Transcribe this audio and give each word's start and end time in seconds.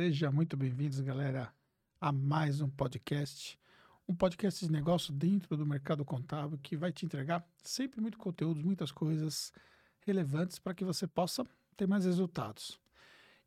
Seja 0.00 0.32
muito 0.32 0.56
bem-vindos, 0.56 0.98
galera, 1.00 1.52
a 2.00 2.10
mais 2.10 2.62
um 2.62 2.70
podcast. 2.70 3.60
Um 4.08 4.14
podcast 4.14 4.64
de 4.64 4.72
negócio 4.72 5.12
dentro 5.12 5.58
do 5.58 5.66
mercado 5.66 6.06
contábil 6.06 6.58
que 6.62 6.74
vai 6.74 6.90
te 6.90 7.04
entregar 7.04 7.46
sempre 7.62 8.00
muito 8.00 8.16
conteúdo, 8.16 8.64
muitas 8.64 8.90
coisas 8.90 9.52
relevantes 10.00 10.58
para 10.58 10.72
que 10.72 10.86
você 10.86 11.06
possa 11.06 11.44
ter 11.76 11.86
mais 11.86 12.06
resultados. 12.06 12.80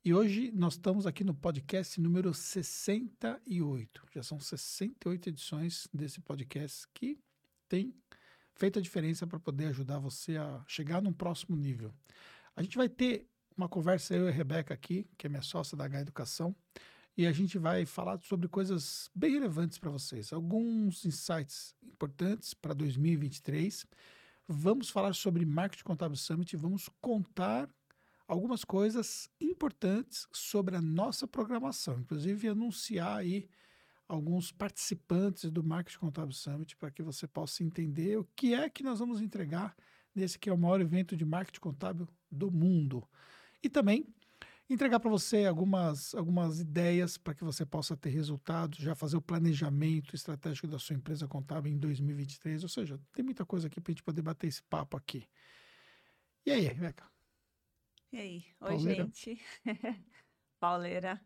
E 0.06 0.14
hoje 0.14 0.52
nós 0.52 0.74
estamos 0.74 1.08
aqui 1.08 1.24
no 1.24 1.34
podcast 1.34 2.00
número 2.00 2.32
68. 2.36 4.06
Já 4.14 4.22
são 4.22 4.40
68 4.40 5.30
edições 5.30 5.88
desse 5.92 6.22
podcast 6.22 6.88
que 6.94 7.18
tem 7.68 7.96
feito 8.54 8.78
a 8.78 8.82
diferença 8.82 9.26
para 9.26 9.40
poder 9.40 9.70
ajudar 9.70 9.98
você 9.98 10.38
a 10.38 10.64
chegar 10.68 11.02
num 11.02 11.14
próximo 11.14 11.58
nível. 11.58 11.92
A 12.56 12.62
gente 12.62 12.78
vai 12.78 12.88
ter 12.88 13.28
uma 13.58 13.70
conversa, 13.70 14.16
eu 14.16 14.26
e 14.26 14.30
a 14.30 14.32
Rebeca 14.32 14.74
aqui, 14.74 15.08
que 15.18 15.28
é 15.28 15.30
minha 15.30 15.42
sócia 15.42 15.78
da 15.78 15.86
H 15.86 16.02
Educação, 16.02 16.56
e 17.16 17.28
a 17.28 17.32
gente 17.32 17.58
vai 17.58 17.86
falar 17.86 18.20
sobre 18.22 18.48
coisas 18.48 19.10
bem 19.14 19.34
relevantes 19.34 19.78
para 19.78 19.92
vocês, 19.92 20.34
alguns 20.34 21.06
insights 21.06 21.76
importantes 21.84 22.54
para 22.54 22.74
2023. 22.74 23.86
Vamos 24.48 24.90
falar 24.90 25.14
sobre 25.14 25.46
Marketing 25.46 25.84
Contábil 25.84 26.18
Summit, 26.18 26.56
vamos 26.58 26.90
contar 27.00 27.70
algumas 28.28 28.64
coisas 28.64 29.30
importantes 29.40 30.28
sobre 30.32 30.76
a 30.76 30.82
nossa 30.82 31.28
programação, 31.28 32.00
inclusive 32.00 32.48
anunciar 32.48 33.18
aí 33.18 33.48
alguns 34.08 34.52
participantes 34.52 35.50
do 35.52 35.64
Marketing 35.64 36.00
Contábil 36.00 36.34
Summit 36.34 36.76
para 36.78 36.92
que 36.92 37.04
você 37.04 37.28
possa 37.28 37.64
entender 37.64 38.18
o 38.18 38.28
que 38.36 38.54
é 38.54 38.70
que 38.70 38.84
nós 38.84 39.00
vamos 39.00 39.22
entregar 39.22 39.76
nesse 40.16 40.38
que 40.38 40.50
é 40.50 40.54
o 40.54 40.58
maior 40.58 40.82
evento 40.82 41.16
de 41.16 41.26
marketing 41.26 41.60
contábil 41.60 42.08
do 42.30 42.52
mundo. 42.52 43.08
E 43.64 43.70
também 43.70 44.06
entregar 44.70 45.00
para 45.00 45.10
você 45.10 45.46
algumas, 45.46 46.14
algumas 46.14 46.60
ideias 46.60 47.18
para 47.18 47.34
que 47.34 47.44
você 47.44 47.66
possa 47.66 47.96
ter 47.96 48.10
resultados, 48.10 48.80
já 48.80 48.94
fazer 48.94 49.16
o 49.16 49.22
planejamento 49.22 50.16
estratégico 50.16 50.68
da 50.68 50.78
sua 50.78 50.96
empresa 50.96 51.28
contábil 51.28 51.72
em 51.72 51.78
2023. 51.78 52.64
Ou 52.64 52.70
seja, 52.70 53.00
tem 53.14 53.24
muita 53.24 53.46
coisa 53.46 53.68
aqui 53.68 53.80
para 53.80 53.92
a 53.92 53.94
gente 53.94 54.04
poder 54.04 54.22
bater 54.22 54.48
esse 54.48 54.62
papo 54.64 54.98
aqui. 54.98 55.28
E 56.46 56.52
aí, 56.52 56.62
Rebeca? 56.62 57.10
E 58.12 58.18
aí? 58.18 58.46
Oi, 58.62 58.70
Pauleira. 58.76 59.04
gente. 59.04 59.42
Pauleira, 60.60 61.22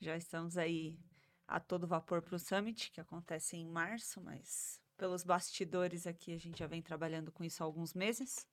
já 0.00 0.16
estamos 0.16 0.56
aí 0.56 0.98
a 1.46 1.60
todo 1.60 1.86
vapor 1.86 2.22
para 2.22 2.36
o 2.36 2.38
Summit, 2.38 2.90
que 2.90 3.00
acontece 3.00 3.56
em 3.56 3.66
março, 3.66 4.20
mas 4.20 4.80
pelos 4.96 5.24
bastidores 5.24 6.06
aqui 6.06 6.32
a 6.32 6.38
gente 6.38 6.58
já 6.58 6.66
vem 6.66 6.80
trabalhando 6.80 7.32
com 7.32 7.42
isso 7.44 7.62
há 7.62 7.66
alguns 7.66 7.92
meses. 7.92 8.46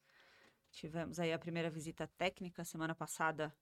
Tivemos 0.71 1.19
aí 1.19 1.33
a 1.33 1.39
primeira 1.39 1.69
visita 1.69 2.07
técnica 2.17 2.63
semana 2.63 2.93
passada 2.95 3.53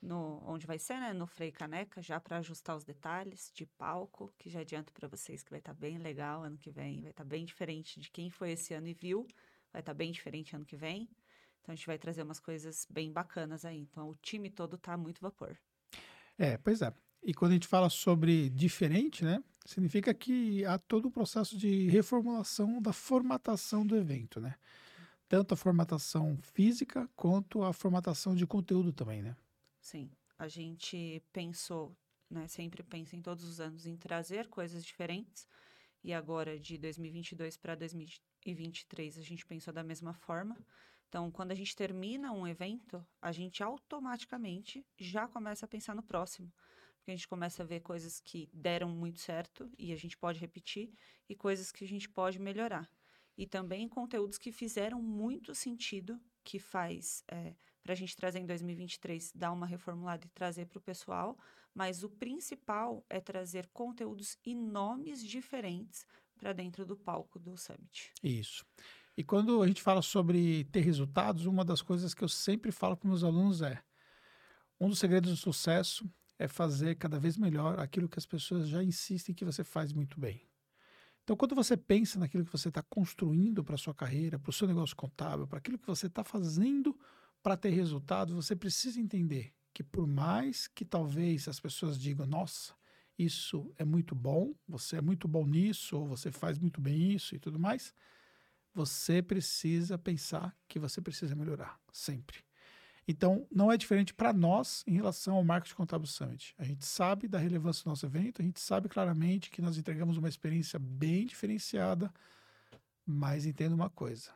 no 0.00 0.42
onde 0.46 0.66
vai 0.66 0.78
ser, 0.78 0.98
né, 1.00 1.12
no 1.12 1.26
Frei 1.26 1.50
Caneca, 1.50 2.02
já 2.02 2.20
para 2.20 2.38
ajustar 2.38 2.76
os 2.76 2.84
detalhes 2.84 3.50
de 3.54 3.64
palco, 3.64 4.32
que 4.38 4.50
já 4.50 4.60
adianto 4.60 4.92
para 4.92 5.08
vocês 5.08 5.42
que 5.42 5.50
vai 5.50 5.58
estar 5.58 5.72
tá 5.72 5.80
bem 5.80 5.98
legal 5.98 6.42
ano 6.42 6.58
que 6.58 6.70
vem, 6.70 7.00
vai 7.00 7.10
estar 7.10 7.24
tá 7.24 7.28
bem 7.28 7.44
diferente 7.44 7.98
de 7.98 8.10
quem 8.10 8.30
foi 8.30 8.52
esse 8.52 8.74
ano 8.74 8.86
e 8.86 8.94
viu, 8.94 9.26
vai 9.72 9.80
estar 9.80 9.92
tá 9.92 9.94
bem 9.94 10.12
diferente 10.12 10.54
ano 10.54 10.64
que 10.64 10.76
vem. 10.76 11.08
Então 11.60 11.72
a 11.72 11.76
gente 11.76 11.86
vai 11.86 11.98
trazer 11.98 12.22
umas 12.22 12.38
coisas 12.38 12.86
bem 12.90 13.10
bacanas 13.10 13.64
aí. 13.64 13.78
Então 13.78 14.10
o 14.10 14.14
time 14.16 14.50
todo 14.50 14.76
tá 14.76 14.96
muito 14.98 15.22
vapor. 15.22 15.56
É, 16.36 16.58
pois 16.58 16.82
é. 16.82 16.92
E 17.22 17.32
quando 17.32 17.52
a 17.52 17.54
gente 17.54 17.66
fala 17.66 17.88
sobre 17.88 18.50
diferente, 18.50 19.24
né, 19.24 19.42
significa 19.64 20.12
que 20.12 20.62
há 20.66 20.78
todo 20.78 21.08
o 21.08 21.10
processo 21.10 21.56
de 21.56 21.88
reformulação 21.88 22.82
da 22.82 22.92
formatação 22.92 23.86
do 23.86 23.96
evento, 23.96 24.40
né? 24.40 24.54
Tanto 25.28 25.54
a 25.54 25.56
formatação 25.56 26.38
física 26.42 27.08
quanto 27.16 27.62
a 27.62 27.72
formatação 27.72 28.34
de 28.34 28.46
conteúdo 28.46 28.92
também, 28.92 29.22
né? 29.22 29.36
Sim, 29.80 30.10
a 30.38 30.48
gente 30.48 31.22
pensou, 31.32 31.96
né, 32.30 32.48
sempre 32.48 32.82
pensa 32.82 33.16
em 33.16 33.22
todos 33.22 33.44
os 33.44 33.60
anos 33.60 33.86
em 33.86 33.96
trazer 33.96 34.48
coisas 34.48 34.84
diferentes. 34.84 35.46
E 36.02 36.12
agora 36.12 36.58
de 36.58 36.76
2022 36.78 37.56
para 37.56 37.74
2023 37.74 39.18
a 39.18 39.22
gente 39.22 39.46
pensou 39.46 39.72
da 39.72 39.82
mesma 39.82 40.12
forma. 40.14 40.56
Então, 41.08 41.30
quando 41.30 41.52
a 41.52 41.54
gente 41.54 41.76
termina 41.76 42.32
um 42.32 42.46
evento, 42.46 43.06
a 43.22 43.30
gente 43.32 43.62
automaticamente 43.62 44.84
já 44.98 45.28
começa 45.28 45.64
a 45.64 45.68
pensar 45.68 45.94
no 45.94 46.02
próximo. 46.02 46.52
Porque 46.96 47.12
a 47.12 47.14
gente 47.14 47.28
começa 47.28 47.62
a 47.62 47.66
ver 47.66 47.80
coisas 47.80 48.20
que 48.20 48.48
deram 48.52 48.88
muito 48.88 49.20
certo 49.20 49.70
e 49.78 49.92
a 49.92 49.96
gente 49.96 50.16
pode 50.16 50.40
repetir, 50.40 50.92
e 51.28 51.36
coisas 51.36 51.70
que 51.70 51.84
a 51.84 51.88
gente 51.88 52.08
pode 52.08 52.38
melhorar. 52.38 52.90
E 53.36 53.46
também 53.46 53.88
conteúdos 53.88 54.38
que 54.38 54.52
fizeram 54.52 55.02
muito 55.02 55.54
sentido, 55.54 56.20
que 56.42 56.58
faz 56.58 57.24
é, 57.28 57.54
para 57.82 57.92
a 57.92 57.96
gente 57.96 58.16
trazer 58.16 58.38
em 58.38 58.46
2023, 58.46 59.32
dar 59.34 59.52
uma 59.52 59.66
reformulada 59.66 60.26
e 60.26 60.30
trazer 60.30 60.66
para 60.66 60.78
o 60.78 60.82
pessoal, 60.82 61.36
mas 61.74 62.02
o 62.02 62.08
principal 62.08 63.04
é 63.10 63.20
trazer 63.20 63.66
conteúdos 63.68 64.38
e 64.44 64.54
nomes 64.54 65.22
diferentes 65.22 66.06
para 66.36 66.52
dentro 66.52 66.86
do 66.86 66.96
palco 66.96 67.38
do 67.38 67.56
Summit. 67.56 68.12
Isso. 68.22 68.64
E 69.16 69.22
quando 69.22 69.62
a 69.62 69.66
gente 69.66 69.82
fala 69.82 70.02
sobre 70.02 70.64
ter 70.64 70.80
resultados, 70.80 71.46
uma 71.46 71.64
das 71.64 71.82
coisas 71.82 72.14
que 72.14 72.24
eu 72.24 72.28
sempre 72.28 72.72
falo 72.72 72.96
para 72.96 73.08
meus 73.08 73.22
alunos 73.22 73.62
é: 73.62 73.82
um 74.80 74.88
dos 74.88 74.98
segredos 74.98 75.30
do 75.30 75.36
sucesso 75.36 76.08
é 76.38 76.48
fazer 76.48 76.96
cada 76.96 77.18
vez 77.18 77.36
melhor 77.36 77.78
aquilo 77.78 78.08
que 78.08 78.18
as 78.18 78.26
pessoas 78.26 78.68
já 78.68 78.82
insistem 78.82 79.34
que 79.34 79.44
você 79.44 79.62
faz 79.62 79.92
muito 79.92 80.18
bem. 80.18 80.42
Então, 81.24 81.36
quando 81.36 81.54
você 81.54 81.74
pensa 81.74 82.18
naquilo 82.18 82.44
que 82.44 82.52
você 82.52 82.68
está 82.68 82.82
construindo 82.82 83.64
para 83.64 83.78
sua 83.78 83.94
carreira, 83.94 84.38
para 84.38 84.50
o 84.50 84.52
seu 84.52 84.68
negócio 84.68 84.94
contábil, 84.94 85.46
para 85.46 85.58
aquilo 85.58 85.78
que 85.78 85.86
você 85.86 86.06
está 86.06 86.22
fazendo 86.22 86.96
para 87.42 87.56
ter 87.56 87.70
resultado, 87.70 88.34
você 88.34 88.54
precisa 88.54 89.00
entender 89.00 89.52
que 89.72 89.82
por 89.82 90.06
mais 90.06 90.68
que 90.68 90.84
talvez 90.84 91.48
as 91.48 91.58
pessoas 91.58 91.98
digam, 91.98 92.26
nossa, 92.26 92.74
isso 93.18 93.72
é 93.78 93.84
muito 93.86 94.14
bom, 94.14 94.54
você 94.68 94.96
é 94.96 95.00
muito 95.00 95.26
bom 95.26 95.46
nisso, 95.46 95.96
ou 95.96 96.06
você 96.06 96.30
faz 96.30 96.58
muito 96.58 96.78
bem 96.78 97.12
isso 97.12 97.34
e 97.34 97.38
tudo 97.38 97.58
mais, 97.58 97.94
você 98.74 99.22
precisa 99.22 99.96
pensar 99.96 100.54
que 100.68 100.78
você 100.78 101.00
precisa 101.00 101.34
melhorar, 101.34 101.80
sempre. 101.90 102.43
Então, 103.06 103.46
não 103.50 103.70
é 103.70 103.76
diferente 103.76 104.14
para 104.14 104.32
nós 104.32 104.82
em 104.86 104.94
relação 104.94 105.36
ao 105.36 105.44
Marketing 105.44 105.76
Contábil 105.76 106.06
Summit. 106.06 106.54
A 106.58 106.64
gente 106.64 106.84
sabe 106.86 107.28
da 107.28 107.38
relevância 107.38 107.84
do 107.84 107.90
nosso 107.90 108.06
evento, 108.06 108.40
a 108.40 108.44
gente 108.44 108.60
sabe 108.60 108.88
claramente 108.88 109.50
que 109.50 109.60
nós 109.60 109.76
entregamos 109.76 110.16
uma 110.16 110.28
experiência 110.28 110.78
bem 110.78 111.26
diferenciada, 111.26 112.12
mas 113.04 113.44
entenda 113.44 113.74
uma 113.74 113.90
coisa: 113.90 114.30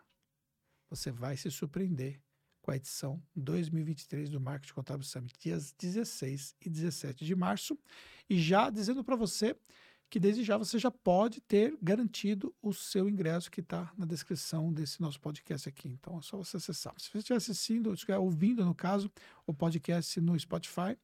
você 0.90 1.10
vai 1.10 1.36
se 1.36 1.50
surpreender 1.50 2.20
com 2.60 2.72
a 2.72 2.76
edição 2.76 3.22
2023 3.34 4.28
do 4.28 4.38
Marketing 4.38 4.74
Contábil 4.74 5.04
Summit, 5.06 5.34
dias 5.38 5.74
16 5.78 6.54
e 6.60 6.68
17 6.68 7.24
de 7.24 7.34
março. 7.34 7.78
E 8.28 8.38
já 8.38 8.68
dizendo 8.68 9.02
para 9.02 9.16
você 9.16 9.56
que 10.10 10.18
desde 10.18 10.42
já 10.42 10.56
você 10.56 10.78
já 10.78 10.90
pode 10.90 11.40
ter 11.40 11.76
garantido 11.82 12.54
o 12.62 12.72
seu 12.72 13.08
ingresso 13.08 13.50
que 13.50 13.60
está 13.60 13.92
na 13.96 14.06
descrição 14.06 14.72
desse 14.72 15.00
nosso 15.00 15.20
podcast 15.20 15.68
aqui. 15.68 15.88
Então 15.88 16.18
é 16.18 16.22
só 16.22 16.36
você 16.36 16.56
acessar. 16.56 16.94
Se 16.98 17.10
você 17.10 17.18
estiver 17.18 17.36
assistindo, 17.36 17.92
estiver 17.92 18.16
ouvindo, 18.16 18.64
no 18.64 18.74
caso, 18.74 19.10
o 19.46 19.52
podcast 19.52 20.20
no 20.20 20.38
Spotify, 20.38 20.96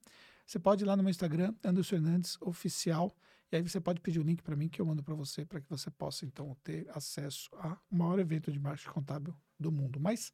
você 0.46 0.58
pode 0.58 0.84
ir 0.84 0.86
lá 0.86 0.96
no 0.96 1.02
meu 1.02 1.10
Instagram, 1.10 1.54
Anderson 1.62 1.90
Fernandes 1.90 2.38
Oficial, 2.40 3.14
e 3.52 3.56
aí 3.56 3.62
você 3.62 3.80
pode 3.80 4.00
pedir 4.00 4.20
o 4.20 4.22
link 4.22 4.42
para 4.42 4.56
mim 4.56 4.68
que 4.68 4.80
eu 4.80 4.86
mando 4.86 5.02
para 5.02 5.14
você, 5.14 5.44
para 5.44 5.60
que 5.60 5.68
você 5.68 5.90
possa 5.90 6.24
então 6.24 6.56
ter 6.64 6.88
acesso 6.90 7.50
ao 7.52 7.78
maior 7.90 8.18
evento 8.18 8.50
de 8.50 8.58
marketing 8.58 8.90
contábil 8.90 9.34
do 9.60 9.70
mundo. 9.70 10.00
Mas 10.00 10.32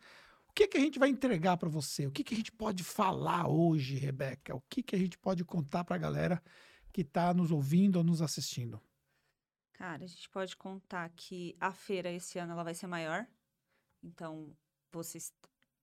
o 0.49 0.53
que, 0.53 0.67
que 0.67 0.77
a 0.77 0.81
gente 0.81 0.99
vai 0.99 1.09
entregar 1.09 1.57
para 1.57 1.69
você? 1.69 2.07
O 2.07 2.11
que, 2.11 2.25
que 2.25 2.35
a 2.35 2.37
gente 2.37 2.51
pode 2.51 2.83
falar 2.83 3.49
hoje, 3.49 3.97
Rebeca? 3.97 4.55
O 4.55 4.63
que, 4.69 4.83
que 4.83 4.97
a 4.97 4.99
gente 4.99 5.19
pode 5.19 5.45
contar 5.45 5.85
para 5.85 5.97
a 5.97 5.99
galera 5.99 6.43
que 6.93 7.03
está 7.03 7.33
nos 7.35 7.51
ouvindo 7.51 7.97
ou 7.97 8.05
nos 8.05 8.23
assistindo? 8.23 8.81
Cara, 9.73 10.05
a 10.05 10.07
gente 10.07 10.29
pode 10.29 10.57
contar 10.57 11.09
que 11.11 11.57
a 11.59 11.73
feira 11.73 12.11
esse 12.11 12.39
ano 12.39 12.53
ela 12.53 12.63
vai 12.65 12.75
ser 12.75 12.87
maior. 12.87 13.27
Então, 14.03 14.57
vocês 14.93 15.33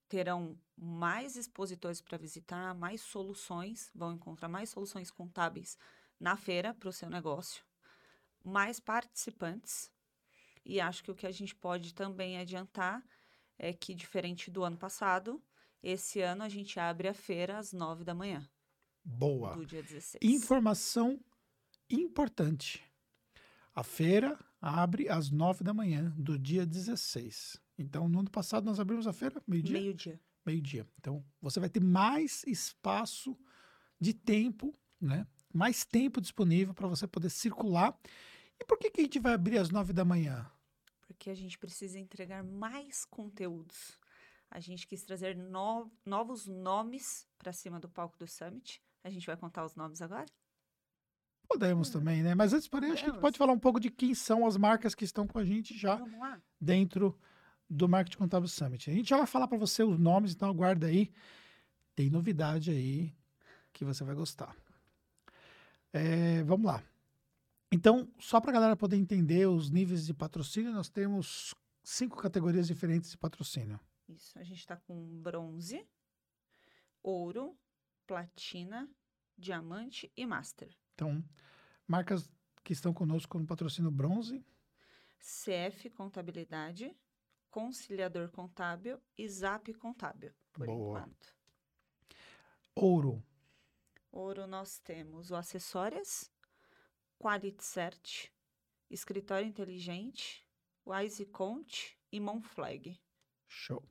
terão 0.08 0.58
mais 0.76 1.36
expositores 1.36 2.02
para 2.02 2.18
visitar, 2.18 2.74
mais 2.76 3.02
soluções, 3.02 3.92
vão 3.94 4.14
encontrar 4.14 4.48
mais 4.48 4.70
soluções 4.70 5.12
contábeis 5.12 5.78
na 6.20 6.38
feira 6.38 6.74
para 6.74 6.90
o 6.90 6.94
seu 6.94 7.10
negócio, 7.10 7.64
mais 8.44 8.80
participantes. 8.80 9.92
E 10.66 10.80
acho 10.80 11.04
que 11.04 11.12
o 11.12 11.16
que 11.16 11.28
a 11.28 11.32
gente 11.32 11.56
pode 11.56 11.94
também 11.94 12.38
adiantar 12.38 13.04
é 13.58 13.74
que, 13.74 13.96
diferente 13.96 14.52
do 14.52 14.64
ano 14.64 14.78
passado, 14.78 15.44
esse 15.82 16.22
ano 16.22 16.44
a 16.44 16.50
gente 16.50 16.80
abre 16.80 17.08
a 17.08 17.14
feira 17.14 17.58
às 17.58 17.74
nove 17.74 18.04
da 18.04 18.14
manhã. 18.14 18.48
Boa. 19.08 19.56
Do 19.56 19.66
dia 19.66 19.82
16. 19.82 20.18
Informação 20.22 21.20
importante. 21.90 22.84
A 23.74 23.84
feira 23.84 24.38
abre 24.62 25.08
às 25.08 25.30
nove 25.30 25.64
da 25.64 25.74
manhã 25.74 26.14
do 26.18 26.38
dia 26.38 26.66
16. 26.66 27.62
Então, 27.78 28.10
no 28.10 28.20
ano 28.20 28.30
passado, 28.30 28.66
nós 28.66 28.80
abrimos 28.80 29.08
a 29.08 29.14
feira 29.14 29.42
meio-dia? 29.48 29.80
Meio-dia. 29.80 30.22
Meio-dia. 30.46 30.88
Então, 31.00 31.24
você 31.42 31.60
vai 31.60 31.70
ter 31.70 31.82
mais 31.82 32.44
espaço 32.46 33.38
de 34.00 34.14
tempo, 34.14 34.78
né? 35.00 35.26
Mais 35.54 35.86
tempo 35.86 36.20
disponível 36.20 36.74
para 36.74 36.88
você 36.88 37.08
poder 37.08 37.30
circular. 37.30 37.98
E 38.60 38.66
por 38.66 38.78
que, 38.78 38.90
que 38.90 39.02
a 39.02 39.04
gente 39.04 39.20
vai 39.20 39.34
abrir 39.34 39.58
às 39.58 39.70
nove 39.70 39.94
da 39.94 40.04
manhã? 40.04 40.52
porque 41.08 41.30
a 41.30 41.36
gente 41.36 41.58
precisa 41.58 41.98
entregar 41.98 42.44
mais 42.44 43.06
conteúdos. 43.06 43.98
A 44.52 44.60
gente 44.60 44.86
quis 44.86 45.04
trazer 45.04 45.36
no, 45.36 45.90
novos 46.06 46.46
nomes 46.46 47.28
para 47.38 47.54
cima 47.54 47.80
do 47.80 47.90
palco 47.90 48.18
do 48.18 48.28
Summit, 48.28 48.82
A 49.04 49.10
gente 49.10 49.26
vai 49.26 49.38
contar 49.38 49.66
os 49.66 49.76
nomes 49.76 50.02
agora? 50.02 50.26
Podemos 51.48 51.90
também, 51.90 52.22
né? 52.22 52.36
Mas 52.36 52.54
antes, 52.54 52.68
porém, 52.68 52.92
acho 52.92 53.04
que 53.04 53.10
a 53.10 53.14
gente 53.14 53.22
pode 53.22 53.38
falar 53.38 53.54
um 53.54 53.60
pouco 53.60 53.80
de 53.80 53.90
quem 53.90 54.14
são 54.14 54.46
as 54.46 54.58
marcas 54.58 54.94
que 54.94 55.06
estão 55.06 55.26
com 55.26 55.40
a 55.40 55.46
gente 55.46 55.78
já 55.78 56.02
dentro 56.60 57.18
do 57.70 57.88
Marketing 57.88 58.18
Contábil 58.18 58.50
Summit. 58.50 58.90
A 58.90 58.94
gente 58.94 59.10
já 59.10 59.18
vai 59.18 59.28
falar 59.28 59.48
para 59.48 59.58
você 59.58 59.82
os 59.84 59.98
nomes, 59.98 60.34
então 60.34 60.50
aguarda 60.50 60.88
aí. 60.88 61.12
Tem 61.96 62.10
novidade 62.10 62.70
aí 62.70 63.16
que 63.72 63.86
você 63.86 64.04
vai 64.04 64.14
gostar. 64.14 64.56
É, 65.94 66.44
vamos 66.44 66.66
lá. 66.66 66.84
Então, 67.72 68.08
só 68.20 68.40
para 68.40 68.52
a 68.52 68.54
galera 68.54 68.76
poder 68.76 68.98
entender 68.98 69.48
os 69.48 69.70
níveis 69.70 70.06
de 70.06 70.14
patrocínio, 70.14 70.72
nós 70.72 70.90
temos 70.90 71.54
cinco 71.84 72.18
categorias 72.18 72.68
diferentes 72.68 73.12
de 73.12 73.18
patrocínio. 73.18 73.80
Isso. 74.08 74.38
A 74.38 74.44
gente 74.44 74.60
está 74.60 74.78
com 74.78 75.22
bronze, 75.22 75.86
ouro, 77.04 77.58
platina, 78.08 78.90
diamante 79.38 80.12
e 80.16 80.26
master. 80.26 80.76
Então, 80.96 81.24
marcas 81.86 82.32
que 82.64 82.74
estão 82.74 82.94
conosco 82.94 83.38
no 83.38 83.46
patrocínio 83.46 83.92
bronze, 83.92 84.44
CF 85.20 85.90
Contabilidade, 85.92 86.96
Conciliador 87.52 88.32
Contábil 88.32 89.00
e 89.18 89.28
Zap 89.28 89.72
Contábil, 89.74 90.34
por 90.54 90.66
Boa. 90.66 91.00
enquanto. 91.00 91.36
ouro, 92.74 93.24
Ouro 94.12 94.48
nós 94.48 94.80
temos 94.80 95.30
o 95.30 95.36
Acessórias, 95.36 96.32
Quality 97.20 97.64
Cert, 97.64 98.32
Escritório 98.90 99.48
Inteligente, 99.48 100.48
Wise 100.86 101.26
Count 101.26 102.00
e 102.12 102.20
Monflag. 102.20 103.00
show. 103.48 103.84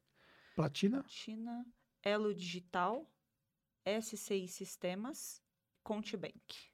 Platina, 0.54 1.04
China, 1.06 1.66
Elo 2.02 2.34
Digital, 2.34 3.06
SCI 3.86 4.48
Sistemas, 4.48 5.40
Contibank. 5.82 6.70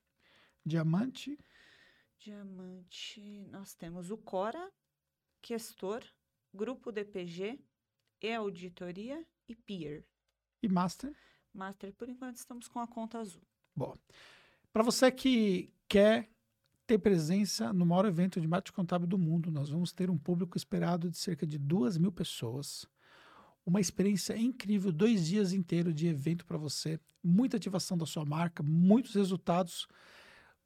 diamante, 0.65 1.39
Diamante, 2.19 3.47
nós 3.51 3.75
temos 3.75 4.11
o 4.11 4.17
Cora, 4.17 4.71
Questor, 5.41 6.05
Grupo 6.55 6.93
DPG, 6.93 7.59
E 8.21 8.33
Auditoria 8.33 9.27
e 9.49 9.57
Peer. 9.57 10.07
e 10.63 10.69
master. 10.69 11.13
Master, 11.53 11.93
por 11.95 12.09
enquanto, 12.09 12.37
estamos 12.37 12.69
com 12.69 12.79
a 12.79 12.87
conta 12.87 13.19
azul. 13.19 13.43
Bom, 13.75 13.99
para 14.73 14.83
você 14.85 15.11
que 15.11 15.75
quer 15.89 16.31
ter 16.87 16.99
presença 16.99 17.73
no 17.73 17.85
maior 17.85 18.07
evento 18.07 18.41
de 18.41 18.47
marketing 18.47 18.75
contábil 18.77 19.07
do 19.09 19.19
mundo, 19.19 19.51
nós 19.51 19.69
vamos 19.69 19.93
ter 19.93 20.09
um 20.09 20.17
público 20.17 20.57
esperado 20.57 21.11
de 21.11 21.19
cerca 21.19 21.47
de 21.47 21.59
duas 21.59 21.99
mil 21.99 22.13
pessoas. 22.13 22.87
Uma 23.65 23.81
experiência 23.81 24.37
incrível, 24.37 24.91
dois 24.91 25.27
dias 25.27 25.53
inteiros 25.53 25.95
de 25.95 26.07
evento 26.09 26.45
para 26.45 26.59
você, 26.59 26.99
muita 27.23 27.57
ativação 27.57 27.97
da 27.97 28.05
sua 28.05 28.25
marca, 28.25 28.63
muitos 28.63 29.15
resultados. 29.15 29.87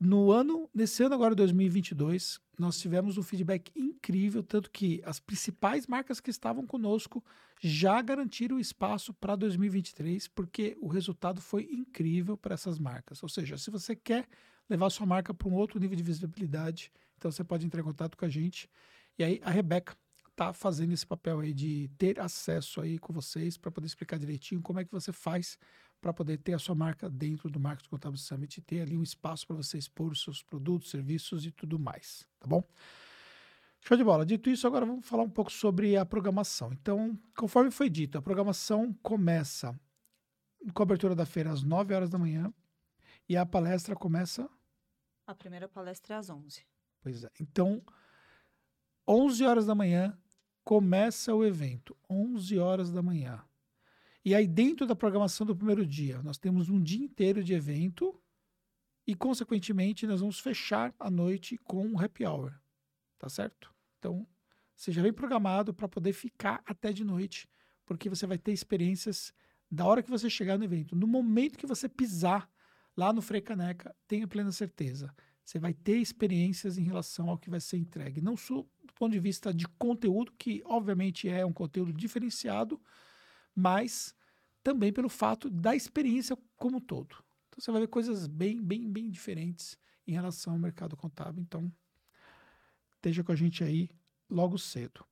No 0.01 0.31
ano, 0.31 0.69
nesse 0.75 1.03
ano 1.03 1.15
agora 1.15 1.35
2022, 1.35 2.41
nós 2.59 2.79
tivemos 2.79 3.19
um 3.19 3.23
feedback 3.23 3.71
incrível, 3.75 4.43
tanto 4.43 4.71
que 4.71 5.03
as 5.05 5.21
principais 5.21 5.87
marcas 5.87 6.21
que 6.21 6.31
estavam 6.31 6.67
conosco 6.67 7.23
já 7.61 8.01
garantiram 8.03 8.59
espaço 8.59 9.13
para 9.15 9.37
2023, 9.37 10.29
porque 10.29 10.77
o 10.81 10.87
resultado 10.87 11.41
foi 11.41 11.65
incrível 11.71 12.37
para 12.37 12.55
essas 12.55 12.79
marcas. 12.79 13.23
Ou 13.23 13.29
seja, 13.29 13.57
se 13.59 13.71
você 13.71 13.95
quer 13.97 14.27
levar 14.69 14.91
sua 14.91 15.07
marca 15.07 15.33
para 15.33 15.49
um 15.49 15.55
outro 15.55 15.79
nível 15.79 15.97
de 15.97 16.03
visibilidade, 16.03 16.91
então 17.17 17.31
você 17.31 17.45
pode 17.45 17.65
entrar 17.65 17.81
em 17.81 17.85
contato 17.85 18.17
com 18.17 18.25
a 18.25 18.29
gente. 18.29 18.69
E 19.19 19.25
aí 19.25 19.41
a 19.43 19.51
Rebeca 19.51 19.97
está 20.37 20.53
fazendo 20.53 20.93
esse 20.93 21.07
papel 21.07 21.41
aí 21.41 21.55
de 21.55 21.89
ter 21.97 22.21
acesso 22.21 22.83
aí 22.83 22.99
com 22.99 23.11
vocês 23.11 23.57
para 23.57 23.71
poder 23.71 23.87
explicar 23.87 24.19
direitinho 24.19 24.61
como 24.61 24.79
é 24.79 24.85
que 24.85 24.93
você 24.93 25.11
faz 25.11 25.59
para 25.99 26.13
poder 26.13 26.37
ter 26.37 26.53
a 26.53 26.59
sua 26.59 26.75
marca 26.75 27.09
dentro 27.09 27.49
do 27.49 27.59
Marketing 27.59 27.89
Contábil 27.89 28.19
Summit 28.19 28.59
e 28.59 28.61
ter 28.61 28.83
ali 28.83 28.99
um 28.99 29.03
espaço 29.03 29.47
para 29.47 29.57
você 29.57 29.79
expor 29.79 30.13
os 30.13 30.23
seus 30.23 30.43
produtos, 30.43 30.91
serviços 30.91 31.47
e 31.47 31.51
tudo 31.51 31.79
mais, 31.79 32.29
tá 32.39 32.47
bom? 32.47 32.63
Show 33.81 33.97
de 33.97 34.05
bola. 34.05 34.27
Dito 34.27 34.51
isso, 34.51 34.67
agora 34.67 34.85
vamos 34.85 35.09
falar 35.09 35.23
um 35.23 35.31
pouco 35.31 35.51
sobre 35.51 35.97
a 35.97 36.05
programação. 36.05 36.71
Então, 36.71 37.19
conforme 37.35 37.71
foi 37.71 37.89
dito, 37.89 38.19
a 38.19 38.23
programação 38.23 38.93
começa 39.03 39.79
com 40.75 40.83
a 40.83 40.85
abertura 40.85 41.15
da 41.15 41.25
feira 41.25 41.51
às 41.51 41.63
9 41.63 41.95
horas 41.95 42.11
da 42.11 42.19
manhã 42.19 42.53
e 43.27 43.37
a 43.37 43.47
palestra 43.47 43.97
começa. 43.97 44.51
A 45.27 45.35
primeira 45.35 45.67
palestra 45.67 46.15
é 46.15 46.19
às 46.19 46.29
11. 46.29 46.63
Pois 47.01 47.25
é. 47.25 47.31
Então, 47.41 47.83
11 49.09 49.45
horas 49.45 49.67
da 49.67 49.75
manhã 49.75 50.17
começa 50.67 51.33
o 51.33 51.45
evento. 51.45 51.97
11 52.11 52.59
horas 52.59 52.91
da 52.91 53.01
manhã. 53.01 53.41
E 54.25 54.35
aí, 54.35 54.49
dentro 54.49 54.85
da 54.85 54.97
programação 54.97 55.47
do 55.47 55.55
primeiro 55.55 55.87
dia, 55.87 56.21
nós 56.25 56.39
temos 56.39 56.69
um 56.69 56.83
dia 56.83 57.05
inteiro 57.05 57.45
de 57.45 57.55
evento 57.55 58.21
e, 59.07 59.15
consequentemente, 59.15 60.09
nós 60.09 60.19
vamos 60.19 60.41
fechar 60.41 60.93
a 60.99 61.09
noite 61.09 61.57
com 61.59 61.87
um 61.87 62.01
happy 62.01 62.27
hour. 62.27 62.53
Tá 63.17 63.29
certo? 63.29 63.73
Então, 64.01 64.27
já 64.91 65.01
vem 65.01 65.13
programado 65.13 65.73
para 65.73 65.87
poder 65.87 66.13
ficar 66.13 66.61
até 66.67 66.93
de 66.93 67.05
noite, 67.05 67.49
porque 67.87 68.09
você 68.09 68.27
vai 68.27 68.37
ter 68.37 68.51
experiências 68.51 69.33
da 69.71 69.87
hora 69.87 70.03
que 70.03 70.11
você 70.11 70.29
chegar 70.29 70.59
no 70.59 70.65
evento. 70.65 70.97
No 70.97 71.07
momento 71.07 71.59
que 71.59 71.67
você 71.67 71.89
pisar 71.89 72.51
lá 72.97 73.13
no 73.13 73.23
Frei 73.23 73.41
Caneca, 73.41 73.95
tenha 74.09 74.27
plena 74.27 74.51
certeza. 74.51 75.15
Você 75.45 75.61
vai 75.61 75.73
ter 75.73 75.99
experiências 75.99 76.77
em 76.77 76.83
relação 76.83 77.31
ao 77.31 77.39
que 77.39 77.49
vai 77.49 77.61
ser 77.61 77.77
entregue. 77.77 78.21
Não 78.21 78.37
do 78.37 78.69
ponto 78.97 79.13
de 79.13 79.21
vista 79.21 79.53
de 79.53 79.67
conteúdo, 79.79 80.33
que 80.39 80.63
obviamente 80.65 81.29
é 81.29 81.45
um 81.45 81.53
conteúdo 81.53 81.93
diferenciado, 81.93 82.81
mas 83.55 84.15
também 84.63 84.93
pelo 84.93 85.09
fato 85.09 85.49
da 85.51 85.75
experiência 85.77 86.37
como 86.57 86.79
um 86.79 86.81
todo. 86.81 87.17
Então 87.49 87.61
você 87.61 87.71
vai 87.71 87.83
ver 87.83 87.89
coisas 87.89 88.27
bem, 88.27 88.61
bem, 88.63 88.91
bem 88.91 89.09
diferentes 89.11 89.79
em 90.07 90.13
relação 90.13 90.53
ao 90.55 90.59
mercado 90.59 90.97
contábil. 90.97 91.43
Então, 91.43 91.73
esteja 92.97 93.23
com 93.25 93.33
a 93.33 93.37
gente 93.37 93.63
aí 93.65 93.89
logo 94.29 94.59
cedo. 94.59 95.05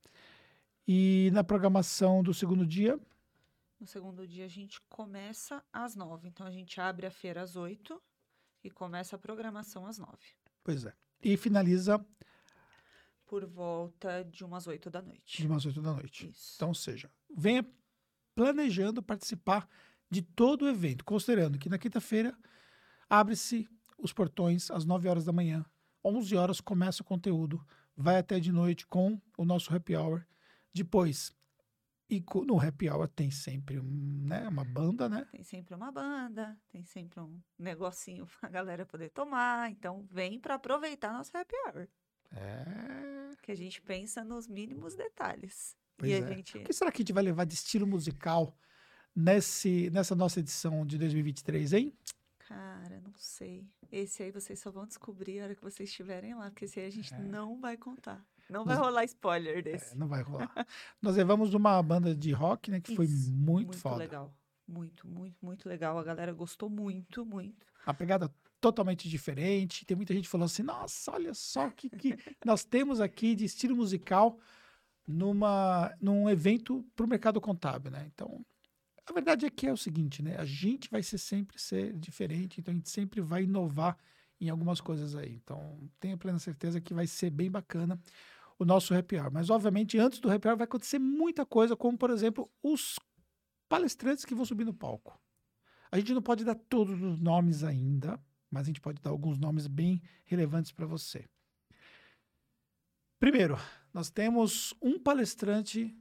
E 0.87 1.31
na 1.33 1.43
programação 1.45 2.23
do 2.23 2.35
segundo 2.35 2.67
dia, 2.67 2.99
No 3.81 3.87
segundo 3.87 4.27
dia, 4.27 4.45
a 4.45 4.49
gente 4.49 4.81
começa 4.89 5.63
às 5.73 5.95
9. 5.95 6.29
Então, 6.29 6.47
a 6.47 6.51
gente 6.51 6.81
abre 6.81 7.07
a 7.07 7.11
feira 7.11 7.43
às 7.43 7.55
8 7.57 8.01
e 8.63 8.71
começa 8.71 9.17
a 9.17 9.19
programação 9.19 9.87
às 9.87 9.99
9. 9.99 10.17
pois 10.63 10.85
é, 10.87 10.93
e 11.23 11.37
finaliza 11.37 12.05
Por 13.27 13.45
volta 13.47 14.23
de 14.25 14.45
umas 14.45 14.67
8 14.67 14.91
da 14.91 15.03
noite. 15.03 15.43
de 15.43 15.47
umas 15.47 15.65
8 15.65 15.81
da 15.81 15.93
noite. 15.93 16.29
Isso. 16.29 16.55
Então, 16.57 16.75
seja, 16.75 17.11
venha 17.35 17.67
planejando 18.35 19.03
participar 19.03 19.69
de 20.11 20.23
todo 20.23 20.63
o 20.63 20.69
evento, 20.69 21.05
considerando 21.05 21.59
que 21.59 21.69
na 21.69 21.79
quinta-feira 21.79 22.37
abre-se 23.09 23.69
os 23.99 24.13
portões 24.13 24.71
às 24.71 24.85
9 24.85 25.09
horas 25.09 25.25
da 25.25 25.33
manhã, 25.33 25.65
11 26.05 26.37
horas 26.37 26.61
começa 26.61 27.03
o 27.03 27.05
conteúdo, 27.05 27.65
vai 27.97 28.19
até 28.19 28.39
de 28.39 28.53
noite 28.53 28.87
com 28.87 29.21
o 29.37 29.45
nosso 29.45 29.75
happy 29.75 29.97
hour. 29.97 30.27
Depois, 30.73 31.35
e 32.11 32.23
no 32.47 32.61
happy 32.61 32.91
hour 32.91 33.09
tem 33.09 33.31
sempre 33.31 33.81
né, 33.81 34.47
uma 34.49 34.65
banda, 34.65 35.09
né? 35.09 35.27
Tem 35.31 35.43
sempre 35.43 35.75
uma 35.75 35.91
banda, 35.91 36.57
tem 36.71 36.85
sempre 36.85 37.21
um 37.21 37.41
negocinho 37.59 38.27
pra 38.41 38.49
galera 38.49 38.85
poder 38.85 39.11
tomar. 39.11 39.71
Então, 39.71 40.07
vem 40.11 40.39
para 40.39 40.55
aproveitar 40.55 41.13
nosso 41.13 41.37
happy 41.37 41.55
hour. 41.67 41.89
É. 42.33 43.14
Que 43.45 43.53
a 43.53 43.55
gente 43.57 43.83
pensa 43.83 44.25
nos 44.25 44.49
mínimos 44.49 44.95
detalhes. 44.95 45.77
Pois 45.99 46.11
e 46.11 46.15
é. 46.15 46.19
a 46.19 46.27
gente. 46.27 46.57
O 46.57 46.65
que 46.65 46.73
será 46.73 46.91
que 46.91 46.97
a 46.99 47.03
gente 47.03 47.13
vai 47.13 47.23
levar 47.23 47.45
de 47.45 47.53
estilo 47.55 47.87
musical 47.87 48.57
nesse, 49.15 49.91
nessa 49.91 50.15
nossa 50.15 50.41
edição 50.41 50.85
de 50.87 50.97
2023, 50.97 51.75
hein? 51.75 51.95
Cara, 52.49 53.01
não 53.03 53.13
sei. 53.17 53.67
Esse 53.93 54.23
aí 54.23 54.31
vocês 54.31 54.59
só 54.59 54.71
vão 54.71 54.87
descobrir 54.87 55.41
a 55.41 55.45
hora 55.45 55.55
que 55.55 55.63
vocês 55.63 55.91
estiverem 55.91 56.35
lá, 56.35 56.51
porque 56.51 56.65
esse 56.65 56.81
aí 56.81 56.87
a 56.87 56.91
gente 56.91 57.13
É. 57.13 57.19
não 57.19 57.61
vai 57.61 57.77
contar. 57.77 58.25
Não 58.49 58.65
vai 58.65 58.77
Nós- 58.77 58.87
rolar 58.87 59.05
spoiler 59.05 59.63
desse. 59.63 59.93
É, 59.93 59.97
não 59.97 60.09
vai 60.09 60.23
rolar. 60.25 60.67
Nós 61.03 61.17
levamos 61.17 61.53
uma 61.55 61.83
banda 61.83 62.15
de 62.15 62.33
rock, 62.33 62.71
né? 62.71 62.81
Que 62.81 62.97
foi 62.97 63.05
Isso, 63.05 63.31
muito, 63.33 63.77
foda. 63.77 63.97
legal. 63.97 64.35
Muito, 64.67 65.07
muito, 65.07 65.37
muito 65.45 65.69
legal. 65.69 65.99
A 65.99 66.03
galera 66.05 66.33
gostou 66.33 66.71
muito, 66.71 67.25
muito. 67.27 67.67
Uma 67.87 67.93
pegada 67.95 68.35
totalmente 68.65 69.11
diferente. 69.11 69.85
Tem 69.85 69.95
muita 69.95 70.15
gente 70.15 70.27
falando 70.27 70.47
assim: 70.47 70.63
nossa, 70.63 71.13
olha 71.13 71.35
só 71.35 71.69
o 71.69 71.73
que, 71.73 71.91
que 71.91 72.17
nós 72.45 72.65
temos 72.65 72.99
aqui 72.99 73.35
de 73.35 73.45
estilo 73.45 73.77
musical 73.77 74.39
numa, 75.07 75.95
num 76.01 76.31
evento 76.31 76.83
para 76.97 77.05
o 77.05 77.09
mercado 77.09 77.39
contábil, 77.43 77.91
né? 77.91 78.11
Então, 78.15 78.43
a 79.07 79.13
verdade 79.13 79.45
é 79.45 79.51
que 79.51 79.67
é 79.67 79.73
o 79.73 79.77
seguinte, 79.77 80.23
né? 80.23 80.37
A 80.39 80.47
gente 80.47 80.91
vai 80.91 81.03
ser 81.03 81.19
sempre 81.19 81.61
ser 81.61 81.93
diferente, 81.99 82.59
então 82.59 82.73
a 82.73 82.75
gente 82.75 82.89
sempre 82.89 83.21
vai 83.21 83.43
inovar 83.43 83.99
em 84.41 84.49
algumas 84.49 84.81
coisas 84.81 85.15
aí. 85.15 85.35
Então, 85.35 85.79
tenha 86.01 86.17
plena 86.17 86.39
certeza 86.39 86.81
que 86.81 86.95
vai 86.95 87.07
ser 87.07 87.29
bem 87.29 87.51
bacana 87.51 88.01
o 88.59 88.65
nosso 88.65 88.95
happy 88.95 89.17
hour. 89.17 89.31
Mas, 89.31 89.51
obviamente, 89.51 89.99
antes 89.99 90.21
do 90.21 90.31
happy 90.31 90.49
hour 90.49 90.57
vai 90.57 90.65
acontecer 90.65 90.99
muita 90.99 91.45
coisa, 91.45 91.77
como, 91.77 91.99
por 91.99 92.09
exemplo, 92.09 92.51
os 92.63 92.99
palestrantes 93.69 94.25
que 94.25 94.35
vão 94.35 94.47
subir 94.47 94.65
no 94.65 94.73
palco. 94.73 95.21
A 95.93 95.99
gente 95.99 96.15
não 96.15 96.23
pode 96.23 96.47
dar 96.47 96.55
todos 96.55 97.01
os 97.03 97.21
nomes 97.21 97.63
ainda, 97.63 98.19
mas 98.55 98.63
a 98.63 98.67
gente 98.67 98.81
pode 98.81 99.03
dar 99.03 99.11
alguns 99.11 99.37
nomes 99.37 99.67
bem 99.67 100.01
relevantes 100.25 100.71
para 100.71 100.87
você. 100.87 101.29
Primeiro, 103.19 103.57
nós 103.93 104.11
temos 104.11 104.73
um 104.81 104.99
palestrante 104.99 105.93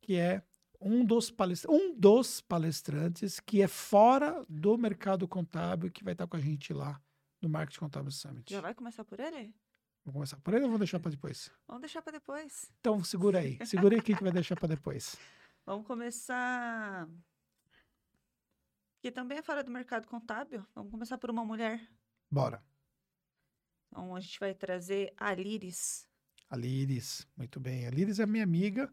que 0.00 0.14
é 0.14 0.42
um 0.80 1.04
dos, 1.04 1.30
palestrantes, 1.30 1.80
um 1.80 1.98
dos 1.98 2.40
palestrantes 2.40 3.40
que 3.40 3.60
é 3.60 3.66
fora 3.66 4.44
do 4.48 4.78
mercado 4.78 5.26
contábil 5.26 5.90
que 5.90 6.04
vai 6.04 6.12
estar 6.12 6.26
com 6.26 6.36
a 6.36 6.40
gente 6.40 6.72
lá 6.72 7.00
no 7.42 7.48
Marketing 7.48 7.80
Contábil 7.80 8.12
Summit. 8.12 8.52
Já 8.52 8.60
vai 8.60 8.74
começar 8.74 9.04
por 9.04 9.18
ele? 9.18 9.54
Vamos 10.04 10.14
começar 10.14 10.36
por 10.36 10.54
ele 10.54 10.62
ou 10.62 10.68
vamos 10.68 10.78
deixar 10.78 11.00
para 11.00 11.10
depois? 11.10 11.50
Vamos 11.66 11.80
deixar 11.80 12.02
para 12.02 12.12
depois. 12.12 12.70
Então 12.78 13.02
segura 13.02 13.40
aí. 13.40 13.58
Segura 13.66 13.96
aí 13.96 14.02
que 14.02 14.14
vai 14.14 14.30
deixar 14.30 14.54
para 14.54 14.68
depois. 14.68 15.16
Vamos 15.66 15.84
começar. 15.84 17.08
Que 19.00 19.10
também 19.10 19.38
é 19.38 19.42
fora 19.42 19.64
do 19.64 19.70
mercado 19.70 20.06
contábil. 20.06 20.64
Vamos 20.76 20.92
começar 20.92 21.18
por 21.18 21.28
uma 21.28 21.44
mulher. 21.44 21.80
Bora. 22.30 22.62
Então 23.86 24.14
a 24.14 24.20
gente 24.20 24.38
vai 24.38 24.54
trazer 24.54 25.12
a 25.16 25.32
Liris. 25.34 26.06
A 26.48 26.56
Liris, 26.56 27.26
muito 27.36 27.58
bem. 27.58 27.86
A 27.86 27.90
Liris 27.90 28.18
é 28.18 28.26
minha 28.26 28.44
amiga. 28.44 28.92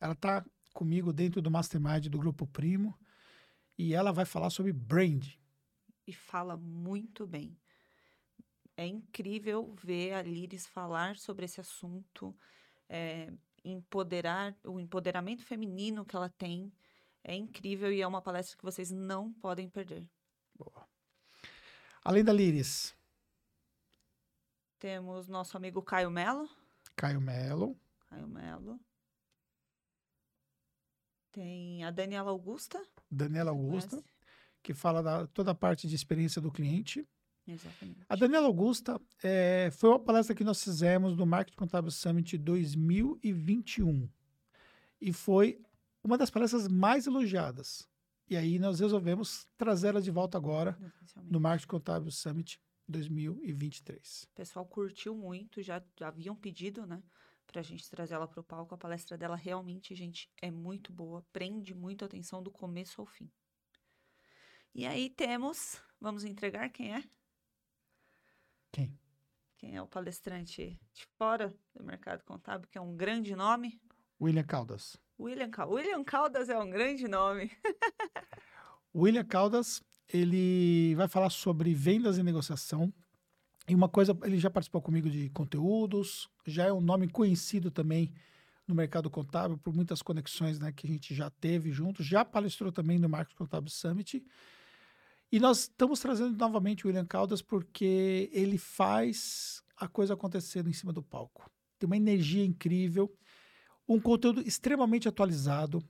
Ela 0.00 0.12
está 0.12 0.44
comigo 0.72 1.12
dentro 1.12 1.40
do 1.40 1.50
Mastermind 1.50 2.08
do 2.08 2.18
Grupo 2.18 2.46
Primo. 2.46 2.98
E 3.78 3.94
ela 3.94 4.12
vai 4.12 4.24
falar 4.24 4.50
sobre 4.50 4.72
brand. 4.72 5.26
E 6.06 6.12
fala 6.12 6.56
muito 6.56 7.26
bem. 7.26 7.56
É 8.76 8.86
incrível 8.86 9.74
ver 9.82 10.12
a 10.12 10.22
Liris 10.22 10.66
falar 10.66 11.16
sobre 11.16 11.44
esse 11.44 11.60
assunto, 11.60 12.36
é, 12.88 13.32
empoderar 13.64 14.56
o 14.64 14.78
empoderamento 14.78 15.44
feminino 15.44 16.04
que 16.04 16.14
ela 16.14 16.28
tem. 16.28 16.72
É 17.22 17.34
incrível 17.34 17.90
e 17.92 18.02
é 18.02 18.06
uma 18.06 18.20
palestra 18.20 18.56
que 18.56 18.64
vocês 18.64 18.90
não 18.90 19.32
podem 19.32 19.68
perder. 19.68 20.08
Além 22.04 22.22
da 22.22 22.34
Liris, 22.34 22.94
temos 24.78 25.26
nosso 25.26 25.56
amigo 25.56 25.80
Caio 25.80 26.10
Melo. 26.10 26.46
Caio 26.94 27.18
Melo. 27.18 27.74
Caio 28.10 28.28
Melo. 28.28 28.78
Tem 31.32 31.82
a 31.82 31.90
Daniela 31.90 32.30
Augusta. 32.30 32.86
Daniela 33.10 33.50
Augusta, 33.52 34.04
que 34.62 34.74
fala 34.74 35.02
da 35.02 35.26
toda 35.28 35.52
a 35.52 35.54
parte 35.54 35.88
de 35.88 35.94
experiência 35.94 36.42
do 36.42 36.52
cliente. 36.52 37.08
Exatamente. 37.48 38.04
A 38.06 38.14
Daniela 38.14 38.46
Augusta 38.48 39.00
é, 39.22 39.70
foi 39.72 39.88
uma 39.88 39.98
palestra 39.98 40.34
que 40.34 40.44
nós 40.44 40.62
fizemos 40.62 41.16
no 41.16 41.24
Marketing 41.24 41.56
Contábil 41.56 41.90
Summit 41.90 42.36
2021. 42.36 44.06
E 45.00 45.10
foi 45.10 45.58
uma 46.02 46.18
das 46.18 46.28
palestras 46.28 46.68
mais 46.68 47.06
elogiadas. 47.06 47.88
E 48.28 48.36
aí 48.36 48.58
nós 48.58 48.80
resolvemos 48.80 49.46
trazê-la 49.56 50.00
de 50.00 50.10
volta 50.10 50.38
agora 50.38 50.78
no 51.24 51.38
Marketing 51.38 51.68
Contábil 51.68 52.10
Summit 52.10 52.60
2023. 52.88 54.24
O 54.24 54.34
pessoal 54.34 54.66
curtiu 54.66 55.14
muito, 55.14 55.62
já, 55.62 55.82
haviam 56.00 56.34
pedido, 56.34 56.86
né? 56.86 57.02
Pra 57.46 57.62
gente 57.62 57.88
trazer 57.90 58.14
ela 58.14 58.26
para 58.26 58.40
o 58.40 58.44
palco. 58.44 58.74
A 58.74 58.78
palestra 58.78 59.18
dela 59.18 59.36
realmente, 59.36 59.94
gente, 59.94 60.30
é 60.40 60.50
muito 60.50 60.92
boa, 60.92 61.24
prende 61.32 61.74
muito 61.74 62.02
a 62.02 62.06
atenção 62.06 62.42
do 62.42 62.50
começo 62.50 63.00
ao 63.00 63.06
fim. 63.06 63.30
E 64.74 64.86
aí 64.86 65.10
temos, 65.10 65.80
vamos 66.00 66.24
entregar 66.24 66.70
quem 66.70 66.94
é? 66.94 67.04
Quem? 68.72 68.98
Quem 69.56 69.76
é 69.76 69.82
o 69.82 69.86
palestrante 69.86 70.80
de 70.92 71.06
fora 71.16 71.54
do 71.74 71.84
mercado 71.84 72.24
contábil, 72.24 72.68
que 72.68 72.78
é 72.78 72.80
um 72.80 72.96
grande 72.96 73.36
nome? 73.36 73.80
William 74.20 74.42
Caldas. 74.42 74.96
William, 75.18 75.50
William 75.68 76.04
Caldas 76.04 76.48
é 76.48 76.58
um 76.58 76.68
grande 76.68 77.06
nome. 77.06 77.50
William 78.94 79.24
Caldas, 79.24 79.82
ele 80.08 80.94
vai 80.96 81.08
falar 81.08 81.30
sobre 81.30 81.72
vendas 81.74 82.18
e 82.18 82.22
negociação. 82.22 82.92
E 83.66 83.74
uma 83.74 83.88
coisa, 83.88 84.16
ele 84.24 84.38
já 84.38 84.50
participou 84.50 84.82
comigo 84.82 85.08
de 85.08 85.30
conteúdos, 85.30 86.28
já 86.46 86.64
é 86.66 86.72
um 86.72 86.80
nome 86.80 87.08
conhecido 87.08 87.70
também 87.70 88.12
no 88.66 88.74
mercado 88.74 89.10
contábil 89.10 89.58
por 89.58 89.74
muitas 89.74 90.02
conexões 90.02 90.58
né, 90.58 90.72
que 90.72 90.86
a 90.86 90.90
gente 90.90 91.14
já 91.14 91.30
teve 91.30 91.70
juntos, 91.70 92.04
já 92.04 92.24
palestrou 92.24 92.72
também 92.72 92.98
no 92.98 93.08
Marketing 93.08 93.36
Contábil 93.36 93.70
Summit. 93.70 94.24
E 95.30 95.40
nós 95.40 95.60
estamos 95.60 96.00
trazendo 96.00 96.36
novamente 96.36 96.84
o 96.84 96.88
William 96.88 97.06
Caldas 97.06 97.42
porque 97.42 98.30
ele 98.32 98.58
faz 98.58 99.62
a 99.76 99.88
coisa 99.88 100.14
acontecer 100.14 100.66
em 100.66 100.72
cima 100.72 100.92
do 100.92 101.02
palco. 101.02 101.50
Tem 101.78 101.86
uma 101.86 101.96
energia 101.96 102.44
incrível, 102.44 103.12
um 103.88 104.00
conteúdo 104.00 104.40
extremamente 104.40 105.08
atualizado. 105.08 105.82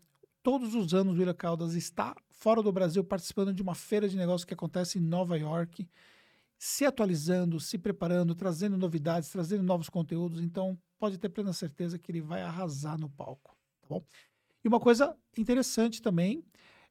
Todos 0.42 0.74
os 0.74 0.92
anos 0.92 1.14
o 1.14 1.18
William 1.18 1.34
Caldas 1.34 1.74
está 1.74 2.14
fora 2.30 2.62
do 2.62 2.72
Brasil 2.72 3.02
participando 3.02 3.52
de 3.52 3.62
uma 3.62 3.74
feira 3.74 4.08
de 4.08 4.16
negócios 4.16 4.44
que 4.44 4.54
acontece 4.54 4.98
em 4.98 5.02
Nova 5.02 5.38
York 5.38 5.88
se 6.58 6.84
atualizando, 6.84 7.60
se 7.60 7.76
preparando, 7.76 8.34
trazendo 8.34 8.78
novidades, 8.78 9.28
trazendo 9.28 9.62
novos 9.62 9.88
conteúdos. 9.88 10.40
Então, 10.40 10.78
pode 10.98 11.18
ter 11.18 11.28
plena 11.28 11.52
certeza 11.52 11.98
que 11.98 12.10
ele 12.10 12.20
vai 12.20 12.42
arrasar 12.42 12.98
no 12.98 13.10
palco, 13.10 13.56
tá 13.82 13.88
bom? 13.88 14.02
E 14.64 14.68
uma 14.68 14.80
coisa 14.80 15.14
interessante 15.36 16.00
também 16.00 16.42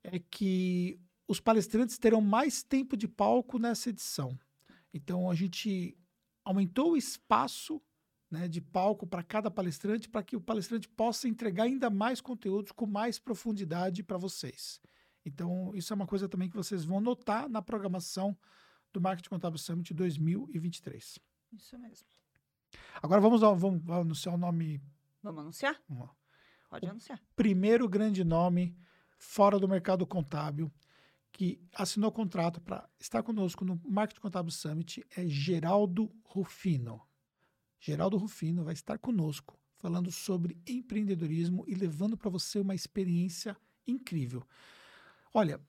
é 0.04 0.20
que 0.20 1.00
os 1.28 1.40
palestrantes 1.40 1.98
terão 1.98 2.22
mais 2.22 2.62
tempo 2.62 2.96
de 2.96 3.08
palco 3.08 3.58
nessa 3.58 3.90
edição. 3.90 4.38
Então, 4.94 5.30
a 5.30 5.34
gente 5.34 5.98
aumentou 6.46 6.92
o 6.92 6.98
espaço 6.98 7.82
né, 8.34 8.48
de 8.48 8.60
palco 8.60 9.06
para 9.06 9.22
cada 9.22 9.52
palestrante 9.52 10.10
para 10.10 10.24
que 10.24 10.36
o 10.36 10.42
palestrante 10.42 10.90
possa 10.90 11.28
entregar 11.28 11.66
ainda 11.66 11.88
mais 11.88 12.20
conteúdos 12.20 12.72
com 12.72 12.88
mais 12.88 13.20
profundidade 13.20 14.02
para 14.02 14.18
vocês. 14.18 14.82
Então, 15.24 15.72
isso 15.76 15.94
é 15.94 15.96
uma 15.96 16.08
coisa 16.08 16.28
também 16.28 16.50
que 16.50 16.56
vocês 16.56 16.84
vão 16.84 17.00
notar 17.00 17.48
na 17.48 17.62
programação 17.62 18.36
do 18.92 19.00
Marketing 19.00 19.30
Contábil 19.30 19.60
Summit 19.60 19.94
2023. 19.94 21.20
Isso 21.54 21.78
mesmo. 21.78 22.08
Agora 23.04 23.22
vamos, 23.22 23.40
vamos 23.40 23.88
anunciar 23.88 24.34
o 24.34 24.38
nome. 24.38 24.82
Vamos 25.22 25.42
anunciar? 25.42 25.80
Vamos. 25.88 26.10
Pode 26.68 26.88
o 26.88 26.90
anunciar. 26.90 27.22
Primeiro 27.36 27.88
grande 27.88 28.24
nome 28.24 28.76
fora 29.16 29.60
do 29.60 29.68
mercado 29.68 30.08
contábil 30.08 30.74
que 31.32 31.64
assinou 31.76 32.12
contrato 32.12 32.60
para 32.60 32.90
estar 33.00 33.22
conosco 33.22 33.64
no 33.64 33.80
Marketing 33.86 34.22
Contábil 34.22 34.52
Summit 34.52 35.06
é 35.16 35.28
Geraldo 35.28 36.12
Rufino. 36.24 37.00
Geraldo 37.84 38.16
Rufino 38.16 38.64
vai 38.64 38.74
estar 38.74 38.98
conosco 38.98 39.60
falando 39.76 40.10
sobre 40.10 40.58
empreendedorismo 40.66 41.66
e 41.68 41.76
levando 41.76 42.16
para 42.16 42.30
você 42.30 42.58
uma 42.58 42.74
experiência 42.74 43.58
incrível. 43.86 44.42
Olha, 45.34 45.60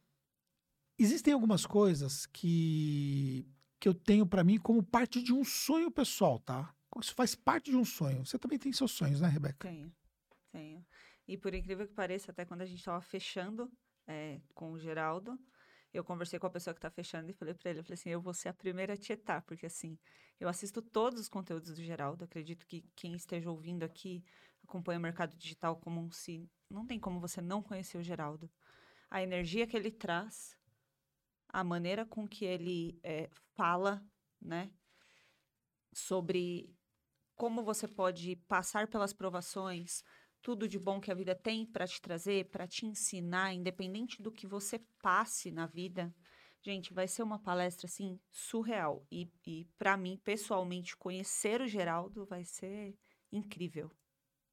existem 0.96 1.34
algumas 1.34 1.66
coisas 1.66 2.24
que, 2.26 3.44
que 3.80 3.88
eu 3.88 3.94
tenho 3.94 4.24
para 4.24 4.44
mim 4.44 4.58
como 4.58 4.80
parte 4.80 5.20
de 5.20 5.32
um 5.32 5.42
sonho 5.42 5.90
pessoal, 5.90 6.38
tá? 6.38 6.72
Isso 7.00 7.12
faz 7.16 7.34
parte 7.34 7.72
de 7.72 7.76
um 7.76 7.84
sonho. 7.84 8.24
Você 8.24 8.38
também 8.38 8.60
tem 8.60 8.72
seus 8.72 8.92
sonhos, 8.92 9.20
né, 9.20 9.26
Rebeca? 9.26 9.68
Tenho, 9.68 9.92
tenho. 10.52 10.86
E 11.26 11.36
por 11.36 11.52
incrível 11.52 11.84
que 11.84 11.94
pareça, 11.94 12.30
até 12.30 12.44
quando 12.44 12.62
a 12.62 12.66
gente 12.66 12.78
estava 12.78 13.00
fechando 13.00 13.68
é, 14.06 14.40
com 14.54 14.70
o 14.70 14.78
Geraldo, 14.78 15.36
eu 15.94 16.02
conversei 16.02 16.38
com 16.38 16.46
a 16.46 16.50
pessoa 16.50 16.74
que 16.74 16.78
está 16.78 16.90
fechando 16.90 17.30
e 17.30 17.32
falei 17.32 17.54
para 17.54 17.70
ele, 17.70 17.78
eu 17.78 17.84
falei 17.84 17.94
assim, 17.94 18.10
eu 18.10 18.20
vou 18.20 18.34
ser 18.34 18.48
a 18.48 18.52
primeira 18.52 18.94
a 18.94 18.96
tietar, 18.96 19.42
porque 19.42 19.64
assim, 19.64 19.96
eu 20.40 20.48
assisto 20.48 20.82
todos 20.82 21.20
os 21.20 21.28
conteúdos 21.28 21.70
do 21.70 21.82
Geraldo, 21.82 22.24
acredito 22.24 22.66
que 22.66 22.82
quem 22.96 23.14
esteja 23.14 23.48
ouvindo 23.48 23.84
aqui 23.84 24.24
acompanha 24.64 24.98
o 24.98 25.02
mercado 25.02 25.36
digital 25.36 25.76
como 25.76 26.00
um 26.00 26.10
se 26.10 26.50
não 26.68 26.84
tem 26.84 26.98
como 26.98 27.20
você 27.20 27.40
não 27.40 27.62
conhecer 27.62 27.96
o 27.96 28.02
Geraldo. 28.02 28.50
A 29.08 29.22
energia 29.22 29.66
que 29.66 29.76
ele 29.76 29.92
traz, 29.92 30.58
a 31.48 31.62
maneira 31.62 32.04
com 32.04 32.26
que 32.26 32.44
ele 32.44 32.98
é, 33.04 33.30
fala, 33.54 34.04
né, 34.40 34.72
sobre 35.92 36.74
como 37.36 37.62
você 37.62 37.86
pode 37.86 38.34
passar 38.48 38.88
pelas 38.88 39.12
provações, 39.12 40.02
tudo 40.44 40.68
de 40.68 40.78
bom 40.78 41.00
que 41.00 41.10
a 41.10 41.14
vida 41.14 41.34
tem 41.34 41.64
para 41.64 41.86
te 41.86 42.00
trazer, 42.02 42.50
para 42.50 42.68
te 42.68 42.84
ensinar, 42.84 43.54
independente 43.54 44.22
do 44.22 44.30
que 44.30 44.46
você 44.46 44.78
passe 45.00 45.50
na 45.50 45.66
vida. 45.66 46.14
Gente, 46.60 46.92
vai 46.92 47.08
ser 47.08 47.22
uma 47.22 47.38
palestra 47.38 47.86
assim 47.86 48.20
surreal 48.30 49.06
e, 49.10 49.26
e 49.46 49.66
para 49.78 49.96
mim 49.96 50.20
pessoalmente 50.22 50.96
conhecer 50.98 51.62
o 51.62 51.66
Geraldo 51.66 52.26
vai 52.26 52.44
ser 52.44 52.94
incrível, 53.32 53.90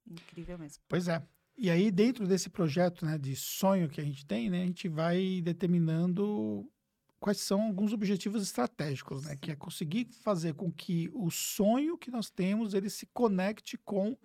incrível 0.06 0.58
mesmo. 0.58 0.82
Pois 0.88 1.08
é. 1.08 1.22
E 1.58 1.68
aí 1.68 1.90
dentro 1.90 2.26
desse 2.26 2.48
projeto, 2.48 3.04
né, 3.04 3.18
de 3.18 3.36
sonho 3.36 3.90
que 3.90 4.00
a 4.00 4.04
gente 4.04 4.24
tem, 4.24 4.48
né, 4.48 4.62
a 4.62 4.66
gente 4.66 4.88
vai 4.88 5.42
determinando 5.42 6.66
quais 7.20 7.38
são 7.38 7.64
alguns 7.64 7.92
objetivos 7.92 8.42
estratégicos, 8.42 9.24
né? 9.24 9.36
Que 9.36 9.50
é 9.50 9.56
conseguir 9.56 10.06
fazer 10.06 10.54
com 10.54 10.72
que 10.72 11.10
o 11.12 11.30
sonho 11.30 11.98
que 11.98 12.10
nós 12.10 12.30
temos 12.30 12.72
ele 12.72 12.88
se 12.88 13.06
conecte 13.06 13.76
com 13.76 14.16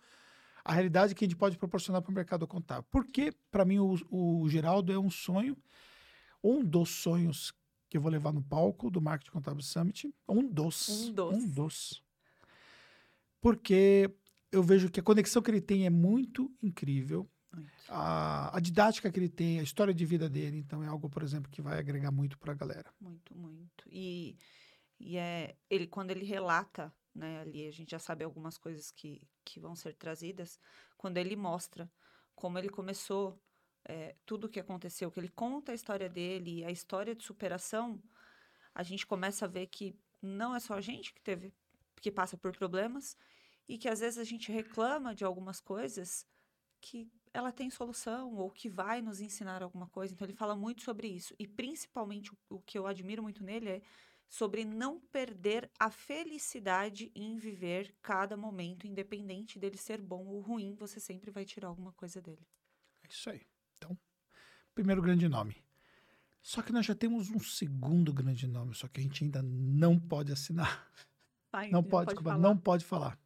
a 0.68 0.74
realidade 0.74 1.16
que 1.16 1.24
a 1.24 1.28
gente 1.28 1.38
pode 1.38 1.58
proporcionar 1.58 2.02
para 2.02 2.12
o 2.12 2.14
mercado 2.14 2.46
contábil. 2.46 2.86
Porque, 2.92 3.32
para 3.50 3.64
mim, 3.64 3.80
o, 3.80 3.96
o 4.12 4.50
Geraldo 4.50 4.92
é 4.92 5.00
um 5.00 5.10
sonho, 5.10 5.56
um 6.44 6.62
dos 6.62 6.90
sonhos 6.90 7.54
que 7.90 7.96
eu 7.96 8.02
vou 8.02 8.12
levar 8.12 8.34
no 8.34 8.44
palco 8.44 8.92
do 8.92 9.02
Marketing 9.02 9.32
Contábil 9.32 9.64
Summit. 9.64 10.14
Um 10.28 10.46
dos. 10.46 10.90
Um 10.90 11.14
dos. 11.14 11.34
Um 11.34 11.48
dos. 11.48 12.04
Porque 13.40 14.14
eu 14.52 14.62
vejo 14.62 14.90
que 14.90 15.00
a 15.00 15.04
conexão 15.04 15.42
que 15.42 15.50
ele 15.50 15.62
tem 15.62 15.86
é 15.86 15.90
muito 15.90 16.54
incrível. 16.62 17.26
A, 17.88 18.58
a, 18.58 18.60
didática 18.60 19.10
que 19.10 19.18
ele 19.18 19.30
tem, 19.30 19.62
a 19.62 19.64
história 19.64 19.94
de 19.94 20.06
vida 20.06 20.30
dele, 20.30 20.58
então 20.58 20.84
é 20.84 20.88
algo, 20.88 21.10
por 21.10 21.24
exemplo, 21.24 21.50
que 21.50 21.62
vai 21.62 21.80
agregar 21.80 22.12
muito 22.12 22.38
para 22.38 22.52
a 22.52 22.56
galera. 22.56 22.94
Muito, 23.00 23.34
muito. 23.34 23.86
E, 23.88 24.38
e 25.00 25.16
é 25.16 25.56
ele 25.70 25.88
quando 25.88 26.12
ele 26.12 26.26
relata, 26.26 26.94
né, 27.16 27.40
ali 27.40 27.66
a 27.66 27.72
gente 27.72 27.92
já 27.92 28.00
sabe 28.00 28.26
algumas 28.26 28.58
coisas 28.58 28.92
que, 28.92 29.22
que 29.48 29.60
vão 29.60 29.76
ser 29.76 29.96
trazidas, 29.96 30.60
quando 30.98 31.18
ele 31.18 31.36
mostra 31.36 31.90
como 32.36 32.58
ele 32.60 32.70
começou 32.70 33.42
é, 33.86 34.16
tudo 34.26 34.46
o 34.46 34.50
que 34.50 34.60
aconteceu, 34.60 35.10
que 35.10 35.20
ele 35.20 35.30
conta 35.30 35.72
a 35.72 35.76
história 35.76 36.10
dele, 36.10 36.64
a 36.64 36.72
história 36.72 37.16
de 37.16 37.24
superação, 37.24 38.02
a 38.76 38.84
gente 38.84 39.08
começa 39.08 39.46
a 39.46 39.48
ver 39.48 39.68
que 39.68 39.96
não 40.22 40.56
é 40.56 40.60
só 40.60 40.76
a 40.76 40.82
gente 40.82 41.14
que 41.14 41.22
teve, 41.22 41.54
que 42.02 42.12
passa 42.12 42.38
por 42.38 42.56
problemas 42.56 43.18
e 43.68 43.78
que 43.78 43.90
às 43.90 44.00
vezes 44.00 44.20
a 44.20 44.24
gente 44.24 44.52
reclama 44.52 45.16
de 45.16 45.24
algumas 45.24 45.60
coisas 45.60 46.28
que 46.80 47.10
ela 47.34 47.52
tem 47.52 47.70
solução 47.70 48.36
ou 48.36 48.52
que 48.52 48.70
vai 48.70 49.02
nos 49.02 49.20
ensinar 49.20 49.64
alguma 49.64 49.88
coisa. 49.88 50.14
Então 50.14 50.26
ele 50.26 50.38
fala 50.38 50.56
muito 50.56 50.84
sobre 50.84 51.08
isso 51.08 51.34
e 51.40 51.48
principalmente 51.48 52.32
o, 52.50 52.60
que 52.60 52.78
eu 52.78 52.86
admiro 52.86 53.24
muito 53.24 53.44
nele 53.44 53.70
é 53.70 53.82
sobre 54.30 54.66
não 54.66 55.00
perder 55.00 55.70
a 55.80 55.90
felicidade 55.90 57.12
em 57.16 57.38
viver 57.38 57.96
cada 58.02 58.36
momento, 58.36 58.86
independente 58.86 59.58
dele 59.58 59.78
ser 59.78 60.02
bom 60.02 60.26
ou 60.26 60.42
ruim, 60.42 60.76
você 60.76 61.00
sempre 61.00 61.32
vai 61.32 61.46
tirar 61.46 61.70
alguma 61.70 61.94
coisa 61.94 62.22
dele. 62.22 62.46
É 63.04 63.08
isso 63.10 63.30
aí. 63.30 63.42
Então, 63.78 63.98
primeiro 64.76 65.02
grande 65.02 65.28
nome. 65.30 65.56
Só 66.42 66.62
que 66.62 66.72
nós 66.72 66.86
já 66.86 66.96
temos 66.96 67.30
um 67.30 67.40
segundo 67.40 68.14
grande 68.14 68.48
nome, 68.48 68.74
só 68.74 68.88
que 68.88 69.00
a 69.00 69.04
gente 69.04 69.24
ainda 69.24 69.42
não 69.42 70.00
pode 70.00 70.32
assinar. 70.32 70.90
Ai, 71.52 71.70
não 71.70 71.84
pode, 71.84 72.16
pode 72.16 72.40
não 72.40 72.58
pode 72.58 72.86
falar. 72.86 73.20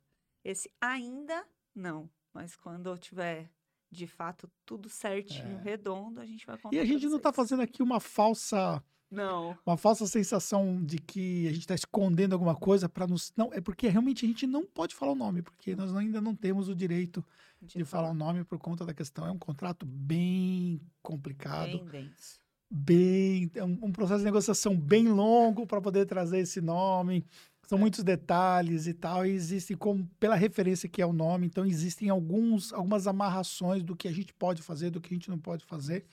Esse 0.44 0.72
ainda 0.80 1.48
não, 1.74 2.10
mas 2.34 2.56
quando 2.56 2.90
eu 2.90 2.98
tiver 2.98 3.52
de 3.92 4.08
fato 4.08 4.50
tudo 4.66 4.88
certinho, 4.90 5.58
É. 5.60 5.62
redondo, 5.62 6.20
a 6.22 6.26
gente 6.26 6.46
vai 6.46 6.58
contar. 6.58 6.76
E 6.76 6.80
a 6.80 6.86
gente 6.86 7.06
não 7.08 7.18
está 7.18 7.34
fazendo 7.34 7.62
aqui 7.62 7.84
uma 7.84 8.00
falsa, 8.00 8.84
Não. 9.12 9.58
uma 9.66 9.76
falsa 9.76 10.08
sensação 10.08 10.82
de 10.84 10.98
que 10.98 11.46
a 11.48 11.52
gente 11.52 11.62
está 11.62 11.76
escondendo 11.76 12.34
alguma 12.34 12.56
coisa 12.56 12.88
para 12.88 13.06
nos. 13.06 13.34
Não, 13.36 13.54
é 13.54 13.60
porque 13.60 13.88
realmente 13.90 14.26
a 14.26 14.28
gente 14.28 14.48
não 14.48 14.66
pode 14.66 14.96
falar 14.96 15.12
o 15.12 15.16
nome, 15.16 15.42
porque 15.42 15.76
nós 15.76 15.94
ainda 15.96 16.22
não 16.22 16.34
temos 16.34 16.70
o 16.70 16.76
direito 16.76 17.24
de 17.62 17.84
falar 17.84 18.12
o 18.12 18.14
nome 18.14 18.44
por 18.46 18.58
conta 18.58 18.86
da 18.86 18.94
questão. 18.94 19.28
É 19.28 19.32
um 19.32 19.38
contrato 19.38 19.86
bem 19.86 20.80
complicado. 21.04 21.80
Bem 21.86 22.06
denso. 22.06 22.40
bem, 22.70 23.52
é 23.56 23.64
um, 23.64 23.78
um 23.84 23.92
processo 23.92 24.20
de 24.20 24.26
negociação 24.26 24.76
bem 24.78 25.08
longo 25.10 25.68
para 25.68 25.82
poder 25.82 26.06
trazer 26.06 26.40
esse 26.40 26.62
nome. 26.62 27.26
São 27.68 27.78
É. 27.78 27.82
muitos 27.82 28.04
detalhes 28.04 28.88
e 28.88 28.94
tal, 28.94 29.26
e 29.26 29.30
existem 29.32 29.78
como 29.78 30.06
pela 30.20 30.36
referência 30.36 30.90
que 30.90 31.02
é 31.02 31.06
o 31.06 31.14
nome, 31.14 31.46
então 31.48 31.66
existem 31.66 32.10
alguns 32.10 32.74
algumas 32.74 33.08
amarrações 33.08 33.84
do 33.84 33.96
que 33.96 34.08
a 34.08 34.12
gente 34.12 34.34
pode 34.34 34.62
fazer, 34.62 34.90
do 34.90 35.00
que 35.02 35.14
a 35.14 35.16
gente 35.18 35.30
não 35.30 35.38
pode 35.40 35.66
fazer. 35.66 36.06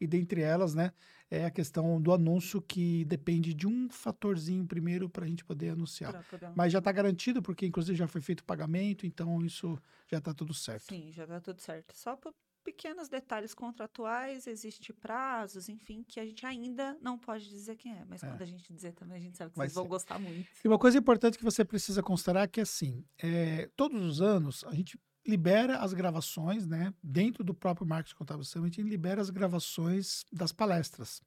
E 0.00 0.06
dentre 0.06 0.42
elas, 0.42 0.74
né, 0.74 0.92
é 1.30 1.44
a 1.44 1.50
questão 1.50 2.00
do 2.00 2.12
anúncio 2.12 2.60
que 2.60 3.04
depende 3.06 3.54
de 3.54 3.66
um 3.66 3.88
fatorzinho 3.88 4.66
primeiro 4.66 5.08
para 5.08 5.24
a 5.24 5.28
gente 5.28 5.44
poder 5.44 5.70
anunciar. 5.70 6.24
Mas 6.54 6.72
já 6.72 6.78
está 6.78 6.92
garantido, 6.92 7.42
porque 7.42 7.66
inclusive 7.66 7.96
já 7.96 8.06
foi 8.06 8.20
feito 8.20 8.40
o 8.40 8.44
pagamento, 8.44 9.06
então 9.06 9.40
isso 9.44 9.78
já 10.10 10.18
está 10.18 10.34
tudo 10.34 10.52
certo. 10.54 10.84
Sim, 10.88 11.10
já 11.12 11.26
tá 11.26 11.40
tudo 11.40 11.60
certo. 11.60 11.94
Só 11.96 12.14
por 12.16 12.34
pequenos 12.62 13.08
detalhes 13.08 13.54
contratuais, 13.54 14.46
existe 14.48 14.92
prazos, 14.92 15.68
enfim, 15.68 16.02
que 16.02 16.18
a 16.18 16.26
gente 16.26 16.44
ainda 16.44 16.98
não 17.00 17.16
pode 17.16 17.48
dizer 17.48 17.76
quem 17.76 17.92
é. 17.92 18.04
Mas 18.04 18.22
É. 18.22 18.28
quando 18.28 18.42
a 18.42 18.46
gente 18.46 18.72
dizer 18.72 18.92
também, 18.92 19.16
a 19.18 19.20
gente 19.20 19.38
sabe 19.38 19.52
que 19.52 19.56
Vai 19.56 19.68
vocês 19.68 19.74
vão 19.74 19.84
ser. 19.84 19.88
gostar 19.88 20.18
muito. 20.18 20.48
E 20.64 20.68
uma 20.68 20.78
coisa 20.78 20.98
importante 20.98 21.38
que 21.38 21.44
você 21.44 21.64
precisa 21.64 22.02
considerar 22.02 22.42
é 22.42 22.48
que, 22.48 22.60
assim, 22.60 23.04
é, 23.18 23.70
todos 23.76 24.02
os 24.04 24.20
anos 24.20 24.64
a 24.64 24.74
gente 24.74 24.98
libera 25.26 25.78
as 25.78 25.92
gravações, 25.92 26.66
né? 26.66 26.92
Dentro 27.02 27.42
do 27.42 27.52
próprio 27.52 27.86
Marketing 27.86 28.16
Contábil 28.16 28.44
Summit, 28.44 28.82
libera 28.82 29.20
as 29.20 29.30
gravações 29.30 30.24
das 30.32 30.52
palestras. 30.52 31.20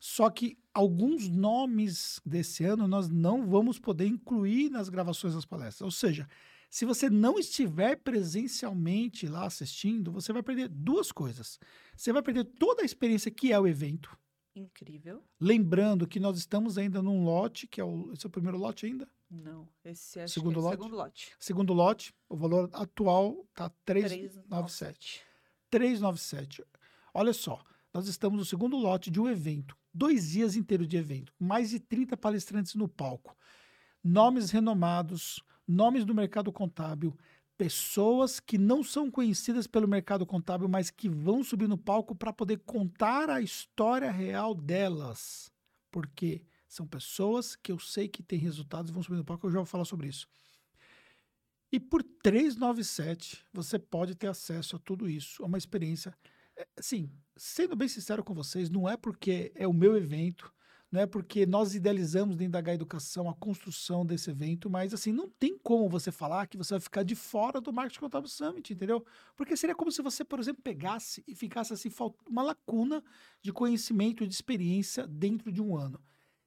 Só 0.00 0.28
que 0.30 0.58
alguns 0.72 1.28
nomes 1.28 2.20
desse 2.24 2.64
ano 2.64 2.86
nós 2.86 3.08
não 3.08 3.46
vamos 3.46 3.78
poder 3.78 4.06
incluir 4.06 4.70
nas 4.70 4.88
gravações 4.88 5.34
das 5.34 5.44
palestras. 5.44 5.82
Ou 5.82 5.90
seja, 5.90 6.28
se 6.70 6.84
você 6.84 7.08
não 7.08 7.38
estiver 7.38 7.96
presencialmente 7.96 9.28
lá 9.28 9.46
assistindo, 9.46 10.10
você 10.10 10.32
vai 10.32 10.42
perder 10.42 10.68
duas 10.68 11.12
coisas. 11.12 11.58
Você 11.96 12.12
vai 12.12 12.20
perder 12.20 12.44
toda 12.44 12.82
a 12.82 12.84
experiência 12.84 13.30
que 13.30 13.52
é 13.52 13.60
o 13.60 13.66
evento. 13.66 14.10
Incrível. 14.54 15.22
Lembrando 15.40 16.06
que 16.06 16.20
nós 16.20 16.38
estamos 16.38 16.78
ainda 16.78 17.02
num 17.02 17.24
lote, 17.24 17.66
que 17.66 17.80
é 17.80 17.84
o, 17.84 18.12
esse 18.12 18.24
é 18.24 18.28
o 18.28 18.30
primeiro 18.30 18.56
lote 18.56 18.86
ainda. 18.86 19.08
Não, 19.28 19.68
esse 19.84 20.20
acho 20.20 20.34
Segundo 20.34 20.60
é 20.60 20.62
lote? 20.62 20.76
segundo 20.76 20.96
lote. 20.96 21.32
Segundo 21.40 21.72
lote, 21.72 22.14
o 22.28 22.36
valor 22.36 22.70
atual 22.72 23.44
está 23.50 23.68
397. 23.84 25.22
397. 25.70 26.64
Olha 27.12 27.32
só, 27.32 27.64
nós 27.92 28.06
estamos 28.06 28.38
no 28.38 28.44
segundo 28.44 28.76
lote 28.76 29.10
de 29.10 29.20
um 29.20 29.28
evento, 29.28 29.76
dois 29.92 30.30
dias 30.30 30.54
inteiros 30.54 30.86
de 30.86 30.96
evento, 30.96 31.32
mais 31.38 31.70
de 31.70 31.80
30 31.80 32.16
palestrantes 32.16 32.74
no 32.76 32.88
palco, 32.88 33.36
nomes 34.02 34.50
renomados, 34.50 35.42
nomes 35.66 36.04
do 36.04 36.14
mercado 36.14 36.52
contábil, 36.52 37.16
pessoas 37.56 38.40
que 38.40 38.58
não 38.58 38.82
são 38.82 39.10
conhecidas 39.10 39.66
pelo 39.66 39.88
mercado 39.88 40.26
contábil, 40.26 40.68
mas 40.68 40.90
que 40.90 41.08
vão 41.08 41.42
subir 41.44 41.68
no 41.68 41.78
palco 41.78 42.14
para 42.14 42.32
poder 42.32 42.58
contar 42.60 43.30
a 43.30 43.40
história 43.40 44.10
real 44.10 44.54
delas. 44.54 45.52
Porque 45.90 46.42
são 46.68 46.86
pessoas 46.86 47.54
que 47.54 47.70
eu 47.70 47.78
sei 47.78 48.08
que 48.08 48.22
têm 48.22 48.38
resultados 48.38 48.90
e 48.90 48.94
vão 48.94 49.02
subir 49.02 49.16
no 49.16 49.24
palco, 49.24 49.46
eu 49.46 49.52
já 49.52 49.58
vou 49.58 49.66
falar 49.66 49.84
sobre 49.84 50.08
isso. 50.08 50.28
E 51.70 51.80
por 51.80 52.02
397, 52.02 53.44
você 53.52 53.78
pode 53.78 54.14
ter 54.14 54.28
acesso 54.28 54.76
a 54.76 54.78
tudo 54.78 55.08
isso, 55.08 55.42
a 55.42 55.46
uma 55.46 55.58
experiência. 55.58 56.16
É, 56.56 56.66
Assim, 56.78 57.10
sendo 57.36 57.74
bem 57.74 57.88
sincero 57.88 58.22
com 58.22 58.34
vocês, 58.34 58.70
não 58.70 58.88
é 58.88 58.96
porque 58.96 59.52
é 59.54 59.66
o 59.66 59.72
meu 59.72 59.96
evento, 59.96 60.52
é 61.00 61.06
porque 61.06 61.46
nós 61.46 61.74
idealizamos 61.74 62.36
dentro 62.36 62.52
da 62.52 62.58
H 62.58 62.74
Educação 62.74 63.28
a 63.28 63.34
construção 63.34 64.04
desse 64.04 64.30
evento, 64.30 64.68
mas 64.68 64.92
assim, 64.92 65.12
não 65.12 65.28
tem 65.28 65.56
como 65.58 65.88
você 65.88 66.12
falar 66.12 66.46
que 66.46 66.56
você 66.56 66.74
vai 66.74 66.80
ficar 66.80 67.02
de 67.02 67.14
fora 67.14 67.60
do 67.60 67.72
Marketing 67.72 68.00
Contábil 68.00 68.28
Summit, 68.28 68.72
entendeu? 68.72 69.04
Porque 69.36 69.56
seria 69.56 69.74
como 69.74 69.90
se 69.90 70.02
você, 70.02 70.24
por 70.24 70.38
exemplo, 70.38 70.62
pegasse 70.62 71.24
e 71.26 71.34
ficasse 71.34 71.72
assim, 71.72 71.90
uma 72.28 72.42
lacuna 72.42 73.02
de 73.42 73.52
conhecimento 73.52 74.22
e 74.22 74.26
de 74.26 74.34
experiência 74.34 75.06
dentro 75.06 75.50
de 75.50 75.62
um 75.62 75.76
ano. 75.76 76.00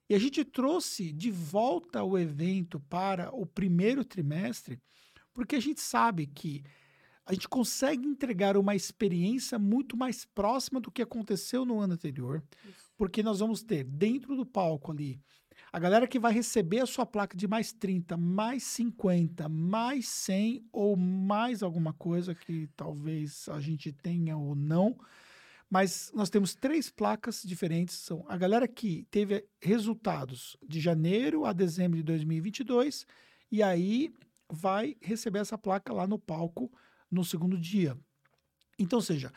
E 0.09 0.15
a 0.15 0.19
gente 0.19 0.45
trouxe 0.45 1.11
de 1.11 1.29
volta 1.29 2.03
o 2.03 2.17
evento 2.17 2.79
para 2.79 3.29
o 3.35 3.45
primeiro 3.45 4.05
trimestre, 4.05 4.79
porque 5.33 5.55
a 5.55 5.59
gente 5.59 5.81
sabe 5.81 6.27
que 6.27 6.63
a 7.25 7.33
gente 7.33 7.49
consegue 7.49 8.07
entregar 8.07 8.55
uma 8.55 8.73
experiência 8.73 9.59
muito 9.59 9.97
mais 9.97 10.23
próxima 10.23 10.79
do 10.79 10.89
que 10.89 11.01
aconteceu 11.01 11.65
no 11.65 11.79
ano 11.79 11.93
anterior, 11.93 12.41
Isso. 12.63 12.86
Porque 12.97 13.21
nós 13.21 13.39
vamos 13.39 13.63
ter 13.63 13.83
dentro 13.83 14.35
do 14.35 14.45
palco 14.45 14.91
ali 14.91 15.21
a 15.71 15.79
galera 15.79 16.07
que 16.07 16.19
vai 16.19 16.31
receber 16.31 16.79
a 16.79 16.85
sua 16.85 17.05
placa 17.05 17.35
de 17.35 17.47
mais 17.47 17.73
30, 17.73 18.15
mais 18.15 18.63
50, 18.63 19.49
mais 19.49 20.07
100 20.07 20.65
ou 20.71 20.95
mais 20.95 21.61
alguma 21.61 21.93
coisa 21.93 22.33
que 22.33 22.69
talvez 22.75 23.47
a 23.49 23.59
gente 23.59 23.91
tenha 23.91 24.37
ou 24.37 24.55
não. 24.55 24.97
Mas 25.69 26.11
nós 26.15 26.29
temos 26.29 26.55
três 26.55 26.89
placas 26.89 27.43
diferentes. 27.43 27.95
São 27.95 28.25
a 28.29 28.37
galera 28.37 28.67
que 28.67 29.05
teve 29.11 29.45
resultados 29.61 30.55
de 30.65 30.79
janeiro 30.79 31.45
a 31.45 31.51
dezembro 31.51 31.97
de 31.97 32.03
2022 32.03 33.05
e 33.51 33.61
aí 33.61 34.13
vai 34.49 34.95
receber 35.01 35.39
essa 35.39 35.57
placa 35.57 35.93
lá 35.93 36.07
no 36.07 36.17
palco 36.17 36.71
no 37.11 37.25
segundo 37.25 37.57
dia. 37.57 37.97
Então, 38.79 38.97
ou 38.97 39.03
seja, 39.03 39.33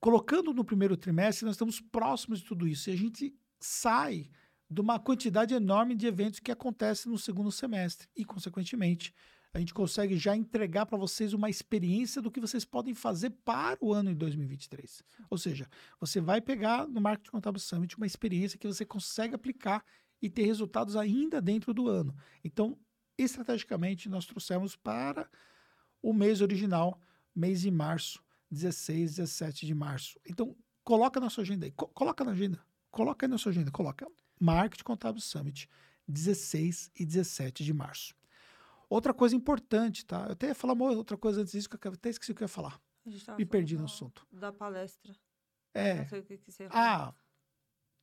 colocando 0.00 0.52
no 0.52 0.64
primeiro 0.64 0.96
trimestre, 0.96 1.44
nós 1.44 1.54
estamos 1.54 1.80
próximos 1.80 2.40
de 2.40 2.46
tudo 2.46 2.66
isso. 2.66 2.88
E 2.88 2.92
a 2.92 2.96
gente 2.96 3.34
sai 3.60 4.30
de 4.70 4.80
uma 4.80 4.98
quantidade 4.98 5.54
enorme 5.54 5.94
de 5.94 6.06
eventos 6.06 6.40
que 6.40 6.52
acontecem 6.52 7.10
no 7.10 7.18
segundo 7.18 7.50
semestre. 7.50 8.08
E, 8.14 8.24
consequentemente, 8.24 9.14
a 9.52 9.58
gente 9.58 9.72
consegue 9.72 10.16
já 10.16 10.36
entregar 10.36 10.84
para 10.84 10.98
vocês 10.98 11.32
uma 11.32 11.48
experiência 11.48 12.20
do 12.20 12.30
que 12.30 12.40
vocês 12.40 12.64
podem 12.64 12.94
fazer 12.94 13.30
para 13.30 13.78
o 13.80 13.94
ano 13.94 14.10
de 14.10 14.16
2023. 14.16 15.02
Ou 15.30 15.38
seja, 15.38 15.68
você 15.98 16.20
vai 16.20 16.40
pegar 16.40 16.86
no 16.86 17.00
Marketing 17.00 17.30
Contábil 17.30 17.60
Summit 17.60 17.96
uma 17.96 18.06
experiência 18.06 18.58
que 18.58 18.66
você 18.66 18.84
consegue 18.84 19.34
aplicar 19.34 19.84
e 20.20 20.28
ter 20.28 20.44
resultados 20.44 20.96
ainda 20.96 21.40
dentro 21.40 21.72
do 21.72 21.88
ano. 21.88 22.14
Então, 22.44 22.78
estrategicamente, 23.16 24.08
nós 24.08 24.26
trouxemos 24.26 24.76
para 24.76 25.28
o 26.02 26.12
mês 26.12 26.40
original, 26.40 27.00
mês 27.34 27.62
de 27.62 27.70
março, 27.70 28.22
16, 28.50 29.16
17 29.16 29.66
de 29.66 29.74
março. 29.74 30.18
Então, 30.26 30.56
coloca 30.84 31.20
na 31.20 31.28
sua 31.30 31.42
agenda 31.42 31.66
aí. 31.66 31.72
Co- 31.72 31.88
coloca 31.88 32.24
na 32.24 32.32
agenda. 32.32 32.60
Coloca 32.90 33.26
aí 33.26 33.30
na 33.30 33.38
sua 33.38 33.50
agenda. 33.50 33.70
Coloca 33.70 34.06
Marketing 34.40 34.84
Contábil 34.84 35.20
Summit, 35.20 35.68
16 36.06 36.90
e 36.98 37.04
17 37.04 37.64
de 37.64 37.72
março. 37.72 38.14
Outra 38.88 39.12
coisa 39.12 39.36
importante, 39.36 40.04
tá? 40.06 40.26
Eu 40.26 40.32
até 40.32 40.48
ia 40.48 40.54
falar 40.54 40.72
uma 40.72 40.86
outra 40.86 41.16
coisa 41.16 41.40
antes 41.42 41.52
disso, 41.52 41.68
que 41.68 41.86
eu 41.86 41.92
até 41.92 42.08
esqueci 42.08 42.32
o 42.32 42.34
que 42.34 42.42
eu 42.42 42.46
ia 42.46 42.48
falar. 42.48 42.80
Me 43.36 43.44
perdi 43.44 43.74
no 43.74 43.80
da- 43.80 43.84
assunto. 43.86 44.26
Da 44.32 44.52
palestra. 44.52 45.14
É. 45.74 45.94
Não 45.96 46.08
sei 46.08 46.20
o 46.20 46.22
que, 46.24 46.38
que 46.38 46.50
você. 46.50 46.68
Ah, 46.70 47.12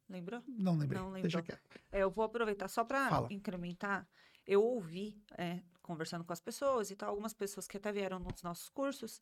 Lembrou? 0.08 0.44
não 0.48 0.78
lembrei. 0.78 1.02
Não 1.02 1.12
Deixa 1.14 1.40
lembrou. 1.40 1.44
quieto. 1.44 1.70
É, 1.92 2.04
eu 2.04 2.12
vou 2.12 2.24
aproveitar 2.24 2.68
só 2.68 2.84
para 2.84 3.26
incrementar. 3.32 4.08
Eu 4.46 4.64
ouvi, 4.64 5.20
é, 5.38 5.64
conversando 5.82 6.24
com 6.24 6.32
as 6.32 6.40
pessoas 6.40 6.92
e 6.92 6.96
tal, 6.96 7.10
algumas 7.10 7.34
pessoas 7.34 7.68
que 7.68 7.78
até 7.78 7.92
vieram 7.92 8.20
nos 8.20 8.44
nossos 8.44 8.70
cursos. 8.70 9.20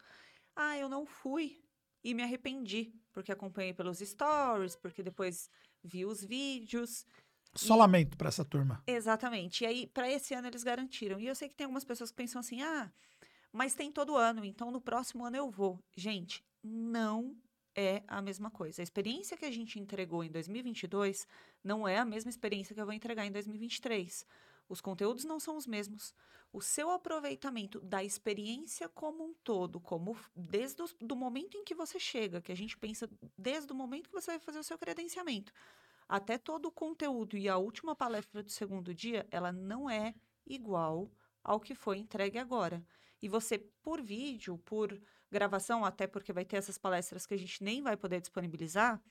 Ah, 0.56 0.78
eu 0.78 0.88
não 0.88 1.06
fui 1.06 1.64
e 2.04 2.14
me 2.14 2.24
arrependi, 2.24 2.94
porque 3.12 3.32
acompanhei 3.32 3.74
pelos 3.74 4.00
stories, 4.00 4.76
porque 4.76 5.02
depois 5.02 5.50
vi 5.84 6.06
os 6.06 6.24
vídeos. 6.24 7.06
Só 7.56 7.76
lamento 7.76 8.18
para 8.18 8.30
essa 8.30 8.44
turma. 8.44 8.84
Exatamente. 8.88 9.64
E 9.64 9.68
aí, 9.68 9.88
para 9.88 10.10
esse 10.10 10.34
ano, 10.34 10.48
eles 10.48 10.64
garantiram. 10.64 11.20
E 11.20 11.28
eu 11.28 11.36
sei 11.36 11.48
que 11.48 11.56
tem 11.56 11.66
algumas 11.66 11.86
pessoas 11.86 12.10
que 12.10 12.18
pensam 12.18 12.40
assim: 12.40 12.62
ah, 12.62 12.92
mas 13.52 13.76
tem 13.76 13.92
todo 13.92 14.16
ano, 14.16 14.44
então 14.44 14.72
no 14.72 14.82
próximo 14.82 15.26
ano 15.26 15.38
eu 15.38 15.50
vou. 15.50 15.80
Gente, 15.96 16.44
não 16.64 17.36
é 17.76 18.04
a 18.08 18.22
mesma 18.22 18.50
coisa. 18.50 18.82
A 18.82 18.84
experiência 18.84 19.38
que 19.38 19.46
a 19.46 19.52
gente 19.52 19.80
entregou 19.80 20.24
em 20.24 20.32
2022 20.32 21.28
não 21.64 21.88
é 21.88 21.98
a 21.98 22.06
mesma 22.06 22.30
experiência 22.30 22.74
que 22.74 22.82
eu 22.82 22.86
vou 22.86 22.94
entregar 22.94 23.26
em 23.26 23.32
2023. 23.32 24.26
Os 24.68 24.82
conteúdos 24.82 25.26
não 25.26 25.40
são 25.40 25.58
os 25.58 25.68
mesmos. 25.68 26.14
O 26.52 26.62
seu 26.62 26.92
aproveitamento 26.92 27.80
da 27.82 28.04
experiência 28.04 28.88
como 28.88 29.24
um 29.24 29.34
todo, 29.44 29.80
como 29.80 30.16
desde 30.36 30.82
o 30.84 30.90
do 31.02 31.16
momento 31.16 31.58
em 31.58 31.64
que 31.64 31.74
você 31.74 32.00
chega, 32.00 32.42
que 32.42 32.52
a 32.52 32.56
gente 32.56 32.78
pensa 32.78 33.10
desde 33.38 33.72
o 33.72 33.76
momento 33.76 34.10
que 34.10 34.16
você 34.16 34.32
vai 34.32 34.40
fazer 34.40 34.60
o 34.60 34.64
seu 34.64 34.78
credenciamento, 34.78 35.52
até 36.08 36.38
todo 36.38 36.68
o 36.68 36.72
conteúdo 36.72 37.38
e 37.38 37.50
a 37.50 37.58
última 37.58 37.96
palestra 37.96 38.44
do 38.44 38.52
segundo 38.52 38.94
dia, 38.94 39.28
ela 39.32 39.52
não 39.52 39.90
é 39.90 40.14
igual 40.46 41.10
ao 41.44 41.60
que 41.60 41.74
foi 41.74 41.98
entregue 41.98 42.38
agora. 42.38 42.86
E 43.22 43.30
você, 43.30 43.58
por 43.58 44.02
vídeo, 44.02 44.58
por 44.60 45.02
gravação, 45.32 45.84
até 45.84 46.06
porque 46.06 46.32
vai 46.32 46.46
ter 46.46 46.58
essas 46.58 46.78
palestras 46.78 47.26
que 47.26 47.34
a 47.34 47.38
gente 47.38 47.64
nem 47.64 47.82
vai 47.82 47.98
poder 47.98 48.22
disponibilizar, 48.22 49.02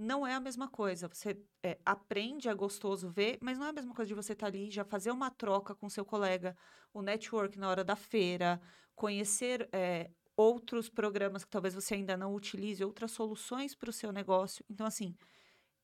não 0.00 0.26
é 0.26 0.34
a 0.34 0.40
mesma 0.40 0.68
coisa. 0.68 1.08
Você 1.08 1.38
é, 1.62 1.78
aprende, 1.84 2.48
é 2.48 2.54
gostoso 2.54 3.10
ver, 3.10 3.38
mas 3.40 3.58
não 3.58 3.66
é 3.66 3.68
a 3.68 3.72
mesma 3.72 3.94
coisa 3.94 4.08
de 4.08 4.14
você 4.14 4.32
estar 4.32 4.46
tá 4.46 4.50
ali, 4.50 4.70
já 4.70 4.84
fazer 4.84 5.10
uma 5.10 5.30
troca 5.30 5.74
com 5.74 5.88
seu 5.88 6.04
colega, 6.04 6.56
o 6.92 7.02
network 7.02 7.58
na 7.58 7.68
hora 7.68 7.84
da 7.84 7.94
feira, 7.94 8.60
conhecer 8.94 9.68
é, 9.72 10.10
outros 10.36 10.88
programas 10.88 11.44
que 11.44 11.50
talvez 11.50 11.74
você 11.74 11.94
ainda 11.94 12.16
não 12.16 12.34
utilize, 12.34 12.82
outras 12.82 13.12
soluções 13.12 13.74
para 13.74 13.90
o 13.90 13.92
seu 13.92 14.10
negócio. 14.10 14.64
Então, 14.70 14.86
assim, 14.86 15.14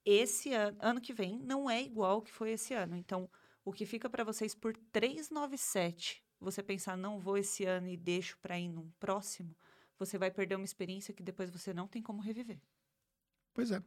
esse 0.04 0.52
ano, 0.54 0.78
ano 0.80 1.00
que 1.00 1.12
vem 1.12 1.38
não 1.38 1.68
é 1.68 1.82
igual 1.82 2.22
que 2.22 2.32
foi 2.32 2.52
esse 2.52 2.72
ano. 2.72 2.96
Então, 2.96 3.28
o 3.64 3.72
que 3.72 3.84
fica 3.84 4.08
para 4.08 4.24
vocês 4.24 4.54
por 4.54 4.74
397, 4.92 6.24
você 6.40 6.62
pensar, 6.62 6.96
não 6.96 7.18
vou 7.18 7.36
esse 7.36 7.64
ano 7.64 7.88
e 7.88 7.96
deixo 7.96 8.38
para 8.38 8.58
ir 8.58 8.68
num 8.68 8.90
próximo, 8.98 9.54
você 9.98 10.16
vai 10.16 10.30
perder 10.30 10.54
uma 10.54 10.64
experiência 10.64 11.12
que 11.12 11.22
depois 11.22 11.50
você 11.50 11.74
não 11.74 11.86
tem 11.86 12.02
como 12.02 12.22
reviver. 12.22 12.60
Pois 13.56 13.70
é. 13.70 13.82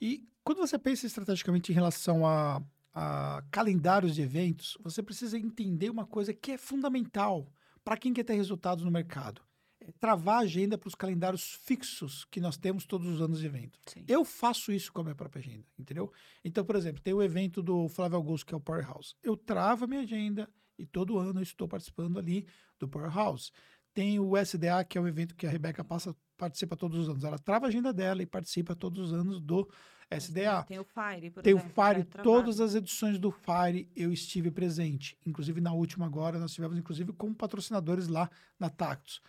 E 0.00 0.26
quando 0.42 0.58
você 0.58 0.78
pensa 0.78 1.06
estrategicamente 1.06 1.70
em 1.70 1.74
relação 1.74 2.26
a, 2.26 2.62
a 2.94 3.44
calendários 3.50 4.14
de 4.14 4.22
eventos, 4.22 4.78
você 4.82 5.02
precisa 5.02 5.38
entender 5.38 5.90
uma 5.90 6.06
coisa 6.06 6.32
que 6.32 6.52
é 6.52 6.56
fundamental 6.56 7.52
para 7.84 7.98
quem 7.98 8.14
quer 8.14 8.24
ter 8.24 8.32
resultados 8.32 8.82
no 8.82 8.90
mercado. 8.90 9.42
É 9.78 9.92
travar 9.92 10.36
a 10.36 10.44
agenda 10.44 10.78
para 10.78 10.88
os 10.88 10.94
calendários 10.94 11.52
fixos 11.66 12.24
que 12.30 12.40
nós 12.40 12.56
temos 12.56 12.86
todos 12.86 13.06
os 13.06 13.20
anos 13.20 13.40
de 13.40 13.46
evento. 13.46 13.78
Sim. 13.86 14.04
Eu 14.08 14.24
faço 14.24 14.72
isso 14.72 14.90
com 14.90 15.02
a 15.02 15.04
minha 15.04 15.14
própria 15.14 15.40
agenda, 15.40 15.66
entendeu? 15.78 16.10
Então, 16.42 16.64
por 16.64 16.76
exemplo, 16.76 17.02
tem 17.02 17.12
o 17.12 17.22
evento 17.22 17.62
do 17.62 17.86
Flávio 17.90 18.16
Augusto, 18.16 18.46
que 18.46 18.54
é 18.54 18.56
o 18.56 18.60
Powerhouse. 18.60 19.14
Eu 19.22 19.36
travo 19.36 19.84
a 19.84 19.86
minha 19.86 20.00
agenda 20.00 20.48
e 20.78 20.86
todo 20.86 21.18
ano 21.18 21.40
eu 21.40 21.42
estou 21.42 21.68
participando 21.68 22.18
ali 22.18 22.46
do 22.78 22.88
Powerhouse. 22.88 23.52
Tem 23.92 24.18
o 24.18 24.34
SDA, 24.34 24.82
que 24.88 24.96
é 24.96 25.00
um 25.00 25.06
evento 25.06 25.36
que 25.36 25.46
a 25.46 25.50
Rebeca 25.50 25.84
passa, 25.84 26.16
participa 26.40 26.74
todos 26.74 27.00
os 27.00 27.08
anos. 27.10 27.22
Ela 27.22 27.38
trava 27.38 27.66
a 27.66 27.68
agenda 27.68 27.92
dela 27.92 28.22
e 28.22 28.26
participa 28.26 28.74
todos 28.74 28.98
os 28.98 29.12
anos 29.12 29.38
do 29.38 29.68
SDA. 30.10 30.64
Tem 30.66 30.78
o 30.78 30.84
Fire, 30.84 31.30
por 31.30 31.42
Tem 31.42 31.52
exemplo, 31.52 31.70
o 31.70 31.74
Fire, 31.74 32.04
todas 32.22 32.60
as 32.60 32.74
edições 32.74 33.18
do 33.18 33.30
Fire 33.30 33.86
eu 33.94 34.10
estive 34.10 34.50
presente. 34.50 35.18
Inclusive 35.26 35.60
na 35.60 35.72
última 35.72 36.06
agora, 36.06 36.38
nós 36.38 36.54
tivemos 36.54 36.78
inclusive 36.78 37.12
como 37.12 37.34
patrocinadores 37.34 38.08
lá 38.08 38.30
na 38.58 38.70
Tactus. 38.70 39.20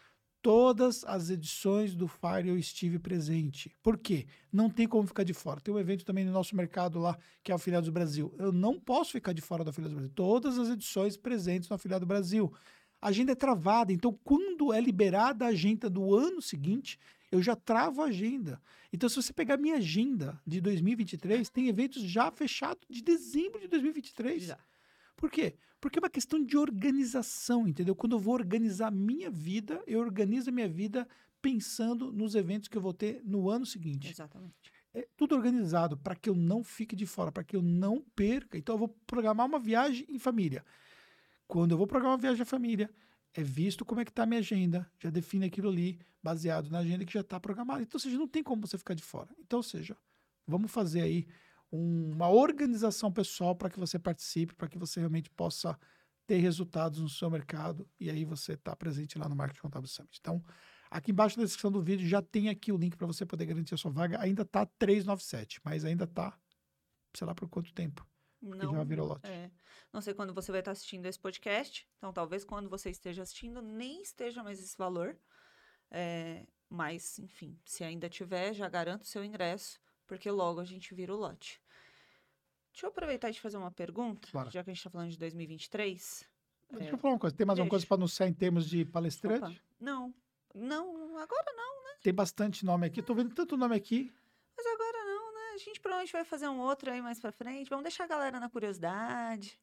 Todas 0.41 1.04
as 1.04 1.30
edições 1.30 1.93
do 1.93 2.08
Fire 2.08 2.47
eu 2.47 2.58
estive 2.58 2.97
presente. 2.97 3.76
Por 3.84 3.95
quê? 3.97 4.26
Não 4.52 4.71
tem 4.71 4.88
como 4.88 5.06
ficar 5.06 5.24
de 5.24 5.34
fora. 5.34 5.60
Tem 5.60 5.71
um 5.71 5.78
evento 5.78 6.04
também 6.04 6.26
no 6.26 6.32
nosso 6.32 6.56
mercado 6.56 6.97
lá, 6.97 7.15
que 7.43 7.52
é 7.52 7.54
o 7.54 7.58
Afiliados 7.58 7.89
do 7.89 7.93
Brasil. 7.93 8.34
Eu 8.39 8.52
não 8.52 8.80
posso 8.80 9.12
ficar 9.12 9.34
de 9.34 9.41
fora 9.41 9.63
do 9.63 9.69
Afiliados 9.69 9.93
do 9.93 9.97
Brasil. 9.97 10.15
Todas 10.15 10.58
as 10.58 10.69
edições 10.69 11.15
presentes 11.15 11.69
no 11.69 11.76
Afiliado 11.76 12.06
do 12.06 12.08
Brasil 12.08 12.52
a 13.01 13.09
agenda 13.09 13.31
é 13.31 13.35
travada. 13.35 13.91
Então, 13.91 14.17
quando 14.23 14.71
é 14.71 14.79
liberada 14.79 15.45
a 15.45 15.49
agenda 15.49 15.89
do 15.89 16.15
ano 16.15 16.41
seguinte, 16.41 16.99
eu 17.31 17.41
já 17.41 17.55
travo 17.55 18.01
a 18.01 18.05
agenda. 18.05 18.61
Então, 18.93 19.09
se 19.09 19.15
você 19.15 19.33
pegar 19.33 19.57
minha 19.57 19.77
agenda 19.77 20.39
de 20.45 20.61
2023, 20.61 21.49
tem 21.49 21.67
eventos 21.67 22.03
já 22.03 22.29
fechados 22.29 22.85
de 22.89 23.01
dezembro 23.01 23.59
de 23.59 23.67
2023. 23.67 24.43
Já. 24.43 24.59
Por 25.15 25.31
quê? 25.31 25.55
Porque 25.79 25.97
é 25.97 26.01
uma 26.01 26.09
questão 26.09 26.43
de 26.43 26.57
organização, 26.57 27.67
entendeu? 27.67 27.95
Quando 27.95 28.15
eu 28.15 28.19
vou 28.19 28.33
organizar 28.33 28.87
a 28.87 28.91
minha 28.91 29.31
vida, 29.31 29.81
eu 29.87 29.99
organizo 29.99 30.49
a 30.49 30.53
minha 30.53 30.69
vida 30.69 31.07
pensando 31.41 32.11
nos 32.11 32.35
eventos 32.35 32.67
que 32.67 32.77
eu 32.77 32.81
vou 32.81 32.93
ter 32.93 33.21
no 33.23 33.49
ano 33.49 33.65
seguinte. 33.65 34.11
Exatamente. 34.11 34.71
É 34.93 35.07
tudo 35.15 35.33
organizado 35.33 35.97
para 35.97 36.15
que 36.15 36.29
eu 36.29 36.35
não 36.35 36.63
fique 36.63 36.95
de 36.95 37.05
fora, 37.05 37.31
para 37.31 37.43
que 37.43 37.55
eu 37.55 37.61
não 37.61 38.03
perca. 38.15 38.57
Então, 38.57 38.75
eu 38.75 38.79
vou 38.79 38.89
programar 39.07 39.47
uma 39.47 39.57
viagem 39.57 40.05
em 40.09 40.19
família. 40.19 40.63
Quando 41.51 41.71
eu 41.71 41.77
vou 41.77 41.85
programar 41.85 42.15
uma 42.15 42.21
viagem 42.21 42.43
à 42.43 42.45
família, 42.45 42.89
é 43.33 43.43
visto 43.43 43.83
como 43.83 43.99
é 43.99 44.05
que 44.05 44.09
está 44.09 44.23
a 44.23 44.25
minha 44.25 44.39
agenda, 44.39 44.89
já 44.97 45.09
define 45.09 45.47
aquilo 45.47 45.67
ali, 45.67 45.99
baseado 46.23 46.69
na 46.69 46.79
agenda 46.79 47.03
que 47.03 47.11
já 47.11 47.19
está 47.19 47.41
programada. 47.41 47.81
Então, 47.81 47.97
ou 47.97 47.99
seja, 47.99 48.17
não 48.17 48.25
tem 48.25 48.41
como 48.41 48.65
você 48.65 48.77
ficar 48.77 48.93
de 48.93 49.03
fora. 49.03 49.35
Então, 49.37 49.59
ou 49.59 49.63
seja, 49.63 49.97
vamos 50.47 50.71
fazer 50.71 51.01
aí 51.01 51.27
um, 51.69 52.13
uma 52.13 52.29
organização 52.29 53.11
pessoal 53.11 53.53
para 53.53 53.69
que 53.69 53.77
você 53.77 53.99
participe, 53.99 54.55
para 54.55 54.69
que 54.69 54.77
você 54.77 55.01
realmente 55.01 55.29
possa 55.29 55.77
ter 56.25 56.37
resultados 56.37 57.01
no 57.01 57.09
seu 57.09 57.29
mercado 57.29 57.85
e 57.99 58.09
aí 58.09 58.23
você 58.23 58.53
está 58.53 58.73
presente 58.73 59.19
lá 59.19 59.27
no 59.27 59.35
Marketing 59.35 59.59
Contábil 59.59 59.89
Summit. 59.89 60.19
Então, 60.21 60.41
aqui 60.89 61.11
embaixo 61.11 61.37
na 61.37 61.43
descrição 61.43 61.69
do 61.69 61.81
vídeo 61.81 62.07
já 62.07 62.21
tem 62.21 62.47
aqui 62.47 62.71
o 62.71 62.77
link 62.77 62.95
para 62.95 63.07
você 63.07 63.25
poder 63.25 63.45
garantir 63.45 63.73
a 63.73 63.77
sua 63.77 63.91
vaga. 63.91 64.21
Ainda 64.21 64.43
está 64.43 64.65
397, 64.65 65.59
mas 65.65 65.83
ainda 65.83 66.05
está, 66.05 66.33
sei 67.13 67.27
lá 67.27 67.35
por 67.35 67.49
quanto 67.49 67.73
tempo. 67.73 68.07
Não, 68.41 68.73
já 68.73 68.84
virou 68.84 69.08
lote. 69.08 69.27
É. 69.27 69.51
Não 69.93 70.01
sei 70.01 70.13
quando 70.13 70.34
você 70.34 70.51
vai 70.51 70.62
estar 70.62 70.71
assistindo 70.71 71.06
esse 71.06 71.19
podcast. 71.19 71.88
Então, 71.97 72.12
talvez 72.12 72.43
quando 72.43 72.69
você 72.69 72.89
esteja 72.89 73.21
assistindo, 73.21 73.62
nem 73.62 74.01
esteja 74.01 74.43
mais 74.43 74.60
esse 74.60 74.75
valor. 74.77 75.17
É, 75.91 76.47
mas, 76.69 77.19
enfim, 77.19 77.60
se 77.65 77.84
ainda 77.84 78.10
tiver, 78.10 78.54
já 78.54 78.67
garanto 78.67 79.04
o 79.04 79.08
seu 79.08 79.23
ingresso, 79.23 79.80
porque 80.08 80.32
logo 80.32 80.60
a 80.60 80.65
gente 80.65 80.95
vira 80.95 81.13
o 81.13 81.17
lote. 81.17 81.62
Deixa 82.71 82.86
eu 82.86 82.89
aproveitar 82.89 83.30
e 83.30 83.34
te 83.34 83.41
fazer 83.41 83.58
uma 83.58 83.71
pergunta, 83.71 84.27
claro. 84.32 84.49
já 84.49 84.63
que 84.63 84.69
a 84.69 84.73
gente 84.73 84.80
está 84.80 84.89
falando 84.89 85.10
de 85.10 85.17
2023. 85.17 86.27
Deixa 86.71 86.89
é... 86.89 86.93
eu 86.93 86.97
falar 86.97 87.13
uma 87.13 87.19
coisa. 87.19 87.36
Tem 87.36 87.45
mais 87.45 87.58
Deixa. 87.58 87.65
uma 87.65 87.69
coisa 87.69 87.86
para 87.86 87.95
anunciar 87.95 88.30
em 88.30 88.34
termos 88.34 88.67
de 88.69 88.86
palestrante? 88.86 89.43
Opa. 89.43 89.62
Não. 89.80 90.13
Não, 90.56 91.17
agora 91.17 91.54
não, 91.54 91.84
né? 91.84 91.97
Tem 92.01 92.13
bastante 92.13 92.65
nome 92.65 92.88
aqui. 92.88 93.01
Estou 93.01 93.15
vendo 93.15 93.34
tanto 93.36 93.58
nome 93.58 93.75
aqui 93.75 94.12
gente 95.63 95.80
provavelmente 95.80 96.12
vai 96.12 96.26
fazer 96.26 96.47
um 96.47 96.60
outro 96.60 96.91
aí 96.91 97.02
mais 97.02 97.19
pra 97.19 97.32
frente. 97.32 97.69
Vamos 97.69 97.84
deixar 97.84 98.06
a 98.06 98.08
galera 98.08 98.39
na 98.39 98.50
curiosidade. 98.50 99.60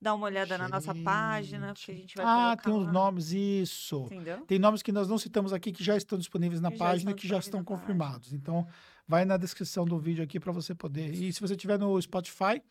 Dar 0.00 0.14
uma 0.14 0.26
olhada 0.26 0.56
gente. 0.56 0.62
na 0.62 0.68
nossa 0.68 0.94
página, 0.94 1.74
porque 1.74 1.92
a 1.92 1.94
gente 1.94 2.16
vai 2.16 2.24
Ah, 2.26 2.56
tem 2.56 2.72
uns 2.72 2.90
nomes, 2.90 3.32
isso. 3.32 4.04
Entendeu? 4.06 4.40
Tem 4.46 4.58
nomes 4.58 4.82
que 4.82 4.90
nós 4.90 5.06
não 5.08 5.18
citamos 5.18 5.52
aqui 5.52 5.72
que 5.72 5.84
já 5.84 5.94
estão 5.94 6.18
disponíveis 6.18 6.60
na 6.60 6.70
página 6.70 7.10
e 7.10 7.14
que 7.14 7.28
já 7.28 7.38
estão 7.38 7.62
confirmados. 7.62 8.32
Então, 8.32 8.66
vai 9.06 9.26
na 9.26 9.36
descrição 9.36 9.84
do 9.84 9.98
vídeo 9.98 10.24
aqui 10.24 10.40
para 10.40 10.52
você 10.52 10.74
poder. 10.74 11.12
E 11.12 11.30
se 11.32 11.40
você 11.40 11.54
tiver 11.54 11.78
no 11.78 12.00
Spotify, 12.00 12.62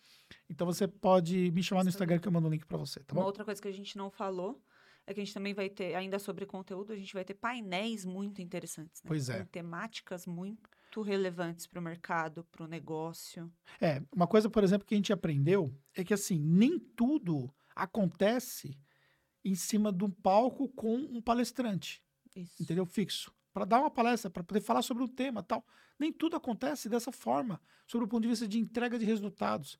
então 0.49 0.65
você 0.65 0.87
pode 0.87 1.51
me 1.51 1.61
chamar 1.61 1.83
no 1.83 1.89
Instagram 1.89 2.17
que 2.17 2.27
eu 2.27 2.31
mando 2.31 2.47
o 2.47 2.49
um 2.49 2.53
link 2.53 2.65
para 2.65 2.77
você, 2.77 2.99
tá 3.01 3.13
bom? 3.13 3.21
Uma 3.21 3.27
outra 3.27 3.45
coisa 3.45 3.61
que 3.61 3.67
a 3.67 3.73
gente 3.73 3.95
não 3.95 4.09
falou 4.09 4.59
é 5.05 5.13
que 5.13 5.19
a 5.19 5.23
gente 5.23 5.33
também 5.33 5.53
vai 5.53 5.69
ter, 5.69 5.95
ainda 5.95 6.17
sobre 6.17 6.45
conteúdo, 6.45 6.93
a 6.93 6.95
gente 6.95 7.13
vai 7.13 7.23
ter 7.23 7.33
painéis 7.33 8.05
muito 8.05 8.41
interessantes. 8.41 9.03
Né? 9.03 9.07
Pois 9.07 9.29
é. 9.29 9.39
Com 9.39 9.45
temáticas 9.45 10.25
muito 10.25 10.69
muito 10.89 11.01
relevantes 11.01 11.67
para 11.67 11.79
o 11.79 11.83
mercado, 11.83 12.43
para 12.51 12.63
o 12.63 12.67
negócio. 12.67 13.51
É, 13.79 14.01
uma 14.11 14.27
coisa, 14.27 14.49
por 14.49 14.63
exemplo, 14.63 14.87
que 14.87 14.95
a 14.95 14.97
gente 14.97 15.13
aprendeu 15.13 15.73
é 15.95 16.03
que 16.03 16.13
assim, 16.13 16.39
nem 16.39 16.79
tudo 16.79 17.53
acontece 17.75 18.77
em 19.45 19.53
cima 19.53 19.93
de 19.93 20.03
um 20.03 20.09
palco 20.09 20.67
com 20.69 20.95
um 20.95 21.21
palestrante. 21.21 22.03
Isso. 22.35 22.61
Entendeu? 22.61 22.85
Fixo. 22.85 23.31
Para 23.53 23.65
dar 23.65 23.79
uma 23.79 23.91
palestra, 23.91 24.29
para 24.29 24.43
poder 24.43 24.61
falar 24.61 24.81
sobre 24.81 25.03
um 25.03 25.07
tema 25.07 25.43
tal. 25.43 25.63
Nem 25.99 26.11
tudo 26.11 26.35
acontece 26.35 26.89
dessa 26.89 27.11
forma, 27.11 27.61
sobre 27.85 28.05
o 28.05 28.07
ponto 28.07 28.23
de 28.23 28.29
vista 28.29 28.47
de 28.47 28.57
entrega 28.57 28.97
de 28.97 29.05
resultados. 29.05 29.77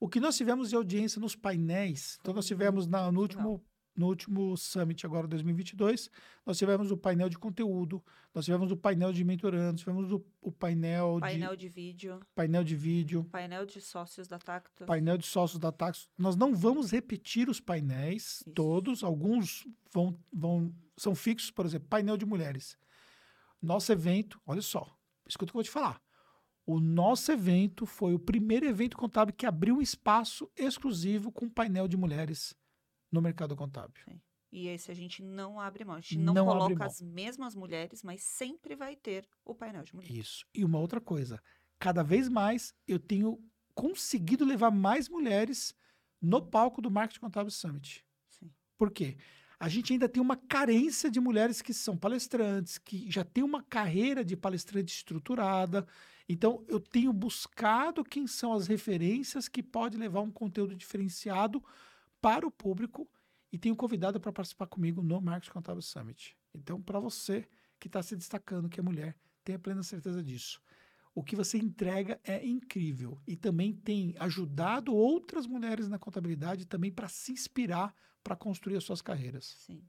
O 0.00 0.08
que 0.08 0.20
nós 0.20 0.36
tivemos 0.36 0.70
de 0.70 0.76
audiência 0.76 1.20
nos 1.20 1.34
painéis, 1.34 2.18
então 2.20 2.32
nós 2.32 2.46
tivemos 2.46 2.86
na, 2.86 3.10
no 3.10 3.20
último 3.20 3.64
no 3.96 4.08
último 4.08 4.56
Summit, 4.56 5.06
agora 5.06 5.26
2022, 5.26 6.10
nós 6.44 6.58
tivemos 6.58 6.90
o 6.90 6.96
painel 6.96 7.28
de 7.28 7.38
conteúdo, 7.38 8.04
nós 8.34 8.44
tivemos 8.44 8.70
o 8.70 8.76
painel 8.76 9.12
de 9.12 9.24
mentorandos, 9.24 9.80
tivemos 9.80 10.12
o, 10.12 10.24
o 10.42 10.52
painel, 10.52 11.18
painel 11.18 11.56
de, 11.56 11.62
de 11.62 11.68
vídeo, 11.68 12.20
painel 12.34 12.62
de 12.62 12.76
vídeo, 12.76 13.24
painel 13.24 13.64
de 13.64 13.80
sócios 13.80 14.28
da 14.28 14.38
Tactus, 14.38 14.86
painel 14.86 15.16
de 15.16 15.26
sócios 15.26 15.58
da 15.58 15.72
Tactus. 15.72 16.08
Nós 16.18 16.36
não 16.36 16.54
vamos 16.54 16.90
repetir 16.90 17.48
os 17.48 17.58
painéis 17.58 18.40
Isso. 18.40 18.50
todos, 18.50 19.02
alguns 19.02 19.66
vão, 19.90 20.18
vão 20.32 20.74
são 20.96 21.14
fixos, 21.14 21.50
por 21.50 21.64
exemplo, 21.64 21.88
painel 21.88 22.16
de 22.16 22.26
mulheres. 22.26 22.76
Nosso 23.60 23.90
evento, 23.92 24.40
olha 24.46 24.62
só, 24.62 24.94
escuta 25.26 25.50
o 25.50 25.52
que 25.52 25.56
eu 25.56 25.60
vou 25.60 25.64
te 25.64 25.70
falar. 25.70 26.00
O 26.66 26.80
nosso 26.80 27.30
evento 27.30 27.86
foi 27.86 28.12
o 28.12 28.18
primeiro 28.18 28.66
evento 28.66 28.96
contábil 28.96 29.34
que 29.34 29.46
abriu 29.46 29.76
um 29.76 29.80
espaço 29.80 30.50
exclusivo 30.56 31.30
com 31.30 31.48
painel 31.48 31.86
de 31.86 31.96
mulheres 31.96 32.54
no 33.10 33.20
mercado 33.20 33.56
contábil. 33.56 33.94
Sim. 34.04 34.20
E 34.52 34.68
esse 34.68 34.90
a 34.90 34.94
gente 34.94 35.22
não 35.22 35.60
abre 35.60 35.84
mão. 35.84 35.96
A 35.96 36.00
gente 36.00 36.18
não, 36.18 36.34
não 36.34 36.46
coloca 36.46 36.84
as 36.84 37.00
mesmas 37.00 37.54
mulheres, 37.54 38.02
mas 38.02 38.22
sempre 38.22 38.74
vai 38.74 38.96
ter 38.96 39.28
o 39.44 39.54
painel 39.54 39.82
de 39.82 39.94
mulheres. 39.94 40.16
Isso. 40.16 40.46
E 40.54 40.64
uma 40.64 40.78
outra 40.78 41.00
coisa, 41.00 41.42
cada 41.78 42.02
vez 42.02 42.28
mais 42.28 42.74
eu 42.86 42.98
tenho 42.98 43.42
conseguido 43.74 44.44
levar 44.44 44.70
mais 44.70 45.08
mulheres 45.08 45.74
no 46.22 46.40
palco 46.40 46.80
do 46.80 46.90
Marketing 46.90 47.20
Contábil 47.20 47.50
Summit. 47.50 48.04
Sim. 48.28 48.50
Por 48.78 48.90
quê? 48.90 49.18
a 49.58 49.68
gente 49.68 49.92
ainda 49.92 50.08
tem 50.08 50.22
uma 50.22 50.36
carência 50.36 51.10
de 51.10 51.18
mulheres 51.18 51.62
que 51.62 51.72
são 51.72 51.96
palestrantes, 51.96 52.76
que 52.76 53.10
já 53.10 53.24
têm 53.24 53.42
uma 53.42 53.62
carreira 53.62 54.24
de 54.24 54.36
palestrante 54.36 54.94
estruturada. 54.94 55.86
Então, 56.28 56.64
eu 56.68 56.78
tenho 56.78 57.12
buscado 57.12 58.04
quem 58.04 58.26
são 58.26 58.52
as 58.52 58.66
referências 58.66 59.48
que 59.48 59.62
pode 59.62 59.96
levar 59.96 60.20
um 60.20 60.30
conteúdo 60.30 60.74
diferenciado 60.74 61.64
para 62.26 62.44
o 62.44 62.50
público 62.50 63.08
e 63.52 63.56
tenho 63.56 63.76
convidado 63.76 64.18
para 64.18 64.32
participar 64.32 64.66
comigo 64.66 65.00
no 65.00 65.20
Marketing 65.20 65.52
Contábil 65.52 65.80
Summit. 65.80 66.36
Então, 66.52 66.82
para 66.82 66.98
você 66.98 67.48
que 67.78 67.86
está 67.86 68.02
se 68.02 68.16
destacando, 68.16 68.68
que 68.68 68.80
é 68.80 68.82
mulher, 68.82 69.16
tenha 69.44 69.60
plena 69.60 69.80
certeza 69.84 70.20
disso. 70.24 70.60
O 71.14 71.22
que 71.22 71.36
você 71.36 71.56
entrega 71.56 72.20
é 72.24 72.44
incrível 72.44 73.16
e 73.28 73.36
também 73.36 73.72
tem 73.72 74.12
ajudado 74.18 74.92
outras 74.92 75.46
mulheres 75.46 75.88
na 75.88 76.00
contabilidade 76.00 76.66
também 76.66 76.90
para 76.90 77.06
se 77.06 77.30
inspirar 77.30 77.94
para 78.24 78.34
construir 78.34 78.76
as 78.76 78.82
suas 78.82 79.00
carreiras. 79.00 79.44
Sim. 79.60 79.80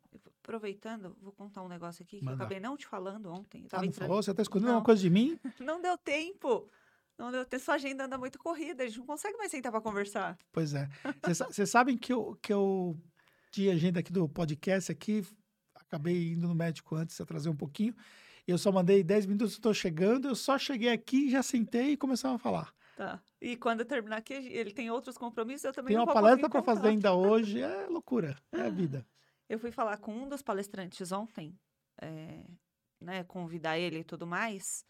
Aproveitando, 0.43 1.17
vou 1.19 1.31
contar 1.33 1.63
um 1.63 1.67
negócio 1.67 2.03
aqui 2.03 2.19
que 2.19 2.23
Manda. 2.23 2.33
eu 2.43 2.45
acabei 2.45 2.59
não 2.59 2.77
te 2.77 2.85
falando 2.85 3.31
ontem. 3.31 3.65
Ah, 3.71 3.77
não 3.77 3.85
entrando- 3.85 4.07
falou? 4.09 4.21
Você 4.21 4.29
está 4.29 4.43
escondendo 4.43 4.73
uma 4.73 4.83
coisa 4.83 5.01
de 5.01 5.09
mim? 5.09 5.39
Não 5.59 5.81
deu 5.81 5.97
tempo. 5.97 6.69
Não 7.17 7.31
deu 7.31 7.45
tempo. 7.45 7.63
Sua 7.63 7.75
agenda 7.75 8.05
anda 8.05 8.17
muito 8.17 8.37
corrida. 8.37 8.83
A 8.83 8.87
gente 8.87 8.99
não 8.99 9.05
consegue 9.05 9.37
mais 9.37 9.51
sentar 9.51 9.71
para 9.71 9.81
conversar. 9.81 10.37
Pois 10.51 10.73
é. 10.73 10.87
Vocês 11.23 11.69
sabem 11.69 11.97
que 11.97 12.13
eu, 12.13 12.37
que 12.41 12.53
eu 12.53 12.95
tinha 13.51 13.73
agenda 13.73 13.99
aqui 13.99 14.11
do 14.11 14.29
podcast 14.29 14.91
aqui, 14.91 15.25
acabei 15.73 16.33
indo 16.33 16.47
no 16.47 16.53
médico 16.53 16.95
antes, 16.95 17.19
atrasei 17.19 17.51
um 17.51 17.55
pouquinho. 17.55 17.95
Eu 18.47 18.57
só 18.57 18.71
mandei 18.71 19.03
10 19.03 19.25
minutos, 19.25 19.53
estou 19.53 19.73
chegando, 19.73 20.27
eu 20.27 20.35
só 20.35 20.57
cheguei 20.57 20.89
aqui, 20.89 21.29
já 21.29 21.43
sentei 21.43 21.91
e 21.91 21.97
começamos 21.97 22.35
a 22.35 22.39
falar. 22.39 22.73
Tá. 22.95 23.21
E 23.41 23.55
quando 23.57 23.81
eu 23.81 23.85
terminar 23.85 24.17
aqui, 24.17 24.33
ele 24.33 24.71
tem 24.71 24.89
outros 24.89 25.17
compromissos, 25.17 25.65
eu 25.65 25.73
também 25.73 25.89
Tem 25.89 25.97
não 25.97 26.05
uma 26.05 26.13
palestra 26.13 26.49
para 26.49 26.63
fazer 26.63 26.89
ainda 26.89 27.13
hoje, 27.15 27.61
é 27.61 27.87
loucura, 27.87 28.37
é 28.51 28.61
a 28.61 28.69
vida. 28.69 29.05
Eu 29.49 29.59
fui 29.59 29.71
falar 29.71 29.97
com 29.97 30.13
um 30.13 30.27
dos 30.27 30.41
palestrantes 30.41 31.11
ontem, 31.11 31.57
é, 32.01 32.43
né, 32.99 33.23
convidar 33.23 33.77
ele 33.77 33.99
e 33.99 34.03
tudo 34.03 34.25
mais. 34.25 34.85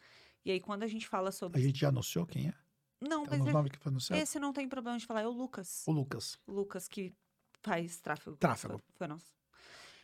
E 0.48 0.52
aí, 0.52 0.62
quando 0.62 0.84
a 0.84 0.88
gente 0.88 1.06
fala 1.06 1.28
A 1.28 1.32
sobre. 1.34 1.62
gente 1.62 1.78
já 1.82 1.90
anunciou 1.90 2.26
quem 2.26 2.48
é? 2.48 2.54
Não, 3.02 3.26
Tá 3.26 3.32
mas 3.32 3.42
esse- 3.42 3.52
nomes 3.52 3.70
que 3.74 3.78
foi 3.80 3.90
anunciado? 3.92 4.22
esse 4.24 4.40
não 4.40 4.54
tem 4.54 4.66
problema 4.70 4.98
de 4.98 5.06
falar, 5.06 5.20
é 5.22 5.28
o 5.28 5.32
Lucas. 5.32 5.84
O 5.86 5.92
Lucas. 5.92 6.40
O 6.48 6.54
Lucas 6.54 6.88
que 6.88 7.14
faz 7.62 8.00
tráfego. 8.00 8.38
Tráfego. 8.38 8.78
Foi, 8.80 8.82
foi 8.96 9.08
nosso. 9.08 9.36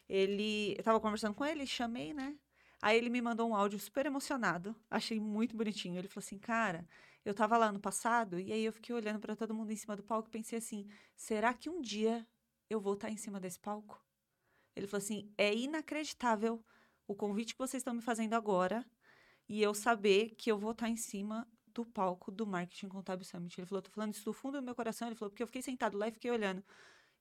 Ele. 0.09 0.75
Eu 0.77 0.83
tava 0.83 0.99
conversando 0.99 1.33
com 1.33 1.45
ele, 1.45 1.65
chamei, 1.65 2.13
né? 2.13 2.37
Aí 2.81 2.97
ele 2.97 3.09
me 3.09 3.21
mandou 3.21 3.49
um 3.49 3.55
áudio 3.55 3.79
super 3.79 4.05
emocionado. 4.05 4.75
Achei 4.91 5.17
muito 5.17 5.55
bonitinho. 5.55 5.97
Ele 5.97 6.09
falou 6.09 6.25
assim: 6.25 6.37
Cara, 6.37 6.85
eu 7.23 7.33
tava 7.33 7.55
lá 7.57 7.71
no 7.71 7.79
passado 7.79 8.37
e 8.37 8.51
aí 8.51 8.65
eu 8.65 8.73
fiquei 8.73 8.93
olhando 8.93 9.21
pra 9.21 9.37
todo 9.37 9.53
mundo 9.53 9.71
em 9.71 9.77
cima 9.77 9.95
do 9.95 10.03
palco 10.03 10.27
e 10.27 10.31
pensei 10.31 10.57
assim: 10.59 10.89
será 11.15 11.53
que 11.53 11.69
um 11.69 11.79
dia 11.81 12.27
eu 12.69 12.81
vou 12.81 12.95
estar 12.95 13.09
em 13.09 13.15
cima 13.15 13.39
desse 13.39 13.59
palco? 13.59 14.05
Ele 14.75 14.87
falou 14.87 15.01
assim: 15.01 15.31
é 15.37 15.55
inacreditável 15.55 16.61
o 17.07 17.15
convite 17.15 17.53
que 17.53 17.59
vocês 17.59 17.79
estão 17.79 17.93
me 17.93 18.01
fazendo 18.01 18.33
agora 18.33 18.85
e 19.47 19.61
eu 19.61 19.73
saber 19.73 20.35
que 20.37 20.51
eu 20.51 20.57
vou 20.57 20.71
estar 20.71 20.89
em 20.89 20.97
cima 20.97 21.47
do 21.73 21.85
palco 21.85 22.31
do 22.31 22.45
Marketing 22.45 22.87
Contábil 22.87 23.25
Summit. 23.25 23.59
Ele 23.59 23.67
falou: 23.67 23.81
tô 23.81 23.91
falando 23.91 24.13
isso 24.13 24.25
do 24.25 24.33
fundo 24.33 24.59
do 24.59 24.63
meu 24.63 24.75
coração. 24.75 25.07
Ele 25.07 25.15
falou: 25.15 25.29
porque 25.31 25.43
eu 25.43 25.47
fiquei 25.47 25.61
sentado 25.61 25.97
lá 25.97 26.07
e 26.07 26.11
fiquei 26.11 26.31
olhando. 26.31 26.63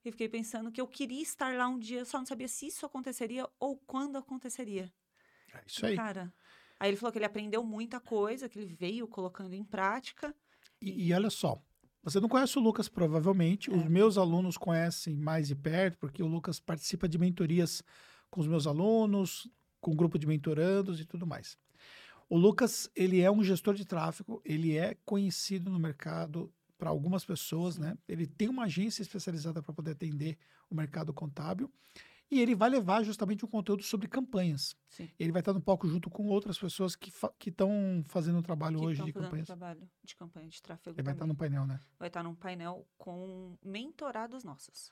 E 0.05 0.11
fiquei 0.11 0.27
pensando 0.27 0.71
que 0.71 0.81
eu 0.81 0.87
queria 0.87 1.21
estar 1.21 1.55
lá 1.55 1.67
um 1.67 1.79
dia, 1.79 1.99
eu 1.99 2.05
só 2.05 2.17
não 2.17 2.25
sabia 2.25 2.47
se 2.47 2.67
isso 2.67 2.85
aconteceria 2.85 3.47
ou 3.59 3.77
quando 3.77 4.17
aconteceria. 4.17 4.91
É 5.53 5.63
isso 5.65 5.85
aí. 5.85 5.95
Cara. 5.95 6.33
Aí 6.79 6.89
ele 6.89 6.97
falou 6.97 7.11
que 7.11 7.17
ele 7.17 7.25
aprendeu 7.25 7.63
muita 7.63 7.99
coisa, 8.01 8.49
que 8.49 8.59
ele 8.59 8.73
veio 8.73 9.07
colocando 9.07 9.53
em 9.53 9.63
prática. 9.63 10.35
E, 10.81 11.07
e 11.07 11.13
olha 11.13 11.29
só, 11.29 11.61
você 12.03 12.19
não 12.19 12.27
conhece 12.27 12.57
o 12.57 12.61
Lucas 12.61 12.89
provavelmente, 12.89 13.71
os 13.71 13.81
É. 13.81 13.87
meus 13.89 14.17
alunos 14.17 14.57
conhecem 14.57 15.15
mais 15.15 15.47
de 15.47 15.55
perto, 15.55 15.97
porque 15.97 16.21
o 16.21 16.27
Lucas 16.27 16.59
participa 16.59 17.07
de 17.07 17.17
mentorias 17.17 17.81
com 18.29 18.41
os 18.41 18.47
meus 18.47 18.67
alunos, 18.67 19.49
com 19.79 19.91
o 19.91 19.95
grupo 19.95 20.19
de 20.19 20.27
mentorandos 20.27 20.99
e 20.99 21.05
tudo 21.05 21.25
mais. 21.25 21.57
O 22.33 22.37
Lucas, 22.37 22.89
ele 22.95 23.21
é 23.21 23.29
um 23.29 23.43
gestor 23.43 23.75
de 23.75 23.85
tráfego, 23.85 24.41
ele 24.43 24.75
é 24.75 24.95
conhecido 25.05 25.69
no 25.69 25.77
mercado 25.77 26.51
para 26.79 26.89
algumas 26.89 27.23
pessoas, 27.23 27.77
né? 27.77 27.95
Ele 28.07 28.25
tem 28.25 28.49
uma 28.49 28.63
agência 28.63 29.03
especializada 29.03 29.61
para 29.61 29.71
poder 29.71 29.91
atender 29.91 30.39
o 30.67 30.73
mercado 30.73 31.13
contábil 31.13 31.71
e 32.31 32.41
ele 32.41 32.55
vai 32.55 32.71
levar 32.71 33.03
justamente 33.03 33.45
um 33.45 33.47
conteúdo 33.47 33.83
sobre 33.83 34.07
campanhas. 34.07 34.75
Sim. 34.89 35.07
Ele 35.19 35.31
vai 35.31 35.41
estar 35.41 35.53
no 35.53 35.61
palco 35.61 35.87
junto 35.87 36.09
com 36.09 36.25
outras 36.25 36.57
pessoas 36.57 36.95
que 36.95 37.11
estão 37.51 38.03
fazendo 38.07 38.39
um 38.39 38.41
trabalho 38.41 38.79
que 38.79 38.85
hoje 38.87 39.03
de 39.03 39.13
campanhas. 39.13 39.45
trabalho 39.45 39.87
de 40.03 40.15
campanha 40.15 40.49
de 40.49 40.59
tráfego. 40.59 40.95
Ele 40.95 41.03
vai 41.03 41.13
estar 41.13 41.25
também. 41.25 41.33
no 41.33 41.37
painel, 41.37 41.67
né? 41.67 41.79
vai 41.99 42.07
estar 42.07 42.23
num 42.23 42.33
painel 42.33 42.87
com 42.97 43.55
mentorados 43.63 44.43
nossos. 44.43 44.91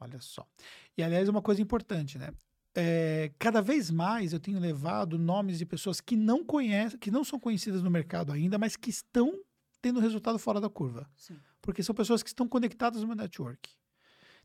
Olha 0.00 0.22
só. 0.22 0.48
E, 0.96 1.02
aliás, 1.02 1.28
uma 1.28 1.42
coisa 1.42 1.60
importante, 1.60 2.16
né? 2.16 2.32
É, 2.74 3.30
cada 3.38 3.60
vez 3.60 3.90
mais 3.90 4.32
eu 4.32 4.40
tenho 4.40 4.58
levado 4.58 5.18
nomes 5.18 5.58
de 5.58 5.66
pessoas 5.66 6.00
que 6.00 6.16
não 6.16 6.44
conhecem, 6.44 6.98
que 6.98 7.10
não 7.10 7.22
são 7.22 7.38
conhecidas 7.38 7.82
no 7.82 7.90
mercado 7.90 8.32
ainda, 8.32 8.58
mas 8.58 8.76
que 8.76 8.88
estão 8.88 9.38
tendo 9.80 10.00
resultado 10.00 10.38
fora 10.38 10.60
da 10.60 10.70
curva. 10.70 11.10
Sim. 11.16 11.36
Porque 11.60 11.82
são 11.82 11.94
pessoas 11.94 12.22
que 12.22 12.30
estão 12.30 12.48
conectadas 12.48 13.02
no 13.02 13.06
meu 13.06 13.16
network. 13.16 13.70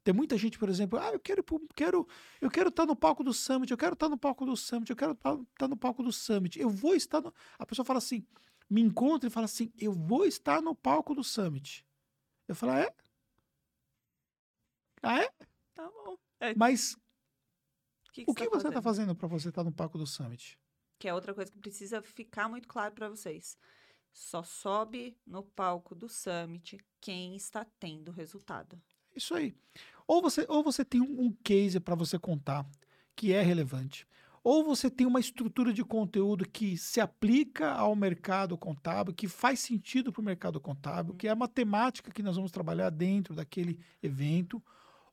Tem 0.04 0.14
muita 0.14 0.38
gente, 0.38 0.58
por 0.58 0.70
exemplo, 0.70 1.00
ah, 1.00 1.12
eu 1.12 1.20
quero, 1.20 1.44
quero, 1.76 2.08
eu 2.40 2.50
quero 2.50 2.70
estar 2.70 2.86
no 2.86 2.96
palco 2.96 3.24
do 3.24 3.34
Summit, 3.34 3.72
eu 3.72 3.78
quero 3.78 3.94
estar 3.94 4.08
no 4.08 4.18
palco 4.18 4.46
do 4.46 4.56
Summit, 4.56 4.90
eu 4.90 4.96
quero 4.96 5.12
estar 5.12 5.34
estar 5.34 5.68
no 5.68 5.76
palco 5.76 6.02
do 6.02 6.12
Summit. 6.12 6.60
Eu 6.60 6.70
vou 6.70 6.96
estar 6.96 7.22
no... 7.22 7.34
A 7.60 7.66
pessoa 7.66 7.86
fala 7.86 8.00
assim, 8.00 8.26
me 8.70 8.82
encontra 8.82 9.28
e 9.28 9.32
fala 9.32 9.46
assim, 9.46 9.72
eu 9.78 9.92
vou 9.92 10.26
estar 10.26 10.62
no 10.62 10.74
palco 10.74 11.14
do 11.14 11.24
Summit. 11.24 11.86
Eu 12.48 12.56
falo, 12.56 12.74
ah, 12.74 12.80
é? 12.80 12.96
Ah, 15.04 15.24
é? 15.24 15.30
Tá 15.76 15.90
bom. 15.90 16.18
Mas 16.56 16.98
que 18.26 18.32
o 18.32 18.34
que 18.34 18.46
tá 18.46 18.50
você 18.50 18.68
está 18.68 18.82
fazendo? 18.82 18.84
fazendo 18.84 19.16
para 19.16 19.28
você 19.28 19.50
estar 19.50 19.64
no 19.64 19.72
palco 19.72 19.98
do 19.98 20.08
Summit? 20.08 20.60
Que 21.00 21.08
é 21.08 21.14
outra 21.14 21.34
coisa 21.34 21.52
que 21.52 21.60
precisa 21.60 22.02
ficar 22.02 22.50
muito 22.50 22.68
claro 22.68 22.94
para 22.94 23.10
vocês. 23.10 23.58
Só 24.12 24.42
sobe 24.42 25.16
no 25.26 25.44
palco 25.44 25.94
do 25.94 26.10
Summit 26.10 26.80
quem 27.00 27.36
está 27.36 27.66
tendo 27.80 28.12
resultado. 28.12 28.82
Isso 29.16 29.36
aí. 29.36 29.56
Ou 30.08 30.22
você, 30.22 30.46
ou 30.48 30.64
você 30.64 30.84
tem 30.84 31.02
um, 31.02 31.22
um 31.22 31.32
case 31.44 31.80
para 31.80 31.96
você 31.96 32.18
contar 32.18 32.66
que 33.16 33.34
é 33.34 33.42
relevante. 33.42 34.08
Ou 34.44 34.64
você 34.64 34.90
tem 34.90 35.06
uma 35.06 35.20
estrutura 35.20 35.74
de 35.74 35.84
conteúdo 35.84 36.48
que 36.48 36.78
se 36.78 37.02
aplica 37.02 37.72
ao 37.72 37.96
mercado 37.96 38.58
contábil, 38.58 39.14
que 39.14 39.28
faz 39.28 39.60
sentido 39.60 40.12
para 40.12 40.22
o 40.22 40.24
mercado 40.24 40.60
contábil, 40.60 41.16
que 41.16 41.28
é 41.28 41.32
a 41.32 41.36
matemática 41.36 42.12
que 42.12 42.24
nós 42.24 42.38
vamos 42.38 42.52
trabalhar 42.52 42.90
dentro 42.90 43.36
daquele 43.36 43.78
evento. 44.02 44.64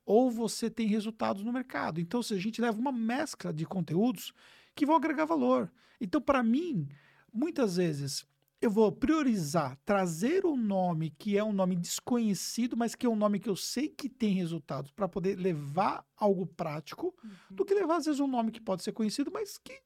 Ou 0.05 0.29
você 0.29 0.69
tem 0.69 0.87
resultados 0.87 1.43
no 1.43 1.51
mercado. 1.51 1.99
Então, 1.99 2.21
se 2.21 2.33
a 2.33 2.37
gente 2.37 2.61
leva 2.61 2.77
uma 2.79 2.91
mescla 2.91 3.51
de 3.53 3.65
conteúdos 3.65 4.31
que 4.75 4.85
vão 4.85 4.95
agregar 4.95 5.25
valor. 5.25 5.71
Então, 5.99 6.21
para 6.21 6.43
mim, 6.43 6.87
muitas 7.33 7.77
vezes 7.77 8.25
eu 8.61 8.69
vou 8.71 8.91
priorizar 8.91 9.77
trazer 9.85 10.45
um 10.45 10.55
nome 10.55 11.11
que 11.11 11.37
é 11.37 11.43
um 11.43 11.53
nome 11.53 11.75
desconhecido, 11.75 12.75
mas 12.77 12.95
que 12.95 13.05
é 13.05 13.09
um 13.09 13.15
nome 13.15 13.39
que 13.39 13.49
eu 13.49 13.55
sei 13.55 13.89
que 13.89 14.09
tem 14.09 14.33
resultados 14.33 14.91
para 14.91 15.07
poder 15.07 15.37
levar 15.37 16.05
algo 16.15 16.45
prático, 16.47 17.15
do 17.49 17.65
que 17.65 17.73
levar 17.73 17.97
às 17.97 18.05
vezes 18.05 18.19
um 18.19 18.27
nome 18.27 18.51
que 18.51 18.61
pode 18.61 18.83
ser 18.83 18.91
conhecido, 18.91 19.31
mas 19.31 19.57
que 19.57 19.81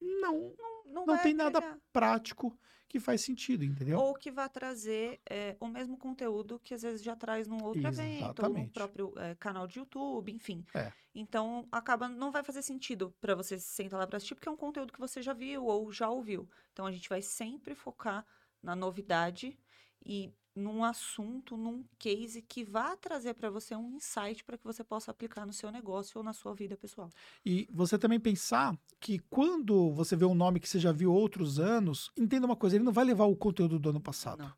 não 0.00 0.54
Não, 0.86 0.92
não 0.94 1.06
vai 1.06 1.22
tem 1.22 1.34
nada 1.34 1.58
agregar. 1.58 1.78
prático 1.92 2.58
que 2.90 2.98
faz 2.98 3.20
sentido, 3.20 3.64
entendeu? 3.64 4.00
Ou 4.00 4.12
que 4.14 4.32
vai 4.32 4.48
trazer 4.48 5.20
é, 5.30 5.56
o 5.60 5.68
mesmo 5.68 5.96
conteúdo 5.96 6.58
que 6.58 6.74
às 6.74 6.82
vezes 6.82 7.00
já 7.00 7.14
traz 7.14 7.46
num 7.46 7.62
outro 7.62 7.86
evento, 7.86 8.02
ou 8.02 8.24
no 8.24 8.24
Exatamente. 8.24 8.72
próprio 8.72 9.14
é, 9.16 9.36
canal 9.36 9.68
de 9.68 9.78
YouTube, 9.78 10.32
enfim. 10.32 10.66
É. 10.74 10.92
Então, 11.14 11.68
acaba, 11.70 12.08
não 12.08 12.32
vai 12.32 12.42
fazer 12.42 12.62
sentido 12.62 13.14
para 13.20 13.36
você 13.36 13.60
sentar 13.60 14.00
lá 14.00 14.08
para 14.08 14.16
assistir, 14.16 14.34
porque 14.34 14.48
é 14.48 14.50
um 14.50 14.56
conteúdo 14.56 14.92
que 14.92 14.98
você 14.98 15.22
já 15.22 15.32
viu 15.32 15.66
ou 15.66 15.92
já 15.92 16.10
ouviu. 16.10 16.48
Então, 16.72 16.84
a 16.84 16.90
gente 16.90 17.08
vai 17.08 17.22
sempre 17.22 17.76
focar 17.76 18.26
na 18.60 18.74
novidade 18.74 19.56
e 20.04 20.34
num 20.60 20.84
assunto, 20.84 21.56
num 21.56 21.84
case 21.98 22.42
que 22.42 22.62
vá 22.62 22.94
trazer 22.96 23.34
para 23.34 23.50
você 23.50 23.74
um 23.74 23.96
insight 23.96 24.44
para 24.44 24.56
que 24.56 24.64
você 24.64 24.84
possa 24.84 25.10
aplicar 25.10 25.46
no 25.46 25.52
seu 25.52 25.70
negócio 25.72 26.18
ou 26.18 26.24
na 26.24 26.32
sua 26.32 26.54
vida 26.54 26.76
pessoal. 26.76 27.10
E 27.44 27.66
você 27.72 27.98
também 27.98 28.20
pensar 28.20 28.78
que 29.00 29.18
quando 29.18 29.90
você 29.92 30.14
vê 30.14 30.24
um 30.24 30.34
nome 30.34 30.60
que 30.60 30.68
você 30.68 30.78
já 30.78 30.92
viu 30.92 31.12
outros 31.12 31.58
anos, 31.58 32.12
entenda 32.16 32.46
uma 32.46 32.56
coisa, 32.56 32.76
ele 32.76 32.84
não 32.84 32.92
vai 32.92 33.04
levar 33.04 33.24
o 33.24 33.34
conteúdo 33.34 33.78
do 33.78 33.90
ano 33.90 34.00
passado. 34.00 34.42
Não. 34.42 34.52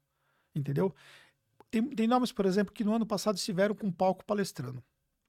Entendeu? 0.54 0.94
Tem, 1.70 1.82
tem 1.88 2.06
nomes, 2.06 2.32
por 2.32 2.44
exemplo, 2.44 2.74
que 2.74 2.84
no 2.84 2.94
ano 2.94 3.06
passado 3.06 3.36
estiveram 3.36 3.74
com 3.74 3.90
palco 3.90 4.24
palestrando. 4.24 4.82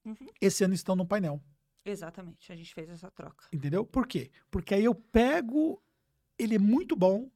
Uhum. 0.03 0.27
Esse 0.41 0.63
ano 0.65 0.73
estão 0.73 0.95
no 0.95 1.05
painel. 1.05 1.41
Exatamente, 1.85 2.51
a 2.51 2.55
gente 2.55 2.73
fez 2.73 2.89
essa 2.89 3.11
troca. 3.11 3.45
Entendeu? 3.51 3.85
Por 3.85 4.07
quê? 4.07 4.31
Porque 4.49 4.73
aí 4.73 4.85
eu 4.85 4.95
pego, 4.95 5.81
ele 6.37 6.55
é 6.55 6.59
muito 6.59 6.95
bom, 6.95 7.29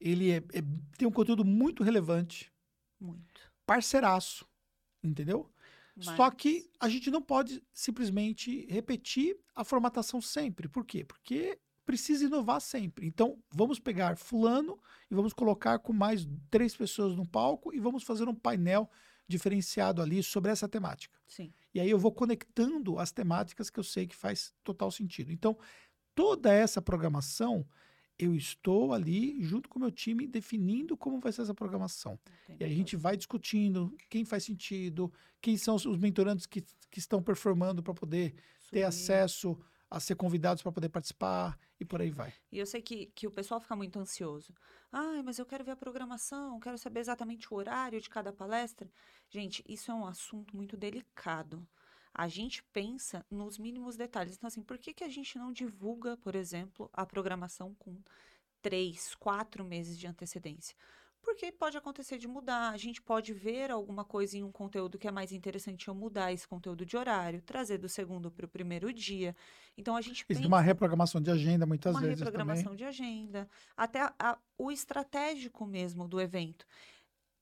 ele 0.00 0.30
é- 0.30 0.36
é- 0.52 0.62
tem 0.98 1.06
um 1.06 1.12
conteúdo 1.12 1.44
muito 1.44 1.82
relevante, 1.82 2.52
Muito. 3.00 3.40
parceiraço, 3.64 4.46
entendeu? 5.02 5.50
Só 5.98 6.26
Mas- 6.26 6.34
que 6.36 6.70
a 6.78 6.88
gente 6.88 7.10
não 7.10 7.22
pode 7.22 7.62
simplesmente 7.72 8.66
repetir 8.66 9.36
a 9.54 9.64
formatação 9.64 10.20
sempre. 10.20 10.68
Por 10.68 10.84
quê? 10.84 11.04
Porque 11.04 11.58
precisa 11.86 12.24
inovar 12.26 12.60
sempre. 12.60 13.06
Então, 13.06 13.42
vamos 13.50 13.78
pegar 13.78 14.16
fulano 14.18 14.78
e 15.10 15.14
vamos 15.14 15.32
colocar 15.32 15.78
com 15.78 15.92
mais 15.92 16.26
três 16.50 16.76
pessoas 16.76 17.16
no 17.16 17.26
palco 17.26 17.72
e 17.72 17.78
vamos 17.80 18.02
fazer 18.02 18.28
um 18.28 18.34
painel 18.34 18.90
diferenciado 19.26 20.02
ali 20.02 20.22
sobre 20.22 20.50
essa 20.52 20.68
temática. 20.68 21.18
Sim. 21.26 21.52
E 21.72 21.80
aí 21.80 21.88
eu 21.90 21.98
vou 21.98 22.12
conectando 22.12 22.98
as 22.98 23.10
temáticas 23.10 23.70
que 23.70 23.78
eu 23.80 23.84
sei 23.84 24.06
que 24.06 24.14
faz 24.14 24.52
total 24.62 24.90
sentido. 24.90 25.32
Então, 25.32 25.56
toda 26.14 26.52
essa 26.52 26.82
programação, 26.82 27.66
eu 28.18 28.34
estou 28.34 28.92
ali 28.92 29.42
junto 29.42 29.68
com 29.68 29.78
o 29.78 29.82
meu 29.82 29.90
time 29.90 30.26
definindo 30.26 30.96
como 30.96 31.20
vai 31.20 31.32
ser 31.32 31.42
essa 31.42 31.54
programação. 31.54 32.18
Entendi. 32.44 32.58
E 32.60 32.64
aí 32.64 32.72
a 32.72 32.76
gente 32.76 32.96
vai 32.96 33.16
discutindo 33.16 33.94
quem 34.08 34.24
faz 34.24 34.44
sentido, 34.44 35.12
quem 35.40 35.56
são 35.56 35.74
os 35.74 35.86
os 35.86 35.98
mentorandos 35.98 36.46
que, 36.46 36.62
que 36.90 36.98
estão 36.98 37.22
performando 37.22 37.82
para 37.82 37.94
poder 37.94 38.34
ter 38.70 38.80
Subir. 38.80 38.84
acesso 38.84 39.58
a 39.90 40.00
ser 40.00 40.16
convidados 40.16 40.62
para 40.62 40.72
poder 40.72 40.88
participar 40.88 41.58
e 41.78 41.84
por 41.84 42.00
aí 42.00 42.10
vai. 42.10 42.32
E 42.50 42.58
eu 42.58 42.66
sei 42.66 42.82
que, 42.82 43.06
que 43.14 43.26
o 43.26 43.30
pessoal 43.30 43.60
fica 43.60 43.76
muito 43.76 43.98
ansioso. 43.98 44.52
Ai, 44.90 45.22
mas 45.22 45.38
eu 45.38 45.46
quero 45.46 45.64
ver 45.64 45.72
a 45.72 45.76
programação, 45.76 46.58
quero 46.58 46.76
saber 46.78 47.00
exatamente 47.00 47.52
o 47.52 47.56
horário 47.56 48.00
de 48.00 48.10
cada 48.10 48.32
palestra. 48.32 48.90
Gente, 49.28 49.62
isso 49.68 49.90
é 49.90 49.94
um 49.94 50.06
assunto 50.06 50.56
muito 50.56 50.76
delicado. 50.76 51.66
A 52.18 52.28
gente 52.28 52.62
pensa 52.72 53.24
nos 53.30 53.58
mínimos 53.58 53.96
detalhes. 53.96 54.36
Então, 54.36 54.48
assim, 54.48 54.62
por 54.62 54.78
que, 54.78 54.94
que 54.94 55.04
a 55.04 55.08
gente 55.08 55.36
não 55.38 55.52
divulga, 55.52 56.16
por 56.16 56.34
exemplo, 56.34 56.88
a 56.92 57.04
programação 57.04 57.74
com 57.74 58.00
três, 58.62 59.14
quatro 59.14 59.64
meses 59.64 59.98
de 59.98 60.06
antecedência? 60.06 60.76
Porque 61.22 61.50
pode 61.50 61.76
acontecer 61.76 62.18
de 62.18 62.28
mudar, 62.28 62.70
a 62.70 62.76
gente 62.76 63.02
pode 63.02 63.32
ver 63.34 63.70
alguma 63.70 64.04
coisa 64.04 64.38
em 64.38 64.44
um 64.44 64.52
conteúdo 64.52 64.96
que 64.98 65.08
é 65.08 65.10
mais 65.10 65.32
interessante 65.32 65.88
eu 65.88 65.94
mudar 65.94 66.32
esse 66.32 66.46
conteúdo 66.46 66.86
de 66.86 66.96
horário, 66.96 67.42
trazer 67.42 67.78
do 67.78 67.88
segundo 67.88 68.30
para 68.30 68.46
o 68.46 68.48
primeiro 68.48 68.92
dia. 68.92 69.34
Então 69.76 69.96
a 69.96 70.00
gente 70.00 70.24
Existe 70.28 70.46
pensa 70.46 70.46
uma 70.46 70.60
reprogramação 70.60 71.20
de 71.20 71.30
agenda 71.30 71.66
muitas 71.66 71.92
uma 71.94 72.00
vezes 72.00 72.20
reprogramação 72.20 72.64
também. 72.72 72.76
de 72.76 72.84
agenda, 72.84 73.48
até 73.76 74.02
a- 74.02 74.14
a- 74.18 74.38
o 74.56 74.70
estratégico 74.70 75.66
mesmo 75.66 76.06
do 76.08 76.20
evento. 76.20 76.64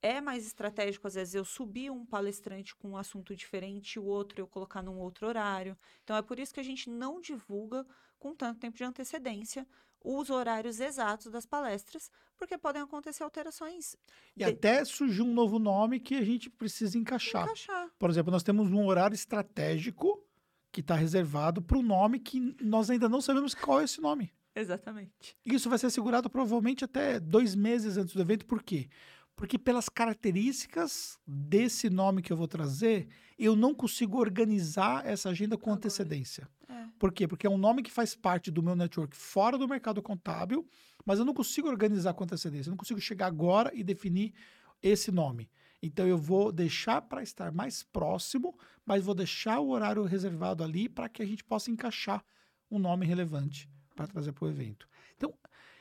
É 0.07 0.21
mais 0.21 0.45
estratégico, 0.45 1.07
às 1.07 1.15
vezes, 1.15 1.33
eu 1.33 1.43
subir 1.43 1.89
um 1.89 2.05
palestrante 2.05 2.75
com 2.75 2.89
um 2.91 2.97
assunto 2.97 3.35
diferente, 3.35 3.97
o 3.99 4.05
outro 4.05 4.39
eu 4.39 4.47
colocar 4.47 4.83
num 4.83 4.99
outro 4.99 5.25
horário. 5.27 5.75
Então, 6.03 6.15
é 6.15 6.21
por 6.21 6.37
isso 6.39 6.53
que 6.53 6.59
a 6.59 6.63
gente 6.63 6.89
não 6.89 7.19
divulga 7.19 7.85
com 8.19 8.35
tanto 8.35 8.59
tempo 8.59 8.77
de 8.77 8.83
antecedência 8.83 9.67
os 10.03 10.29
horários 10.29 10.79
exatos 10.79 11.31
das 11.31 11.47
palestras, 11.47 12.11
porque 12.37 12.55
podem 12.55 12.83
acontecer 12.83 13.23
alterações. 13.23 13.95
E 14.35 14.43
de- 14.43 14.43
até 14.43 14.85
surgiu 14.85 15.25
um 15.25 15.33
novo 15.33 15.57
nome 15.57 15.99
que 15.99 16.13
a 16.13 16.23
gente 16.23 16.51
precisa 16.51 16.95
encaixar. 16.99 17.43
Encaixar. 17.45 17.89
Por 17.97 18.09
exemplo, 18.11 18.31
nós 18.31 18.43
temos 18.43 18.71
um 18.71 18.85
horário 18.85 19.15
estratégico 19.15 20.23
que 20.71 20.81
está 20.81 20.93
reservado 20.93 21.61
para 21.61 21.77
o 21.79 21.81
nome 21.81 22.19
que 22.19 22.55
nós 22.61 22.91
ainda 22.91 23.09
não 23.09 23.21
sabemos 23.21 23.55
qual 23.55 23.81
é 23.81 23.85
esse 23.85 23.99
nome. 23.99 24.31
Exatamente. 24.53 25.35
Isso 25.43 25.67
vai 25.69 25.79
ser 25.79 25.89
segurado 25.89 26.29
provavelmente 26.29 26.85
até 26.85 27.19
dois 27.19 27.55
meses 27.55 27.97
antes 27.97 28.13
do 28.13 28.21
evento. 28.21 28.45
Por 28.45 28.61
quê? 28.61 28.87
Porque 29.35 29.57
pelas 29.57 29.89
características 29.89 31.19
desse 31.27 31.89
nome 31.89 32.21
que 32.21 32.31
eu 32.31 32.37
vou 32.37 32.47
trazer, 32.47 33.07
eu 33.37 33.55
não 33.55 33.75
consigo 33.75 34.17
organizar 34.17 35.05
essa 35.05 35.29
agenda 35.29 35.57
com 35.57 35.71
Agora. 35.71 35.77
antecedência. 35.77 36.47
É. 36.69 36.85
Por 36.97 37.11
quê? 37.11 37.27
Porque 37.27 37.45
é 37.45 37.49
um 37.49 37.57
nome 37.57 37.83
que 37.83 37.91
faz 37.91 38.15
parte 38.15 38.49
do 38.49 38.63
meu 38.63 38.75
network 38.75 39.15
fora 39.15 39.57
do 39.57 39.67
mercado 39.67 40.01
contábil, 40.01 40.65
mas 41.05 41.19
eu 41.19 41.25
não 41.25 41.33
consigo 41.33 41.67
organizar 41.67 42.13
com 42.13 42.23
antecedência. 42.23 42.69
Eu 42.69 42.71
não 42.71 42.77
consigo 42.77 42.99
chegar 43.01 43.27
agora 43.27 43.71
e 43.73 43.83
definir 43.83 44.33
esse 44.81 45.11
nome. 45.11 45.49
Então 45.81 46.07
eu 46.07 46.17
vou 46.17 46.51
deixar 46.51 47.01
para 47.01 47.21
estar 47.21 47.51
mais 47.51 47.83
próximo, 47.83 48.57
mas 48.85 49.03
vou 49.03 49.13
deixar 49.13 49.59
o 49.59 49.69
horário 49.69 50.03
reservado 50.03 50.63
ali 50.63 50.87
para 50.87 51.09
que 51.09 51.21
a 51.21 51.25
gente 51.25 51.43
possa 51.43 51.69
encaixar 51.69 52.23
um 52.71 52.79
nome 52.79 53.05
relevante 53.05 53.69
para 53.95 54.07
trazer 54.07 54.31
para 54.31 54.45
o 54.45 54.49
evento. 54.49 54.87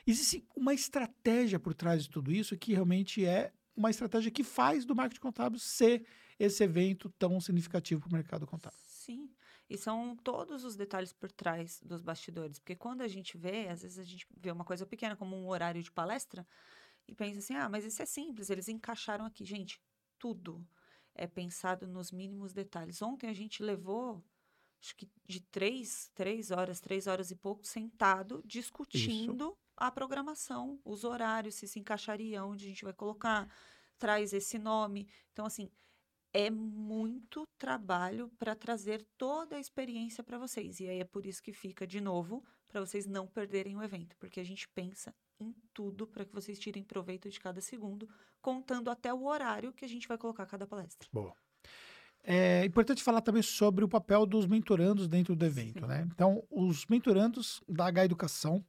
Existe 0.07 0.47
uma 0.55 0.75
estratégia 0.75 1.59
por 1.59 1.75
trás 1.75 2.05
de 2.05 2.11
tudo 2.11 2.31
isso 2.31 2.57
que 2.57 2.75
realmente 2.75 3.25
é 3.25 3.53
uma 3.77 3.91
estratégia 3.91 4.31
que 4.31 4.45
faz 4.45 4.85
do 4.85 4.95
marketing 4.95 5.21
contábil 5.21 5.59
ser 5.59 6.07
esse 6.39 6.63
evento 6.63 7.11
tão 7.19 7.41
significativo 7.41 8.01
para 8.01 8.09
o 8.09 8.13
mercado 8.13 8.47
contábil. 8.47 8.79
Sim. 8.87 9.31
E 9.69 9.79
são 9.79 10.15
todos 10.17 10.63
os 10.63 10.77
detalhes 10.77 11.13
por 11.13 11.33
trás 11.33 11.81
dos 11.83 12.03
bastidores. 12.03 12.59
Porque 12.59 12.77
quando 12.77 13.01
a 13.01 13.09
gente 13.09 13.37
vê, 13.39 13.69
às 13.69 13.83
vezes 13.83 13.99
a 13.99 14.05
gente 14.05 14.27
vê 14.37 14.51
uma 14.51 14.65
coisa 14.65 14.85
pequena, 14.85 15.17
como 15.17 15.37
um 15.37 15.49
horário 15.49 15.83
de 15.83 15.91
palestra, 15.91 16.47
e 17.09 17.15
pensa 17.15 17.39
assim: 17.39 17.55
ah, 17.55 17.69
mas 17.69 17.85
isso 17.85 18.03
é 18.03 18.07
simples, 18.07 18.51
eles 18.51 18.69
encaixaram 18.69 19.25
aqui. 19.25 19.45
Gente, 19.45 19.81
tudo 20.19 20.67
é 21.15 21.27
pensado 21.27 21.87
nos 21.87 22.13
mínimos 22.13 22.53
detalhes. 22.53 23.01
Ontem 23.01 23.29
a 23.29 23.33
gente 23.33 23.63
levou, 23.63 24.23
acho 24.83 24.95
que 24.97 25.09
de 25.27 25.41
três, 25.41 26.11
três 26.15 26.51
horas, 26.51 26.81
três 26.81 27.07
horas 27.07 27.31
e 27.31 27.37
pouco, 27.37 27.67
sentado, 27.67 28.43
discutindo 28.45 29.57
a 29.77 29.91
programação, 29.91 30.81
os 30.85 31.05
horários, 31.05 31.57
se 31.57 31.67
se 31.67 31.79
encaixaria, 31.79 32.45
onde 32.45 32.65
a 32.65 32.69
gente 32.69 32.85
vai 32.85 32.93
colocar, 32.93 33.49
traz 33.99 34.33
esse 34.33 34.59
nome. 34.59 35.09
Então, 35.33 35.47
assim, 35.47 35.71
é 36.33 36.51
muito 36.51 37.47
trabalho 37.57 38.29
para 38.39 38.57
trazer 38.57 39.07
toda 39.17 39.57
a 39.57 39.61
experiência 39.61 40.23
para 40.23 40.37
vocês. 40.37 40.81
E 40.81 40.89
aí 40.89 41.01
é 41.01 41.05
por 41.05 41.27
isso 41.27 41.43
que 41.43 41.53
fica 41.53 41.87
de 41.87 42.01
novo 42.01 42.45
para 42.67 42.81
vocês 42.81 43.07
não 43.07 43.27
perderem 43.27 43.77
o 43.77 43.83
evento, 43.83 44.17
porque 44.19 44.41
a 44.41 44.45
gente 44.45 44.69
pensa 44.69 45.15
em 45.39 45.55
tudo 45.73 46.07
para 46.07 46.25
que 46.25 46.35
vocês 46.35 46.59
tirem 46.59 46.83
proveito 46.83 47.31
de 47.31 47.39
cada 47.39 47.61
segundo, 47.61 48.09
contando 48.43 48.91
até 48.91 49.15
o 49.15 49.25
horário 49.27 49.73
que 49.73 49.85
a 49.85 49.89
gente 49.89 50.09
vai 50.09 50.19
colocar 50.19 50.45
cada 50.47 50.67
palestra. 50.67 51.09
Boa. 51.13 51.35
É 52.27 52.65
importante 52.65 53.03
falar 53.03 53.21
também 53.21 53.43
sobre 53.43 53.85
o 53.85 53.89
papel 53.89 54.25
dos 54.25 54.47
mentorandos 54.47 55.07
dentro 55.07 55.37
do 55.37 55.45
evento, 55.45 55.81
Sim. 55.81 55.87
né? 55.87 56.09
Então, 56.13 56.43
os 56.51 56.87
mentorandos 56.87 57.63
da 57.69 57.87
H 57.87 58.07
Educação, 58.07 58.65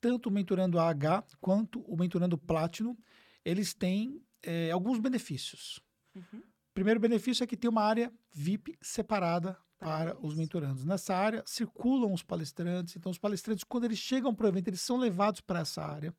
tanto 0.00 0.28
o 0.28 0.32
mentorando 0.32 0.78
AH 0.78 1.24
quanto 1.40 1.80
o 1.80 1.96
mentorando 1.96 2.38
Platinum, 2.38 2.96
eles 3.44 3.74
têm 3.74 4.22
é, 4.42 4.70
alguns 4.70 4.98
benefícios. 4.98 5.80
Uhum. 6.14 6.42
Primeiro 6.74 7.00
benefício 7.00 7.42
é 7.42 7.46
que 7.46 7.56
tem 7.56 7.70
uma 7.70 7.82
área 7.82 8.12
VIP 8.32 8.76
separada 8.82 9.54
Para 9.54 9.66
para 9.78 10.16
os 10.20 10.34
mentorandos. 10.34 10.84
Nessa 10.84 11.14
área 11.14 11.42
circulam 11.46 12.12
os 12.12 12.22
palestrantes, 12.22 12.96
então 12.96 13.10
os 13.10 13.18
palestrantes, 13.18 13.64
quando 13.64 13.84
eles 13.84 13.98
chegam 13.98 14.34
para 14.34 14.46
o 14.46 14.48
evento, 14.48 14.68
eles 14.68 14.80
são 14.80 14.96
levados 14.96 15.40
para 15.40 15.60
essa 15.60 15.82
área. 15.82 16.14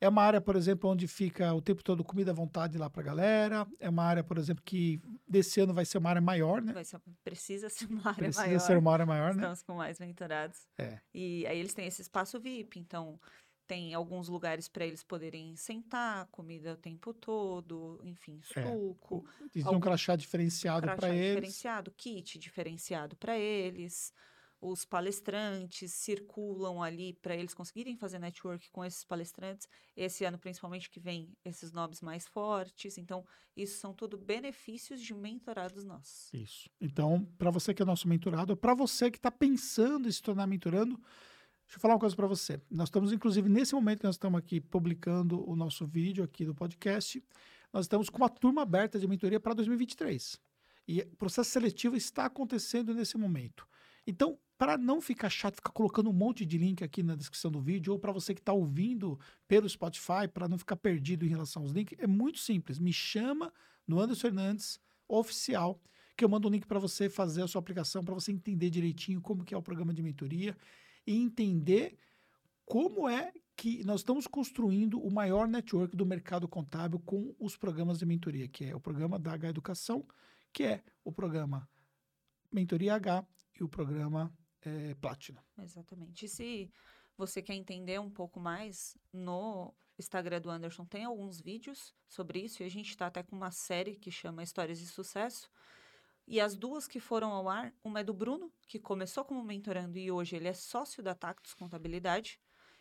É 0.00 0.08
uma 0.08 0.22
área, 0.22 0.40
por 0.40 0.54
exemplo, 0.54 0.88
onde 0.88 1.08
fica 1.08 1.52
o 1.52 1.60
tempo 1.60 1.82
todo 1.82 2.04
comida 2.04 2.30
à 2.30 2.34
vontade 2.34 2.78
lá 2.78 2.88
para 2.88 3.02
a 3.02 3.04
galera. 3.04 3.66
É 3.80 3.88
uma 3.88 4.04
área, 4.04 4.22
por 4.22 4.38
exemplo, 4.38 4.62
que 4.64 5.00
desse 5.26 5.60
ano 5.60 5.74
vai 5.74 5.84
ser 5.84 5.98
uma 5.98 6.10
área 6.10 6.22
maior, 6.22 6.62
né? 6.62 6.72
Ser- 6.84 7.00
precisa 7.24 7.68
ser 7.68 7.86
uma 7.86 8.10
área 8.10 8.14
Precisa 8.14 8.46
maior. 8.46 8.60
ser 8.60 8.78
uma 8.78 8.92
área 8.92 9.06
maior, 9.06 9.34
né? 9.34 9.40
Estamos 9.42 9.62
com 9.62 9.74
mais 9.74 9.98
mentorados. 9.98 10.66
É. 10.78 11.00
E 11.12 11.44
aí 11.46 11.58
eles 11.58 11.74
têm 11.74 11.86
esse 11.86 12.00
espaço 12.02 12.38
VIP, 12.38 12.78
então 12.78 13.18
tem 13.66 13.92
alguns 13.92 14.28
lugares 14.28 14.68
para 14.68 14.86
eles 14.86 15.02
poderem 15.02 15.54
sentar, 15.56 16.26
comida 16.28 16.72
o 16.72 16.76
tempo 16.76 17.12
todo, 17.12 18.00
enfim, 18.04 18.40
É, 18.56 18.62
suco, 18.62 19.26
Eles 19.54 19.66
algum 19.66 19.76
um 19.78 19.80
crachá 19.80 20.16
diferenciado 20.16 20.82
crachá 20.82 20.96
para 20.96 21.10
eles. 21.14 21.28
diferenciado, 21.28 21.92
kit 21.96 22.38
diferenciado 22.38 23.16
para 23.16 23.36
eles. 23.36 24.12
Os 24.60 24.84
palestrantes 24.84 25.92
circulam 25.92 26.82
ali 26.82 27.12
para 27.12 27.36
eles 27.36 27.54
conseguirem 27.54 27.96
fazer 27.96 28.18
network 28.18 28.68
com 28.72 28.84
esses 28.84 29.04
palestrantes. 29.04 29.68
Esse 29.96 30.24
ano, 30.24 30.36
principalmente, 30.36 30.90
que 30.90 30.98
vem 30.98 31.32
esses 31.44 31.70
nomes 31.70 32.00
mais 32.00 32.26
fortes. 32.26 32.98
Então, 32.98 33.24
isso 33.56 33.78
são 33.78 33.94
tudo 33.94 34.18
benefícios 34.18 35.00
de 35.00 35.14
mentorados 35.14 35.84
nossos. 35.84 36.32
Isso. 36.32 36.68
Então, 36.80 37.24
para 37.38 37.50
você 37.50 37.72
que 37.72 37.82
é 37.82 37.84
nosso 37.84 38.08
mentorado, 38.08 38.56
para 38.56 38.74
você 38.74 39.10
que 39.10 39.18
está 39.18 39.30
pensando 39.30 40.08
em 40.08 40.12
se 40.12 40.20
tornar 40.20 40.46
mentorando, 40.48 40.96
deixa 40.96 41.76
eu 41.76 41.80
falar 41.80 41.94
uma 41.94 42.00
coisa 42.00 42.16
para 42.16 42.26
você. 42.26 42.60
Nós 42.68 42.88
estamos, 42.88 43.12
inclusive, 43.12 43.48
nesse 43.48 43.76
momento 43.76 44.00
que 44.00 44.06
nós 44.06 44.16
estamos 44.16 44.38
aqui 44.40 44.60
publicando 44.60 45.48
o 45.48 45.54
nosso 45.54 45.86
vídeo 45.86 46.24
aqui 46.24 46.44
do 46.44 46.54
podcast, 46.54 47.22
nós 47.72 47.84
estamos 47.84 48.10
com 48.10 48.18
uma 48.18 48.28
turma 48.28 48.62
aberta 48.62 48.98
de 48.98 49.06
mentoria 49.06 49.38
para 49.38 49.54
2023. 49.54 50.40
E 50.88 51.00
o 51.02 51.16
processo 51.16 51.50
seletivo 51.50 51.94
está 51.94 52.24
acontecendo 52.24 52.92
nesse 52.92 53.16
momento. 53.16 53.68
Então, 54.06 54.38
para 54.58 54.76
não 54.76 55.00
ficar 55.00 55.30
chato, 55.30 55.54
ficar 55.54 55.70
colocando 55.70 56.10
um 56.10 56.12
monte 56.12 56.44
de 56.44 56.58
link 56.58 56.82
aqui 56.82 57.00
na 57.00 57.14
descrição 57.14 57.48
do 57.48 57.60
vídeo, 57.60 57.92
ou 57.92 57.98
para 57.98 58.10
você 58.10 58.34
que 58.34 58.40
está 58.40 58.52
ouvindo 58.52 59.18
pelo 59.46 59.68
Spotify, 59.68 60.26
para 60.32 60.48
não 60.48 60.58
ficar 60.58 60.74
perdido 60.74 61.24
em 61.24 61.28
relação 61.28 61.62
aos 61.62 61.70
links, 61.70 61.96
é 62.00 62.08
muito 62.08 62.40
simples. 62.40 62.80
Me 62.80 62.92
chama 62.92 63.52
no 63.86 64.00
Anderson 64.00 64.22
Fernandes 64.22 64.80
oficial, 65.06 65.80
que 66.16 66.24
eu 66.24 66.28
mando 66.28 66.48
um 66.48 66.50
link 66.50 66.66
para 66.66 66.80
você 66.80 67.08
fazer 67.08 67.42
a 67.42 67.46
sua 67.46 67.60
aplicação, 67.60 68.04
para 68.04 68.14
você 68.14 68.32
entender 68.32 68.68
direitinho 68.68 69.20
como 69.20 69.44
que 69.44 69.54
é 69.54 69.56
o 69.56 69.62
programa 69.62 69.94
de 69.94 70.02
mentoria 70.02 70.56
e 71.06 71.16
entender 71.16 71.96
como 72.66 73.08
é 73.08 73.32
que 73.56 73.84
nós 73.84 74.00
estamos 74.00 74.26
construindo 74.26 75.00
o 75.00 75.10
maior 75.10 75.46
network 75.46 75.96
do 75.96 76.04
mercado 76.04 76.48
contábil 76.48 76.98
com 76.98 77.34
os 77.38 77.56
programas 77.56 78.00
de 78.00 78.06
mentoria, 78.06 78.48
que 78.48 78.64
é 78.64 78.74
o 78.74 78.80
programa 78.80 79.18
da 79.20 79.32
H 79.32 79.48
Educação, 79.48 80.04
que 80.52 80.64
é 80.64 80.82
o 81.04 81.12
programa 81.12 81.68
Mentoria 82.52 82.94
H 82.94 83.24
e 83.58 83.64
o 83.64 83.68
programa 83.68 84.32
eh, 84.68 84.94
Platinum. 85.00 85.40
Exatamente. 85.62 86.26
E 86.26 86.28
se 86.28 86.70
você 87.16 87.42
quer 87.42 87.54
entender 87.54 87.98
um 88.00 88.10
pouco 88.10 88.38
mais, 88.38 88.96
no 89.12 89.74
Instagram 89.98 90.40
do 90.40 90.50
Anderson 90.50 90.84
tem 90.84 91.04
alguns 91.04 91.40
vídeos 91.40 91.94
sobre 92.06 92.40
isso, 92.40 92.62
e 92.62 92.66
a 92.66 92.70
gente 92.70 92.90
está 92.90 93.06
até 93.06 93.22
com 93.22 93.34
uma 93.34 93.50
série 93.50 93.96
que 93.96 94.10
chama 94.10 94.42
Histórias 94.42 94.78
de 94.78 94.86
Sucesso. 94.86 95.50
E 96.26 96.40
as 96.40 96.54
duas 96.56 96.86
que 96.86 97.00
foram 97.00 97.32
ao 97.32 97.48
ar, 97.48 97.72
uma 97.82 98.00
é 98.00 98.04
do 98.04 98.12
Bruno, 98.12 98.52
que 98.66 98.78
começou 98.78 99.24
como 99.24 99.42
mentorando 99.42 99.96
e 99.96 100.10
hoje 100.10 100.36
ele 100.36 100.46
é 100.46 100.52
sócio 100.52 101.02
da 101.02 101.14
Tactus 101.14 101.54
Contabilidade. 101.54 102.38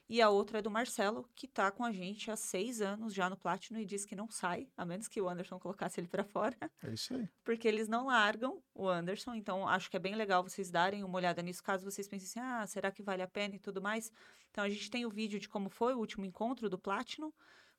E 0.10 0.22
a 0.22 0.30
outra 0.30 0.60
é 0.60 0.62
do 0.62 0.72
Marcelo, 0.72 1.30
que 1.36 1.45
está 1.45 1.70
com 1.70 1.84
a 1.84 1.91
gente 1.91 2.32
há 2.32 2.36
seis 2.38 2.80
anos 2.80 3.14
já 3.14 3.30
no 3.30 3.36
Platinum 3.36 3.80
e 3.80 3.86
diz 3.86 4.05
que 4.05 4.16
não 4.16 4.30
sai, 4.30 4.70
a 4.78 4.86
menos 4.86 5.08
que 5.08 5.22
o 5.22 5.28
Anderson 5.28 5.60
colocasse 5.60 5.99
ele 5.99 6.08
para 6.08 6.24
fora. 6.24 6.55
É 6.82 6.93
isso 6.93 7.14
aí. 7.14 7.28
Porque 7.43 7.68
eles 7.68 7.89
não 7.89 8.08
largam 8.08 8.64
o 8.74 8.88
Anderson. 8.88 9.34
Então, 9.36 9.68
acho 9.68 9.89
que 9.89 9.97
é 9.97 9.99
bem 9.99 10.16
legal 10.16 10.41
vocês 10.41 10.72
darem 10.72 11.03
uma 11.03 11.18
olhada 11.18 11.41
nisso, 11.41 11.62
caso 11.62 11.84
vocês 11.84 12.08
pensem 12.08 12.28
assim, 12.28 12.39
ah, 12.39 12.66
será 12.66 12.89
que 12.89 13.03
vale 13.03 13.22
a 13.22 13.28
pena 13.28 13.55
e 13.55 13.60
tudo 13.60 13.82
mais. 13.82 14.10
Então, 14.49 14.64
a 14.64 14.70
gente 14.70 14.89
tem 14.89 15.05
o 15.05 15.10
vídeo 15.10 15.39
de 15.39 15.49
como 15.49 15.70
foi 15.70 15.93
o 15.93 15.99
último 15.99 16.26
encontro 16.26 16.70
do 16.70 16.80
Platinum. 16.80 17.32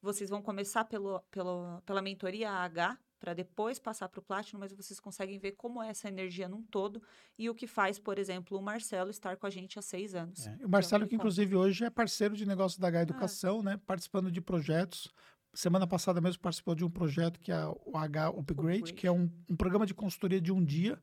Vocês 0.03 0.29
vão 0.29 0.43
começar 0.43 0.85
pelo, 0.85 1.20
pelo, 1.31 1.81
pela 1.83 2.03
mentoria 2.03 2.51
AH, 2.51 2.99
para 3.18 3.34
depois 3.34 3.78
passar 3.78 4.08
para 4.08 4.20
o 4.20 4.22
Platinum, 4.22 4.60
mas 4.60 4.72
vocês 4.72 5.00
conseguem 5.00 5.38
ver 5.38 5.52
como 5.52 5.82
é 5.82 5.88
essa 5.88 6.08
energia 6.08 6.48
num 6.48 6.62
todo 6.62 7.02
e 7.38 7.50
o 7.50 7.54
que 7.54 7.66
faz, 7.66 7.98
por 7.98 8.18
exemplo, 8.18 8.58
o 8.58 8.62
Marcelo 8.62 9.10
estar 9.10 9.36
com 9.36 9.46
a 9.46 9.50
gente 9.50 9.78
há 9.78 9.82
seis 9.82 10.14
anos. 10.14 10.46
É. 10.46 10.58
O 10.64 10.68
Marcelo, 10.68 11.06
que 11.06 11.14
inclusive 11.14 11.56
hoje 11.56 11.84
é 11.84 11.90
parceiro 11.90 12.36
de 12.36 12.46
negócio 12.46 12.80
da 12.80 12.88
H 12.88 13.02
Educação, 13.02 13.60
ah. 13.60 13.62
né? 13.62 13.80
Participando 13.86 14.30
de 14.30 14.40
projetos. 14.40 15.12
Semana 15.52 15.86
passada 15.86 16.20
mesmo 16.20 16.40
participou 16.40 16.74
de 16.74 16.84
um 16.84 16.90
projeto 16.90 17.40
que 17.40 17.50
é 17.50 17.66
o 17.66 17.96
H 17.96 18.28
Upgrade, 18.28 18.40
Upgrade. 18.40 18.92
que 18.94 19.06
é 19.06 19.12
um, 19.12 19.30
um 19.48 19.56
programa 19.56 19.86
de 19.86 19.94
consultoria 19.94 20.40
de 20.40 20.52
um 20.52 20.64
dia. 20.64 21.00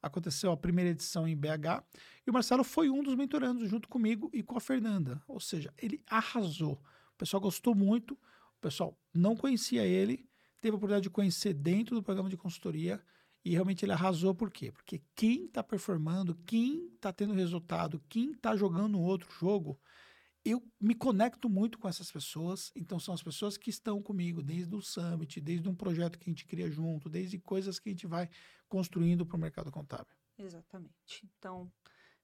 Aconteceu 0.00 0.52
a 0.52 0.56
primeira 0.56 0.90
edição 0.90 1.26
em 1.26 1.36
BH. 1.36 1.82
E 2.26 2.30
o 2.30 2.32
Marcelo 2.32 2.62
foi 2.62 2.88
um 2.88 3.02
dos 3.02 3.16
mentorandos 3.16 3.68
junto 3.68 3.88
comigo 3.88 4.30
e 4.32 4.42
com 4.42 4.56
a 4.56 4.60
Fernanda. 4.60 5.20
Ou 5.26 5.40
seja, 5.40 5.74
ele 5.76 6.00
arrasou. 6.08 6.80
O 7.14 7.18
pessoal 7.18 7.40
gostou 7.40 7.74
muito. 7.74 8.14
O 8.14 8.60
pessoal 8.60 8.96
não 9.12 9.36
conhecia 9.36 9.84
ele 9.84 10.28
teve 10.60 10.74
a 10.74 10.76
oportunidade 10.76 11.04
de 11.04 11.10
conhecer 11.10 11.54
dentro 11.54 11.94
do 11.94 12.02
programa 12.02 12.28
de 12.28 12.36
consultoria 12.36 13.02
e 13.44 13.52
realmente 13.52 13.84
ele 13.84 13.92
arrasou 13.92 14.34
por 14.34 14.50
quê? 14.50 14.72
Porque 14.72 15.02
quem 15.14 15.46
está 15.46 15.62
performando, 15.62 16.34
quem 16.46 16.88
está 16.94 17.12
tendo 17.12 17.32
resultado, 17.32 18.02
quem 18.08 18.32
está 18.32 18.56
jogando 18.56 19.00
outro 19.00 19.30
jogo, 19.32 19.80
eu 20.44 20.62
me 20.80 20.94
conecto 20.94 21.48
muito 21.48 21.78
com 21.78 21.88
essas 21.88 22.10
pessoas. 22.10 22.72
Então 22.74 22.98
são 22.98 23.14
as 23.14 23.22
pessoas 23.22 23.56
que 23.56 23.70
estão 23.70 24.02
comigo 24.02 24.42
desde 24.42 24.74
o 24.74 24.80
summit, 24.80 25.40
desde 25.40 25.68
um 25.68 25.74
projeto 25.74 26.18
que 26.18 26.28
a 26.28 26.32
gente 26.32 26.44
cria 26.44 26.70
junto, 26.70 27.08
desde 27.08 27.38
coisas 27.38 27.78
que 27.78 27.88
a 27.88 27.92
gente 27.92 28.06
vai 28.06 28.28
construindo 28.68 29.24
para 29.24 29.36
o 29.36 29.40
mercado 29.40 29.70
contábil. 29.70 30.14
Exatamente. 30.38 31.26
Então 31.38 31.70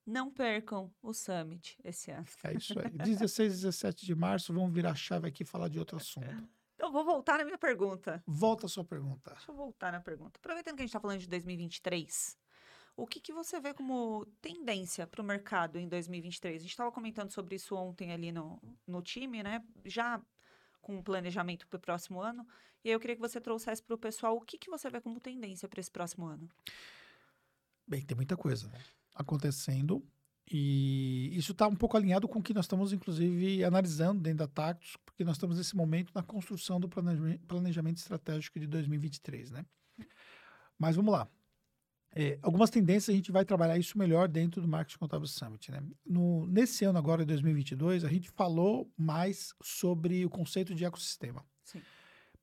não 0.06 0.30
percam 0.30 0.92
o 1.02 1.12
Summit 1.12 1.78
esse 1.82 2.10
ano. 2.10 2.26
É 2.44 2.54
isso 2.54 2.78
aí. 2.78 2.90
16 2.90 3.52
e 3.52 3.56
17 3.56 4.06
de 4.06 4.14
março, 4.14 4.52
vamos 4.52 4.72
virar 4.72 4.90
a 4.90 4.94
chave 4.94 5.28
aqui 5.28 5.42
e 5.42 5.46
falar 5.46 5.68
de 5.68 5.78
outro 5.78 5.96
assunto. 5.96 6.48
Eu 6.84 6.92
vou 6.92 7.02
voltar 7.02 7.38
na 7.38 7.44
minha 7.44 7.56
pergunta. 7.56 8.22
Volta 8.26 8.66
a 8.66 8.68
sua 8.68 8.84
pergunta. 8.84 9.30
Deixa 9.30 9.50
eu 9.50 9.56
voltar 9.56 9.90
na 9.90 10.00
pergunta. 10.00 10.38
Aproveitando 10.38 10.76
que 10.76 10.82
a 10.82 10.84
gente 10.84 10.90
está 10.90 11.00
falando 11.00 11.18
de 11.18 11.26
2023, 11.26 12.38
o 12.94 13.06
que, 13.06 13.20
que 13.20 13.32
você 13.32 13.58
vê 13.58 13.72
como 13.72 14.26
tendência 14.42 15.06
para 15.06 15.22
o 15.22 15.24
mercado 15.24 15.78
em 15.78 15.88
2023? 15.88 16.56
A 16.56 16.58
gente 16.58 16.70
estava 16.70 16.92
comentando 16.92 17.30
sobre 17.30 17.54
isso 17.54 17.74
ontem 17.74 18.12
ali 18.12 18.30
no, 18.30 18.60
no 18.86 19.00
time, 19.00 19.42
né? 19.42 19.64
Já 19.86 20.20
com 20.82 21.02
planejamento 21.02 21.66
para 21.66 21.78
o 21.78 21.80
próximo 21.80 22.20
ano. 22.20 22.46
E 22.84 22.90
aí 22.90 22.94
eu 22.94 23.00
queria 23.00 23.16
que 23.16 23.22
você 23.22 23.40
trouxesse 23.40 23.82
para 23.82 23.94
o 23.94 23.98
pessoal 23.98 24.36
o 24.36 24.42
que, 24.42 24.58
que 24.58 24.68
você 24.68 24.90
vê 24.90 25.00
como 25.00 25.18
tendência 25.18 25.66
para 25.66 25.80
esse 25.80 25.90
próximo 25.90 26.26
ano. 26.26 26.50
Bem, 27.86 28.04
tem 28.04 28.14
muita 28.14 28.36
coisa 28.36 28.70
acontecendo. 29.14 30.06
E 30.50 31.30
isso 31.36 31.52
está 31.52 31.66
um 31.66 31.74
pouco 31.74 31.96
alinhado 31.96 32.28
com 32.28 32.38
o 32.38 32.42
que 32.42 32.52
nós 32.52 32.66
estamos, 32.66 32.92
inclusive, 32.92 33.64
analisando 33.64 34.20
dentro 34.20 34.38
da 34.38 34.46
Tactus, 34.46 34.96
porque 35.04 35.24
nós 35.24 35.36
estamos 35.36 35.56
nesse 35.56 35.74
momento 35.74 36.12
na 36.14 36.22
construção 36.22 36.78
do 36.78 36.88
planejamento 36.88 37.96
estratégico 37.96 38.60
de 38.60 38.66
2023, 38.66 39.50
né? 39.50 39.64
Mas 40.78 40.96
vamos 40.96 41.12
lá. 41.12 41.28
É, 42.16 42.38
algumas 42.42 42.70
tendências 42.70 43.12
a 43.12 43.16
gente 43.16 43.32
vai 43.32 43.44
trabalhar 43.44 43.76
isso 43.76 43.98
melhor 43.98 44.28
dentro 44.28 44.60
do 44.60 44.68
Marketing 44.68 44.98
Contábil 44.98 45.26
Summit, 45.26 45.72
né? 45.72 45.82
No, 46.06 46.46
nesse 46.46 46.84
ano 46.84 46.98
agora, 46.98 47.24
2022, 47.24 48.04
a 48.04 48.08
gente 48.08 48.30
falou 48.30 48.88
mais 48.96 49.52
sobre 49.62 50.24
o 50.24 50.30
conceito 50.30 50.74
de 50.74 50.84
ecossistema. 50.84 51.44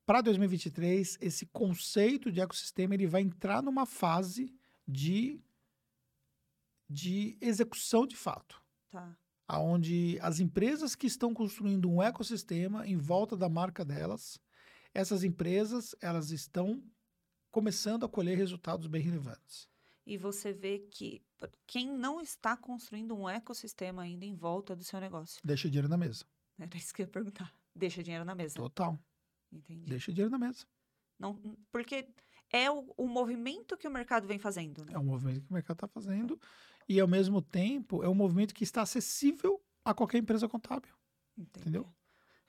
Para 0.05 0.21
2023, 0.21 1.19
esse 1.21 1.45
conceito 1.45 2.31
de 2.31 2.41
ecossistema 2.41 2.95
ele 2.95 3.07
vai 3.07 3.21
entrar 3.21 3.61
numa 3.61 3.85
fase 3.85 4.53
de 4.85 5.39
de 6.91 7.37
execução 7.39 8.05
de 8.05 8.15
fato. 8.15 8.61
Tá. 8.89 9.15
Onde 9.49 10.17
as 10.21 10.39
empresas 10.39 10.95
que 10.95 11.07
estão 11.07 11.33
construindo 11.33 11.89
um 11.89 12.01
ecossistema 12.01 12.87
em 12.87 12.97
volta 12.97 13.35
da 13.35 13.49
marca 13.49 13.83
delas, 13.83 14.39
essas 14.93 15.23
empresas 15.23 15.95
elas 16.01 16.31
estão 16.31 16.83
começando 17.49 18.05
a 18.05 18.09
colher 18.09 18.37
resultados 18.37 18.87
bem 18.87 19.01
relevantes. 19.01 19.69
E 20.05 20.17
você 20.17 20.53
vê 20.53 20.79
que 20.79 21.21
quem 21.67 21.91
não 21.91 22.21
está 22.21 22.55
construindo 22.55 23.15
um 23.15 23.29
ecossistema 23.29 24.03
ainda 24.03 24.25
em 24.25 24.35
volta 24.35 24.75
do 24.75 24.83
seu 24.83 24.99
negócio. 24.99 25.39
Deixa 25.43 25.69
dinheiro 25.69 25.87
na 25.87 25.97
mesa. 25.97 26.25
Era 26.57 26.77
isso 26.77 26.93
que 26.93 27.01
eu 27.01 27.05
ia 27.05 27.11
perguntar. 27.11 27.53
Deixa 27.75 28.01
dinheiro 28.01 28.25
na 28.25 28.35
mesa. 28.35 28.55
Total. 28.55 28.99
Entendi. 29.51 29.85
Deixa 29.85 30.11
dinheiro 30.11 30.31
na 30.31 30.39
mesa. 30.39 30.65
Não, 31.19 31.39
porque 31.71 32.07
é 32.51 32.69
o, 32.69 32.93
o 32.97 33.07
movimento 33.07 33.77
que 33.77 33.87
o 33.87 33.91
mercado 33.91 34.27
vem 34.27 34.39
fazendo. 34.39 34.83
Né? 34.85 34.93
É 34.93 34.97
o 34.97 35.03
movimento 35.03 35.45
que 35.45 35.51
o 35.51 35.53
mercado 35.53 35.77
está 35.77 35.87
fazendo 35.87 36.39
e, 36.91 36.99
ao 36.99 37.07
mesmo 37.07 37.41
tempo, 37.41 38.03
é 38.03 38.09
um 38.09 38.13
movimento 38.13 38.53
que 38.53 38.65
está 38.65 38.81
acessível 38.81 39.63
a 39.85 39.93
qualquer 39.93 40.17
empresa 40.17 40.47
contábil. 40.49 40.93
Entendi. 41.37 41.61
Entendeu? 41.61 41.87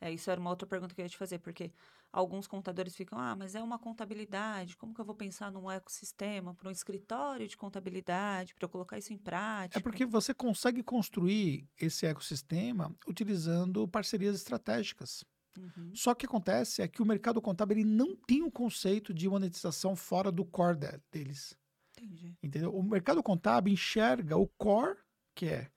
É, 0.00 0.10
isso 0.10 0.28
era 0.28 0.40
uma 0.40 0.50
outra 0.50 0.66
pergunta 0.66 0.92
que 0.92 1.00
eu 1.00 1.04
ia 1.04 1.08
te 1.08 1.16
fazer, 1.16 1.38
porque 1.38 1.72
alguns 2.12 2.48
contadores 2.48 2.96
ficam, 2.96 3.16
ah, 3.20 3.36
mas 3.36 3.54
é 3.54 3.62
uma 3.62 3.78
contabilidade, 3.78 4.76
como 4.76 4.92
que 4.92 5.00
eu 5.00 5.04
vou 5.04 5.14
pensar 5.14 5.52
num 5.52 5.70
ecossistema 5.70 6.54
para 6.56 6.68
um 6.68 6.72
escritório 6.72 7.46
de 7.46 7.56
contabilidade, 7.56 8.52
para 8.52 8.64
eu 8.64 8.68
colocar 8.68 8.98
isso 8.98 9.12
em 9.12 9.16
prática? 9.16 9.78
É 9.78 9.82
porque 9.82 10.04
você 10.04 10.34
consegue 10.34 10.82
construir 10.82 11.68
esse 11.80 12.04
ecossistema 12.04 12.92
utilizando 13.06 13.86
parcerias 13.86 14.34
estratégicas. 14.34 15.24
Uhum. 15.56 15.94
Só 15.94 16.16
que 16.16 16.26
acontece 16.26 16.82
é 16.82 16.88
que 16.88 17.00
o 17.00 17.06
mercado 17.06 17.40
contábil 17.40 17.78
ele 17.78 17.84
não 17.84 18.16
tem 18.16 18.42
um 18.42 18.50
conceito 18.50 19.14
de 19.14 19.28
monetização 19.28 19.94
fora 19.94 20.32
do 20.32 20.44
core 20.44 20.78
deles. 21.12 21.56
Entendi. 22.02 22.36
Entendeu? 22.42 22.74
O 22.74 22.82
mercado 22.82 23.22
contábil 23.22 23.72
enxerga 23.72 24.36
o 24.36 24.48
core, 24.48 24.96
que 25.34 25.46
é 25.46 25.70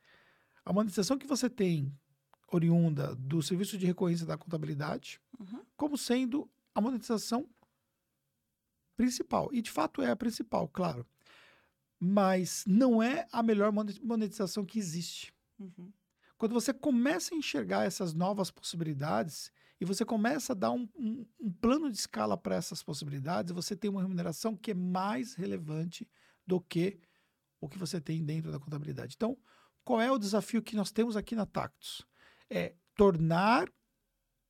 a 0.63 0.73
monetização 0.73 1.17
que 1.17 1.28
você 1.28 1.49
tem 1.49 1.95
oriunda 2.51 3.15
do 3.15 3.41
serviço 3.41 3.78
de 3.78 3.86
recorrência 3.86 4.26
da 4.26 4.38
contabilidade, 4.38 5.21
uhum. 5.39 5.63
como 5.76 5.97
sendo 5.97 6.49
a 6.73 6.82
monetização 6.82 7.47
principal. 8.97 9.49
E 9.53 9.61
de 9.61 9.69
fato 9.69 10.01
é 10.01 10.09
a 10.09 10.15
principal, 10.15 10.67
claro. 10.67 11.05
Mas 11.99 12.63
não 12.67 13.01
é 13.01 13.28
a 13.32 13.43
melhor 13.43 13.71
monetização 13.71 14.65
que 14.65 14.80
existe. 14.80 15.34
Uhum. 15.59 15.91
Quando 16.38 16.53
você 16.53 16.73
começa 16.73 17.34
a 17.34 17.38
enxergar 17.38 17.86
essas 17.86 18.13
novas 18.13 18.51
possibilidades 18.51 19.51
e 19.80 19.86
você 19.86 20.05
começa 20.05 20.53
a 20.53 20.55
dar 20.55 20.71
um, 20.71 20.88
um, 20.95 21.26
um 21.39 21.51
plano 21.51 21.91
de 21.91 21.97
escala 21.97 22.38
para 22.38 22.55
essas 22.55 22.82
possibilidades, 22.82 23.51
você 23.51 23.76
tem 23.76 23.89
uma 23.89 24.01
remuneração 24.01 24.55
que 24.55 24.71
é 24.71 24.73
mais 24.73 25.34
relevante 25.34 26.07
do 26.47 26.61
que 26.61 26.99
o 27.59 27.67
que 27.67 27.78
você 27.78 27.99
tem 27.99 28.23
dentro 28.23 28.51
da 28.51 28.59
contabilidade. 28.59 29.15
Então, 29.15 29.38
qual 29.84 29.99
é 29.99 30.11
o 30.11 30.17
desafio 30.17 30.61
que 30.61 30.76
nós 30.76 30.91
temos 30.91 31.17
aqui 31.17 31.36
na 31.36 31.45
Tactus? 31.45 32.05
É 32.49 32.73
tornar 32.95 33.67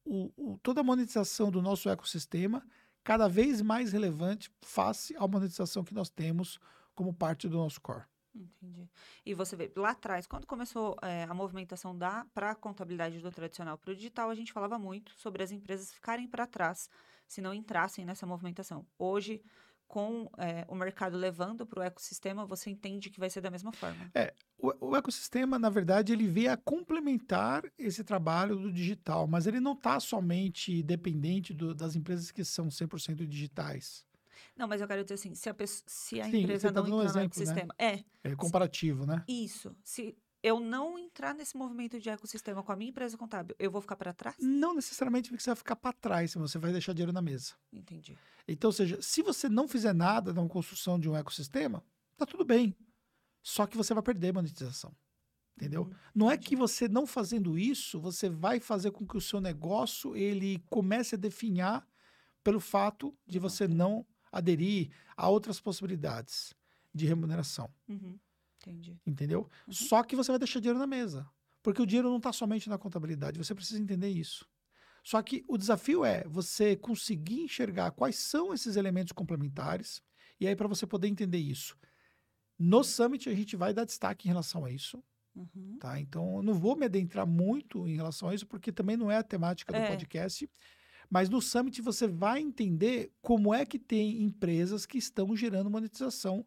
o, 0.04 0.32
o, 0.36 0.58
toda 0.60 0.82
a 0.82 0.84
monetização 0.84 1.50
do 1.50 1.62
nosso 1.62 1.90
ecossistema 1.90 2.66
cada 3.04 3.28
vez 3.28 3.62
mais 3.62 3.92
relevante 3.92 4.52
face 4.62 5.16
à 5.18 5.28
monetização 5.28 5.84
que 5.84 5.94
nós 5.94 6.10
temos 6.10 6.60
como 6.94 7.14
parte 7.14 7.48
do 7.48 7.58
nosso 7.58 7.82
core. 7.82 8.04
Entendi. 8.36 8.90
E 9.26 9.34
você 9.34 9.56
vê, 9.56 9.72
lá 9.76 9.92
atrás, 9.92 10.28
quando 10.28 10.46
começou 10.46 10.98
é, 11.02 11.24
a 11.24 11.34
movimentação 11.34 11.98
da 11.98 12.26
para 12.34 12.52
a 12.52 12.56
contabilidade 12.56 13.20
do 13.20 13.32
tradicional 13.32 13.78
para 13.78 13.92
o 13.92 13.96
digital, 13.96 14.30
a 14.30 14.36
gente 14.36 14.52
falava 14.52 14.78
muito 14.78 15.14
sobre 15.14 15.42
as 15.42 15.52
empresas 15.52 15.94
ficarem 15.94 16.28
para 16.28 16.46
trás 16.46 16.90
se 17.28 17.42
não 17.42 17.54
entrassem 17.54 18.06
nessa 18.06 18.26
movimentação. 18.26 18.86
Hoje, 19.00 19.42
com 19.88 20.30
é, 20.38 20.66
o 20.68 20.76
mercado 20.76 21.16
levando 21.16 21.66
para 21.66 21.80
o 21.80 21.84
ecossistema, 21.84 22.46
você 22.46 22.70
entende 22.70 23.10
que 23.10 23.20
vai 23.20 23.30
ser 23.30 23.40
da 23.40 23.50
mesma 23.50 23.72
forma. 23.72 24.12
É, 24.14 24.34
o, 24.58 24.90
o 24.90 24.96
ecossistema, 24.96 25.58
na 25.58 25.70
verdade, 25.70 26.12
ele 26.12 26.28
veio 26.28 26.52
a 26.52 26.58
complementar 26.58 27.64
esse 27.78 28.04
trabalho 28.04 28.58
do 28.58 28.72
digital, 28.72 29.28
mas 29.28 29.48
ele 29.48 29.60
não 29.60 29.74
está 29.74 30.00
somente 30.00 30.84
dependente 30.84 31.54
do, 31.54 31.74
das 31.74 31.96
empresas 31.96 32.32
que 32.32 32.44
são 32.44 32.68
100% 32.68 33.26
digitais. 33.26 34.06
Não, 34.56 34.68
mas 34.68 34.80
eu 34.80 34.88
quero 34.88 35.04
dizer 35.04 35.16
assim, 35.16 35.36
se 35.36 35.50
a, 35.50 35.54
pessoa, 35.54 35.84
se 35.88 36.22
a 36.22 36.30
Sim, 36.30 36.42
empresa 36.42 36.72
tá 36.72 36.82
não 36.82 36.88
entrar 36.88 37.04
exemplo, 37.04 37.20
no 37.20 37.26
ecossistema... 37.26 37.76
Né? 37.80 38.04
É. 38.24 38.32
É 38.32 38.36
comparativo, 38.36 39.06
né? 39.06 39.24
Isso. 39.28 39.76
Se 39.84 40.18
eu 40.42 40.60
não 40.60 40.98
entrar 40.98 41.34
nesse 41.34 41.58
movimento 41.58 42.00
de 42.00 42.10
ecossistema 42.10 42.64
com 42.64 42.72
a 42.72 42.76
minha 42.76 42.90
empresa 42.90 43.18
contábil, 43.18 43.56
eu 43.60 43.70
vou 43.70 43.82
ficar 43.82 43.96
para 43.96 44.14
trás? 44.14 44.38
Não 44.40 44.74
necessariamente 44.76 45.30
você 45.30 45.50
vai 45.50 45.56
ficar 45.56 45.76
para 45.76 45.92
trás, 45.92 46.34
você 46.36 46.58
vai 46.58 46.72
deixar 46.72 46.94
dinheiro 46.94 47.12
na 47.12 47.22
mesa. 47.22 47.54
Entendi. 47.74 48.18
Então, 48.48 48.70
ou 48.70 48.72
seja, 48.72 49.02
se 49.02 49.22
você 49.22 49.50
não 49.50 49.68
fizer 49.68 49.94
nada 49.94 50.32
na 50.32 50.48
construção 50.48 51.00
de 51.00 51.10
um 51.10 51.16
ecossistema, 51.16 51.84
tá 52.16 52.26
tudo 52.26 52.46
bem. 52.46 52.76
Só 53.42 53.66
que 53.66 53.76
você 53.76 53.94
vai 53.94 54.04
perder 54.04 54.34
monetização. 54.34 54.96
Entendeu? 55.58 55.84
Uhum, 55.84 55.94
não 56.14 56.30
é 56.30 56.38
que 56.38 56.56
você 56.56 56.88
não 56.88 57.08
fazendo 57.08 57.58
isso, 57.58 58.00
você 58.00 58.30
vai 58.30 58.60
fazer 58.60 58.92
com 58.92 59.08
que 59.08 59.16
o 59.16 59.22
seu 59.22 59.40
negócio 59.40 60.16
ele 60.16 60.64
comece 60.70 61.16
a 61.16 61.18
definhar 61.18 61.88
pelo 62.44 62.60
fato 62.60 63.18
de 63.26 63.40
você 63.40 63.68
não 63.68 64.06
aderir 64.36 64.92
a 65.16 65.30
outras 65.30 65.60
possibilidades 65.62 66.54
de 66.94 67.06
remuneração. 67.06 67.74
Uhum. 67.88 68.20
Entendi. 68.62 69.00
Entendeu? 69.06 69.50
Uhum. 69.68 69.74
Só 69.74 70.04
que 70.04 70.16
você 70.16 70.32
vai 70.32 70.40
deixar 70.40 70.60
dinheiro 70.60 70.80
na 70.80 70.88
mesa. 70.88 71.28
Porque 71.64 71.82
o 71.82 71.86
dinheiro 71.86 72.10
não 72.10 72.18
está 72.18 72.32
somente 72.34 72.70
na 72.70 72.78
contabilidade, 72.78 73.38
você 73.38 73.56
precisa 73.56 73.82
entender 73.82 74.10
isso. 74.10 74.48
Só 75.04 75.22
que 75.22 75.44
o 75.48 75.58
desafio 75.58 76.04
é 76.04 76.24
você 76.28 76.76
conseguir 76.76 77.42
enxergar 77.42 77.92
quais 77.92 78.16
são 78.18 78.54
esses 78.54 78.76
elementos 78.76 79.14
complementares, 79.14 80.02
e 80.40 80.48
aí 80.48 80.56
para 80.56 80.68
você 80.68 80.86
poder 80.86 81.08
entender 81.08 81.38
isso. 81.38 81.78
No 82.58 82.84
Summit 82.84 83.30
a 83.30 83.34
gente 83.36 83.56
vai 83.56 83.74
dar 83.74 83.86
destaque 83.86 84.28
em 84.28 84.32
relação 84.32 84.66
a 84.66 84.72
isso. 84.72 85.04
Uhum. 85.36 85.78
Tá? 85.80 86.00
Então, 86.00 86.38
eu 86.38 86.44
não 86.44 86.54
vou 86.54 86.76
me 86.76 86.86
adentrar 86.86 87.28
muito 87.28 87.88
em 87.88 87.96
relação 87.96 88.30
a 88.30 88.36
isso, 88.36 88.48
porque 88.48 88.72
também 88.72 88.96
não 88.96 89.12
é 89.12 89.18
a 89.18 89.24
temática 89.24 89.74
do 89.74 89.80
É. 89.80 89.88
podcast. 89.88 90.50
Mas 91.16 91.30
no 91.30 91.42
Summit 91.42 91.82
você 91.82 92.08
vai 92.10 92.42
entender 92.42 93.10
como 93.22 93.54
é 93.54 93.66
que 93.66 93.80
tem 93.80 94.22
empresas 94.22 94.86
que 94.86 94.98
estão 94.98 95.34
gerando 95.34 95.70
monetização 95.70 96.46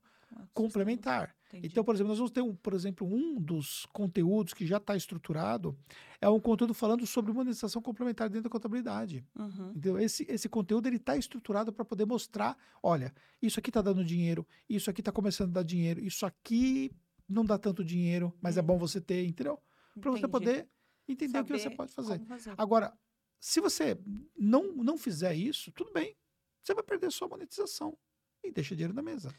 complementar. 0.52 1.34
Entendi. 1.46 1.68
Então, 1.68 1.82
por 1.82 1.94
exemplo, 1.94 2.10
nós 2.10 2.18
vamos 2.18 2.30
ter, 2.30 2.42
um, 2.42 2.54
por 2.54 2.74
exemplo, 2.74 3.06
um 3.06 3.40
dos 3.40 3.86
conteúdos 3.86 4.52
que 4.52 4.66
já 4.66 4.76
está 4.76 4.94
estruturado 4.94 5.74
é 6.20 6.28
um 6.28 6.38
conteúdo 6.38 6.74
falando 6.74 7.06
sobre 7.06 7.32
monetização 7.32 7.80
complementar 7.80 8.28
dentro 8.28 8.42
da 8.44 8.50
contabilidade. 8.50 9.24
Uhum. 9.34 9.70
Entendeu? 9.70 9.98
Esse, 9.98 10.26
esse 10.28 10.50
conteúdo 10.50 10.86
ele 10.86 10.96
está 10.96 11.16
estruturado 11.16 11.72
para 11.72 11.82
poder 11.86 12.04
mostrar, 12.04 12.54
olha, 12.82 13.14
isso 13.40 13.58
aqui 13.58 13.70
está 13.70 13.80
dando 13.80 14.04
dinheiro, 14.04 14.46
isso 14.68 14.90
aqui 14.90 15.00
está 15.00 15.10
começando 15.10 15.48
a 15.48 15.52
dar 15.54 15.62
dinheiro, 15.62 15.98
isso 15.98 16.26
aqui 16.26 16.92
não 17.26 17.42
dá 17.42 17.56
tanto 17.56 17.82
dinheiro, 17.82 18.36
mas 18.42 18.58
é 18.58 18.60
Uhum. 18.60 18.66
bom 18.66 18.76
você 18.76 19.00
ter, 19.00 19.24
entendeu? 19.24 19.58
Para 19.98 20.10
você 20.10 20.28
poder 20.28 20.68
entender 21.08 21.38
o 21.40 21.44
que 21.46 21.52
você 21.54 21.64
Saber 21.64 21.76
pode 21.76 21.92
fazer. 21.94 22.20
fazer. 22.26 22.52
Agora, 22.58 22.92
se 23.40 23.60
você 23.60 23.98
não, 24.36 24.72
não 24.74 24.98
fizer 24.98 25.34
isso, 25.34 25.70
tudo 25.72 25.92
bem. 25.92 26.16
Você 26.62 26.74
vai 26.74 26.82
perder 26.82 27.10
sua 27.10 27.28
monetização 27.28 27.96
e 28.42 28.50
deixa 28.50 28.74
dinheiro 28.74 28.94
na 28.94 29.02
mesa. 29.02 29.34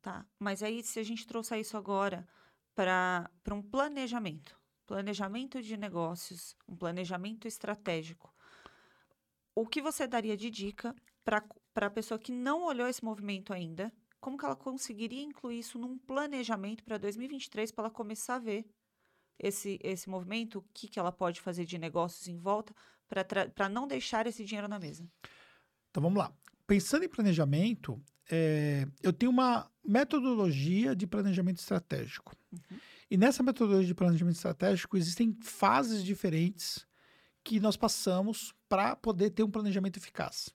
Tá, 0.00 0.26
mas 0.38 0.62
aí 0.62 0.82
se 0.82 0.98
a 0.98 1.02
gente 1.02 1.26
trouxer 1.26 1.60
isso 1.60 1.76
agora 1.76 2.26
para 2.74 3.30
um 3.50 3.62
planejamento, 3.62 4.58
planejamento 4.86 5.62
de 5.62 5.76
negócios, 5.76 6.56
um 6.66 6.76
planejamento 6.76 7.46
estratégico, 7.46 8.34
o 9.54 9.66
que 9.66 9.82
você 9.82 10.06
daria 10.06 10.36
de 10.36 10.50
dica 10.50 10.94
para 11.24 11.44
a 11.86 11.90
pessoa 11.90 12.18
que 12.18 12.32
não 12.32 12.64
olhou 12.64 12.88
esse 12.88 13.04
movimento 13.04 13.52
ainda? 13.52 13.92
Como 14.18 14.38
que 14.38 14.44
ela 14.44 14.56
conseguiria 14.56 15.22
incluir 15.22 15.58
isso 15.58 15.78
num 15.78 15.98
planejamento 15.98 16.82
para 16.84 16.96
2023 16.96 17.70
para 17.72 17.84
ela 17.84 17.90
começar 17.92 18.36
a 18.36 18.38
ver 18.38 18.64
esse, 19.38 19.78
esse 19.82 20.08
movimento, 20.08 20.58
o 20.58 20.64
que, 20.72 20.88
que 20.88 20.98
ela 20.98 21.12
pode 21.12 21.40
fazer 21.40 21.64
de 21.64 21.78
negócios 21.78 22.28
em 22.28 22.36
volta 22.36 22.74
para 23.54 23.68
não 23.68 23.86
deixar 23.86 24.26
esse 24.26 24.44
dinheiro 24.44 24.68
na 24.68 24.78
mesa? 24.78 25.06
Então 25.90 26.02
vamos 26.02 26.18
lá. 26.18 26.32
Pensando 26.66 27.04
em 27.04 27.08
planejamento, 27.08 28.00
é, 28.30 28.86
eu 29.02 29.12
tenho 29.12 29.30
uma 29.30 29.70
metodologia 29.84 30.94
de 30.94 31.06
planejamento 31.06 31.58
estratégico. 31.58 32.34
Uhum. 32.52 32.78
E 33.10 33.16
nessa 33.16 33.42
metodologia 33.42 33.86
de 33.86 33.94
planejamento 33.94 34.36
estratégico 34.36 34.96
existem 34.96 35.36
fases 35.42 36.02
diferentes 36.02 36.86
que 37.44 37.60
nós 37.60 37.76
passamos 37.76 38.54
para 38.68 38.96
poder 38.96 39.30
ter 39.30 39.42
um 39.42 39.50
planejamento 39.50 39.98
eficaz. 39.98 40.48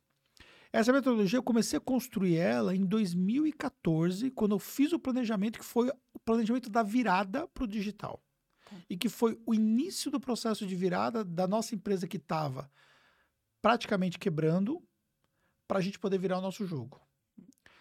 Essa 0.71 0.91
metodologia 0.91 1.37
eu 1.37 1.43
comecei 1.43 1.77
a 1.77 1.81
construir 1.81 2.37
ela 2.37 2.75
em 2.75 2.85
2014, 2.85 4.31
quando 4.31 4.53
eu 4.53 4.59
fiz 4.59 4.91
o 4.91 4.99
planejamento 4.99 5.59
que 5.59 5.65
foi 5.65 5.89
o 6.13 6.19
planejamento 6.19 6.69
da 6.69 6.83
virada 6.83 7.47
para 7.47 7.63
o 7.63 7.67
digital. 7.67 8.21
Tá. 8.69 8.75
E 8.89 8.97
que 8.97 9.09
foi 9.09 9.39
o 9.45 9.53
início 9.53 10.11
do 10.11 10.19
processo 10.19 10.65
de 10.65 10.75
virada 10.75 11.23
da 11.23 11.47
nossa 11.47 11.75
empresa 11.75 12.07
que 12.07 12.17
estava 12.17 12.69
praticamente 13.61 14.19
quebrando 14.19 14.81
para 15.67 15.79
a 15.79 15.81
gente 15.81 15.99
poder 15.99 16.17
virar 16.17 16.37
o 16.37 16.41
nosso 16.41 16.65
jogo. 16.65 17.01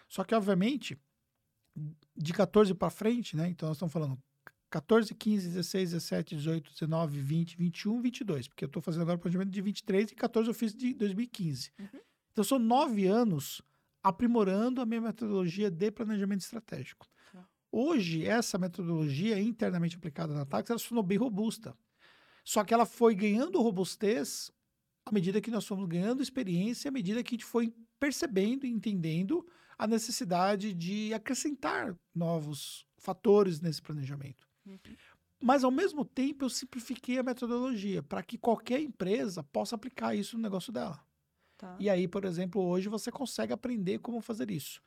Só 0.07 0.23
que, 0.23 0.35
obviamente, 0.35 0.97
de 2.15 2.33
14 2.33 2.73
para 2.73 2.89
frente, 2.89 3.35
né? 3.35 3.47
Então, 3.49 3.67
nós 3.67 3.77
estamos 3.77 3.93
falando 3.93 4.21
14, 4.69 5.13
15, 5.13 5.47
16, 5.49 5.91
17, 5.91 6.35
18, 6.35 6.71
19, 6.71 7.19
20, 7.19 7.57
21, 7.57 8.01
22. 8.01 8.47
Porque 8.47 8.65
eu 8.65 8.67
estou 8.67 8.81
fazendo 8.81 9.01
agora 9.03 9.17
o 9.17 9.19
planejamento 9.19 9.51
de 9.51 9.61
23 9.61 10.11
e 10.11 10.15
14 10.15 10.49
eu 10.49 10.53
fiz 10.53 10.73
de 10.73 10.93
2015. 10.93 11.71
Uhum. 11.79 11.99
Então, 12.31 12.43
são 12.43 12.59
nove 12.59 13.07
anos 13.07 13.61
aprimorando 14.03 14.81
a 14.81 14.85
minha 14.85 15.01
metodologia 15.01 15.69
de 15.69 15.91
planejamento 15.91 16.41
estratégico. 16.41 17.07
Tá. 17.31 17.45
Hoje, 17.71 18.25
essa 18.25 18.57
metodologia 18.57 19.39
internamente 19.39 19.97
aplicada 19.97 20.33
na 20.33 20.45
Tax, 20.45 20.69
ela 20.69 20.79
se 20.79 20.87
tornou 20.87 21.03
bem 21.03 21.17
robusta. 21.17 21.77
Só 22.43 22.63
que 22.63 22.73
ela 22.73 22.85
foi 22.85 23.13
ganhando 23.13 23.61
robustez 23.61 24.51
à 25.05 25.11
medida 25.11 25.41
que 25.41 25.51
nós 25.51 25.65
fomos 25.65 25.87
ganhando 25.87 26.21
experiência, 26.21 26.89
à 26.89 26.91
medida 26.91 27.23
que 27.23 27.35
a 27.35 27.37
gente 27.37 27.45
foi 27.45 27.73
percebendo 27.99 28.65
e 28.65 28.69
entendendo 28.69 29.45
a 29.77 29.87
necessidade 29.87 30.73
de 30.73 31.13
acrescentar 31.13 31.95
novos 32.13 32.85
fatores 32.97 33.61
nesse 33.61 33.81
planejamento. 33.81 34.47
Uhum. 34.65 34.77
Mas, 35.41 35.63
ao 35.63 35.71
mesmo 35.71 36.03
tempo, 36.03 36.45
eu 36.45 36.49
simplifiquei 36.49 37.19
a 37.19 37.23
metodologia 37.23 38.01
para 38.01 38.23
que 38.23 38.37
qualquer 38.37 38.81
empresa 38.81 39.43
possa 39.43 39.75
aplicar 39.75 40.15
isso 40.15 40.35
no 40.35 40.43
negócio 40.43 40.73
dela. 40.73 40.99
Tá. 41.57 41.75
E 41.79 41.89
aí, 41.89 42.07
por 42.07 42.25
exemplo, 42.25 42.61
hoje 42.61 42.89
você 42.89 43.11
consegue 43.11 43.53
aprender 43.53 43.99
como 43.99 44.21
fazer 44.21 44.49
isso. 44.51 44.81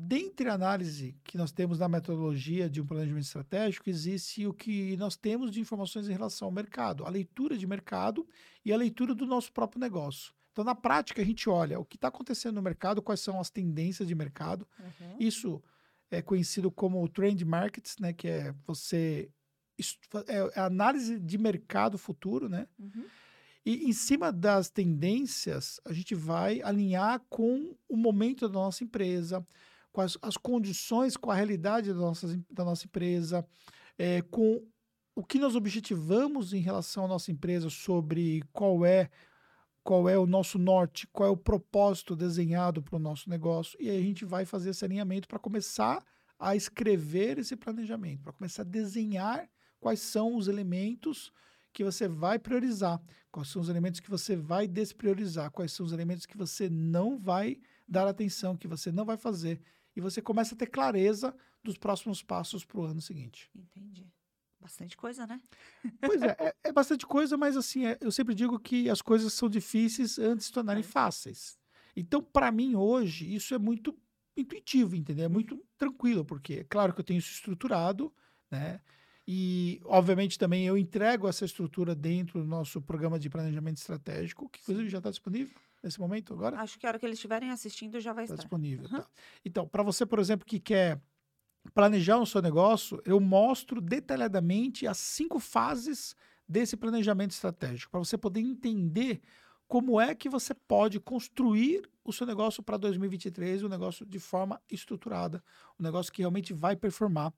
Dentre 0.00 0.48
a 0.48 0.54
análise 0.54 1.16
que 1.24 1.36
nós 1.36 1.50
temos 1.50 1.80
na 1.80 1.88
metodologia 1.88 2.70
de 2.70 2.80
um 2.80 2.86
planejamento 2.86 3.24
estratégico, 3.24 3.90
existe 3.90 4.46
o 4.46 4.54
que 4.54 4.96
nós 4.96 5.16
temos 5.16 5.50
de 5.50 5.60
informações 5.60 6.08
em 6.08 6.12
relação 6.12 6.46
ao 6.46 6.52
mercado, 6.52 7.04
a 7.04 7.10
leitura 7.10 7.58
de 7.58 7.66
mercado 7.66 8.24
e 8.64 8.72
a 8.72 8.76
leitura 8.76 9.12
do 9.12 9.26
nosso 9.26 9.52
próprio 9.52 9.80
negócio. 9.80 10.32
Então, 10.52 10.64
na 10.64 10.72
prática, 10.72 11.20
a 11.20 11.24
gente 11.24 11.50
olha 11.50 11.80
o 11.80 11.84
que 11.84 11.96
está 11.96 12.06
acontecendo 12.06 12.54
no 12.54 12.62
mercado, 12.62 13.02
quais 13.02 13.18
são 13.18 13.40
as 13.40 13.50
tendências 13.50 14.06
de 14.06 14.14
mercado. 14.14 14.68
Uhum. 14.78 15.16
Isso 15.18 15.60
é 16.12 16.22
conhecido 16.22 16.70
como 16.70 17.08
trend 17.08 17.44
markets, 17.44 17.96
né, 17.98 18.12
que 18.12 18.28
é 18.28 18.54
você 18.64 19.28
é 20.28 20.60
a 20.60 20.66
análise 20.66 21.18
de 21.18 21.36
mercado 21.38 21.98
futuro, 21.98 22.48
né? 22.48 22.68
Uhum. 22.78 23.04
E 23.66 23.88
em 23.88 23.92
cima 23.92 24.32
das 24.32 24.70
tendências, 24.70 25.80
a 25.84 25.92
gente 25.92 26.14
vai 26.14 26.62
alinhar 26.62 27.20
com 27.28 27.76
o 27.88 27.96
momento 27.96 28.46
da 28.46 28.54
nossa 28.54 28.84
empresa, 28.84 29.44
com 29.92 30.00
as, 30.00 30.18
as 30.22 30.36
condições, 30.36 31.16
com 31.16 31.30
a 31.30 31.34
realidade 31.34 31.92
da 31.92 31.98
nossa, 31.98 32.40
da 32.50 32.64
nossa 32.64 32.86
empresa, 32.86 33.46
eh, 33.98 34.22
com 34.22 34.62
o 35.14 35.24
que 35.24 35.38
nós 35.38 35.56
objetivamos 35.56 36.52
em 36.52 36.60
relação 36.60 37.04
à 37.04 37.08
nossa 37.08 37.32
empresa 37.32 37.68
sobre 37.68 38.42
qual 38.52 38.86
é 38.86 39.10
qual 39.82 40.06
é 40.06 40.18
o 40.18 40.26
nosso 40.26 40.58
norte, 40.58 41.06
qual 41.06 41.30
é 41.30 41.32
o 41.32 41.36
propósito 41.36 42.14
desenhado 42.14 42.82
para 42.82 42.96
o 42.96 42.98
nosso 42.98 43.30
negócio. 43.30 43.74
E 43.80 43.88
aí 43.88 43.96
a 43.96 44.02
gente 44.02 44.22
vai 44.22 44.44
fazer 44.44 44.70
esse 44.70 44.84
alinhamento 44.84 45.26
para 45.26 45.38
começar 45.38 46.04
a 46.38 46.54
escrever 46.54 47.38
esse 47.38 47.56
planejamento, 47.56 48.22
para 48.22 48.34
começar 48.34 48.62
a 48.62 48.66
desenhar 48.66 49.48
quais 49.80 50.00
são 50.00 50.36
os 50.36 50.46
elementos 50.46 51.32
que 51.72 51.82
você 51.82 52.06
vai 52.06 52.38
priorizar, 52.38 53.00
quais 53.32 53.48
são 53.48 53.62
os 53.62 53.68
elementos 53.68 53.98
que 53.98 54.10
você 54.10 54.36
vai 54.36 54.68
despriorizar, 54.68 55.50
quais 55.50 55.72
são 55.72 55.86
os 55.86 55.92
elementos 55.92 56.26
que 56.26 56.36
você 56.36 56.68
não 56.68 57.18
vai 57.18 57.58
dar 57.88 58.06
atenção, 58.06 58.56
que 58.56 58.68
você 58.68 58.92
não 58.92 59.04
vai 59.04 59.16
fazer. 59.16 59.60
E 59.98 60.00
você 60.00 60.22
começa 60.22 60.54
a 60.54 60.56
ter 60.56 60.68
clareza 60.68 61.34
dos 61.60 61.76
próximos 61.76 62.22
passos 62.22 62.64
para 62.64 62.78
o 62.78 62.84
ano 62.84 63.00
seguinte. 63.00 63.50
Entendi. 63.52 64.06
Bastante 64.60 64.96
coisa, 64.96 65.26
né? 65.26 65.40
Pois 66.00 66.22
é, 66.22 66.36
é, 66.38 66.54
é 66.68 66.72
bastante 66.72 67.04
coisa, 67.04 67.36
mas 67.36 67.56
assim, 67.56 67.84
é- 67.84 67.98
eu 68.00 68.12
sempre 68.12 68.32
digo 68.32 68.60
que 68.60 68.88
as 68.88 69.02
coisas 69.02 69.32
são 69.32 69.48
difíceis 69.48 70.16
antes 70.16 70.38
de 70.38 70.44
se 70.44 70.52
tornarem 70.52 70.84
fáceis. 70.84 71.58
Então, 71.96 72.22
para 72.22 72.52
mim, 72.52 72.76
hoje, 72.76 73.34
isso 73.34 73.56
é 73.56 73.58
muito 73.58 73.92
intuitivo, 74.36 74.94
entendeu? 74.94 75.24
É 75.24 75.28
muito 75.28 75.60
tranquilo, 75.76 76.24
porque 76.24 76.54
é 76.54 76.64
claro 76.64 76.94
que 76.94 77.00
eu 77.00 77.04
tenho 77.04 77.18
isso 77.18 77.32
estruturado, 77.32 78.14
né? 78.48 78.80
E, 79.26 79.80
obviamente, 79.84 80.38
também 80.38 80.64
eu 80.64 80.78
entrego 80.78 81.26
essa 81.26 81.44
estrutura 81.44 81.92
dentro 81.92 82.40
do 82.40 82.46
nosso 82.46 82.80
programa 82.80 83.18
de 83.18 83.28
planejamento 83.28 83.78
estratégico, 83.78 84.48
que 84.48 84.60
inclusive 84.60 84.88
já 84.88 84.98
está 84.98 85.10
disponível 85.10 85.58
nesse 85.82 85.98
momento 86.00 86.32
agora. 86.32 86.58
Acho 86.60 86.78
que 86.78 86.86
a 86.86 86.90
hora 86.90 86.98
que 86.98 87.06
eles 87.06 87.16
estiverem 87.18 87.50
assistindo 87.50 88.00
já 88.00 88.12
vai 88.12 88.24
Está 88.24 88.34
estar. 88.34 88.42
disponível. 88.44 88.88
tá. 88.88 89.06
Então, 89.44 89.66
para 89.66 89.82
você, 89.82 90.04
por 90.04 90.18
exemplo, 90.18 90.46
que 90.46 90.58
quer 90.60 91.00
planejar 91.74 92.18
o 92.18 92.26
seu 92.26 92.40
negócio, 92.40 93.00
eu 93.04 93.20
mostro 93.20 93.80
detalhadamente 93.80 94.86
as 94.86 94.98
cinco 94.98 95.38
fases 95.38 96.14
desse 96.48 96.76
planejamento 96.76 97.32
estratégico, 97.32 97.90
para 97.90 98.00
você 98.00 98.16
poder 98.16 98.40
entender 98.40 99.20
como 99.68 100.00
é 100.00 100.14
que 100.14 100.30
você 100.30 100.54
pode 100.54 100.98
construir 100.98 101.88
o 102.02 102.12
seu 102.12 102.26
negócio 102.26 102.62
para 102.62 102.78
2023, 102.78 103.62
um 103.62 103.68
negócio 103.68 104.06
de 104.06 104.18
forma 104.18 104.60
estruturada, 104.70 105.44
um 105.78 105.82
negócio 105.82 106.10
que 106.10 106.22
realmente 106.22 106.54
vai 106.54 106.74
performar. 106.74 107.32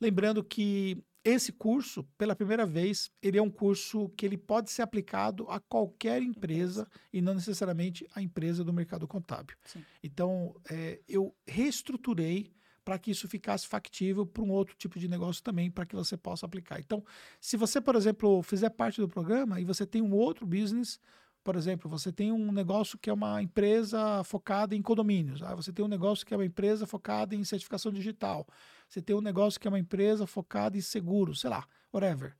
Lembrando 0.00 0.42
que 0.42 0.96
esse 1.22 1.52
curso, 1.52 2.02
pela 2.18 2.34
primeira 2.34 2.64
vez, 2.64 3.10
ele 3.22 3.38
é 3.38 3.42
um 3.42 3.50
curso 3.50 4.08
que 4.16 4.24
ele 4.24 4.38
pode 4.38 4.70
ser 4.70 4.82
aplicado 4.82 5.46
a 5.48 5.60
qualquer 5.60 6.22
empresa 6.22 6.88
e 7.12 7.20
não 7.20 7.34
necessariamente 7.34 8.06
a 8.14 8.22
empresa 8.22 8.64
do 8.64 8.72
mercado 8.72 9.06
contábil. 9.06 9.56
Sim. 9.64 9.84
Então, 10.02 10.54
é, 10.70 11.00
eu 11.06 11.34
reestruturei 11.46 12.50
para 12.84 12.98
que 12.98 13.10
isso 13.10 13.26
ficasse 13.26 13.66
factível 13.66 14.26
para 14.26 14.42
um 14.42 14.50
outro 14.50 14.76
tipo 14.76 14.98
de 14.98 15.08
negócio 15.08 15.42
também, 15.42 15.70
para 15.70 15.86
que 15.86 15.94
você 15.94 16.16
possa 16.16 16.44
aplicar. 16.44 16.78
Então, 16.78 17.02
se 17.40 17.56
você, 17.56 17.80
por 17.80 17.96
exemplo, 17.96 18.42
fizer 18.42 18.68
parte 18.70 19.00
do 19.00 19.08
programa 19.08 19.58
e 19.60 19.64
você 19.64 19.86
tem 19.86 20.02
um 20.02 20.12
outro 20.12 20.46
business, 20.46 21.00
por 21.44 21.56
exemplo, 21.56 21.90
você 21.90 22.10
tem 22.10 22.32
um 22.32 22.50
negócio 22.50 22.98
que 22.98 23.10
é 23.10 23.12
uma 23.12 23.42
empresa 23.42 24.24
focada 24.24 24.74
em 24.74 24.80
condomínios, 24.80 25.42
ah, 25.42 25.54
você 25.54 25.72
tem 25.72 25.84
um 25.84 25.88
negócio 25.88 26.24
que 26.26 26.32
é 26.32 26.36
uma 26.36 26.44
empresa 26.46 26.86
focada 26.86 27.34
em 27.34 27.44
certificação 27.44 27.92
digital, 27.92 28.48
você 28.88 29.02
tem 29.02 29.14
um 29.14 29.20
negócio 29.20 29.60
que 29.60 29.68
é 29.68 29.70
uma 29.70 29.78
empresa 29.78 30.26
focada 30.26 30.78
em 30.78 30.80
seguros, 30.80 31.40
sei 31.40 31.50
lá, 31.50 31.68
whatever. 31.92 32.34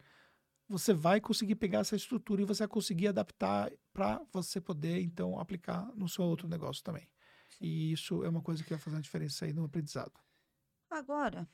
você 0.68 0.94
vai 0.94 1.20
conseguir 1.20 1.56
pegar 1.56 1.80
essa 1.80 1.96
estrutura 1.96 2.42
e 2.42 2.44
você 2.46 2.60
vai 2.60 2.68
conseguir 2.68 3.08
adaptar 3.08 3.70
para 3.92 4.22
você 4.32 4.60
poder, 4.60 5.00
então, 5.02 5.38
aplicar 5.38 5.86
no 5.94 6.08
seu 6.08 6.24
outro 6.24 6.48
negócio 6.48 6.82
também. 6.82 7.06
Sim. 7.50 7.64
E 7.64 7.92
isso 7.92 8.24
é 8.24 8.28
uma 8.28 8.42
coisa 8.42 8.64
que 8.64 8.70
vai 8.70 8.78
fazer 8.78 8.96
uma 8.96 9.02
diferença 9.02 9.44
aí 9.44 9.52
no 9.52 9.64
aprendizado. 9.64 10.12
Agora, 10.90 11.46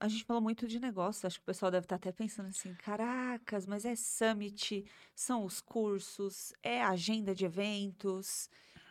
a 0.00 0.08
gente 0.08 0.24
falou 0.24 0.42
muito 0.42 0.66
de 0.66 0.78
negócio, 0.80 1.26
acho 1.26 1.38
que 1.38 1.42
o 1.42 1.46
pessoal 1.46 1.70
deve 1.70 1.84
estar 1.84 1.96
até 1.96 2.12
pensando 2.12 2.48
assim: 2.48 2.74
caracas, 2.74 3.66
mas 3.66 3.84
é 3.84 3.94
summit, 3.94 4.84
são 5.14 5.44
os 5.44 5.60
cursos, 5.60 6.52
é 6.62 6.82
agenda 6.82 7.34
de 7.34 7.44
eventos. 7.44 8.48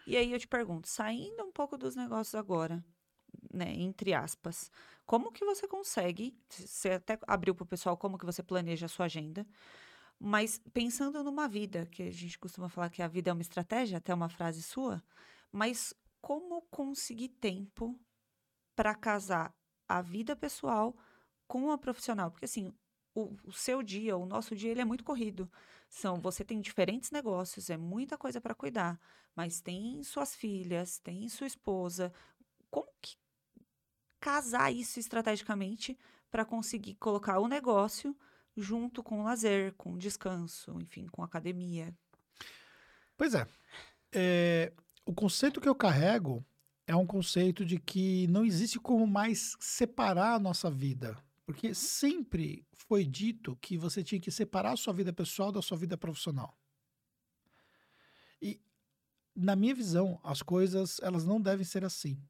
E 0.08 0.18
aí 0.18 0.32
eu 0.32 0.40
te 0.40 0.48
pergunto, 0.48 0.88
saindo 0.88 1.44
um 1.44 1.52
pouco 1.52 1.78
dos 1.78 1.96
negócios 1.96 2.36
agora, 2.36 2.84
né, 3.54 3.72
entre 3.74 4.14
aspas, 4.14 4.72
como 5.06 5.32
que 5.32 5.46
você 5.46 5.68
consegue, 5.68 6.36
você 6.50 6.92
até 6.92 7.20
abriu 7.28 7.54
para 7.54 7.64
o 7.64 7.68
pessoal 7.68 7.98
como 7.98 8.18
que 8.18 8.26
você 8.26 8.42
planeja 8.42 8.88
a 8.88 8.90
sua 8.90 9.06
agenda, 9.06 9.46
mas 10.20 10.60
pensando 10.74 11.24
numa 11.24 11.48
vida, 11.48 11.86
que 11.86 12.04
a 12.04 12.12
gente 12.12 12.38
costuma 12.40 12.70
falar 12.70 12.90
que 12.90 13.02
a 13.02 13.08
vida 13.08 13.30
é 13.30 13.34
uma 13.34 13.42
estratégia, 13.42 13.98
até 13.98 14.14
uma 14.14 14.30
frase 14.30 14.62
sua, 14.62 15.04
mas 15.52 15.94
como 16.22 16.62
conseguir 16.64 17.30
tempo 17.30 18.00
para 18.76 18.96
casar 18.96 19.54
a 19.98 20.02
vida 20.02 20.36
pessoal 20.36 20.96
com 21.48 21.72
a 21.72 21.78
profissional? 21.78 22.32
Porque 22.32 22.46
assim, 22.46 22.74
o, 23.14 23.36
o, 23.44 23.52
seu 23.52 23.84
dia, 23.84 24.16
o 24.18 24.26
nosso 24.26 24.56
dia, 24.56 24.72
ele 24.72 24.82
é 24.82 24.86
muito 24.86 25.04
corrido. 25.04 25.52
São, 25.90 26.20
você 26.20 26.44
tem 26.44 26.62
diferentes 26.62 27.12
negócios, 27.12 27.70
é 27.70 27.78
muita 27.78 28.18
coisa 28.18 28.40
para 28.40 28.56
cuidar, 28.56 29.00
mas 29.36 29.62
tem 29.62 30.02
suas 30.04 30.36
filhas, 30.36 31.00
tem 31.00 31.28
sua 31.28 31.48
esposa. 31.48 32.14
Como 32.70 32.88
que 33.02 33.18
casar 34.20 34.72
isso 34.72 35.00
estrategicamente 35.00 35.98
para 36.30 36.46
conseguir 36.46 36.96
colocar 36.96 37.40
o 37.40 37.48
negócio 37.48 38.16
junto 38.56 39.04
com 39.04 39.22
o 39.22 39.24
lazer, 39.24 39.74
com 39.74 39.94
o 39.94 39.98
descanso, 39.98 40.80
enfim, 40.80 41.08
com 41.08 41.22
a 41.22 41.26
academia? 41.26 41.94
Pois 43.18 43.34
é. 43.34 43.46
é 44.14 44.74
o 45.06 45.14
conceito 45.14 45.60
que 45.60 45.68
eu 45.68 45.76
carrego 45.76 46.46
é 46.88 46.96
um 46.96 47.06
conceito 47.06 47.66
de 47.66 47.80
que 47.80 48.28
não 48.28 48.46
existe 48.46 48.80
como 48.80 49.06
mais 49.08 49.56
separar 49.60 50.36
a 50.36 50.40
nossa 50.40 50.70
vida. 50.70 51.18
Porque 51.46 51.74
sempre 51.74 52.66
foi 52.74 53.06
dito 53.06 53.58
que 53.62 53.78
você 53.78 54.04
tinha 54.04 54.22
que 54.22 54.32
separar 54.32 54.74
a 54.74 54.78
sua 54.78 54.94
vida 54.94 55.12
pessoal 55.12 55.52
da 55.52 55.62
sua 55.62 55.78
vida 55.78 55.98
profissional. 55.98 56.58
E, 58.42 58.62
na 59.36 59.56
minha 59.56 59.76
visão, 59.76 60.20
as 60.24 60.42
coisas 60.42 61.00
elas 61.02 61.26
não 61.26 61.42
devem 61.42 61.66
ser 61.66 61.84
assim. 61.84 62.22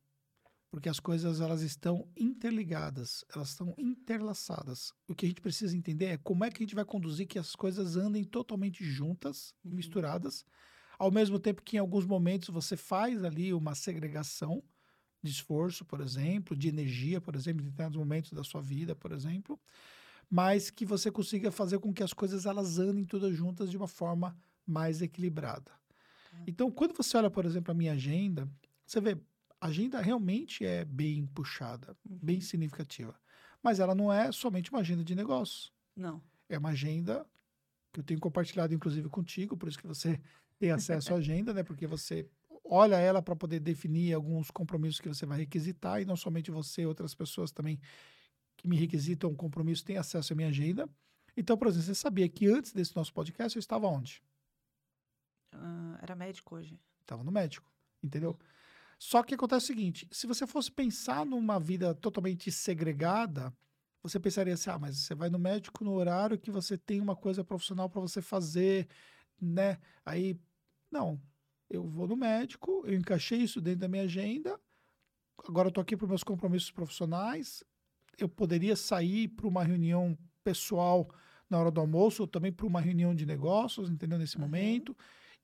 Porque 0.71 0.87
as 0.87 1.01
coisas 1.01 1.41
elas 1.41 1.61
estão 1.61 2.07
interligadas, 2.15 3.25
elas 3.35 3.49
estão 3.49 3.75
interlaçadas. 3.77 4.93
O 5.05 5.13
que 5.13 5.25
a 5.25 5.29
gente 5.29 5.41
precisa 5.41 5.75
entender 5.75 6.05
é 6.05 6.17
como 6.17 6.45
é 6.45 6.49
que 6.49 6.63
a 6.63 6.65
gente 6.65 6.75
vai 6.75 6.85
conduzir 6.85 7.27
que 7.27 7.37
as 7.37 7.55
coisas 7.55 7.97
andem 7.97 8.23
totalmente 8.23 8.83
juntas, 8.83 9.53
uhum. 9.65 10.41
Ao 11.01 11.09
mesmo 11.09 11.39
tempo 11.39 11.63
que 11.63 11.77
em 11.77 11.79
alguns 11.79 12.05
momentos 12.05 12.49
você 12.49 12.77
faz 12.77 13.23
ali 13.23 13.51
uma 13.55 13.73
segregação 13.73 14.63
de 15.19 15.31
esforço, 15.31 15.83
por 15.83 15.99
exemplo, 15.99 16.55
de 16.55 16.67
energia, 16.67 17.19
por 17.19 17.35
exemplo, 17.35 17.63
em 17.63 17.65
determinados 17.65 17.97
momentos 17.97 18.31
da 18.33 18.43
sua 18.43 18.61
vida, 18.61 18.93
por 18.95 19.11
exemplo, 19.11 19.59
mas 20.29 20.69
que 20.69 20.85
você 20.85 21.09
consiga 21.09 21.51
fazer 21.51 21.79
com 21.79 21.91
que 21.91 22.03
as 22.03 22.13
coisas 22.13 22.45
elas 22.45 22.77
andem 22.77 23.03
todas 23.03 23.35
juntas 23.35 23.71
de 23.71 23.77
uma 23.77 23.87
forma 23.87 24.37
mais 24.63 25.01
equilibrada. 25.01 25.71
Tá. 25.71 26.43
Então, 26.45 26.69
quando 26.69 26.93
você 26.93 27.17
olha, 27.17 27.31
por 27.31 27.45
exemplo, 27.45 27.71
a 27.71 27.73
minha 27.73 27.93
agenda, 27.93 28.47
você 28.85 29.01
vê, 29.01 29.17
a 29.59 29.65
agenda 29.65 29.99
realmente 29.99 30.63
é 30.63 30.85
bem 30.85 31.25
puxada, 31.25 31.97
uhum. 32.07 32.19
bem 32.21 32.39
significativa. 32.39 33.19
Mas 33.63 33.79
ela 33.79 33.95
não 33.95 34.13
é 34.13 34.31
somente 34.31 34.69
uma 34.69 34.81
agenda 34.81 35.03
de 35.03 35.15
negócio. 35.15 35.71
Não. 35.95 36.21
É 36.47 36.59
uma 36.59 36.69
agenda 36.69 37.25
que 37.91 38.01
eu 38.01 38.03
tenho 38.03 38.19
compartilhado, 38.19 38.71
inclusive, 38.71 39.09
contigo, 39.09 39.57
por 39.57 39.67
isso 39.67 39.79
que 39.79 39.87
você 39.87 40.21
ter 40.61 40.69
acesso 40.69 41.11
à 41.15 41.17
agenda, 41.17 41.55
né? 41.55 41.63
Porque 41.63 41.87
você 41.87 42.29
olha 42.63 42.95
ela 42.97 43.19
para 43.19 43.35
poder 43.35 43.59
definir 43.59 44.13
alguns 44.13 44.51
compromissos 44.51 45.01
que 45.01 45.09
você 45.09 45.25
vai 45.25 45.39
requisitar 45.39 45.99
e 45.99 46.05
não 46.05 46.15
somente 46.15 46.51
você, 46.51 46.85
outras 46.85 47.15
pessoas 47.15 47.51
também 47.51 47.79
que 48.55 48.67
me 48.67 48.77
requisitam 48.77 49.31
um 49.31 49.35
compromisso 49.35 49.83
têm 49.83 49.97
acesso 49.97 50.33
à 50.33 50.35
minha 50.35 50.49
agenda. 50.49 50.87
Então, 51.35 51.57
por 51.57 51.67
exemplo, 51.67 51.87
você 51.87 51.95
sabia 51.95 52.29
que 52.29 52.45
antes 52.45 52.73
desse 52.73 52.95
nosso 52.95 53.11
podcast 53.11 53.57
eu 53.57 53.59
estava 53.59 53.87
onde? 53.87 54.21
Uh, 55.51 55.97
era 55.99 56.15
médico 56.15 56.55
hoje. 56.55 56.79
Estava 56.99 57.23
no 57.23 57.31
médico, 57.31 57.71
entendeu? 58.03 58.37
Só 58.99 59.23
que 59.23 59.33
acontece 59.33 59.63
o 59.63 59.67
seguinte: 59.67 60.07
se 60.11 60.27
você 60.27 60.45
fosse 60.45 60.71
pensar 60.71 61.25
numa 61.25 61.59
vida 61.59 61.95
totalmente 61.95 62.51
segregada, 62.51 63.51
você 64.03 64.19
pensaria 64.19 64.53
assim: 64.53 64.69
ah, 64.69 64.77
mas 64.77 64.95
você 64.97 65.15
vai 65.15 65.27
no 65.27 65.39
médico 65.39 65.83
no 65.83 65.93
horário 65.93 66.37
que 66.37 66.51
você 66.51 66.77
tem 66.77 67.01
uma 67.01 67.15
coisa 67.15 67.43
profissional 67.43 67.89
para 67.89 67.99
você 67.99 68.21
fazer, 68.21 68.87
né? 69.41 69.79
Aí 70.05 70.39
não, 70.91 71.19
eu 71.69 71.87
vou 71.87 72.07
no 72.07 72.15
médico, 72.15 72.83
eu 72.85 72.93
encaixei 72.93 73.39
isso 73.39 73.61
dentro 73.61 73.81
da 73.81 73.87
minha 73.87 74.03
agenda, 74.03 74.59
agora 75.47 75.69
eu 75.69 75.71
tô 75.71 75.79
aqui 75.79 75.95
para 75.95 76.07
meus 76.07 76.23
compromissos 76.23 76.71
profissionais, 76.71 77.63
eu 78.17 78.27
poderia 78.27 78.75
sair 78.75 79.29
para 79.29 79.47
uma 79.47 79.63
reunião 79.63 80.17
pessoal 80.43 81.09
na 81.49 81.59
hora 81.59 81.71
do 81.71 81.81
almoço, 81.81 82.23
ou 82.23 82.27
também 82.27 82.51
para 82.51 82.65
uma 82.65 82.79
reunião 82.79 83.13
de 83.13 83.25
negócios, 83.25 83.89
entendeu? 83.89 84.17
Nesse 84.17 84.35
uhum. 84.37 84.43
momento, 84.43 84.95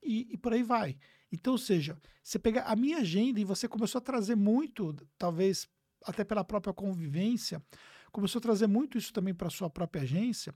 e, 0.02 0.26
e 0.30 0.36
por 0.36 0.52
aí 0.52 0.62
vai. 0.62 0.96
Então, 1.30 1.52
ou 1.52 1.58
seja, 1.58 1.98
você 2.22 2.38
pega 2.38 2.62
a 2.62 2.74
minha 2.74 2.98
agenda 2.98 3.38
e 3.38 3.44
você 3.44 3.68
começou 3.68 3.98
a 3.98 4.02
trazer 4.02 4.34
muito, 4.34 4.94
talvez 5.18 5.68
até 6.04 6.24
pela 6.24 6.44
própria 6.44 6.72
convivência, 6.72 7.62
começou 8.10 8.38
a 8.38 8.42
trazer 8.42 8.66
muito 8.66 8.96
isso 8.96 9.12
também 9.12 9.34
para 9.34 9.50
sua 9.50 9.68
própria 9.68 10.02
agência 10.02 10.54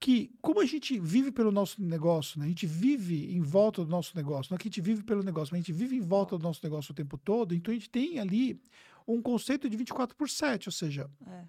que, 0.00 0.30
como 0.40 0.60
a 0.60 0.66
gente 0.66 0.98
vive 0.98 1.32
pelo 1.32 1.50
nosso 1.50 1.82
negócio, 1.82 2.38
né? 2.38 2.46
a 2.46 2.48
gente 2.48 2.66
vive 2.66 3.34
em 3.34 3.40
volta 3.40 3.84
do 3.84 3.90
nosso 3.90 4.16
negócio, 4.16 4.50
não 4.50 4.56
é 4.56 4.58
que 4.58 4.68
a 4.68 4.70
gente 4.70 4.80
vive 4.80 5.02
pelo 5.02 5.22
negócio, 5.22 5.52
mas 5.52 5.60
a 5.60 5.62
gente 5.62 5.72
vive 5.72 5.96
em 5.96 6.00
volta 6.00 6.36
do 6.36 6.42
nosso 6.42 6.60
negócio 6.62 6.92
o 6.92 6.94
tempo 6.94 7.16
todo, 7.16 7.54
então 7.54 7.72
a 7.72 7.74
gente 7.74 7.88
tem 7.88 8.18
ali 8.18 8.60
um 9.06 9.22
conceito 9.22 9.68
de 9.68 9.76
24 9.76 10.16
por 10.16 10.28
7, 10.28 10.68
ou 10.68 10.72
seja, 10.72 11.10
é. 11.26 11.44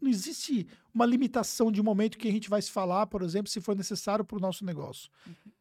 não 0.00 0.10
existe 0.10 0.66
uma 0.92 1.06
limitação 1.06 1.72
de 1.72 1.82
momento 1.82 2.18
que 2.18 2.28
a 2.28 2.32
gente 2.32 2.50
vai 2.50 2.60
se 2.60 2.70
falar, 2.70 3.06
por 3.06 3.22
exemplo, 3.22 3.50
se 3.50 3.60
for 3.60 3.76
necessário 3.76 4.24
para 4.24 4.36
o 4.36 4.40
nosso 4.40 4.64
negócio. 4.64 5.10
Uhum. 5.26 5.52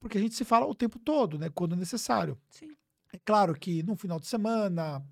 Porque 0.00 0.18
a 0.18 0.20
gente 0.20 0.34
se 0.34 0.44
fala 0.44 0.66
o 0.66 0.74
tempo 0.74 0.98
todo, 0.98 1.38
né? 1.38 1.50
quando 1.50 1.74
necessário. 1.74 2.38
Sim. 2.50 2.76
É 3.12 3.18
claro 3.24 3.54
que 3.54 3.82
no 3.82 3.96
final 3.96 4.20
de 4.20 4.26
semana 4.26 5.04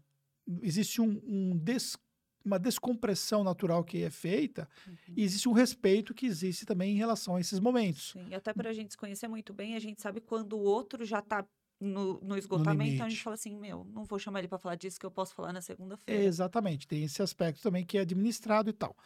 existe 0.63 1.01
um, 1.01 1.21
um 1.25 1.57
des 1.57 1.97
uma 2.45 2.59
descompressão 2.59 3.43
natural 3.43 3.83
que 3.83 4.03
é 4.03 4.11
feita 4.11 4.69
uhum. 4.87 4.97
e 5.17 5.25
existe 5.25 5.49
um 5.49 5.53
respeito 5.53 6.13
que 6.13 6.27
existe 6.27 6.67
também 6.67 6.93
em 6.93 6.99
relação 6.99 7.37
a 7.37 7.41
esses 7.41 7.59
momentos. 7.59 8.13
Sim, 8.13 8.27
e 8.29 8.35
até 8.35 8.53
para 8.53 8.71
a 8.71 8.73
gente 8.73 8.93
se 8.93 8.99
conhecer 8.99 9.29
muito 9.29 9.53
bem, 9.55 9.75
a 9.75 9.79
gente 9.79 10.01
sabe 10.01 10.21
quando 10.21 10.55
o 10.55 10.63
outro 10.63 11.05
já 11.05 11.21
está 11.21 11.45
no, 11.81 12.21
no, 12.21 12.37
esgotamento, 12.37 12.91
no 12.91 12.95
então 12.95 13.07
a 13.07 13.09
gente 13.09 13.23
fala 13.23 13.35
assim, 13.35 13.57
meu, 13.57 13.85
não 13.93 14.05
vou 14.05 14.19
chamar 14.19 14.41
ele 14.41 14.49
para 14.49 14.59
falar 14.59 14.75
disso 14.77 15.01
que 15.01 15.07
eu 15.07 15.11
posso 15.11 15.35
falar 15.35 15.53
na 15.53 15.61
segunda-feira. 15.61 16.23
Exatamente, 16.23 16.87
tem 16.87 17.05
esse 17.05 17.23
aspecto 17.23 17.63
também 17.63 17.85
que 17.85 17.99
é 17.99 18.03
administrado 18.03 18.71
e 18.71 18.73
tal. 18.73 18.97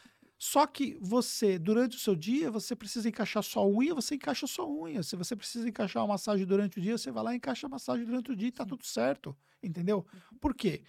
Só 0.40 0.68
que 0.68 0.96
você, 1.00 1.58
durante 1.58 1.96
o 1.96 2.00
seu 2.00 2.14
dia, 2.14 2.48
você 2.48 2.76
precisa 2.76 3.08
encaixar 3.08 3.42
só 3.42 3.68
unha, 3.68 3.92
você 3.92 4.14
encaixa 4.14 4.46
só 4.46 4.70
unha. 4.70 5.02
Se 5.02 5.16
você 5.16 5.34
precisa 5.34 5.68
encaixar 5.68 6.04
uma 6.04 6.14
massagem 6.14 6.46
durante 6.46 6.78
o 6.78 6.80
dia, 6.80 6.96
você 6.96 7.10
vai 7.10 7.24
lá 7.24 7.34
e 7.34 7.38
encaixa 7.38 7.66
a 7.66 7.70
massagem 7.70 8.04
durante 8.04 8.30
o 8.30 8.36
dia 8.36 8.46
e 8.46 8.52
tá 8.52 8.62
Sim. 8.62 8.68
tudo 8.68 8.86
certo. 8.86 9.36
Entendeu? 9.60 10.06
Uhum. 10.30 10.38
Por 10.38 10.54
quê? 10.54 10.78
porque 10.78 10.84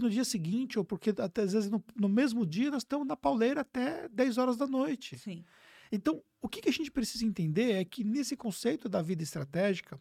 no 0.00 0.10
dia 0.10 0.24
seguinte, 0.24 0.78
ou 0.78 0.84
porque 0.84 1.10
até 1.10 1.42
às 1.42 1.52
vezes 1.52 1.70
no, 1.70 1.82
no, 1.96 2.08
mesmo 2.08 2.46
dia, 2.46 2.70
nós 2.70 2.82
estamos 2.82 3.06
na 3.06 3.16
pauleira 3.16 3.60
até 3.62 4.08
10 4.08 4.38
horas 4.38 4.56
da 4.56 4.66
noite. 4.66 5.18
Sim. 5.18 5.44
Então, 5.92 6.22
o 6.40 6.48
que, 6.48 6.60
que 6.60 6.68
a 6.68 6.72
gente 6.72 6.90
precisa 6.90 7.24
entender 7.24 7.72
é 7.72 7.84
que 7.84 8.04
nesse 8.04 8.36
conceito 8.36 8.88
da 8.88 9.02
vida 9.02 9.22
estratégica, 9.22 10.00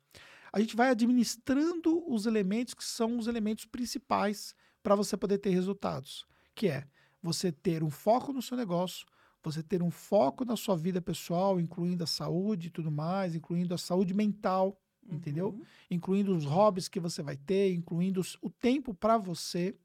a 0.52 0.60
gente 0.60 0.76
vai 0.76 0.90
administrando 0.90 2.04
os 2.12 2.26
elementos 2.26 2.74
que 2.74 2.84
são 2.84 3.18
os 3.18 3.28
elementos 3.28 3.66
principais 3.66 4.56
para 4.82 4.96
você 4.96 5.18
poder 5.18 5.38
ter 5.40 5.50
resultados, 5.50 6.26
que 6.56 6.68
é 6.68 6.88
você 7.22 7.52
ter 7.52 7.84
um 7.84 7.90
foco 7.90 8.32
no 8.32 8.42
seu 8.42 8.56
negócio, 8.56 9.06
você 9.44 9.64
ter 9.64 9.82
um 9.82 9.92
foco 9.92 10.44
na 10.46 10.56
sua 10.56 10.76
vida 10.76 11.02
pessoal, 11.02 11.60
incluindo 11.60 12.04
a 12.04 12.08
saúde 12.08 12.68
e 12.68 12.72
tudo 12.72 12.92
mais, 12.92 13.36
incluindo 13.36 13.74
a 13.74 13.78
saúde 13.78 14.14
mental, 14.14 14.80
uhum. 15.12 15.18
entendeu? 15.18 15.62
Incluindo 15.90 16.36
os 16.36 16.46
hobbies 16.46 16.88
que 16.88 17.00
você 17.00 17.22
vai 17.22 17.38
ter, 17.38 17.74
incluindo 17.74 18.20
os, 18.20 18.38
o 18.42 18.50
tempo 18.50 18.94
para 18.94 19.18
você 19.18 19.76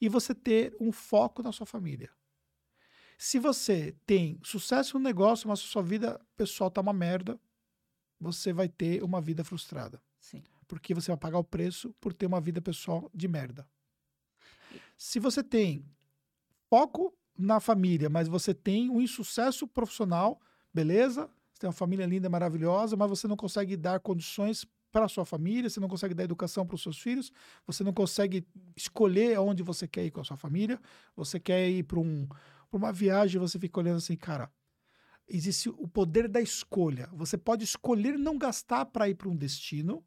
e 0.00 0.08
você 0.08 0.34
ter 0.34 0.76
um 0.80 0.90
foco 0.90 1.42
na 1.42 1.52
sua 1.52 1.66
família. 1.66 2.10
Se 3.16 3.38
você 3.38 3.94
tem 4.04 4.40
sucesso 4.42 4.98
no 4.98 5.04
negócio, 5.04 5.48
mas 5.48 5.60
a 5.60 5.62
sua 5.62 5.82
vida 5.82 6.20
pessoal 6.36 6.70
tá 6.70 6.80
uma 6.80 6.92
merda, 6.92 7.38
você 8.18 8.52
vai 8.52 8.68
ter 8.68 9.02
uma 9.02 9.20
vida 9.20 9.44
frustrada. 9.44 10.02
Sim. 10.18 10.42
Porque 10.66 10.94
você 10.94 11.10
vai 11.10 11.16
pagar 11.16 11.38
o 11.38 11.44
preço 11.44 11.94
por 12.00 12.12
ter 12.12 12.26
uma 12.26 12.40
vida 12.40 12.60
pessoal 12.60 13.10
de 13.14 13.28
merda. 13.28 13.68
Se 14.96 15.20
você 15.20 15.42
tem 15.42 15.84
foco 16.68 17.16
na 17.36 17.60
família, 17.60 18.08
mas 18.08 18.28
você 18.28 18.54
tem 18.54 18.88
um 18.88 19.00
insucesso 19.00 19.66
profissional, 19.66 20.40
beleza? 20.72 21.30
Tem 21.62 21.68
uma 21.68 21.72
família 21.72 22.04
linda, 22.04 22.28
maravilhosa, 22.28 22.96
mas 22.96 23.08
você 23.08 23.28
não 23.28 23.36
consegue 23.36 23.76
dar 23.76 24.00
condições 24.00 24.66
para 24.90 25.08
sua 25.08 25.24
família, 25.24 25.70
você 25.70 25.78
não 25.78 25.88
consegue 25.88 26.12
dar 26.12 26.24
educação 26.24 26.66
para 26.66 26.74
os 26.74 26.82
seus 26.82 26.98
filhos, 26.98 27.32
você 27.64 27.84
não 27.84 27.92
consegue 27.92 28.44
escolher 28.76 29.36
aonde 29.36 29.62
você 29.62 29.86
quer 29.86 30.04
ir 30.04 30.10
com 30.10 30.20
a 30.20 30.24
sua 30.24 30.36
família, 30.36 30.78
você 31.16 31.38
quer 31.38 31.70
ir 31.70 31.84
para 31.84 32.00
um, 32.00 32.28
uma 32.70 32.92
viagem, 32.92 33.40
você 33.40 33.58
fica 33.58 33.78
olhando 33.78 33.98
assim, 33.98 34.16
cara, 34.16 34.50
existe 35.28 35.68
o 35.68 35.86
poder 35.86 36.28
da 36.28 36.40
escolha. 36.40 37.08
Você 37.12 37.38
pode 37.38 37.64
escolher 37.64 38.18
não 38.18 38.36
gastar 38.36 38.84
para 38.86 39.08
ir 39.08 39.14
para 39.14 39.28
um 39.28 39.36
destino, 39.36 40.04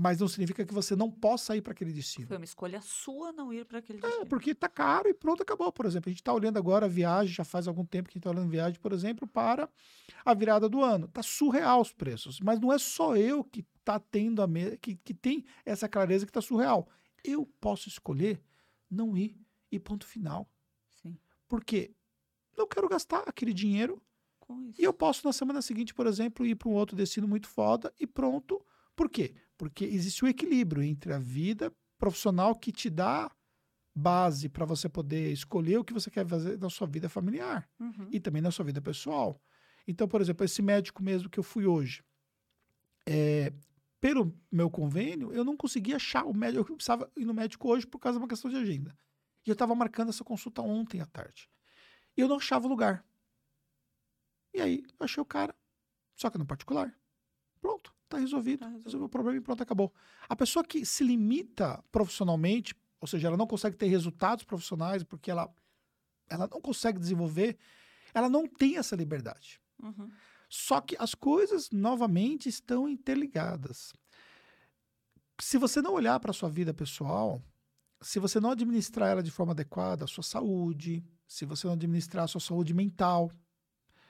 mas 0.00 0.20
não 0.20 0.28
significa 0.28 0.64
que 0.64 0.72
você 0.72 0.94
não 0.94 1.10
possa 1.10 1.56
ir 1.56 1.60
para 1.60 1.72
aquele 1.72 1.92
destino. 1.92 2.28
Foi 2.28 2.36
uma 2.36 2.44
escolha 2.44 2.80
sua 2.80 3.32
não 3.32 3.52
ir 3.52 3.64
para 3.64 3.80
aquele 3.80 3.98
É, 3.98 4.02
destino. 4.02 4.26
porque 4.26 4.54
tá 4.54 4.68
caro 4.68 5.08
e 5.08 5.12
pronto, 5.14 5.42
acabou. 5.42 5.72
Por 5.72 5.84
exemplo, 5.86 6.08
a 6.08 6.12
gente 6.12 6.20
está 6.20 6.32
olhando 6.32 6.56
agora 6.56 6.86
a 6.86 6.88
viagem, 6.88 7.34
já 7.34 7.42
faz 7.44 7.66
algum 7.66 7.84
tempo 7.84 8.08
que 8.08 8.12
a 8.12 8.16
gente 8.16 8.20
está 8.20 8.30
olhando 8.30 8.48
viagem, 8.48 8.78
por 8.78 8.92
exemplo, 8.92 9.26
para 9.26 9.68
a 10.24 10.32
virada 10.34 10.68
do 10.68 10.84
ano. 10.84 11.08
Tá 11.08 11.20
surreal 11.20 11.80
os 11.80 11.92
preços, 11.92 12.38
mas 12.38 12.60
não 12.60 12.72
é 12.72 12.78
só 12.78 13.16
eu 13.16 13.42
que 13.42 13.64
tá 13.84 13.98
tendo 13.98 14.40
a 14.40 14.46
me... 14.46 14.76
que, 14.78 14.94
que 14.94 15.12
tem 15.12 15.44
essa 15.66 15.88
clareza 15.88 16.24
que 16.24 16.30
tá 16.32 16.40
surreal. 16.40 16.88
Eu 17.24 17.44
posso 17.60 17.88
escolher 17.88 18.40
não 18.88 19.16
ir 19.16 19.36
e 19.72 19.80
ponto 19.80 20.06
final. 20.06 20.48
Sim, 21.02 21.18
Porque 21.48 21.90
não 22.56 22.68
quero 22.68 22.88
gastar 22.88 23.24
aquele 23.26 23.52
dinheiro 23.52 24.00
com 24.38 24.62
isso. 24.62 24.80
e 24.80 24.84
eu 24.84 24.92
posso 24.92 25.26
na 25.26 25.32
semana 25.32 25.60
seguinte, 25.60 25.92
por 25.92 26.06
exemplo, 26.06 26.46
ir 26.46 26.54
para 26.54 26.68
um 26.68 26.72
outro 26.74 26.96
destino 26.96 27.26
muito 27.26 27.48
foda 27.48 27.92
e 27.98 28.06
pronto. 28.06 28.64
Por 28.94 29.10
quê? 29.10 29.34
Porque 29.58 29.84
existe 29.84 30.24
o 30.24 30.28
equilíbrio 30.28 30.82
entre 30.82 31.12
a 31.12 31.18
vida 31.18 31.70
profissional 31.98 32.54
que 32.54 32.72
te 32.72 32.88
dá 32.88 33.30
base 33.94 34.48
para 34.48 34.64
você 34.64 34.88
poder 34.88 35.32
escolher 35.32 35.78
o 35.78 35.84
que 35.84 35.92
você 35.92 36.08
quer 36.10 36.24
fazer 36.26 36.56
na 36.58 36.70
sua 36.70 36.86
vida 36.86 37.08
familiar 37.08 37.68
Uhum. 37.80 38.08
e 38.12 38.20
também 38.20 38.40
na 38.40 38.52
sua 38.52 38.64
vida 38.64 38.80
pessoal. 38.80 39.42
Então, 39.86 40.06
por 40.06 40.20
exemplo, 40.20 40.44
esse 40.44 40.62
médico 40.62 41.02
mesmo 41.02 41.28
que 41.28 41.38
eu 41.38 41.42
fui 41.42 41.66
hoje, 41.66 42.04
é, 43.04 43.52
pelo 44.00 44.32
meu 44.52 44.70
convênio, 44.70 45.32
eu 45.32 45.44
não 45.44 45.56
conseguia 45.56 45.96
achar 45.96 46.24
o 46.24 46.32
médico. 46.32 46.70
Eu 46.70 46.76
precisava 46.76 47.10
ir 47.16 47.24
no 47.24 47.34
médico 47.34 47.68
hoje 47.68 47.84
por 47.86 47.98
causa 47.98 48.16
de 48.18 48.22
uma 48.22 48.28
questão 48.28 48.48
de 48.48 48.56
agenda. 48.56 48.96
E 49.44 49.50
eu 49.50 49.54
estava 49.54 49.74
marcando 49.74 50.10
essa 50.10 50.22
consulta 50.22 50.62
ontem 50.62 51.00
à 51.00 51.06
tarde. 51.06 51.50
E 52.16 52.20
eu 52.20 52.28
não 52.28 52.36
achava 52.36 52.66
o 52.66 52.68
lugar. 52.68 53.04
E 54.54 54.60
aí, 54.60 54.84
eu 55.00 55.04
achei 55.04 55.20
o 55.20 55.26
cara, 55.26 55.54
só 56.14 56.30
que 56.30 56.38
no 56.38 56.46
particular. 56.46 56.94
Pronto, 57.60 57.92
tá 58.08 58.18
resolvido. 58.18 58.60
Tá 58.60 58.68
resolvido. 58.68 59.04
O 59.04 59.08
problema 59.08 59.38
e 59.38 59.40
pronto, 59.40 59.62
acabou. 59.62 59.92
A 60.28 60.34
pessoa 60.34 60.64
que 60.64 60.84
se 60.84 61.04
limita 61.04 61.82
profissionalmente, 61.92 62.74
ou 63.00 63.06
seja, 63.06 63.28
ela 63.28 63.36
não 63.36 63.46
consegue 63.46 63.76
ter 63.76 63.86
resultados 63.86 64.44
profissionais 64.44 65.04
porque 65.04 65.30
ela, 65.30 65.52
ela 66.28 66.48
não 66.48 66.60
consegue 66.60 66.98
desenvolver, 66.98 67.56
ela 68.14 68.28
não 68.28 68.46
tem 68.46 68.76
essa 68.76 68.96
liberdade. 68.96 69.60
Uhum. 69.82 70.10
Só 70.48 70.80
que 70.80 70.96
as 70.98 71.14
coisas, 71.14 71.70
novamente, 71.70 72.48
estão 72.48 72.88
interligadas. 72.88 73.92
Se 75.40 75.58
você 75.58 75.82
não 75.82 75.92
olhar 75.92 76.18
para 76.18 76.30
a 76.30 76.34
sua 76.34 76.48
vida 76.48 76.72
pessoal, 76.72 77.42
se 78.00 78.18
você 78.18 78.40
não 78.40 78.50
administrar 78.50 79.10
ela 79.10 79.22
de 79.22 79.30
forma 79.30 79.52
adequada, 79.52 80.04
a 80.04 80.08
sua 80.08 80.24
saúde, 80.24 81.04
se 81.26 81.44
você 81.44 81.66
não 81.66 81.74
administrar 81.74 82.24
a 82.24 82.28
sua 82.28 82.40
saúde 82.40 82.72
mental, 82.72 83.30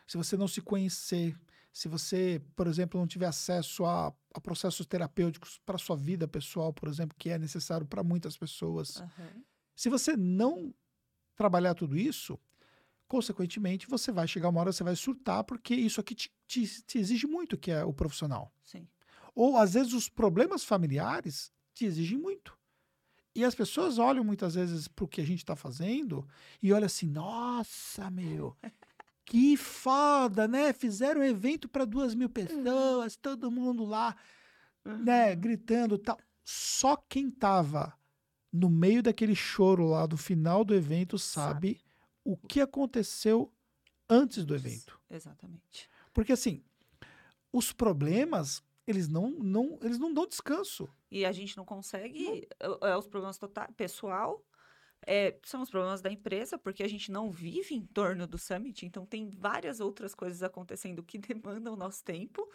se 0.06 0.16
você 0.16 0.36
não 0.36 0.48
se 0.48 0.62
conhecer, 0.62 1.38
se 1.72 1.88
você, 1.88 2.42
por 2.56 2.66
exemplo, 2.66 2.98
não 2.98 3.06
tiver 3.06 3.26
acesso 3.26 3.84
a, 3.84 4.12
a 4.34 4.40
processos 4.40 4.86
terapêuticos 4.86 5.60
para 5.64 5.76
a 5.76 5.78
sua 5.78 5.96
vida 5.96 6.26
pessoal, 6.26 6.72
por 6.72 6.88
exemplo, 6.88 7.16
que 7.18 7.30
é 7.30 7.38
necessário 7.38 7.86
para 7.86 8.02
muitas 8.02 8.36
pessoas, 8.36 8.96
Aham. 8.96 9.44
se 9.76 9.88
você 9.88 10.16
não 10.16 10.74
trabalhar 11.36 11.74
tudo 11.74 11.96
isso, 11.96 12.38
consequentemente, 13.06 13.88
você 13.88 14.10
vai 14.12 14.26
chegar 14.26 14.48
uma 14.48 14.60
hora, 14.60 14.72
você 14.72 14.84
vai 14.84 14.96
surtar, 14.96 15.44
porque 15.44 15.74
isso 15.74 16.00
aqui 16.00 16.14
te, 16.14 16.32
te- 16.46 16.82
te 16.82 16.98
exige 16.98 17.26
muito, 17.26 17.56
que 17.56 17.70
é 17.70 17.84
o 17.84 17.92
profissional. 17.92 18.52
Sim. 18.64 18.86
Ou, 19.34 19.56
às 19.56 19.74
vezes, 19.74 19.92
os 19.92 20.08
problemas 20.08 20.64
familiares 20.64 21.52
te 21.72 21.84
exigem 21.84 22.18
muito. 22.18 22.58
E 23.34 23.44
as 23.44 23.54
pessoas 23.54 23.98
olham 23.98 24.24
muitas 24.24 24.56
vezes 24.56 24.88
para 24.88 25.04
o 25.04 25.08
que 25.08 25.20
a 25.20 25.24
gente 25.24 25.38
está 25.38 25.54
fazendo 25.54 26.26
e 26.60 26.72
olham 26.72 26.86
assim: 26.86 27.06
nossa, 27.06 28.10
meu, 28.10 28.56
que 29.28 29.58
foda, 29.58 30.48
né? 30.48 30.72
Fizeram 30.72 31.20
um 31.20 31.24
evento 31.24 31.68
para 31.68 31.84
duas 31.84 32.14
mil 32.14 32.30
pessoas, 32.30 33.14
todo 33.14 33.50
mundo 33.50 33.84
lá, 33.84 34.16
né, 34.82 35.36
gritando 35.36 35.98
tal. 35.98 36.18
Só 36.42 36.96
quem 36.96 37.30
tava 37.30 37.92
no 38.50 38.70
meio 38.70 39.02
daquele 39.02 39.34
choro 39.34 39.86
lá 39.86 40.06
do 40.06 40.16
final 40.16 40.64
do 40.64 40.74
evento 40.74 41.18
sabe, 41.18 41.78
o 42.24 42.38
que 42.38 42.58
aconteceu 42.58 43.52
antes 44.08 44.46
do 44.46 44.54
evento. 44.54 44.98
Exatamente. 45.10 45.90
Porque 46.14 46.32
assim, 46.32 46.64
os 47.52 47.70
problemas, 47.70 48.62
eles 48.86 49.08
não, 49.08 49.28
não, 49.28 49.78
eles 49.82 49.98
não 49.98 50.12
dão 50.12 50.26
descanso. 50.26 50.88
E 51.10 51.26
a 51.26 51.32
gente 51.32 51.54
não 51.54 51.66
consegue. 51.66 52.48
É, 52.58 52.92
é 52.92 52.96
os 52.96 53.06
problemas 53.06 53.36
total, 53.36 53.68
pessoal. 53.76 54.42
É, 55.06 55.36
são 55.44 55.62
os 55.62 55.70
problemas 55.70 56.00
da 56.00 56.10
empresa, 56.10 56.58
porque 56.58 56.82
a 56.82 56.88
gente 56.88 57.10
não 57.10 57.30
vive 57.30 57.74
em 57.74 57.86
torno 57.86 58.26
do 58.26 58.38
Summit, 58.38 58.84
então 58.84 59.06
tem 59.06 59.28
várias 59.28 59.80
outras 59.80 60.14
coisas 60.14 60.42
acontecendo 60.42 61.02
que 61.02 61.18
demandam 61.18 61.74
o 61.74 61.76
nosso 61.76 62.04
tempo. 62.04 62.48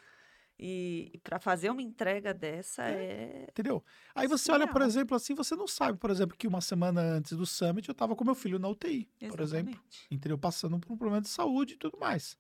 E, 0.60 1.20
para 1.24 1.39
fazer 1.39 1.72
uma 1.72 1.82
entrega 1.82 2.32
dessa 2.32 2.84
é. 2.84 3.48
Entendeu? 3.50 3.84
Aí 4.14 4.28
você 4.28 4.52
olha, 4.52 4.68
por 4.68 4.84
exemplo, 4.84 5.18
assim, 5.18 5.34
você 5.34 5.56
não 5.56 5.68
sabe, 5.68 5.98
por 5.98 6.12
exemplo, 6.12 6.38
que 6.38 6.48
uma 6.48 6.62
semana 6.62 7.02
antes 7.02 7.36
do 7.36 7.46
Summit 7.46 7.89
eu 7.89 7.96
tava 7.96 8.16
com 8.16 8.24
meu 8.24 8.36
filho 8.36 8.60
na 8.60 8.70
UTI, 8.70 9.10
por 9.30 9.39
exemplo. 9.39 9.72
Exatamente. 9.72 10.08
entendeu? 10.12 10.38
Passando 10.38 10.80
por 10.80 10.94
um 10.94 10.98
problema 10.98 11.22
de 11.22 11.30
saúde 11.30 11.74
e 11.74 11.78
tudo 11.78 11.98
mais. 11.98 12.38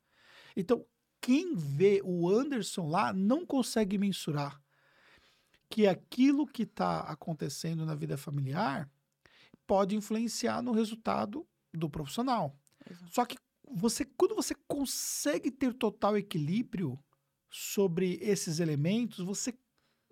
Então, 0.55 0.85
quem 1.19 1.55
vê 1.55 2.01
o 2.03 2.29
Anderson 2.29 2.87
lá 2.87 3.11
não 3.11 3.45
consegue 3.45 3.97
mensurar 3.97 4.61
que 5.67 5.87
aquilo 5.87 6.45
que 6.45 6.63
está 6.63 6.99
acontecendo 6.99 7.83
na 7.83 7.95
vida 7.95 8.15
familiar 8.15 8.87
pode 9.65 9.95
influenciar 9.95 10.61
no 10.61 10.71
resultado 10.71 11.45
do 11.73 11.89
profissional. 11.89 12.55
Exato. 12.89 13.13
Só 13.13 13.25
que 13.25 13.37
você, 13.71 14.05
quando 14.05 14.35
você 14.35 14.53
consegue 14.67 15.49
ter 15.49 15.73
total 15.73 16.17
equilíbrio 16.17 16.99
sobre 17.49 18.17
esses 18.21 18.59
elementos, 18.59 19.19
você, 19.25 19.53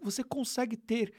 você 0.01 0.23
consegue 0.23 0.77
ter 0.77 1.13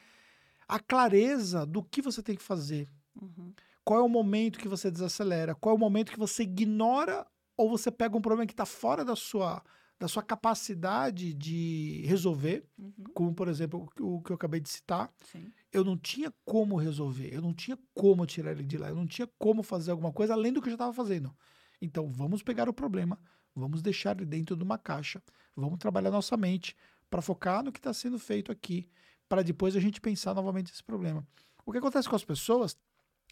a 0.66 0.78
clareza 0.78 1.66
do 1.66 1.83
que 1.83 2.01
você 2.01 2.22
tem 2.22 2.37
que 2.37 2.43
fazer, 2.43 2.89
Uhum. 3.20 3.53
qual 3.85 4.01
é 4.01 4.03
o 4.03 4.09
momento 4.09 4.59
que 4.59 4.68
você 4.68 4.91
desacelera? 4.91 5.55
Qual 5.55 5.74
é 5.74 5.76
o 5.76 5.80
momento 5.80 6.12
que 6.12 6.18
você 6.18 6.45
ignora 6.45 7.26
ou 7.57 7.68
você 7.68 7.91
pega 7.91 8.16
um 8.16 8.22
problema 8.22 8.47
que 8.47 8.55
está 8.55 8.64
fora 8.64 9.05
da 9.05 9.14
sua, 9.14 9.62
da 10.03 10.09
sua 10.09 10.23
capacidade 10.23 11.33
de 11.33 12.03
resolver? 12.05 12.67
Uhum. 12.77 12.93
Como, 13.15 13.33
por 13.33 13.47
exemplo, 13.47 13.89
o 14.01 14.21
que 14.21 14.33
eu 14.33 14.35
acabei 14.35 14.59
de 14.59 14.69
citar. 14.69 15.09
Sim. 15.31 15.53
Eu 15.73 15.85
não 15.85 15.97
tinha 15.97 16.35
como 16.45 16.75
resolver, 16.75 17.33
eu 17.33 17.41
não 17.41 17.55
tinha 17.55 17.79
como 17.95 18.27
tirar 18.27 18.51
ele 18.51 18.65
de 18.65 18.77
lá, 18.77 18.89
eu 18.89 18.97
não 18.97 19.07
tinha 19.07 19.29
como 19.39 19.63
fazer 19.63 19.93
alguma 19.93 20.13
coisa 20.13 20.33
além 20.33 20.53
do 20.53 20.61
que 20.61 20.67
eu 20.67 20.73
já 20.73 20.75
estava 20.75 20.93
fazendo. 20.93 21.33
Então, 21.81 22.11
vamos 22.11 22.43
pegar 22.43 22.69
o 22.69 22.73
problema, 22.73 23.17
vamos 23.55 23.81
deixar 23.81 24.17
ele 24.17 24.27
dentro 24.27 24.57
de 24.57 24.65
uma 24.65 24.77
caixa, 24.77 25.23
vamos 25.55 25.79
trabalhar 25.79 26.11
nossa 26.11 26.37
mente 26.37 26.77
para 27.09 27.23
focar 27.23 27.63
no 27.63 27.71
que 27.71 27.79
está 27.79 27.95
sendo 27.95 28.19
feito 28.19 28.51
aqui, 28.51 28.91
para 29.29 29.43
depois 29.43 29.77
a 29.77 29.81
gente 29.81 30.01
pensar 30.01 30.35
novamente 30.35 30.73
esse 30.73 30.83
problema. 30.83 31.25
O 31.65 31.71
que 31.71 31.79
acontece 31.79 32.09
com 32.09 32.17
as 32.17 32.25
pessoas 32.25 32.77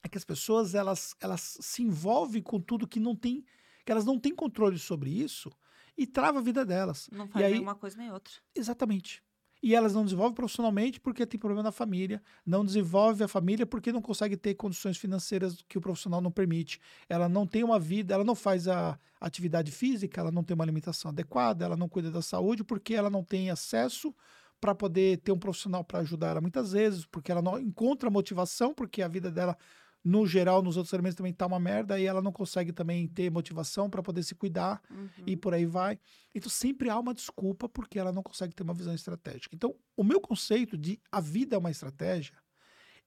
é 0.05 0.09
que 0.09 0.17
as 0.17 0.25
pessoas 0.25 0.77
elas, 0.77 1.17
elas 1.21 1.59
se 1.61 1.83
envolvem 1.83 2.41
com 2.41 2.61
tudo 2.61 2.87
que 2.87 3.01
não 3.01 3.17
tem, 3.17 3.45
que 3.85 3.91
elas 3.91 4.05
não 4.05 4.21
têm 4.21 4.33
controle 4.33 4.79
sobre 4.79 5.11
isso 5.11 5.51
e 5.97 6.07
trava 6.07 6.39
a 6.39 6.43
vida 6.43 6.65
delas. 6.65 7.09
Não 7.13 7.27
faz 7.29 7.45
aí- 7.45 7.53
nenhuma 7.53 7.75
coisa 7.75 7.97
nem 7.97 8.11
outra. 8.11 8.33
Exatamente. 8.55 9.23
E 9.63 9.75
elas 9.75 9.93
não 9.93 10.05
desenvolvem 10.05 10.35
profissionalmente 10.35 10.99
porque 10.99 11.27
tem 11.27 11.39
problema 11.39 11.63
na 11.63 11.71
família, 11.71 12.23
não 12.47 12.65
desenvolve 12.65 13.23
a 13.23 13.29
família 13.29 13.67
porque 13.67 13.93
não 13.93 14.01
consegue 14.01 14.35
ter 14.35 14.55
condições 14.55 14.97
financeiras 14.97 15.63
que 15.69 15.77
o 15.77 15.83
profissional 15.83 16.21
não 16.23 16.31
permite. 16.31 16.81
Ela 17.11 17.29
não 17.29 17.47
tem 17.47 17.63
uma 17.63 17.79
vida, 17.79 18.15
ela 18.15 18.25
não 18.25 18.35
faz 18.35 18.67
a 18.67 18.99
atividade 19.21 19.71
física, 19.71 20.19
ela 20.19 20.33
não 20.33 20.43
tem 20.43 20.55
uma 20.55 20.65
alimentação 20.65 21.11
adequada, 21.11 21.63
ela 21.67 21.77
não 21.77 21.91
cuida 21.91 22.11
da 22.11 22.23
saúde 22.23 22.65
porque 22.65 22.95
ela 22.95 23.11
não 23.11 23.23
tem 23.23 23.51
acesso 23.51 24.15
para 24.59 24.75
poder 24.75 25.19
ter 25.19 25.33
um 25.33 25.39
profissional 25.39 25.85
para 25.85 26.01
ajudar 26.01 26.29
ela 26.29 26.41
muitas 26.41 26.73
vezes, 26.73 27.05
porque 27.05 27.31
ela 27.31 27.43
não 27.43 27.59
encontra 27.59 28.11
motivação, 28.11 28.73
porque 28.75 29.03
a 29.03 29.09
vida 29.09 29.31
dela 29.31 29.57
no 30.03 30.27
geral, 30.27 30.63
nos 30.63 30.77
outros 30.79 30.93
elementos 30.95 31.17
também 31.17 31.33
tá 31.33 31.47
uma 31.47 31.61
merda 31.61 31.99
e 32.01 32.07
ela 32.07 32.23
não 32.23 32.33
consegue 32.33 32.73
também 32.73 33.07
ter 33.07 33.31
motivação 33.31 33.91
para 33.91 34.03
poder 34.03 34.23
se 34.23 34.35
cuidar 34.35 34.81
Uhum. 34.91 35.09
e 35.27 35.37
por 35.37 35.53
aí 35.53 35.67
vai. 35.67 35.99
Então 36.35 36.49
sempre 36.49 36.89
há 36.89 36.99
uma 36.99 37.13
desculpa 37.13 37.69
porque 37.69 37.99
ela 37.99 38.11
não 38.13 38.23
consegue 38.23 38.55
ter 38.55 38.63
uma 38.63 38.73
visão 38.73 38.95
estratégica. 38.95 39.55
Então, 39.55 39.75
o 39.97 40.03
meu 40.03 40.21
conceito 40.21 40.79
de 40.79 40.99
a 41.13 41.21
vida 41.21 41.55
é 41.55 41.59
uma 41.59 41.71
estratégia, 41.71 42.35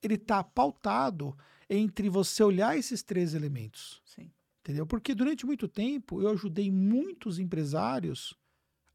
ele 0.02 0.14
está 0.14 0.44
pautado 0.44 1.36
entre 1.68 2.08
você 2.08 2.42
olhar 2.44 2.76
esses 2.78 3.02
três 3.02 3.34
elementos, 3.34 4.00
Sim. 4.04 4.30
entendeu? 4.60 4.86
Porque 4.86 5.14
durante 5.14 5.44
muito 5.46 5.66
tempo 5.66 6.20
eu 6.22 6.28
ajudei 6.30 6.70
muitos 6.70 7.38
empresários 7.38 8.34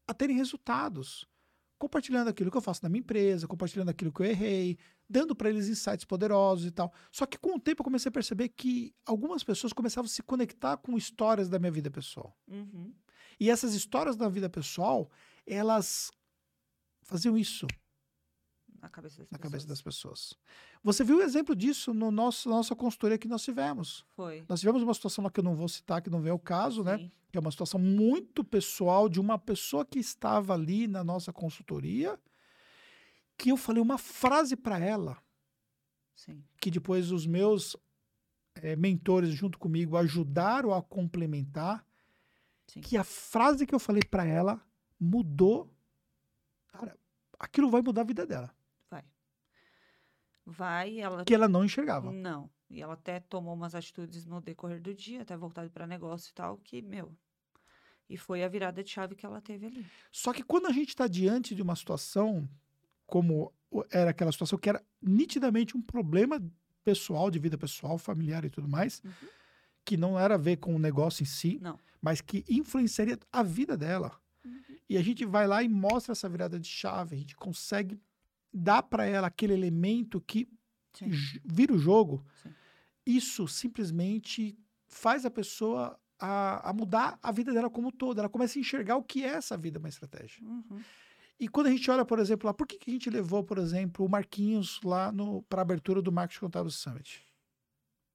a 0.06 0.14
terem 0.14 0.36
resultados, 0.36 1.26
compartilhando 1.78 2.28
aquilo 2.28 2.50
que 2.50 2.56
eu 2.56 2.60
faço 2.62 2.80
na 2.82 2.88
minha 2.88 3.00
empresa, 3.00 3.46
compartilhando 3.46 3.88
aquilo 3.90 4.12
que 4.12 4.22
eu 4.22 4.26
errei, 4.26 4.78
dando 5.10 5.34
para 5.34 5.50
eles 5.50 5.68
insights 5.68 6.04
poderosos 6.04 6.64
e 6.66 6.70
tal. 6.70 6.92
Só 7.10 7.26
que 7.26 7.36
com 7.36 7.56
o 7.56 7.60
tempo 7.60 7.80
eu 7.80 7.84
comecei 7.84 8.08
a 8.08 8.12
perceber 8.12 8.48
que 8.50 8.94
algumas 9.04 9.42
pessoas 9.42 9.72
começavam 9.72 10.06
a 10.06 10.08
se 10.08 10.22
conectar 10.22 10.76
com 10.76 10.96
histórias 10.96 11.48
da 11.48 11.58
minha 11.58 11.72
vida 11.72 11.90
pessoal. 11.90 12.36
Uhum. 12.46 12.94
E 13.40 13.50
essas 13.50 13.74
histórias 13.74 14.16
da 14.16 14.28
vida 14.28 14.48
pessoal, 14.48 15.10
elas 15.44 16.12
faziam 17.02 17.36
isso. 17.36 17.66
na 18.80 18.88
cabeça 18.88 19.18
das 19.18 19.30
na 19.30 19.38
pessoas. 19.38 19.52
cabeça 19.52 19.66
das 19.66 19.82
pessoas. 19.82 20.34
Você 20.82 21.02
viu 21.02 21.18
o 21.18 21.22
exemplo 21.22 21.56
disso 21.56 21.92
no 21.92 22.10
nosso 22.10 22.48
na 22.48 22.56
nossa 22.56 22.76
consultoria 22.76 23.18
que 23.18 23.28
nós 23.28 23.42
tivemos. 23.42 24.04
Foi. 24.14 24.44
Nós 24.48 24.60
tivemos 24.60 24.82
uma 24.82 24.94
situação 24.94 25.24
lá 25.24 25.30
que 25.30 25.40
eu 25.40 25.44
não 25.44 25.56
vou 25.56 25.68
citar, 25.68 26.00
que 26.00 26.08
não 26.08 26.22
vem 26.22 26.30
ao 26.30 26.38
caso, 26.38 26.84
né? 26.84 26.98
Sim. 26.98 27.10
Que 27.32 27.38
é 27.38 27.40
uma 27.40 27.50
situação 27.50 27.80
muito 27.80 28.44
pessoal 28.44 29.08
de 29.08 29.20
uma 29.20 29.38
pessoa 29.38 29.84
que 29.84 29.98
estava 29.98 30.54
ali 30.54 30.86
na 30.86 31.02
nossa 31.04 31.32
consultoria, 31.32 32.18
que 33.40 33.48
eu 33.48 33.56
falei 33.56 33.82
uma 33.82 33.96
frase 33.96 34.54
para 34.54 34.78
ela, 34.78 35.16
Sim. 36.14 36.44
que 36.60 36.70
depois 36.70 37.10
os 37.10 37.26
meus 37.26 37.74
eh, 38.56 38.76
mentores 38.76 39.30
junto 39.30 39.58
comigo 39.58 39.96
ajudaram 39.96 40.74
a 40.74 40.82
complementar, 40.82 41.82
Sim. 42.66 42.82
que 42.82 42.98
a 42.98 43.04
frase 43.04 43.66
que 43.66 43.74
eu 43.74 43.78
falei 43.78 44.02
para 44.02 44.26
ela 44.26 44.60
mudou. 45.00 45.74
Cara, 46.68 46.98
aquilo 47.38 47.70
vai 47.70 47.80
mudar 47.80 48.02
a 48.02 48.04
vida 48.04 48.26
dela, 48.26 48.54
Vai. 48.90 49.04
Vai, 50.44 50.98
ela 51.00 51.24
que 51.24 51.34
ela 51.34 51.48
não 51.48 51.64
enxergava. 51.64 52.12
Não. 52.12 52.50
E 52.68 52.82
ela 52.82 52.92
até 52.92 53.20
tomou 53.20 53.54
umas 53.54 53.74
atitudes 53.74 54.26
no 54.26 54.42
decorrer 54.42 54.82
do 54.82 54.94
dia, 54.94 55.22
até 55.22 55.34
voltado 55.34 55.70
para 55.70 55.86
negócio 55.86 56.30
e 56.30 56.34
tal, 56.34 56.58
que, 56.58 56.82
meu. 56.82 57.16
E 58.06 58.18
foi 58.18 58.44
a 58.44 58.48
virada 58.48 58.84
de 58.84 58.90
chave 58.90 59.16
que 59.16 59.24
ela 59.24 59.40
teve 59.40 59.66
ali. 59.66 59.86
Só 60.12 60.30
que 60.30 60.42
quando 60.42 60.66
a 60.66 60.72
gente 60.72 60.90
está 60.90 61.08
diante 61.08 61.54
de 61.54 61.62
uma 61.62 61.74
situação 61.74 62.46
como 63.10 63.52
era 63.90 64.10
aquela 64.10 64.32
situação 64.32 64.58
que 64.58 64.68
era 64.68 64.82
nitidamente 65.02 65.76
um 65.76 65.82
problema 65.82 66.40
pessoal, 66.84 67.30
de 67.30 67.38
vida 67.38 67.58
pessoal, 67.58 67.98
familiar 67.98 68.44
e 68.44 68.50
tudo 68.50 68.66
mais, 68.68 69.02
Uhum. 69.04 69.10
que 69.84 69.96
não 69.96 70.18
era 70.18 70.34
a 70.34 70.38
ver 70.38 70.56
com 70.56 70.74
o 70.74 70.78
negócio 70.78 71.22
em 71.22 71.26
si, 71.26 71.58
Não. 71.60 71.78
mas 72.00 72.20
que 72.20 72.44
influenciaria 72.48 73.18
a 73.32 73.42
vida 73.42 73.76
dela. 73.76 74.18
Uhum. 74.44 74.60
E 74.88 74.96
a 74.96 75.02
gente 75.02 75.24
vai 75.26 75.46
lá 75.46 75.62
e 75.62 75.68
mostra 75.68 76.12
essa 76.12 76.28
virada 76.28 76.58
de 76.58 76.68
chave, 76.68 77.16
a 77.16 77.18
gente 77.18 77.36
consegue 77.36 78.00
dar 78.52 78.82
para 78.82 79.04
ela 79.06 79.26
aquele 79.26 79.52
elemento 79.52 80.20
que 80.20 80.48
Sim. 80.94 81.10
vira 81.44 81.72
o 81.72 81.78
jogo. 81.78 82.24
Sim. 82.42 82.50
Isso 83.06 83.46
simplesmente 83.48 84.58
faz 84.86 85.24
a 85.24 85.30
pessoa 85.30 85.98
a, 86.18 86.70
a 86.70 86.72
mudar 86.72 87.18
a 87.22 87.30
vida 87.32 87.52
dela 87.52 87.70
como 87.70 87.88
um 87.88 87.92
todo. 87.92 88.18
Ela 88.18 88.28
começa 88.28 88.58
a 88.58 88.60
enxergar 88.60 88.96
o 88.96 89.02
que 89.02 89.24
é 89.24 89.28
essa 89.28 89.56
vida 89.56 89.78
uma 89.78 89.88
estratégia. 89.88 90.42
Uhum. 90.44 90.80
E 91.40 91.48
quando 91.48 91.68
a 91.68 91.70
gente 91.70 91.90
olha, 91.90 92.04
por 92.04 92.18
exemplo, 92.18 92.46
lá, 92.46 92.52
por 92.52 92.66
que, 92.66 92.76
que 92.76 92.90
a 92.90 92.92
gente 92.92 93.08
levou, 93.08 93.42
por 93.42 93.56
exemplo, 93.56 94.04
o 94.04 94.08
Marquinhos 94.08 94.78
lá 94.84 95.10
para 95.48 95.62
a 95.62 95.62
abertura 95.62 96.02
do 96.02 96.12
Marketing 96.12 96.40
Contábil 96.40 96.70
Summit? 96.70 97.24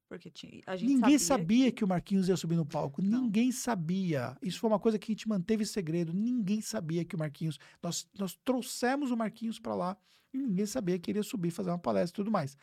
Porque 0.08 0.30
tinha, 0.30 0.62
a 0.64 0.76
gente 0.76 0.94
Ninguém 0.94 1.18
sabia, 1.18 1.18
sabia 1.18 1.72
que 1.72 1.84
o 1.84 1.88
Marquinhos 1.88 2.28
ia 2.28 2.36
subir 2.36 2.54
no 2.54 2.64
palco. 2.64 3.02
Não. 3.02 3.22
Ninguém 3.22 3.50
sabia. 3.50 4.36
Isso 4.40 4.60
foi 4.60 4.70
uma 4.70 4.78
coisa 4.78 4.96
que 4.96 5.10
a 5.10 5.12
gente 5.12 5.28
manteve 5.28 5.66
segredo. 5.66 6.12
Ninguém 6.12 6.60
sabia 6.60 7.04
que 7.04 7.16
o 7.16 7.18
Marquinhos. 7.18 7.58
Nós, 7.82 8.08
nós 8.16 8.38
trouxemos 8.44 9.10
o 9.10 9.16
Marquinhos 9.16 9.58
para 9.58 9.74
lá 9.74 9.96
e 10.32 10.38
ninguém 10.38 10.64
sabia 10.64 10.96
que 10.96 11.10
ele 11.10 11.18
ia 11.18 11.24
subir, 11.24 11.50
fazer 11.50 11.70
uma 11.70 11.78
palestra 11.78 12.14
e 12.14 12.22
tudo 12.22 12.30
mais. 12.30 12.56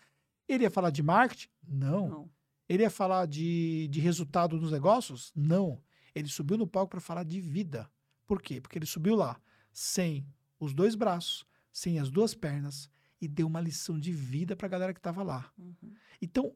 Ele 0.48 0.64
ia 0.64 0.72
falar 0.72 0.90
de 0.90 1.04
marketing? 1.04 1.50
Não. 1.68 2.08
Não. 2.08 2.32
Ele 2.70 2.84
ia 2.84 2.90
falar 2.90 3.26
de, 3.26 3.90
de 3.90 4.00
resultado 4.00 4.56
nos 4.56 4.72
negócios? 4.72 5.34
Não. 5.36 5.82
Ele 6.16 6.30
subiu 6.30 6.58
no 6.58 6.66
palco 6.66 6.92
para 6.92 7.02
falar 7.02 7.24
de 7.24 7.42
vida. 7.42 7.92
Por 8.26 8.42
quê? 8.42 8.62
Porque 8.62 8.78
ele 8.78 8.86
subiu 8.86 9.16
lá 9.16 9.38
sem 9.74 10.26
os 10.64 10.74
dois 10.74 10.96
braços, 10.96 11.46
sem 11.72 12.00
as 12.00 12.10
duas 12.10 12.34
pernas 12.34 12.90
e 13.24 13.28
deu 13.28 13.48
uma 13.48 13.62
lição 13.62 13.98
de 13.98 14.12
vida 14.12 14.56
para 14.56 14.68
a 14.68 14.70
galera 14.70 14.94
que 14.94 15.00
estava 15.00 15.24
lá. 15.24 15.52
Uhum. 15.58 15.94
Então, 16.22 16.56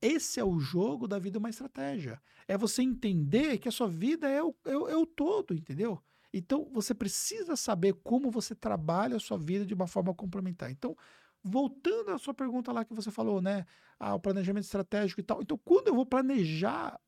esse 0.00 0.40
é 0.40 0.44
o 0.44 0.58
jogo 0.58 1.06
da 1.06 1.18
vida, 1.18 1.38
uma 1.38 1.48
estratégia. 1.48 2.20
É 2.46 2.58
você 2.58 2.82
entender 2.82 3.58
que 3.58 3.68
a 3.68 3.72
sua 3.72 3.88
vida 3.88 4.28
é 4.28 4.42
o, 4.42 4.54
é, 4.64 4.72
é 4.72 4.96
o 4.96 5.06
todo, 5.06 5.54
entendeu? 5.54 6.02
Então, 6.32 6.68
você 6.72 6.92
precisa 6.94 7.56
saber 7.56 7.94
como 8.02 8.30
você 8.30 8.54
trabalha 8.54 9.16
a 9.16 9.20
sua 9.20 9.38
vida 9.38 9.64
de 9.64 9.74
uma 9.74 9.86
forma 9.86 10.14
complementar. 10.14 10.70
Então, 10.70 10.96
voltando 11.42 12.10
à 12.10 12.18
sua 12.18 12.34
pergunta 12.34 12.72
lá 12.72 12.84
que 12.84 12.94
você 12.94 13.10
falou, 13.10 13.40
né? 13.40 13.64
Ah, 13.98 14.14
o 14.14 14.20
planejamento 14.20 14.64
estratégico 14.64 15.20
e 15.20 15.24
tal. 15.24 15.40
Então, 15.40 15.58
quando 15.64 15.88
eu 15.88 15.94
vou 15.94 16.04
planejar, 16.04 17.00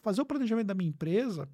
fazer 0.00 0.22
o 0.22 0.26
planejamento 0.26 0.66
da 0.66 0.74
minha 0.74 0.90
empresa, 0.90 1.48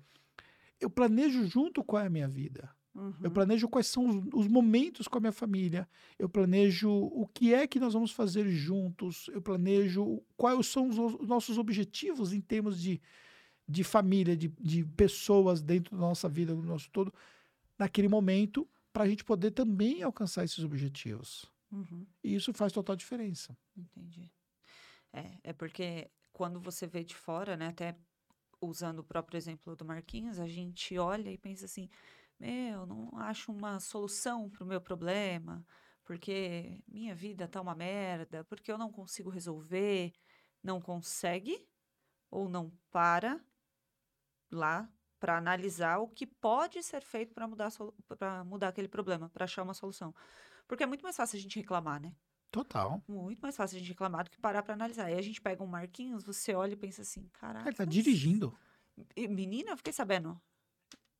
eu 0.80 0.88
planejo 0.88 1.46
junto 1.46 1.82
com 1.82 1.96
a 1.96 2.08
minha 2.08 2.28
vida. 2.28 2.75
Uhum. 2.96 3.14
Eu 3.22 3.30
planejo 3.30 3.68
quais 3.68 3.86
são 3.86 4.08
os, 4.08 4.24
os 4.32 4.48
momentos 4.48 5.06
com 5.06 5.18
a 5.18 5.20
minha 5.20 5.32
família. 5.32 5.86
Eu 6.18 6.28
planejo 6.28 6.90
o 6.90 7.26
que 7.26 7.52
é 7.52 7.66
que 7.66 7.78
nós 7.78 7.92
vamos 7.92 8.10
fazer 8.10 8.48
juntos. 8.48 9.28
Eu 9.32 9.42
planejo 9.42 10.22
quais 10.36 10.66
são 10.66 10.88
os, 10.88 10.98
os 10.98 11.28
nossos 11.28 11.58
objetivos 11.58 12.32
em 12.32 12.40
termos 12.40 12.80
de, 12.80 13.00
de 13.68 13.84
família, 13.84 14.34
de, 14.34 14.48
de 14.58 14.82
pessoas 14.84 15.60
dentro 15.60 15.94
da 15.94 16.00
nossa 16.00 16.26
vida, 16.26 16.54
do 16.54 16.62
nosso 16.62 16.90
todo, 16.90 17.12
naquele 17.78 18.08
momento, 18.08 18.66
para 18.92 19.04
a 19.04 19.08
gente 19.08 19.22
poder 19.22 19.50
também 19.50 20.02
alcançar 20.02 20.42
esses 20.42 20.64
objetivos. 20.64 21.44
Uhum. 21.70 22.06
E 22.24 22.34
isso 22.34 22.52
faz 22.54 22.72
total 22.72 22.96
diferença. 22.96 23.56
Entendi. 23.76 24.32
É, 25.12 25.50
é 25.50 25.52
porque 25.52 26.10
quando 26.32 26.58
você 26.58 26.86
vê 26.86 27.04
de 27.04 27.14
fora, 27.14 27.58
né, 27.58 27.68
até 27.68 27.94
usando 28.58 29.00
o 29.00 29.04
próprio 29.04 29.36
exemplo 29.36 29.76
do 29.76 29.84
Marquinhos, 29.84 30.38
a 30.38 30.48
gente 30.48 30.96
olha 30.96 31.30
e 31.30 31.36
pensa 31.36 31.66
assim: 31.66 31.90
meu, 32.38 32.86
não 32.86 33.10
acho 33.18 33.52
uma 33.52 33.80
solução 33.80 34.50
para 34.50 34.64
o 34.64 34.66
meu 34.66 34.80
problema, 34.80 35.64
porque 36.04 36.82
minha 36.86 37.14
vida 37.14 37.48
tá 37.48 37.60
uma 37.60 37.74
merda, 37.74 38.44
porque 38.44 38.70
eu 38.70 38.78
não 38.78 38.90
consigo 38.90 39.30
resolver. 39.30 40.12
Não 40.62 40.80
consegue 40.80 41.68
ou 42.30 42.48
não 42.48 42.72
para 42.90 43.40
lá 44.50 44.90
para 45.18 45.38
analisar 45.38 45.98
o 45.98 46.08
que 46.08 46.26
pode 46.26 46.82
ser 46.82 47.02
feito 47.02 47.34
para 47.34 47.48
mudar, 47.48 47.70
para 48.18 48.44
mudar 48.44 48.68
aquele 48.68 48.88
problema, 48.88 49.28
para 49.30 49.44
achar 49.44 49.62
uma 49.62 49.74
solução. 49.74 50.14
Porque 50.68 50.82
é 50.82 50.86
muito 50.86 51.02
mais 51.02 51.16
fácil 51.16 51.38
a 51.38 51.40
gente 51.40 51.58
reclamar, 51.58 52.00
né? 52.00 52.14
Total. 52.50 53.02
Muito 53.08 53.40
mais 53.40 53.56
fácil 53.56 53.76
a 53.76 53.78
gente 53.78 53.88
reclamar 53.88 54.24
do 54.24 54.30
que 54.30 54.38
parar 54.38 54.62
pra 54.62 54.74
analisar. 54.74 55.06
Aí 55.06 55.14
a 55.14 55.22
gente 55.22 55.40
pega 55.40 55.62
um 55.62 55.66
Marquinhos, 55.66 56.24
você 56.24 56.54
olha 56.54 56.74
e 56.74 56.76
pensa 56.76 57.02
assim, 57.02 57.28
caraca. 57.32 57.68
Ele 57.68 57.76
tá 57.76 57.84
dirigindo. 57.84 58.56
Menina, 59.16 59.70
eu 59.72 59.76
fiquei 59.76 59.92
sabendo. 59.92 60.40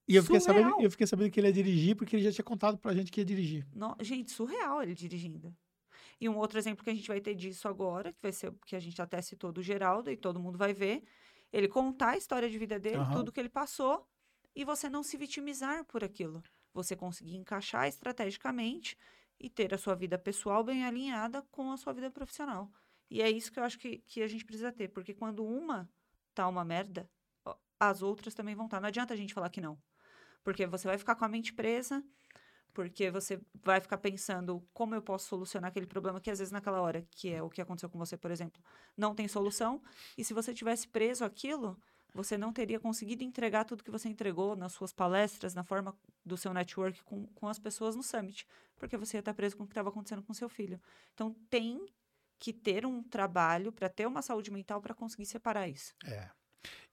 E 0.09 0.15
eu 0.15 0.23
fiquei, 0.23 0.41
sabendo, 0.41 0.75
eu 0.81 0.91
fiquei 0.91 1.07
sabendo 1.07 1.31
que 1.31 1.41
ele 1.41 1.49
ia 1.49 1.53
dirigir 1.53 1.97
porque 1.97 2.17
ele 2.17 2.23
já 2.25 2.33
tinha 2.33 2.45
contado 2.45 2.79
pra 2.79 2.95
gente 2.95 3.11
que 3.11 3.21
ia 3.21 3.25
dirigir. 3.25 3.67
No- 3.73 3.97
gente, 4.01 4.31
surreal 4.31 4.83
ele 4.83 4.95
dirigindo. 4.95 5.55
E 6.21 6.29
um 6.29 6.37
outro 6.39 6.59
exemplo 6.59 6.85
que 6.85 6.91
a 6.91 6.95
gente 6.95 7.09
vai 7.09 7.21
ter 7.21 7.35
disso 7.35 7.69
agora, 7.69 8.13
que 8.13 8.23
vai 8.23 8.33
ser 8.33 8.49
o 8.51 8.55
que 8.67 8.77
a 8.77 8.81
gente 8.81 9.01
até 9.03 9.23
citou 9.23 9.53
do 9.53 9.63
Geraldo, 9.63 10.11
e 10.11 10.17
todo 10.17 10.41
mundo 10.41 10.59
vai 10.59 10.75
ver, 10.75 11.05
ele 11.53 11.69
contar 11.69 12.11
a 12.13 12.17
história 12.19 12.51
de 12.51 12.59
vida 12.59 12.79
dele, 12.81 13.01
Aham. 13.03 13.13
tudo 13.13 13.33
que 13.33 13.41
ele 13.41 13.49
passou, 13.51 14.07
e 14.55 14.65
você 14.65 14.89
não 14.89 15.03
se 15.03 15.17
vitimizar 15.17 15.85
por 15.87 16.05
aquilo. 16.05 16.43
Você 16.75 16.97
conseguir 16.97 17.37
encaixar 17.37 17.89
estrategicamente 17.89 18.97
e 19.41 19.51
ter 19.51 19.75
a 19.75 19.79
sua 19.79 19.95
vida 19.95 20.19
pessoal 20.19 20.65
bem 20.65 20.85
alinhada 20.85 21.43
com 21.51 21.73
a 21.73 21.77
sua 21.77 21.93
vida 21.93 22.11
profissional. 22.11 22.71
E 23.11 23.23
é 23.23 23.31
isso 23.31 23.53
que 23.53 23.59
eu 23.61 23.65
acho 23.65 23.79
que, 23.79 23.99
que 23.99 24.23
a 24.23 24.29
gente 24.29 24.45
precisa 24.45 24.73
ter, 24.73 24.89
porque 24.89 25.15
quando 25.15 25.45
uma 25.47 25.91
tá 26.35 26.49
uma 26.49 26.65
merda, 26.65 27.11
as 27.81 28.03
outras 28.03 28.35
também 28.35 28.55
vão 28.55 28.67
estar. 28.67 28.81
Não 28.81 28.89
adianta 28.89 29.15
a 29.15 29.17
gente 29.17 29.35
falar 29.35 29.51
que 29.51 29.61
não. 29.61 29.79
Porque 30.47 30.65
você 30.65 30.87
vai 30.87 30.97
ficar 30.97 31.17
com 31.17 31.25
a 31.25 31.29
mente 31.29 31.53
presa, 31.53 32.05
porque 32.73 33.11
você 33.11 33.41
vai 33.65 33.81
ficar 33.81 33.99
pensando 33.99 34.65
como 34.73 34.95
eu 34.95 35.03
posso 35.03 35.27
solucionar 35.27 35.71
aquele 35.71 35.89
problema 35.89 36.21
que 36.21 36.31
às 36.31 36.39
vezes 36.39 36.53
naquela 36.53 36.81
hora, 36.81 37.05
que 37.11 37.33
é 37.33 37.43
o 37.43 37.51
que 37.51 37.61
aconteceu 37.61 37.91
com 37.91 37.99
você, 37.99 38.17
por 38.17 38.31
exemplo, 38.31 38.63
não 38.97 39.13
tem 39.13 39.27
solução. 39.27 39.83
E 40.17 40.23
se 40.23 40.33
você 40.33 40.55
tivesse 40.55 40.87
preso 40.87 41.25
aquilo, 41.25 41.77
você 42.15 42.39
não 42.39 42.53
teria 42.53 42.79
conseguido 42.79 43.25
entregar 43.25 43.65
tudo 43.65 43.83
que 43.83 43.91
você 43.91 44.09
entregou 44.09 44.55
nas 44.55 44.71
suas 44.71 44.93
palestras, 44.93 45.53
na 45.53 45.65
forma 45.65 45.99
do 46.25 46.37
seu 46.37 46.55
network 46.55 47.03
com, 47.03 47.27
com 47.27 47.49
as 47.49 47.59
pessoas 47.59 47.97
no 47.97 48.05
summit, 48.05 48.47
porque 48.77 48.97
você 48.97 49.17
ia 49.17 49.19
estar 49.19 49.35
preso 49.35 49.57
com 49.57 49.65
o 49.65 49.67
que 49.67 49.73
estava 49.73 49.89
acontecendo 49.89 50.23
com 50.23 50.33
seu 50.33 50.49
filho. 50.49 50.81
Então 51.13 51.35
tem 51.51 51.85
que 52.39 52.53
ter 52.53 52.87
um 52.87 53.03
trabalho 53.03 53.73
para 53.73 53.89
ter 53.89 54.07
uma 54.07 54.23
saúde 54.23 54.53
mental 54.53 54.81
para 54.81 54.95
conseguir 54.95 55.27
separar 55.27 55.67
isso. 55.67 55.93
É. 56.05 56.31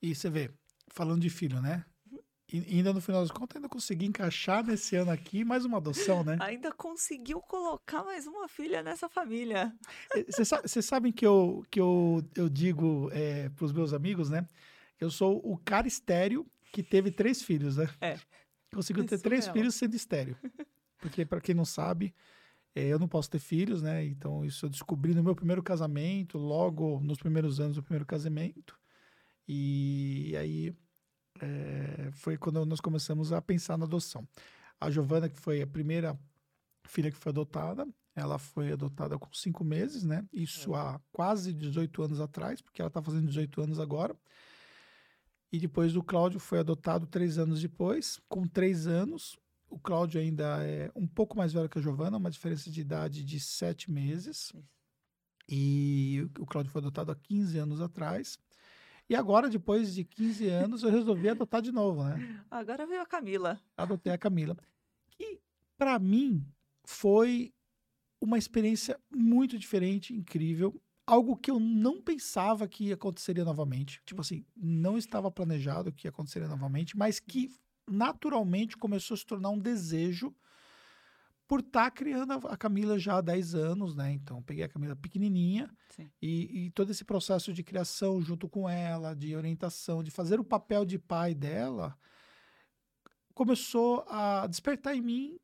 E 0.02 0.12
você 0.12 0.28
vê, 0.28 0.50
falando 0.88 1.22
de 1.22 1.30
filho, 1.30 1.62
né? 1.62 1.84
E 2.54 2.76
ainda 2.76 2.92
no 2.92 3.00
final 3.00 3.20
das 3.20 3.32
contas, 3.32 3.56
ainda 3.56 3.68
consegui 3.68 4.06
encaixar 4.06 4.64
nesse 4.64 4.94
ano 4.94 5.10
aqui 5.10 5.44
mais 5.44 5.64
uma 5.64 5.78
adoção, 5.78 6.22
né? 6.22 6.36
Ainda 6.40 6.70
conseguiu 6.70 7.40
colocar 7.40 8.04
mais 8.04 8.28
uma 8.28 8.46
filha 8.46 8.80
nessa 8.80 9.08
família. 9.08 9.74
Vocês 10.64 10.84
sabem 10.84 11.10
que 11.10 11.26
eu, 11.26 11.64
que 11.68 11.80
eu, 11.80 12.24
eu 12.36 12.48
digo 12.48 13.10
é, 13.12 13.48
para 13.48 13.64
os 13.64 13.72
meus 13.72 13.92
amigos, 13.92 14.30
né? 14.30 14.46
Eu 15.00 15.10
sou 15.10 15.40
o 15.44 15.58
cara 15.58 15.88
estéreo 15.88 16.46
que 16.72 16.80
teve 16.80 17.10
três 17.10 17.42
filhos, 17.42 17.76
né? 17.76 17.88
É. 18.00 18.20
Conseguiu 18.72 19.04
ter 19.04 19.16
Isso 19.16 19.24
três 19.24 19.46
mesmo. 19.46 19.54
filhos 19.54 19.74
sendo 19.74 19.96
estéreo. 19.96 20.36
Porque, 20.98 21.24
para 21.24 21.40
quem 21.40 21.56
não 21.56 21.64
sabe, 21.64 22.14
é, 22.72 22.86
eu 22.86 23.00
não 23.00 23.08
posso 23.08 23.30
ter 23.30 23.40
filhos, 23.40 23.82
né? 23.82 24.04
Então, 24.04 24.44
isso 24.44 24.66
eu 24.66 24.70
descobri 24.70 25.12
no 25.12 25.24
meu 25.24 25.34
primeiro 25.34 25.62
casamento, 25.62 26.38
logo 26.38 27.00
nos 27.00 27.18
primeiros 27.18 27.58
anos 27.58 27.74
do 27.74 27.82
primeiro 27.82 28.06
casamento. 28.06 28.78
E 29.46 30.36
aí 30.38 30.72
é, 31.40 32.10
foi 32.12 32.36
quando 32.36 32.64
nós 32.64 32.80
começamos 32.80 33.32
a 33.32 33.40
pensar 33.40 33.76
na 33.76 33.84
adoção. 33.84 34.26
A 34.80 34.90
Giovana, 34.90 35.28
que 35.28 35.38
foi 35.38 35.62
a 35.62 35.66
primeira 35.66 36.18
filha 36.86 37.10
que 37.10 37.16
foi 37.16 37.30
adotada, 37.30 37.86
ela 38.14 38.38
foi 38.38 38.72
adotada 38.72 39.18
com 39.18 39.32
cinco 39.32 39.64
meses, 39.64 40.04
né? 40.04 40.24
Isso 40.32 40.74
há 40.74 41.00
quase 41.10 41.52
18 41.52 42.02
anos 42.02 42.20
atrás, 42.20 42.60
porque 42.60 42.80
ela 42.80 42.88
está 42.88 43.02
fazendo 43.02 43.26
18 43.26 43.62
anos 43.62 43.80
agora. 43.80 44.16
E 45.50 45.58
depois 45.58 45.92
do 45.92 46.02
Cláudio 46.02 46.38
foi 46.38 46.60
adotado 46.60 47.06
três 47.06 47.38
anos 47.38 47.60
depois. 47.60 48.20
Com 48.28 48.46
três 48.46 48.86
anos, 48.86 49.36
o 49.68 49.78
Cláudio 49.78 50.20
ainda 50.20 50.64
é 50.64 50.90
um 50.94 51.06
pouco 51.06 51.36
mais 51.36 51.52
velho 51.52 51.68
que 51.68 51.78
a 51.78 51.82
Giovana, 51.82 52.16
uma 52.16 52.30
diferença 52.30 52.70
de 52.70 52.80
idade 52.80 53.24
de 53.24 53.40
sete 53.40 53.90
meses. 53.90 54.36
Isso. 54.36 54.64
E 55.48 56.26
o 56.38 56.46
Cláudio 56.46 56.72
foi 56.72 56.80
adotado 56.80 57.12
há 57.12 57.14
15 57.14 57.58
anos 57.58 57.80
atrás. 57.80 58.38
E 59.08 59.14
agora, 59.14 59.48
depois 59.48 59.94
de 59.94 60.04
15 60.04 60.48
anos, 60.48 60.82
eu 60.82 60.90
resolvi 60.90 61.28
adotar 61.28 61.60
de 61.60 61.70
novo, 61.70 62.02
né? 62.04 62.44
Agora 62.50 62.86
veio 62.86 63.02
a 63.02 63.06
Camila. 63.06 63.60
Adotei 63.76 64.12
a 64.12 64.18
Camila. 64.18 64.56
Que, 65.10 65.38
para 65.76 65.98
mim, 65.98 66.46
foi 66.86 67.52
uma 68.20 68.38
experiência 68.38 68.98
muito 69.14 69.58
diferente, 69.58 70.14
incrível. 70.14 70.80
Algo 71.06 71.36
que 71.36 71.50
eu 71.50 71.60
não 71.60 72.00
pensava 72.00 72.66
que 72.66 72.90
aconteceria 72.90 73.44
novamente. 73.44 74.00
Tipo 74.06 74.22
assim, 74.22 74.44
não 74.56 74.96
estava 74.96 75.30
planejado 75.30 75.92
que 75.92 76.08
aconteceria 76.08 76.48
novamente, 76.48 76.96
mas 76.96 77.20
que 77.20 77.50
naturalmente 77.86 78.78
começou 78.78 79.14
a 79.14 79.18
se 79.18 79.26
tornar 79.26 79.50
um 79.50 79.58
desejo 79.58 80.34
por 81.46 81.60
estar 81.60 81.84
tá 81.84 81.90
criando 81.90 82.32
a 82.32 82.56
Camila 82.56 82.98
já 82.98 83.18
há 83.18 83.20
10 83.20 83.54
anos, 83.54 83.94
né? 83.94 84.12
Então, 84.12 84.42
peguei 84.42 84.64
a 84.64 84.68
Camila 84.68 84.96
pequenininha 84.96 85.70
e, 86.20 86.66
e, 86.66 86.70
todo 86.70 86.90
esse 86.90 87.04
processo 87.04 87.52
de 87.52 87.62
criação 87.62 88.20
junto 88.20 88.48
com 88.48 88.68
ela, 88.68 89.14
de 89.14 89.36
orientação, 89.36 90.02
de 90.02 90.10
fazer 90.10 90.40
o 90.40 90.44
papel 90.44 90.84
de 90.84 90.98
pai 90.98 91.34
dela, 91.34 91.96
começou 93.34 94.04
a 94.08 94.46
despertar 94.46 94.96
em 94.96 95.02
mim 95.02 95.40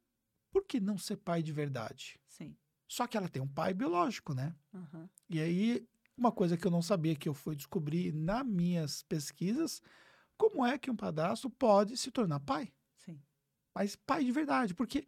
por 0.51 0.65
que 0.65 0.81
não 0.81 0.97
ser 0.97 1.17
pai 1.17 1.43
de 1.43 1.53
verdade? 1.53 2.19
Sim. 2.27 2.57
Só 2.89 3.07
que 3.07 3.17
ela 3.17 3.29
tem 3.29 3.41
um 3.43 3.49
pai 3.49 3.73
biológico, 3.73 4.35
né? 4.35 4.55
Uhum. 4.73 5.09
E 5.29 5.41
aí, 5.41 5.87
uma 6.17 6.33
coisa 6.33 6.57
que 6.57 6.67
eu 6.67 6.71
não 6.71 6.83
sabia 6.83 7.15
que 7.15 7.29
eu 7.29 7.35
fui 7.35 7.55
descobrir 7.55 8.13
nas 8.13 8.45
minhas 8.45 9.03
pesquisas, 9.03 9.81
como 10.37 10.65
é 10.65 10.79
que 10.79 10.91
um 10.91 10.97
padrasto 10.97 11.49
pode 11.51 11.97
se 11.97 12.11
tornar 12.11 12.41
pai? 12.41 12.73
Sim. 12.97 13.21
Mas 13.75 13.95
pai 13.95 14.25
de 14.25 14.33
verdade, 14.33 14.75
porque 14.75 15.07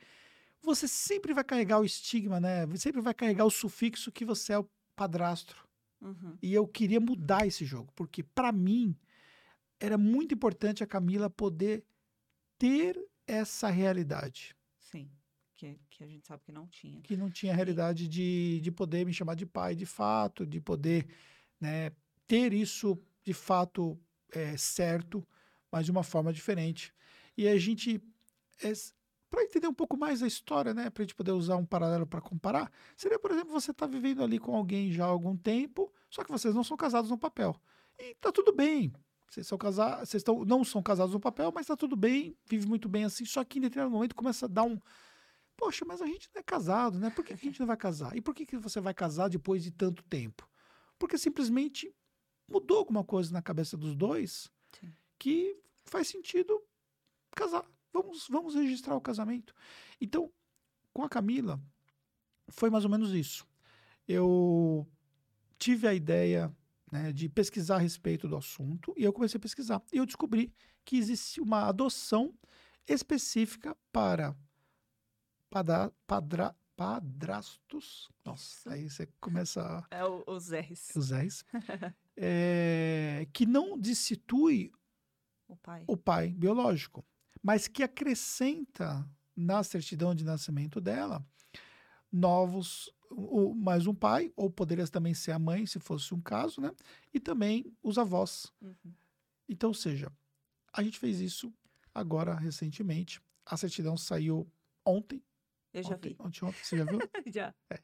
você 0.63 0.87
sempre 0.87 1.35
vai 1.35 1.45
carregar 1.45 1.81
o 1.81 1.85
estigma, 1.85 2.41
né? 2.41 2.67
Sempre 2.77 3.01
vai 3.01 3.13
carregar 3.13 3.45
o 3.45 3.51
sufixo 3.51 4.13
que 4.13 4.25
você 4.25 4.53
é 4.53 4.59
o 4.59 4.69
padrasto. 4.95 5.57
Uhum. 6.01 6.37
E 6.43 6.53
eu 6.53 6.67
queria 6.67 7.01
mudar 7.01 7.47
esse 7.47 7.65
jogo, 7.65 7.93
porque 7.95 8.23
para 8.23 8.53
mim 8.53 8.97
era 9.79 9.99
muito 9.99 10.35
importante 10.35 10.83
a 10.83 10.87
Camila 10.87 11.29
poder 11.29 11.85
ter 12.59 13.01
essa 13.27 13.69
realidade. 13.69 14.55
Sim, 14.79 15.11
que, 15.55 15.79
que 15.91 16.05
a 16.05 16.07
gente 16.07 16.27
sabe 16.27 16.43
que 16.45 16.53
não 16.53 16.67
tinha. 16.67 17.01
Que 17.01 17.17
não 17.17 17.31
tinha 17.31 17.53
a 17.53 17.57
realidade 17.57 18.09
de, 18.09 18.61
de 18.61 18.71
poder 18.71 19.05
me 19.07 19.13
chamar 19.13 19.35
de 19.35 19.47
pai 19.47 19.75
de 19.75 19.87
fato, 19.87 20.47
de 20.47 20.61
poder 20.61 21.07
né, 21.61 21.93
ter 22.27 22.53
isso 22.53 22.99
de 23.23 23.33
fato 23.33 23.99
é, 24.33 24.57
certo, 24.57 25.27
mas 25.71 25.85
de 25.85 25.91
uma 25.91 26.03
forma 26.03 26.33
diferente. 26.33 26.93
E 27.37 27.49
a 27.49 27.57
gente 27.59 28.03
é, 28.63 28.73
para 29.33 29.45
entender 29.45 29.67
um 29.67 29.73
pouco 29.73 29.97
mais 29.97 30.23
a 30.23 30.27
história, 30.27 30.75
né, 30.75 30.91
para 30.91 31.03
a 31.03 31.05
gente 31.05 31.15
poder 31.15 31.33
usar 31.33 31.57
um 31.57 31.65
paralelo 31.65 32.07
para 32.07 32.21
comparar, 32.21 32.71
seria, 32.95 33.19
por 33.19 33.31
exemplo, 33.31 33.51
você 33.51 33.71
estar 33.71 33.87
tá 33.87 33.91
vivendo 33.91 34.23
ali 34.23 34.39
com 34.39 34.55
alguém 34.55 34.93
já 34.93 35.07
há 35.07 35.09
algum 35.09 35.35
tempo, 35.35 35.91
só 36.11 36.23
que 36.23 36.31
vocês 36.31 36.55
não 36.55 36.63
são 36.63 36.77
casados 36.77 37.09
no 37.09 37.17
papel. 37.17 37.57
E 37.99 38.15
tá 38.17 38.31
tudo 38.31 38.53
bem. 38.53 38.93
Vocês 39.27 39.47
são 39.47 39.57
casados, 39.57 40.11
vocês 40.11 40.21
estão, 40.21 40.45
não 40.45 40.63
são 40.63 40.83
casados 40.83 41.15
no 41.15 41.21
papel, 41.21 41.51
mas 41.55 41.67
tá 41.67 41.75
tudo 41.75 41.97
bem, 41.97 42.37
vive 42.45 42.67
muito 42.67 42.91
bem 42.91 43.05
assim, 43.05 43.25
só 43.25 43.43
que 43.43 43.59
em 43.59 43.63
determinado 43.63 43.91
momento 43.91 44.15
começa 44.15 44.45
a 44.45 44.49
dar 44.49 44.65
um 44.65 44.79
Poxa, 45.57 45.85
mas 45.87 46.03
a 46.03 46.07
gente 46.07 46.29
não 46.35 46.41
é 46.41 46.43
casado, 46.43 46.99
né? 46.99 47.09
Por 47.11 47.25
que 47.25 47.33
a 47.33 47.37
gente 47.37 47.61
não 47.61 47.67
vai 47.67 47.77
casar? 47.77 48.17
E 48.17 48.21
por 48.21 48.35
que, 48.35 48.45
que 48.45 48.57
você 48.57 48.81
vai 48.81 48.93
casar 48.93 49.29
depois 49.29 49.63
de 49.63 49.71
tanto 49.71 50.03
tempo? 50.03 50.49
Porque 50.99 51.17
simplesmente 51.17 51.95
mudou 52.49 52.79
alguma 52.79 53.05
coisa 53.05 53.33
na 53.33 53.41
cabeça 53.41 53.77
dos 53.77 53.95
dois 53.95 54.51
Sim. 54.73 54.93
que 55.19 55.57
faz 55.85 56.09
sentido 56.09 56.61
casar. 57.31 57.65
Vamos, 57.93 58.27
vamos 58.29 58.55
registrar 58.55 58.97
o 58.97 59.01
casamento. 59.01 59.55
Então, 60.01 60.31
com 60.93 61.03
a 61.03 61.09
Camila, 61.09 61.61
foi 62.49 62.71
mais 62.71 62.85
ou 62.85 62.91
menos 62.91 63.13
isso. 63.13 63.47
Eu 64.07 64.87
tive 65.59 65.87
a 65.87 65.95
ideia 65.95 66.55
né, 66.91 67.13
de 67.13 67.29
pesquisar 67.29 67.77
a 67.77 67.79
respeito 67.79 68.29
do 68.29 68.37
assunto 68.37 68.93
e 68.97 69.05
eu 69.05 69.13
comecei 69.13 69.39
a 69.39 69.41
pesquisar. 69.41 69.83
E 69.93 69.99
eu 69.99 70.07
descobri 70.07 70.53
que 70.85 70.97
existe 70.97 71.41
uma 71.41 71.69
adoção 71.69 72.35
específica 72.87 73.77
para 73.93 74.37
padra, 75.49 75.93
padra, 76.07 76.57
padrastos. 76.77 78.11
Nossa, 78.25 78.73
aí 78.73 78.91
você 78.91 79.07
começa. 79.21 79.63
A... 79.63 79.97
É 79.97 80.05
o, 80.05 80.25
os 80.27 80.51
R's. 80.51 80.91
Os 80.97 81.11
R's. 81.13 81.45
é, 82.17 83.27
que 83.33 83.47
não 83.47 83.79
destitui 83.79 84.73
o 85.49 85.57
pai. 85.57 85.85
o 85.87 85.97
pai 85.97 86.29
biológico 86.31 87.05
mas 87.43 87.67
que 87.67 87.83
acrescenta 87.83 89.09
na 89.37 89.63
certidão 89.65 90.15
de 90.15 90.25
nascimento 90.25 90.81
dela 90.81 91.25
novos, 92.13 92.93
o, 93.11 93.55
mais 93.55 93.87
um 93.87 93.95
pai, 93.95 94.31
ou 94.37 94.51
poderia 94.51 94.87
também 94.87 95.15
ser 95.15 95.33
a 95.33 95.39
mãe, 95.39 95.65
se 95.67 95.81
fosse 95.81 96.15
um 96.15 96.21
caso, 96.21 96.61
né? 96.61 96.71
E 97.13 97.19
também 97.19 97.75
os 97.83 97.97
avós. 97.97 98.53
Uhum. 98.61 98.93
Então, 99.49 99.71
ou 99.71 99.75
seja, 99.75 100.13
a 100.73 100.83
gente 100.83 100.99
fez 100.99 101.21
isso 101.21 101.53
agora 101.95 102.35
recentemente. 102.35 103.21
A 103.47 103.57
certidão 103.57 103.97
saiu 103.97 104.47
ontem. 104.85 105.23
Eu 105.73 105.83
já 105.83 105.95
ontem, 105.95 106.09
vi. 106.11 106.17
Ontem, 106.19 106.45
ontem, 106.45 106.59
você 106.63 106.77
já 106.77 106.85
viu? 106.85 106.99
já. 107.33 107.55
É, 107.71 107.81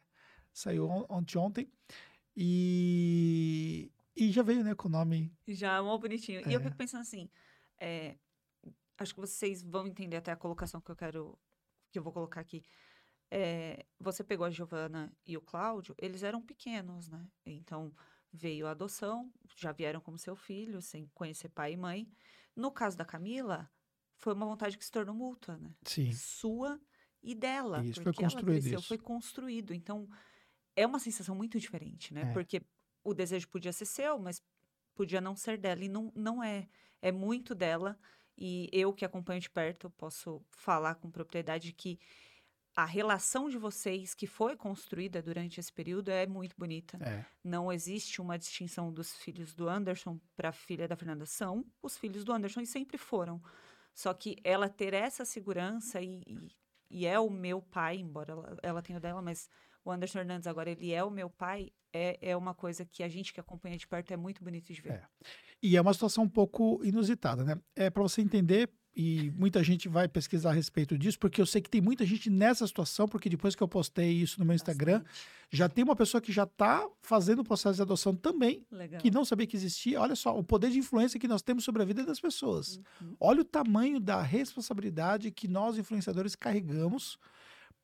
saiu 0.52 0.88
ontem, 1.08 1.38
ontem. 1.38 1.72
E, 2.36 3.90
e 4.14 4.30
já 4.30 4.42
veio, 4.42 4.62
né, 4.62 4.74
com 4.74 4.88
o 4.88 4.90
nome. 4.90 5.32
Já, 5.46 5.78
é 5.78 5.80
mó 5.80 5.96
bonitinho. 5.96 6.40
É. 6.40 6.50
E 6.50 6.54
eu 6.54 6.60
fico 6.60 6.76
pensando 6.76 7.00
assim, 7.00 7.28
é, 7.80 8.16
acho 8.98 9.14
que 9.14 9.20
vocês 9.20 9.62
vão 9.62 9.86
entender 9.86 10.16
até 10.16 10.32
a 10.32 10.36
colocação 10.36 10.80
que 10.80 10.90
eu 10.90 10.96
quero, 10.96 11.38
que 11.90 11.98
eu 11.98 12.02
vou 12.02 12.12
colocar 12.12 12.40
aqui. 12.40 12.64
É, 13.30 13.86
você 13.98 14.24
pegou 14.24 14.46
a 14.46 14.50
Giovana 14.50 15.12
e 15.26 15.36
o 15.36 15.40
Cláudio, 15.40 15.94
eles 15.98 16.22
eram 16.22 16.42
pequenos, 16.42 17.08
né? 17.08 17.26
Então 17.46 17.94
veio 18.32 18.66
a 18.66 18.72
adoção, 18.72 19.32
já 19.56 19.72
vieram 19.72 20.00
como 20.00 20.18
seu 20.18 20.36
filho, 20.36 20.82
sem 20.82 21.06
conhecer 21.14 21.48
pai 21.48 21.72
e 21.72 21.76
mãe. 21.76 22.10
No 22.54 22.70
caso 22.70 22.96
da 22.96 23.04
Camila, 23.04 23.70
foi 24.16 24.34
uma 24.34 24.46
vontade 24.46 24.76
que 24.76 24.84
se 24.84 24.90
tornou 24.90 25.14
mútua, 25.14 25.56
né? 25.56 25.74
Sim. 25.84 26.12
Sua 26.12 26.80
e 27.22 27.34
dela. 27.34 27.84
Isso, 27.84 28.02
foi 28.02 28.12
construído 28.12 28.60
cresceu, 28.60 28.78
isso. 28.78 28.88
Foi 28.88 28.98
construído. 28.98 29.74
Então, 29.74 30.08
é 30.74 30.86
uma 30.86 30.98
sensação 30.98 31.34
muito 31.34 31.58
diferente, 31.58 32.12
né? 32.12 32.22
É. 32.22 32.32
Porque 32.32 32.62
o 33.04 33.14
desejo 33.14 33.48
podia 33.48 33.72
ser 33.72 33.86
seu, 33.86 34.18
mas 34.18 34.42
podia 34.94 35.20
não 35.20 35.36
ser 35.36 35.58
dela. 35.58 35.84
E 35.84 35.88
não, 35.88 36.12
não 36.14 36.42
é. 36.42 36.68
É 37.00 37.12
muito 37.12 37.54
dela. 37.54 37.98
E 38.40 38.68
eu 38.72 38.92
que 38.92 39.04
acompanho 39.04 39.40
de 39.40 39.50
perto, 39.50 39.90
posso 39.90 40.40
falar 40.50 40.94
com 40.94 41.10
propriedade 41.10 41.72
que 41.72 41.98
a 42.76 42.84
relação 42.84 43.48
de 43.48 43.58
vocês 43.58 44.14
que 44.14 44.28
foi 44.28 44.56
construída 44.56 45.20
durante 45.20 45.58
esse 45.58 45.72
período 45.72 46.10
é 46.10 46.24
muito 46.28 46.54
bonita. 46.56 46.96
É. 47.02 47.24
Não 47.42 47.72
existe 47.72 48.20
uma 48.20 48.38
distinção 48.38 48.92
dos 48.92 49.16
filhos 49.16 49.52
do 49.52 49.68
Anderson 49.68 50.20
para 50.36 50.50
a 50.50 50.52
filha 50.52 50.86
da 50.86 50.94
Fernanda. 50.94 51.26
São 51.26 51.64
os 51.82 51.98
filhos 51.98 52.22
do 52.22 52.32
Anderson 52.32 52.60
e 52.60 52.66
sempre 52.66 52.96
foram. 52.96 53.42
Só 53.92 54.14
que 54.14 54.36
ela 54.44 54.68
ter 54.68 54.94
essa 54.94 55.24
segurança 55.24 56.00
e, 56.00 56.22
e, 56.24 56.48
e 56.88 57.06
é 57.06 57.18
o 57.18 57.28
meu 57.28 57.60
pai, 57.60 57.96
embora 57.96 58.30
ela, 58.30 58.58
ela 58.62 58.82
tenha 58.82 58.98
o 58.98 59.02
dela, 59.02 59.20
mas 59.20 59.50
o 59.84 59.90
Anderson 59.90 60.20
Hernandes 60.20 60.46
agora 60.46 60.70
ele 60.70 60.92
é 60.92 61.02
o 61.02 61.10
meu 61.10 61.30
pai, 61.30 61.70
é, 61.92 62.18
é 62.20 62.36
uma 62.36 62.54
coisa 62.54 62.84
que 62.84 63.02
a 63.02 63.08
gente 63.08 63.32
que 63.32 63.40
acompanha 63.40 63.76
de 63.76 63.86
perto 63.86 64.12
é 64.12 64.16
muito 64.16 64.42
bonito 64.42 64.72
de 64.72 64.80
ver. 64.80 64.92
É. 64.92 65.02
E 65.62 65.76
é 65.76 65.80
uma 65.80 65.92
situação 65.92 66.24
um 66.24 66.28
pouco 66.28 66.80
inusitada, 66.84 67.42
né? 67.44 67.58
É 67.74 67.90
para 67.90 68.02
você 68.02 68.20
entender, 68.20 68.70
e 68.94 69.30
muita 69.30 69.62
gente 69.62 69.88
vai 69.88 70.08
pesquisar 70.08 70.50
a 70.50 70.52
respeito 70.52 70.98
disso, 70.98 71.18
porque 71.18 71.40
eu 71.40 71.46
sei 71.46 71.60
que 71.62 71.70
tem 71.70 71.80
muita 71.80 72.04
gente 72.04 72.28
nessa 72.28 72.66
situação, 72.66 73.08
porque 73.08 73.28
depois 73.28 73.54
que 73.54 73.62
eu 73.62 73.68
postei 73.68 74.10
isso 74.10 74.38
no 74.38 74.44
meu 74.44 74.54
Instagram, 74.54 74.98
Bastante. 74.98 75.26
já 75.50 75.68
tem 75.68 75.84
uma 75.84 75.96
pessoa 75.96 76.20
que 76.20 76.32
já 76.32 76.42
está 76.44 76.86
fazendo 77.00 77.40
o 77.40 77.44
processo 77.44 77.76
de 77.76 77.82
adoção 77.82 78.14
também, 78.14 78.66
Legal. 78.70 79.00
que 79.00 79.10
não 79.10 79.24
sabia 79.24 79.46
que 79.46 79.56
existia. 79.56 80.00
Olha 80.00 80.16
só, 80.16 80.36
o 80.36 80.44
poder 80.44 80.70
de 80.70 80.78
influência 80.78 81.18
que 81.18 81.28
nós 81.28 81.42
temos 81.42 81.64
sobre 81.64 81.82
a 81.82 81.84
vida 81.84 82.04
das 82.04 82.20
pessoas. 82.20 82.80
Uhum. 83.00 83.16
Olha 83.20 83.40
o 83.40 83.44
tamanho 83.44 84.00
da 84.00 84.20
responsabilidade 84.20 85.30
que 85.30 85.48
nós, 85.48 85.78
influenciadores, 85.78 86.34
carregamos 86.34 87.18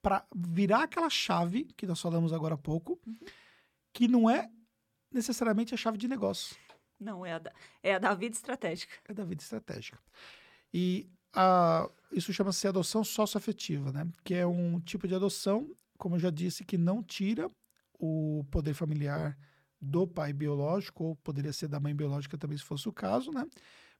para 0.05 0.27
virar 0.37 0.83
aquela 0.83 1.09
chave 1.09 1.65
que 1.77 1.87
nós 1.87 1.99
falamos 1.99 2.31
agora 2.31 2.55
há 2.57 2.59
pouco, 2.59 3.01
Uhum. 3.07 3.17
que 3.91 4.07
não 4.07 4.29
é 4.29 4.51
necessariamente 5.11 5.73
a 5.73 5.77
chave 5.79 5.97
de 5.97 6.07
negócio. 6.07 6.55
Não, 7.01 7.25
é 7.25 7.33
a, 7.33 7.39
da, 7.39 7.53
é 7.83 7.95
a 7.95 7.99
da 7.99 8.13
vida 8.15 8.37
estratégica. 8.37 8.93
é 9.09 9.15
da 9.15 9.25
vida 9.25 9.43
estratégica. 9.43 9.99
E 10.73 11.09
a, 11.33 11.89
isso 12.13 12.33
chama-se 12.35 12.69
adoção 12.69 13.03
socioafetiva, 13.03 13.93
né? 13.93 14.07
Que 14.23 14.35
é 14.35 14.47
um 14.47 14.79
tipo 14.79 15.09
de 15.09 15.15
adoção, 15.15 15.71
como 15.97 16.17
eu 16.17 16.21
já 16.21 16.31
disse, 16.31 16.65
que 16.65 16.77
não 16.77 17.03
tira 17.03 17.51
o 17.99 18.45
poder 18.51 18.75
familiar 18.75 19.39
do 19.81 20.07
pai 20.07 20.33
biológico, 20.35 21.05
ou 21.05 21.17
poderia 21.17 21.53
ser 21.53 21.69
da 21.69 21.81
mãe 21.81 21.95
biológica 21.95 22.37
também, 22.37 22.59
se 22.59 22.65
fosse 22.65 22.87
o 22.89 22.93
caso, 22.93 23.31
né? 23.33 23.47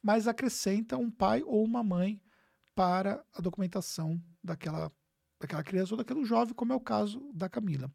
Mas 0.03 0.29
acrescenta 0.29 0.99
um 0.99 1.11
pai 1.11 1.43
ou 1.43 1.65
uma 1.65 1.83
mãe 1.83 2.21
para 2.75 3.25
a 3.33 3.41
documentação 3.41 4.21
daquela, 4.43 4.93
daquela 5.45 5.63
criança 5.63 5.95
ou 5.95 5.99
daquele 5.99 6.25
jovem, 6.25 6.55
como 6.55 6.73
é 6.73 6.77
o 6.77 6.81
caso 6.81 7.31
da 7.33 7.49
Camila. 7.49 7.91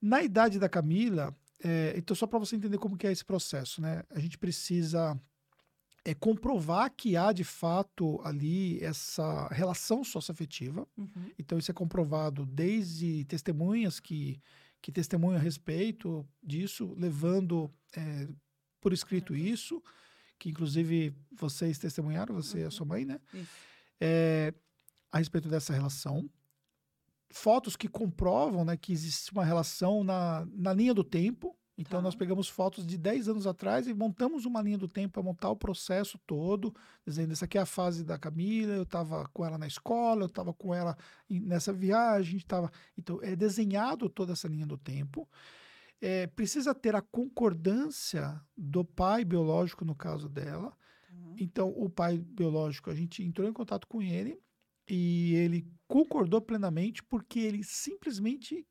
Na 0.00 0.22
idade 0.22 0.58
da 0.58 0.68
Camila, 0.68 1.34
é, 1.62 1.94
então 1.96 2.14
só 2.14 2.26
para 2.26 2.38
você 2.38 2.56
entender 2.56 2.78
como 2.78 2.96
que 2.96 3.06
é 3.06 3.12
esse 3.12 3.24
processo, 3.24 3.80
né? 3.80 4.02
A 4.10 4.20
gente 4.20 4.38
precisa 4.38 5.20
é 6.04 6.14
comprovar 6.14 6.90
que 6.96 7.16
há 7.16 7.32
de 7.32 7.44
fato 7.44 8.20
ali 8.24 8.82
essa 8.82 9.48
relação 9.48 10.02
socioafetiva. 10.02 10.86
Uhum. 10.96 11.30
Então, 11.38 11.58
isso 11.58 11.70
é 11.70 11.74
comprovado 11.74 12.46
desde 12.46 13.24
testemunhas 13.26 14.00
que, 14.00 14.40
que 14.80 14.90
testemunham 14.90 15.38
a 15.38 15.42
respeito 15.42 16.26
disso, 16.42 16.94
levando 16.96 17.70
é, 17.94 18.28
por 18.80 18.92
escrito 18.94 19.36
isso, 19.36 19.82
que 20.38 20.48
inclusive 20.48 21.14
vocês 21.30 21.78
testemunharam, 21.78 22.34
você 22.34 22.60
e 22.60 22.62
a 22.62 22.64
Uhum. 22.64 22.70
sua 22.70 22.86
mãe, 22.86 23.04
né? 23.04 23.20
Isso. 23.34 23.50
É, 24.00 24.54
a 25.12 25.18
respeito 25.18 25.48
dessa 25.48 25.74
relação. 25.74 26.30
Fotos 27.32 27.76
que 27.76 27.88
comprovam 27.88 28.64
né, 28.64 28.76
que 28.76 28.92
existe 28.92 29.32
uma 29.32 29.44
relação 29.44 30.02
na, 30.02 30.46
na 30.52 30.72
linha 30.72 30.92
do 30.92 31.04
tempo. 31.04 31.56
Então, 31.80 32.00
Tá. 32.00 32.02
nós 32.02 32.14
pegamos 32.14 32.46
fotos 32.46 32.86
de 32.86 32.98
10 32.98 33.28
anos 33.30 33.46
atrás 33.46 33.86
e 33.86 33.94
montamos 33.94 34.44
uma 34.44 34.60
linha 34.60 34.76
do 34.76 34.86
tempo 34.86 35.14
para 35.14 35.22
montar 35.22 35.48
o 35.48 35.56
processo 35.56 36.18
todo, 36.26 36.74
dizendo: 37.06 37.32
essa 37.32 37.46
aqui 37.46 37.56
é 37.56 37.62
a 37.62 37.66
fase 37.66 38.04
da 38.04 38.18
Camila, 38.18 38.74
eu 38.74 38.82
estava 38.82 39.26
com 39.32 39.46
ela 39.46 39.56
na 39.56 39.66
escola, 39.66 40.24
eu 40.24 40.26
estava 40.26 40.52
com 40.52 40.74
ela 40.74 40.94
nessa 41.28 41.72
viagem, 41.72 42.38
tava... 42.40 42.70
então 42.98 43.18
é 43.22 43.34
desenhado 43.34 44.10
toda 44.10 44.34
essa 44.34 44.46
linha 44.46 44.66
do 44.66 44.76
tempo. 44.76 45.26
É, 46.02 46.26
precisa 46.26 46.74
ter 46.74 46.94
a 46.94 47.00
concordância 47.00 48.38
do 48.54 48.84
pai 48.84 49.24
biológico 49.24 49.82
no 49.82 49.94
caso 49.94 50.28
dela. 50.28 50.70
Tá. 50.70 51.34
Então, 51.38 51.70
o 51.74 51.88
pai 51.88 52.18
biológico, 52.18 52.90
a 52.90 52.94
gente 52.94 53.22
entrou 53.22 53.48
em 53.48 53.52
contato 53.54 53.86
com 53.86 54.02
ele 54.02 54.38
e 54.90 55.34
ele 55.36 55.64
concordou 55.86 56.40
plenamente 56.40 57.02
porque 57.02 57.38
ele 57.38 57.62
simplesmente. 57.62 58.66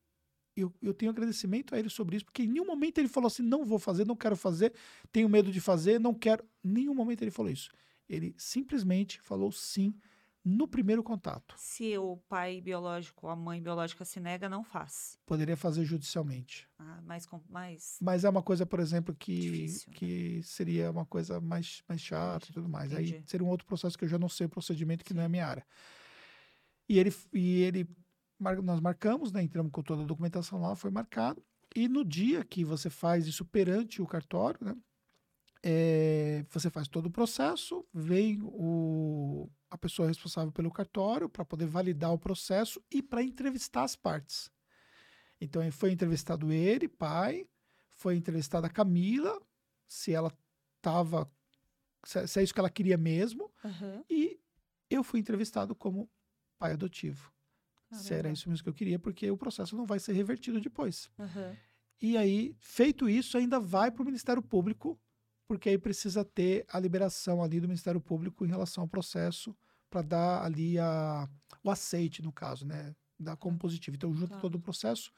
Eu, 0.56 0.74
eu 0.82 0.94
tenho 0.94 1.10
agradecimento 1.10 1.74
a 1.74 1.80
ele 1.80 1.90
sobre 1.90 2.18
isso, 2.18 2.26
porque 2.26 2.44
em 2.44 2.48
nenhum 2.48 2.66
momento 2.66 2.98
ele 2.98 3.08
falou 3.08 3.28
assim: 3.28 3.42
não 3.42 3.64
vou 3.64 3.80
fazer, 3.80 4.06
não 4.06 4.16
quero 4.16 4.36
fazer, 4.36 4.74
tenho 5.12 5.30
medo 5.30 5.52
de 5.52 5.62
fazer, 5.62 6.00
não 6.00 6.14
quero. 6.14 6.44
Em 6.64 6.70
nenhum 6.70 6.94
momento 6.94 7.22
ele 7.22 7.32
falou 7.32 7.50
isso. 7.50 7.72
Ele 8.10 8.36
simplesmente 8.38 9.22
falou 9.22 9.52
sim 9.52 9.94
no 10.44 10.68
primeiro 10.68 11.04
contato. 11.04 11.54
Se 11.58 11.98
o 11.98 12.18
pai 12.28 12.60
biológico 12.60 13.28
ou 13.28 13.32
a 13.32 13.36
mãe 13.36 13.62
biológica 13.62 14.04
se 14.04 14.20
nega, 14.20 14.50
não 14.50 14.64
faz. 14.64 15.18
Poderia 15.26 15.56
fazer 15.56 15.86
judicialmente. 15.86 16.68
Ah, 16.78 17.02
mais 17.02 17.26
Mas 18.02 18.24
é 18.24 18.30
uma 18.30 18.42
coisa, 18.42 18.66
por 18.66 18.80
exemplo, 18.80 19.16
que, 19.16 19.40
Difícil, 19.40 19.90
né? 19.90 19.96
que 19.96 20.44
seria 20.44 20.92
uma 20.92 21.06
coisa 21.06 21.40
mais, 21.40 21.84
mais 21.88 22.02
chata 22.02 22.48
e 22.50 22.54
tudo 22.54 22.68
mais. 22.68 22.94
Aí 22.94 23.10
Entendi. 23.10 23.30
seria 23.30 23.46
um 23.46 23.50
outro 23.50 23.66
processo 23.66 23.98
que 23.98 24.04
eu 24.04 24.10
já 24.10 24.18
não 24.18 24.30
sei 24.30 24.48
o 24.48 24.50
procedimento, 24.50 25.06
que 25.06 25.14
não 25.14 25.22
é 25.22 25.26
a 25.26 25.28
Sim. 25.28 25.32
minha 25.32 25.48
área. 25.48 25.66
E 26.90 27.00
ele, 27.00 27.14
e 27.32 27.62
ele 27.62 27.88
nós 28.40 28.80
marcamos, 28.80 29.32
né? 29.32 29.44
Entramos 29.44 29.72
com 29.72 29.84
toda 29.84 30.02
a 30.04 30.06
documentação 30.06 30.60
lá, 30.60 30.76
foi 30.76 30.90
marcado. 30.90 31.44
E 31.76 31.88
no 31.88 32.04
dia 32.04 32.44
que 32.44 32.66
você 32.66 32.90
faz 32.90 33.28
isso 33.28 33.46
perante 33.46 34.02
o 34.02 34.08
cartório, 34.08 34.60
né? 34.62 34.76
é, 35.64 36.46
você 36.50 36.70
faz 36.70 36.88
todo 36.88 37.08
o 37.08 37.12
processo, 37.12 37.86
vem 37.94 38.40
o, 38.42 39.50
a 39.70 39.78
pessoa 39.78 40.08
responsável 40.08 40.52
pelo 40.52 40.72
cartório 40.72 41.30
para 41.30 41.46
poder 41.46 41.66
validar 41.68 42.14
o 42.14 42.20
processo 42.20 42.82
e 42.92 43.02
para 43.02 43.24
entrevistar 43.24 43.84
as 43.84 43.96
partes. 43.96 44.50
Então, 45.42 45.70
foi 45.72 45.92
entrevistado 45.92 46.52
ele, 46.52 46.88
pai, 46.88 47.48
foi 47.92 48.16
entrevistada 48.16 48.68
a 48.68 48.70
Camila, 48.70 49.42
se 49.88 50.14
ela 50.14 50.34
estava. 50.78 51.30
Se, 52.06 52.40
é 52.40 52.44
isso 52.44 52.54
que 52.54 52.60
ela 52.60 52.70
queria 52.70 52.98
mesmo, 52.98 53.52
Aham. 53.64 54.04
e 54.10 54.40
eu 54.90 55.04
fui 55.04 55.20
entrevistado 55.20 55.76
como 55.76 56.10
pai 56.60 56.74
adotivo. 56.74 57.32
Se 57.92 58.14
era 58.14 58.24
Caramba. 58.24 58.34
isso 58.34 58.50
mesmo 58.50 58.64
que 58.64 58.70
eu 58.70 58.74
queria, 58.74 59.00
porque 59.00 59.32
o 59.32 59.38
processo 59.38 59.76
não 59.76 59.86
vai 59.86 60.00
ser 60.00 60.14
revertido 60.14 60.62
depois. 60.62 61.10
Aham. 61.18 61.56
E 62.02 62.16
aí, 62.18 62.56
feito 62.60 63.10
isso, 63.10 63.38
ainda 63.38 63.60
vai 63.60 63.92
para 63.92 64.04
o 64.04 64.06
Ministério 64.06 64.42
Público, 64.42 65.00
porque 65.48 65.70
aí 65.70 65.78
precisa 65.78 66.24
ter 66.24 66.66
a 66.70 66.80
liberação 66.80 67.42
ali 67.44 67.60
do 67.60 67.68
Ministério 67.68 68.00
Público 68.00 68.46
em 68.46 68.50
relação 68.50 68.84
ao 68.84 68.88
processo 68.88 69.56
para 69.90 70.02
dar 70.04 70.44
ali 70.46 70.78
a, 70.80 71.28
o 71.64 71.72
aceite, 71.72 72.22
no 72.22 72.32
caso, 72.32 72.66
né? 72.66 72.96
Dar 73.20 73.36
como 73.36 73.58
positivo. 73.58 73.96
Então, 73.96 74.14
junta 74.14 74.36
Tá. 74.36 74.40
todo 74.40 74.56
o 74.56 74.62
processo 74.62 75.12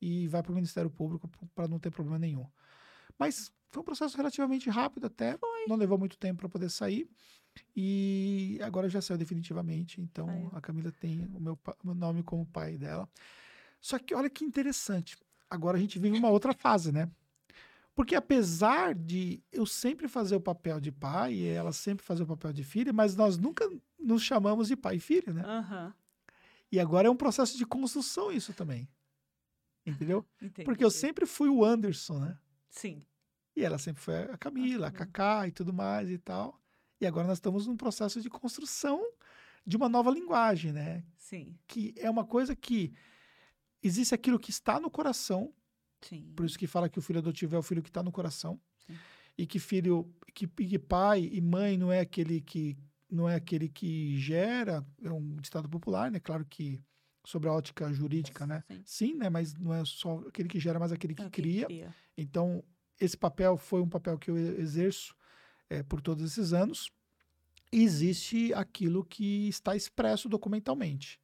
e 0.00 0.28
vai 0.28 0.42
para 0.42 0.52
o 0.52 0.54
Ministério 0.54 0.90
Público 0.90 1.28
para 1.54 1.68
não 1.68 1.78
ter 1.78 1.90
problema 1.90 2.18
nenhum. 2.18 2.46
Mas 3.18 3.52
foi 3.72 3.80
um 3.80 3.84
processo 3.84 4.16
relativamente 4.16 4.68
rápido 4.68 5.06
até, 5.06 5.36
não 5.66 5.76
levou 5.76 5.98
muito 5.98 6.18
tempo 6.18 6.40
para 6.40 6.48
poder 6.48 6.68
sair. 6.68 7.08
E 7.74 8.58
agora 8.62 8.88
já 8.88 9.00
saiu 9.00 9.16
definitivamente. 9.16 10.00
Então, 10.00 10.50
a 10.52 10.60
Camila 10.60 10.92
tem 10.92 11.26
o 11.34 11.40
meu, 11.40 11.58
meu 11.82 11.94
nome 11.94 12.22
como 12.22 12.44
pai 12.44 12.76
dela. 12.76 13.08
Só 13.80 13.98
que 13.98 14.14
olha 14.14 14.28
que 14.28 14.44
interessante. 14.44 15.16
Agora 15.48 15.78
a 15.78 15.80
gente 15.80 15.98
vive 15.98 16.18
uma 16.18 16.28
outra 16.28 16.52
fase, 16.52 16.92
né? 16.92 17.10
Porque 17.94 18.14
apesar 18.14 18.94
de 18.94 19.42
eu 19.50 19.66
sempre 19.66 20.06
fazer 20.06 20.36
o 20.36 20.40
papel 20.40 20.80
de 20.80 20.92
pai 20.92 21.34
e 21.34 21.46
ela 21.46 21.72
sempre 21.72 22.04
fazer 22.04 22.22
o 22.22 22.26
papel 22.26 22.52
de 22.52 22.64
filha, 22.64 22.92
mas 22.92 23.16
nós 23.16 23.36
nunca 23.36 23.68
nos 23.98 24.22
chamamos 24.22 24.68
de 24.68 24.76
pai 24.76 24.96
e 24.96 25.00
filha, 25.00 25.32
né? 25.32 25.42
Aham. 25.44 25.94
E 26.70 26.80
agora 26.80 27.08
é 27.08 27.10
um 27.10 27.16
processo 27.16 27.56
de 27.56 27.66
construção 27.66 28.32
isso 28.32 28.52
também. 28.54 28.88
Entendeu? 29.84 30.24
Entendi. 30.40 30.64
Porque 30.64 30.84
eu 30.84 30.90
sempre 30.90 31.26
fui 31.26 31.48
o 31.48 31.64
Anderson, 31.64 32.18
né? 32.18 32.38
Sim. 32.70 33.04
E 33.54 33.64
ela 33.64 33.78
sempre 33.78 34.02
foi 34.02 34.14
a 34.24 34.36
Camila, 34.38 34.88
a. 34.88 34.90
Cacá 34.90 35.46
e 35.46 35.52
tudo 35.52 35.72
mais 35.72 36.08
e 36.10 36.18
tal. 36.18 36.60
E 37.00 37.06
agora 37.06 37.26
nós 37.26 37.38
estamos 37.38 37.66
num 37.66 37.76
processo 37.76 38.20
de 38.20 38.30
construção 38.30 39.02
de 39.66 39.76
uma 39.76 39.88
nova 39.88 40.10
linguagem, 40.10 40.72
né? 40.72 41.04
Sim. 41.16 41.56
Que 41.66 41.94
é 41.96 42.08
uma 42.10 42.24
coisa 42.24 42.54
que 42.56 42.92
existe 43.82 44.14
aquilo 44.14 44.38
que 44.38 44.50
está 44.50 44.78
no 44.80 44.90
coração, 44.90 45.52
Sim. 46.00 46.32
por 46.36 46.46
isso 46.46 46.58
que 46.58 46.66
fala 46.66 46.88
que 46.88 46.98
o 46.98 47.02
filho 47.02 47.18
adotivo 47.18 47.54
é 47.56 47.58
o 47.58 47.62
filho 47.62 47.82
que 47.82 47.88
está 47.90 48.02
no 48.02 48.12
coração. 48.12 48.60
Sim. 48.86 48.96
E 49.36 49.46
que 49.46 49.58
filho, 49.58 50.12
que, 50.34 50.46
que 50.46 50.78
pai 50.78 51.28
e 51.32 51.40
mãe 51.40 51.76
não 51.76 51.90
é 51.92 52.00
aquele 52.00 52.40
que 52.40 52.76
não 53.10 53.28
é 53.28 53.34
aquele 53.34 53.68
que 53.68 54.16
gera, 54.18 54.86
é 55.02 55.10
um 55.12 55.36
ditado 55.36 55.68
popular, 55.68 56.10
né? 56.10 56.18
Claro 56.18 56.46
que 56.46 56.80
sobre 57.24 57.48
a 57.48 57.52
ótica 57.52 57.92
jurídica, 57.92 58.46
né? 58.46 58.64
Sim. 58.66 58.82
Sim, 58.86 59.14
né? 59.14 59.28
Mas 59.28 59.54
não 59.54 59.74
é 59.74 59.84
só 59.84 60.18
aquele 60.26 60.48
que 60.48 60.58
gera, 60.58 60.78
mas 60.78 60.92
aquele 60.92 61.14
que 61.14 61.22
É 61.22 61.28
cria. 61.30 61.66
cria. 61.66 61.94
Então, 62.16 62.64
esse 63.04 63.16
papel 63.16 63.56
foi 63.56 63.80
um 63.80 63.88
papel 63.88 64.18
que 64.18 64.30
eu 64.30 64.36
exerço 64.36 65.14
eh, 65.68 65.82
por 65.82 66.00
todos 66.00 66.24
esses 66.24 66.52
anos. 66.52 66.90
E 67.72 67.82
existe 67.82 68.52
aquilo 68.54 69.04
que 69.04 69.48
está 69.48 69.74
expresso 69.74 70.28
documentalmente. 70.28 71.18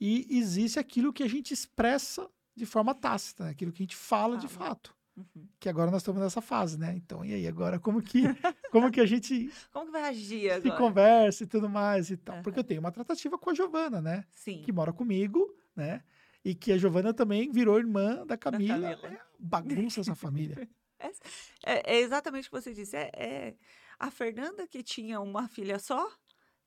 E 0.00 0.26
existe 0.38 0.78
aquilo 0.78 1.12
que 1.12 1.22
a 1.22 1.28
gente 1.28 1.54
expressa 1.54 2.28
de 2.54 2.66
forma 2.66 2.94
tácita, 2.94 3.44
né? 3.44 3.50
aquilo 3.50 3.70
que 3.72 3.82
a 3.82 3.84
gente 3.84 3.96
fala 3.96 4.36
de 4.36 4.48
Fala. 4.48 4.70
fato. 4.70 4.94
Uhum. 5.16 5.46
Que 5.60 5.68
agora 5.68 5.90
nós 5.90 6.00
estamos 6.02 6.20
nessa 6.20 6.40
fase, 6.40 6.78
né? 6.78 6.94
Então, 6.96 7.24
e 7.24 7.34
aí, 7.34 7.46
agora 7.46 7.78
como 7.78 8.02
que, 8.02 8.22
como 8.72 8.90
que 8.90 9.00
a 9.00 9.06
gente 9.06 9.50
Como 9.70 9.86
que 9.86 9.92
vai 9.92 10.02
agir 10.04 10.40
se 10.40 10.68
agora? 10.68 10.76
conversa 10.78 11.44
e 11.44 11.46
tudo 11.46 11.68
mais 11.68 12.10
e 12.10 12.16
tal? 12.16 12.36
Porque 12.42 12.58
Aham. 12.58 12.64
eu 12.64 12.68
tenho 12.68 12.80
uma 12.80 12.90
tratativa 12.90 13.38
com 13.38 13.50
a 13.50 13.54
Giovana, 13.54 14.00
né? 14.00 14.24
Sim. 14.30 14.62
Que 14.62 14.72
mora 14.72 14.92
comigo, 14.92 15.54
né? 15.76 16.02
E 16.44 16.54
que 16.54 16.72
a 16.72 16.78
Giovana 16.78 17.14
também 17.14 17.52
virou 17.52 17.78
irmã 17.78 18.26
da 18.26 18.36
Camila. 18.36 18.96
Camila. 18.96 19.16
É 19.16 19.20
bagunça 19.38 20.00
essa 20.00 20.14
família. 20.14 20.68
É, 21.64 21.94
é 21.94 22.00
exatamente 22.00 22.48
o 22.48 22.50
que 22.50 22.60
você 22.60 22.72
disse. 22.74 22.96
É, 22.96 23.10
é 23.14 23.54
a 23.98 24.10
Fernanda 24.10 24.66
que 24.66 24.82
tinha 24.82 25.20
uma 25.20 25.46
filha 25.48 25.78
só, 25.78 26.10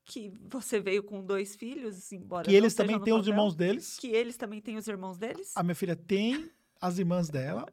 que 0.06 0.32
você 0.50 0.80
veio 0.80 1.04
com 1.04 1.22
dois 1.24 1.56
filhos, 1.56 2.12
embora 2.14 2.48
Que 2.48 2.56
eles 2.56 2.74
também 2.76 3.00
têm 3.02 3.14
os 3.14 3.28
irmãos 3.28 3.56
deles. 3.56 3.98
Que 4.00 4.08
eles 4.08 4.38
também 4.38 4.62
têm 4.62 4.78
os 4.78 4.88
irmãos 4.88 5.18
deles. 5.18 5.52
A 5.56 5.64
minha 5.64 5.76
filha 5.76 5.96
tem 5.96 6.50
as 6.80 6.98
irmãs 6.98 7.28
dela. 7.30 7.66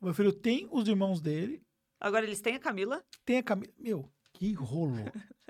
O 0.00 0.06
meu 0.06 0.14
filho 0.14 0.32
tem 0.32 0.66
os 0.72 0.88
irmãos 0.88 1.20
dele. 1.20 1.62
Agora 2.00 2.24
eles 2.24 2.40
têm 2.40 2.56
a 2.56 2.58
Camila. 2.58 3.04
Tem 3.24 3.38
a 3.38 3.42
Camila. 3.42 3.72
Meu, 3.78 4.10
que 4.32 4.52
rolo. 4.54 5.04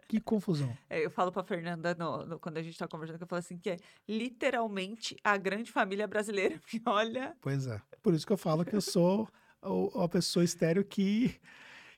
Que 0.08 0.20
confusão. 0.20 0.76
É, 0.90 1.04
eu 1.04 1.10
falo 1.10 1.32
pra 1.32 1.42
Fernanda 1.42 1.94
no- 1.94 2.24
no- 2.26 2.38
quando 2.38 2.58
a 2.58 2.62
gente 2.62 2.78
tá 2.78 2.86
conversando, 2.86 3.16
que 3.18 3.24
eu 3.24 3.28
falo 3.28 3.40
assim, 3.40 3.58
que 3.58 3.70
é 3.70 3.76
literalmente 4.06 5.16
a 5.24 5.36
grande 5.36 5.72
família 5.72 6.06
brasileira. 6.06 6.58
Porque 6.60 6.80
olha, 6.86 7.36
Pois 7.40 7.66
é. 7.66 7.80
Por 8.02 8.14
isso 8.14 8.26
que 8.26 8.32
eu 8.32 8.36
falo 8.36 8.64
que 8.64 8.76
eu 8.76 8.80
sou 8.80 9.28
o- 9.68 10.00
a 10.02 10.08
pessoa 10.08 10.44
estéreo 10.44 10.84
que, 10.84 11.34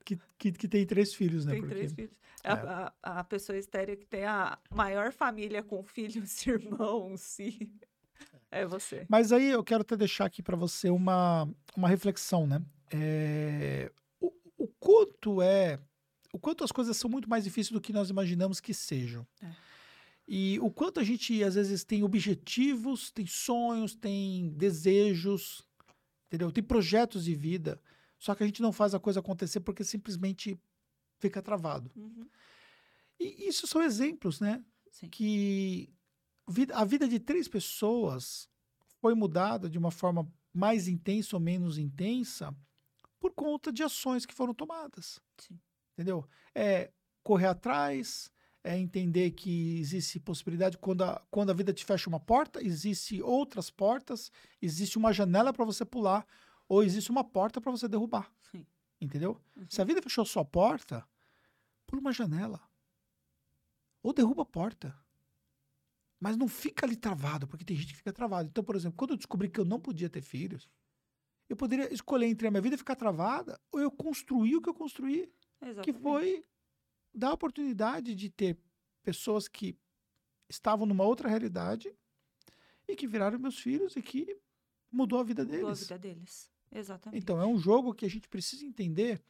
que, 0.05 0.19
que, 0.39 0.53
que 0.53 0.69
tem 0.69 0.87
três 0.87 1.15
filhos, 1.15 1.45
né? 1.45 1.53
tem 1.53 1.61
Porque- 1.61 1.75
três 1.75 1.93
filhos. 1.93 2.11
É 2.45 2.51
a, 2.51 2.93
a- 3.03 3.21
a 3.21 3.25
pessoa 3.25 3.59
estéreo 3.59 3.97
que 3.97 4.07
tem 4.07 4.25
a 4.25 4.57
maior 4.71 5.13
família 5.13 5.63
com 5.63 5.83
filhos, 5.83 6.45
irmãos 6.47 7.39
e... 7.39 7.71
É 8.51 8.65
você. 8.65 9.05
Mas 9.09 9.31
aí 9.31 9.51
eu 9.51 9.63
quero 9.63 9.83
até 9.83 9.95
deixar 9.97 10.25
aqui 10.25 10.43
para 10.43 10.57
você 10.57 10.89
uma, 10.89 11.47
uma 11.77 11.87
reflexão, 11.89 12.47
né? 12.47 12.63
É, 12.91 13.93
o, 14.21 14.33
o 14.57 14.67
quanto 14.81 15.43
é. 15.43 15.79
O 16.33 16.39
quanto 16.39 16.65
as 16.65 16.73
coisas 16.73 16.97
são 16.97 17.11
muito 17.11 17.29
mais 17.29 17.45
difíceis 17.45 17.71
do 17.73 17.81
que 17.81 17.93
nós 17.93 18.09
imaginamos 18.09 18.59
que 18.61 18.73
sejam. 18.73 19.27
É. 19.43 19.51
E 20.27 20.59
o 20.61 20.71
quanto 20.71 20.99
a 20.99 21.05
gente, 21.05 21.43
às 21.45 21.55
vezes, 21.57 21.85
tem 21.85 22.03
objetivos, 22.03 23.11
tem 23.11 23.27
sonhos, 23.27 23.95
tem 23.95 24.49
desejos, 24.57 25.63
entendeu? 26.29 26.53
Tem 26.53 26.63
projetos 26.63 27.25
de 27.25 27.35
vida, 27.35 27.81
só 28.19 28.35
que 28.35 28.43
a 28.43 28.47
gente 28.47 28.63
não 28.63 28.73
faz 28.73 28.95
a 28.95 29.01
coisa 29.01 29.21
acontecer 29.21 29.61
porque 29.61 29.83
simplesmente 29.83 30.61
fica 31.19 31.43
travado. 31.43 31.91
Uhum. 31.97 32.29
E 33.19 33.49
isso 33.49 33.67
são 33.67 33.83
exemplos, 33.83 34.41
né? 34.41 34.65
Sim. 34.91 35.09
que 35.09 35.93
a 36.73 36.85
vida 36.85 37.07
de 37.07 37.19
três 37.19 37.47
pessoas 37.49 38.49
foi 39.01 39.15
mudada 39.15 39.69
de 39.69 39.79
uma 39.79 39.91
forma 39.91 40.31
mais 40.53 40.89
intensa 40.89 41.37
ou 41.37 41.41
menos 41.41 41.79
intensa 41.79 42.55
por 43.21 43.33
conta 43.33 43.73
de 43.73 43.83
ações 43.83 44.25
que 44.25 44.35
foram 44.35 44.55
tomadas. 44.55 45.21
Sim. 45.37 45.59
Entendeu? 45.93 46.29
É, 46.55 46.93
correr 47.23 47.47
atrás, 47.47 48.31
é 48.69 48.77
entender 48.77 49.31
que 49.31 49.79
existe 49.79 50.21
possibilidade 50.21 50.77
quando 50.77 51.03
a, 51.03 51.23
quando 51.31 51.49
a 51.49 51.55
vida 51.55 51.73
te 51.73 51.87
fecha 51.87 52.07
uma 52.07 52.21
porta, 52.21 52.63
existe 52.63 53.23
outras 53.23 53.71
portas, 53.71 54.31
existe 54.61 54.99
uma 54.99 55.11
janela 55.11 55.55
para 55.55 55.65
você 55.65 55.87
pular 55.87 56.27
ou 56.69 56.83
existe 56.83 57.11
uma 57.11 57.25
porta 57.25 57.63
para 57.63 57.73
você 57.73 57.89
derrubar. 57.89 58.31
Sim. 58.51 58.67
Entendeu? 59.01 59.41
Uhum. 59.57 59.65
Se 59.71 59.81
a 59.81 59.85
vida 59.85 60.03
fechou 60.03 60.23
sua 60.27 60.45
porta, 60.45 61.03
pula 61.87 62.03
uma 62.03 62.13
janela. 62.13 62.61
Ou 64.03 64.13
derruba 64.13 64.43
a 64.43 64.47
porta. 64.47 64.95
Mas 66.21 66.37
não 66.37 66.47
fica 66.47 66.85
ali 66.85 66.95
travado, 66.95 67.49
porque 67.49 67.65
tem 67.65 67.77
gente 67.77 67.93
que 67.93 67.99
fica 67.99 68.13
travado. 68.13 68.51
Então, 68.51 68.63
por 68.63 68.77
exemplo, 68.77 68.99
quando 68.99 69.13
eu 69.13 69.17
descobri 69.17 69.49
que 69.49 69.59
eu 69.59 69.65
não 69.65 69.81
podia 69.81 70.11
ter 70.11 70.21
filhos, 70.21 70.69
eu 71.49 71.57
poderia 71.57 71.91
escolher 71.93 72.27
entre 72.27 72.47
a 72.47 72.51
minha 72.51 72.61
vida 72.61 72.77
ficar 72.77 72.97
travada 72.97 73.59
ou 73.73 73.81
eu 73.81 73.91
construir 73.91 74.57
o 74.57 74.61
que 74.61 74.69
eu 74.69 74.75
construí, 74.75 75.33
Exatamente. 75.63 75.85
que 75.85 75.93
foi 76.03 76.45
dar 77.15 77.29
a 77.31 77.35
oportunidade 77.35 78.15
de 78.15 78.31
ter 78.31 78.59
pessoas 79.03 79.49
que 79.49 79.77
estavam 80.49 80.87
numa 80.87 81.05
outra 81.05 81.29
realidade 81.29 81.93
e 82.87 82.97
que 82.97 83.07
viraram 83.07 83.39
meus 83.39 83.59
filhos 83.59 83.97
e 83.97 84.03
que 84.03 84.37
mudou 84.91 85.21
a 85.21 85.25
vida 85.25 85.45
Mudou 85.45 85.59
a 85.59 85.63
deles. 85.65 85.81
vida 85.81 85.99
deles. 85.99 86.51
Exatamente. 86.71 87.23
Então, 87.23 87.41
é 87.41 87.47
um 87.47 87.59
jogo 87.59 87.95
que 87.95 88.05
a 88.05 88.11
gente 88.11 88.29
precisa 88.29 88.65
entender 88.65 89.23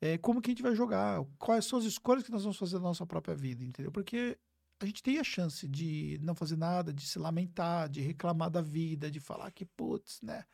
é, 0.00 0.16
como 0.18 0.40
que 0.40 0.50
a 0.50 0.52
gente 0.52 0.62
vai 0.62 0.74
jogar, 0.74 1.24
quais 1.38 1.64
são 1.64 1.78
as 1.78 1.84
escolhas 1.84 2.24
que 2.24 2.30
nós 2.30 2.42
vamos 2.42 2.56
fazer 2.56 2.76
na 2.76 2.82
nossa 2.82 3.06
própria 3.06 3.34
vida, 3.34 3.64
entendeu? 3.64 3.90
Porque 3.90 4.38
a 4.80 4.86
gente 4.86 5.02
tem 5.02 5.18
a 5.18 5.24
chance 5.24 5.66
de 5.66 6.18
não 6.22 6.34
fazer 6.34 6.56
nada, 6.56 6.92
de 6.92 7.04
se 7.06 7.18
lamentar, 7.18 7.88
de 7.88 8.00
reclamar 8.00 8.50
da 8.50 8.60
vida, 8.60 9.10
de 9.10 9.18
falar 9.18 9.50
que, 9.50 9.64
putz, 9.64 10.20
né? 10.22 10.44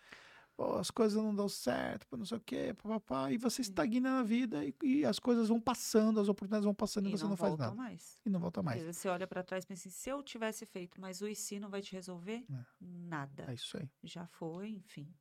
Pô, 0.56 0.76
as 0.76 0.88
coisas 0.88 1.20
não 1.20 1.34
dão 1.34 1.48
certo, 1.48 2.06
pô, 2.06 2.16
não 2.16 2.24
sei 2.24 2.38
o 2.38 2.40
quê, 2.40 2.72
papapá, 2.74 3.32
e 3.32 3.36
você 3.36 3.60
estagna 3.60 4.18
na 4.18 4.22
vida 4.22 4.64
e, 4.64 4.72
e 4.84 5.04
as 5.04 5.18
coisas 5.18 5.48
vão 5.48 5.60
passando, 5.60 6.20
as 6.20 6.28
oportunidades 6.28 6.64
vão 6.64 6.72
passando 6.74 7.08
e, 7.08 7.12
e 7.12 7.18
você 7.18 7.24
não, 7.24 7.36
faz 7.36 7.50
volta 7.50 7.64
nada. 7.64 7.76
mais. 7.76 8.20
E 8.24 8.30
não 8.30 8.38
volta 8.38 8.62
mais. 8.62 8.80
Vezes 8.80 8.98
Você 8.98 9.08
olha 9.08 9.26
pra 9.26 9.42
trás 9.42 9.64
e 9.64 9.66
pensa 9.66 9.88
assim, 9.88 9.96
se 9.96 10.08
eu 10.08 10.22
tivesse 10.22 10.64
feito, 10.64 11.00
mas 11.00 11.20
o 11.20 11.26
e 11.26 11.34
se 11.34 11.58
não 11.58 11.68
vai 11.68 11.82
te 11.82 11.92
resolver? 11.92 12.44
É. 12.48 12.64
Nada. 12.80 13.46
É 13.48 13.54
isso 13.54 13.76
aí. 13.76 13.90
Já 14.04 14.28
foi, 14.28 14.68
enfim. 14.70 15.12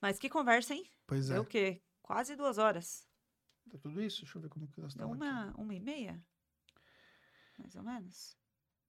Mas 0.00 0.18
que 0.18 0.28
conversa, 0.28 0.74
hein? 0.74 0.90
Pois 1.06 1.30
é. 1.30 1.34
Deu 1.34 1.42
o 1.42 1.46
quê? 1.46 1.80
Quase 2.02 2.34
duas 2.34 2.58
horas. 2.58 3.06
Tá 3.70 3.78
tudo 3.78 4.02
isso? 4.02 4.22
Deixa 4.22 4.36
eu 4.38 4.42
ver 4.42 4.48
como 4.48 4.66
que 4.66 4.80
nós 4.80 4.92
Deu 4.92 5.06
estamos 5.06 5.22
aqui. 5.24 5.32
uma, 5.32 5.54
uma 5.56 5.74
e 5.74 5.78
meia? 5.78 6.20
Mais 7.56 7.76
ou 7.76 7.82
menos. 7.84 8.36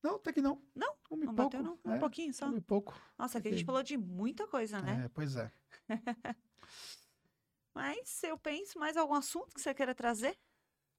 Não, 0.03 0.15
até 0.15 0.34
que 0.34 0.41
não. 0.41 0.61
Não, 0.75 0.93
Um 1.09 1.23
e 1.23 1.25
Não 1.25 1.34
pouco. 1.34 1.57
bateu, 1.57 1.63
não? 1.63 1.80
Um 1.85 1.93
é, 1.93 1.99
pouquinho 1.99 2.34
só. 2.34 2.49
Um 2.49 2.57
e 2.57 2.61
pouco. 2.61 2.93
Nossa, 3.17 3.38
aqui 3.38 3.47
a 3.47 3.51
gente 3.51 3.63
falou 3.63 3.81
de 3.81 3.97
muita 3.97 4.45
coisa, 4.45 4.81
né? 4.81 5.05
É, 5.05 5.09
pois 5.09 5.38
é. 5.38 5.49
Mas 7.73 8.21
eu 8.23 8.38
penso, 8.38 8.77
mais 8.77 8.97
algum 8.97 9.13
assunto 9.13 9.55
que 9.55 9.61
você 9.61 9.73
queira 9.73 9.95
trazer 9.95 10.38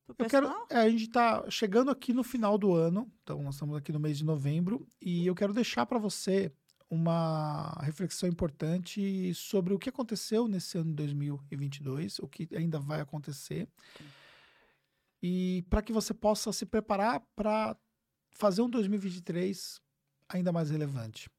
pro 0.06 0.16
Eu 0.18 0.28
quero, 0.28 0.66
é, 0.70 0.78
a 0.78 0.90
gente 0.90 1.05
está 1.05 1.48
chegando 1.51 1.90
aqui 1.90 2.12
no 2.12 2.24
final 2.24 2.59
do 2.59 2.74
ano, 2.74 3.10
então 3.22 3.43
nós 3.43 3.55
estamos 3.55 3.76
aqui 3.76 3.93
no 3.93 4.01
mês 4.01 4.18
de 4.18 4.24
novembro, 4.24 4.86
e 5.01 5.26
eu 5.26 5.35
quero 5.35 5.52
deixar 5.52 5.86
para 5.86 5.98
você 5.98 6.52
uma 6.90 7.72
reflexão 7.82 8.28
importante 8.28 9.32
sobre 9.35 9.72
o 9.72 9.78
que 9.78 9.89
aconteceu 9.89 10.47
nesse 10.47 10.76
ano 10.76 10.90
de 10.90 10.97
2022, 10.97 12.18
o 12.18 12.28
que 12.28 12.48
ainda 12.55 12.78
vai 12.78 13.01
acontecer, 13.01 13.68
e 15.22 15.64
para 15.70 15.81
que 15.81 15.93
você 15.93 16.12
possa 16.12 16.52
se 16.52 16.66
preparar 16.66 17.20
para 17.35 17.76
fazer 18.35 18.62
um 18.62 18.69
2023 18.70 19.81
ainda 20.28 20.52
mais 20.52 20.70
relevante. 20.70 21.31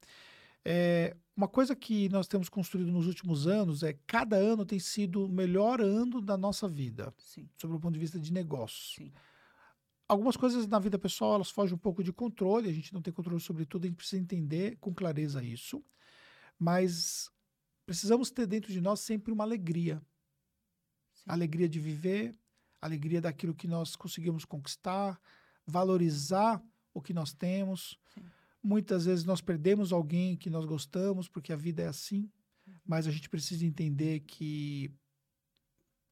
É, 0.64 1.16
uma 1.36 1.48
coisa 1.48 1.76
que 1.76 2.10
nós 2.10 2.28
temos 2.28 2.50
construído 2.50 2.92
nos 2.92 3.06
últimos 3.08 3.46
anos 3.46 3.84
é 3.84 3.94
cada 4.08 4.36
ano 4.38 4.66
tem 4.66 4.80
sido 4.80 5.26
o 5.26 5.30
melhor 5.30 5.80
ano 5.82 6.22
da 6.22 6.38
nossa 6.38 6.68
vida 6.68 7.14
Sim, 7.18 7.50
sobre 7.58 7.78
o 7.78 7.80
ponto 7.80 7.94
de 7.94 8.00
vista 8.00 8.20
de 8.20 8.34
negócio. 8.34 8.96
sim. 8.96 9.14
Algumas 10.08 10.38
coisas 10.38 10.68
na 10.68 10.78
vida 10.80 11.00
pessoal, 11.00 11.36
elas 11.36 11.50
fogem 11.50 11.74
um 11.76 11.80
pouco 11.80 12.04
de 12.04 12.14
controle, 12.14 12.70
a 12.70 12.74
gente 12.74 12.94
não 12.94 13.02
tem 13.02 13.12
controle 13.14 13.40
sobre 13.40 13.66
tudo, 13.66 13.86
a 13.86 13.88
gente 13.88 13.98
precisa 13.98 14.22
entender 14.22 14.78
com 14.78 14.94
clareza 14.94 15.44
isso. 15.44 15.84
Mas 16.60 17.32
precisamos 17.86 18.30
ter 18.32 18.46
dentro 18.48 18.72
de 18.72 18.82
nós 18.82 19.00
sempre 19.00 19.32
uma 19.32 19.44
alegria. 19.44 20.02
sim. 21.14 21.24
Alegria 21.28 21.68
de 21.68 21.80
viver, 21.80 22.36
alegria 22.82 23.20
daquilo 23.22 23.56
que 23.56 23.68
nós 23.68 23.96
conseguimos 23.96 24.46
conquistar, 24.46 25.20
valorizar 25.66 26.64
o 26.96 27.02
que 27.02 27.14
nós 27.14 27.32
temos. 27.34 28.00
Sim. 28.16 28.24
Muitas 28.64 29.06
vezes 29.06 29.24
nós 29.26 29.42
perdemos 29.42 29.94
alguém 29.94 30.36
que 30.36 30.50
nós 30.50 30.66
gostamos, 30.66 31.28
porque 31.28 31.54
a 31.54 31.56
vida 31.56 31.84
é 31.84 31.88
assim, 31.88 32.32
mas 32.84 33.06
a 33.06 33.12
gente 33.12 33.30
precisa 33.30 33.64
entender 33.64 34.22
que 34.22 34.90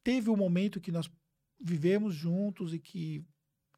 teve 0.03 0.29
um 0.29 0.35
momento 0.37 0.79
que 0.81 0.91
nós 0.91 1.09
vivemos 1.59 2.13
juntos 2.13 2.73
e 2.73 2.79
que, 2.79 3.25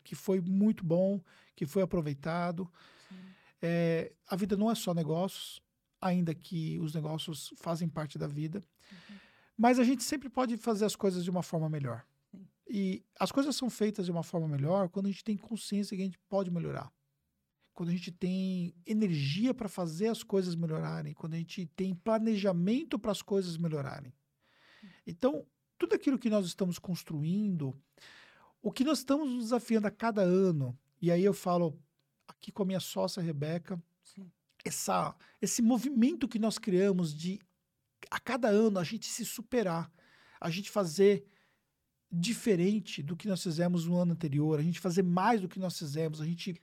que 0.04 0.16
foi 0.16 0.42
muito 0.42 0.84
bom, 0.84 1.22
que 1.56 1.66
foi 1.66 1.84
aproveitado. 1.84 2.70
É, 3.62 4.12
a 4.28 4.36
vida 4.36 4.58
não 4.58 4.70
é 4.70 4.76
só 4.76 4.94
negócios, 4.94 5.62
ainda 6.02 6.34
que 6.36 6.78
os 6.80 6.94
negócios 6.94 7.54
fazem 7.58 7.88
parte 7.88 8.18
da 8.18 8.28
vida, 8.28 8.62
Uhum. 8.92 9.18
mas 9.58 9.80
a 9.80 9.84
gente 9.84 10.04
sempre 10.04 10.30
pode 10.30 10.58
fazer 10.58 10.86
as 10.86 10.96
coisas 10.96 11.24
de 11.24 11.30
uma 11.30 11.42
forma 11.42 11.68
melhor. 11.70 12.06
E 12.68 13.04
as 13.20 13.32
coisas 13.32 13.56
são 13.56 13.70
feitas 13.70 14.06
de 14.06 14.12
uma 14.12 14.24
forma 14.24 14.48
melhor 14.48 14.90
quando 14.90 15.06
a 15.06 15.10
gente 15.10 15.24
tem 15.24 15.38
consciência 15.38 15.96
que 15.96 16.02
a 16.02 16.06
gente 16.06 16.20
pode 16.28 16.50
melhorar. 16.50 16.92
Quando 17.74 17.90
a 17.90 17.92
gente 17.92 18.12
tem 18.12 18.74
energia 18.86 19.54
para 19.54 19.68
fazer 19.68 20.08
as 20.08 20.24
coisas 20.24 20.56
melhorarem, 20.56 21.14
quando 21.14 21.34
a 21.34 21.38
gente 21.38 21.66
tem 21.76 21.94
planejamento 21.94 22.98
para 22.98 23.12
as 23.12 23.22
coisas 23.22 23.58
melhorarem. 23.58 24.14
Então, 25.06 25.46
tudo 25.78 25.94
aquilo 25.94 26.18
que 26.18 26.30
nós 26.30 26.46
estamos 26.46 26.80
construindo, 26.80 27.76
o 28.62 28.72
que 28.72 28.84
nós 28.84 29.00
estamos 29.00 29.30
nos 29.30 29.44
desafiando 29.46 29.88
a 29.88 29.92
cada 29.92 30.22
ano, 30.22 30.78
e 31.02 31.12
aí 31.12 31.24
eu 31.24 31.34
falo 31.34 31.78
aqui 32.28 32.52
com 32.52 32.64
a 32.64 32.66
minha 32.66 32.80
sócia 32.80 33.22
Rebeca, 33.22 33.82
essa, 34.64 35.16
esse 35.42 35.62
movimento 35.62 36.28
que 36.28 36.40
nós 36.40 36.58
criamos 36.58 37.14
de 37.14 37.40
a 38.10 38.20
cada 38.20 38.48
ano 38.48 38.80
a 38.80 38.84
gente 38.84 39.08
se 39.08 39.24
superar, 39.26 39.92
a 40.40 40.50
gente 40.50 40.72
fazer 40.72 41.26
diferente 42.20 43.02
do 43.04 43.16
que 43.16 43.28
nós 43.28 43.42
fizemos 43.44 43.86
no 43.86 43.96
ano 43.98 44.14
anterior, 44.14 44.60
a 44.60 44.64
gente 44.64 44.80
fazer 44.80 45.04
mais 45.04 45.42
do 45.42 45.48
que 45.50 45.60
nós 45.60 45.78
fizemos, 45.78 46.22
a 46.22 46.26
gente 46.26 46.56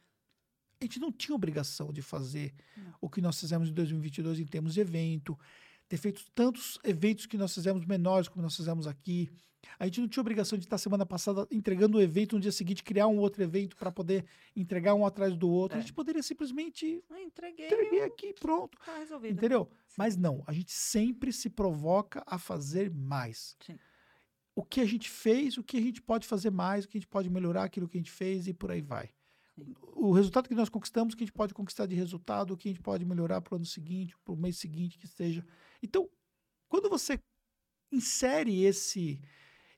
a 0.81 0.85
gente 0.85 0.99
não 0.99 1.13
tinha 1.13 1.33
obrigação 1.37 1.93
de 1.93 2.03
fazer 2.03 2.53
Não. 2.77 2.95
o 3.03 3.09
que 3.09 3.21
nós 3.21 3.39
fizemos 3.39 3.69
em 3.69 3.73
2022 3.73 4.41
em 4.41 4.45
termos 4.47 4.75
de 4.75 4.81
evento, 4.81 5.39
ter 5.89 5.97
feito 5.97 6.25
tantos 6.35 6.77
eventos 6.83 7.25
que 7.25 7.39
nós 7.39 7.55
fizemos 7.55 7.85
menores 7.87 8.27
como 8.29 8.43
nós 8.43 8.57
fizemos 8.57 8.89
aqui. 8.89 9.31
A 9.79 9.85
gente 9.85 10.01
não 10.01 10.09
tinha 10.09 10.21
obrigação 10.21 10.59
de 10.59 10.65
estar 10.65 10.77
semana 10.79 11.07
passada 11.07 11.47
entregando 11.53 11.99
o 11.99 12.03
evento 12.03 12.35
no 12.35 12.41
dia 12.41 12.51
seguinte, 12.51 12.83
criar 12.83 13.07
um 13.07 13.19
outro 13.19 13.45
evento 13.45 13.77
para 13.77 13.93
poder 13.93 14.25
entregar 14.57 14.95
um 14.95 15.07
atrás 15.07 15.37
do 15.37 15.49
outro. 15.49 15.77
A 15.77 15.79
É. 15.79 15.83
gente 15.83 15.93
poderia 15.93 16.21
simplesmente 16.21 17.01
Ah, 17.09 17.21
entreguei, 17.21 17.67
entreguei 17.67 18.03
aqui, 18.03 18.35
pronto. 18.41 18.77
tá 18.85 18.99
resolvido. 18.99 19.35
Entendeu? 19.35 19.71
Mas 19.97 20.17
não, 20.17 20.43
a 20.49 20.53
gente 20.53 20.73
sempre 20.73 21.33
se 21.33 21.49
provoca 21.49 22.25
a 22.27 22.41
fazer 22.41 22.91
mais. 22.91 23.57
Sim. 23.65 23.79
O 24.55 24.63
que 24.63 24.81
a 24.81 24.85
gente 24.85 25.09
fez, 25.09 25.57
o 25.57 25.63
que 25.63 25.77
a 25.77 25.81
gente 25.81 26.03
pode 26.03 26.27
fazer 26.27 26.51
mais, 26.51 26.85
o 26.85 26.89
que 26.89 26.99
a 26.99 27.01
gente 27.01 27.09
pode 27.09 27.31
melhorar 27.31 27.65
aquilo 27.65 27.89
que 27.89 27.97
a 27.97 28.01
gente 28.01 28.11
fez 28.11 28.47
e 28.47 28.53
por 28.53 28.71
aí 28.71 28.83
vai. 28.83 29.11
O 29.95 30.13
resultado 30.13 30.49
que 30.49 30.55
nós 30.55 30.69
conquistamos, 30.69 31.15
o 31.15 31.17
que 31.17 31.25
a 31.25 31.27
gente 31.27 31.35
pode 31.35 31.55
conquistar 31.55 31.87
de 31.87 31.95
resultado, 31.95 32.53
o 32.53 32.57
que 32.57 32.69
a 32.69 32.73
gente 32.73 32.83
pode 32.83 33.05
melhorar 33.05 33.41
para 33.41 33.55
o 33.55 33.57
ano 33.57 33.67
seguinte, 33.67 34.17
para 34.25 34.35
o 34.35 34.37
mês 34.37 34.57
seguinte, 34.57 34.99
que 34.99 35.07
seja. 35.07 35.45
Então, 35.83 36.09
quando 36.69 36.89
você 36.89 37.19
insere 37.91 38.65
esse 38.65 39.21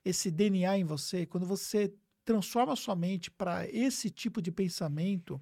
esse 0.03 0.29
DNA 0.29 0.77
em 0.77 0.83
você, 0.83 1.25
quando 1.25 1.47
você 1.47 1.91
transforma 2.23 2.73
a 2.73 2.75
sua 2.75 2.95
mente 2.95 3.31
para 3.31 3.67
esse 3.67 4.11
tipo 4.11 4.39
de 4.39 4.51
pensamento, 4.51 5.41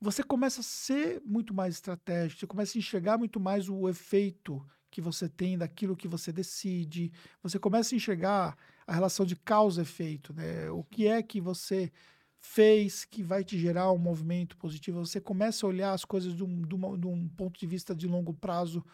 você 0.00 0.22
começa 0.22 0.60
a 0.60 0.64
ser 0.64 1.20
muito 1.24 1.52
mais 1.52 1.74
estratégico, 1.74 2.38
você 2.38 2.46
começa 2.46 2.78
a 2.78 2.80
enxergar 2.80 3.18
muito 3.18 3.40
mais 3.40 3.68
o 3.68 3.88
efeito 3.88 4.64
que 4.90 5.00
você 5.00 5.28
tem 5.28 5.58
daquilo 5.58 5.96
que 5.96 6.08
você 6.08 6.32
decide, 6.32 7.12
você 7.42 7.58
começa 7.58 7.94
a 7.94 7.96
enxergar 7.96 8.56
a 8.86 8.92
relação 8.94 9.26
de 9.26 9.36
causa 9.36 9.80
e 9.80 9.82
efeito, 9.82 10.32
né? 10.32 10.70
O 10.70 10.82
que 10.84 11.06
é 11.06 11.22
que 11.22 11.40
você 11.40 11.92
fez 12.38 13.04
que 13.04 13.22
vai 13.22 13.44
te 13.44 13.58
gerar 13.58 13.90
um 13.92 13.98
movimento 13.98 14.56
positivo, 14.56 15.04
você 15.04 15.20
começa 15.20 15.66
a 15.66 15.68
olhar 15.68 15.92
as 15.92 16.04
coisas 16.04 16.34
de 16.34 16.44
um, 16.44 16.62
de 16.62 16.74
uma- 16.74 16.96
de 16.96 17.06
um 17.06 17.28
ponto 17.28 17.58
de 17.58 17.66
vista 17.66 17.94
de 17.94 18.06
longo 18.06 18.32
prazo, 18.32 18.84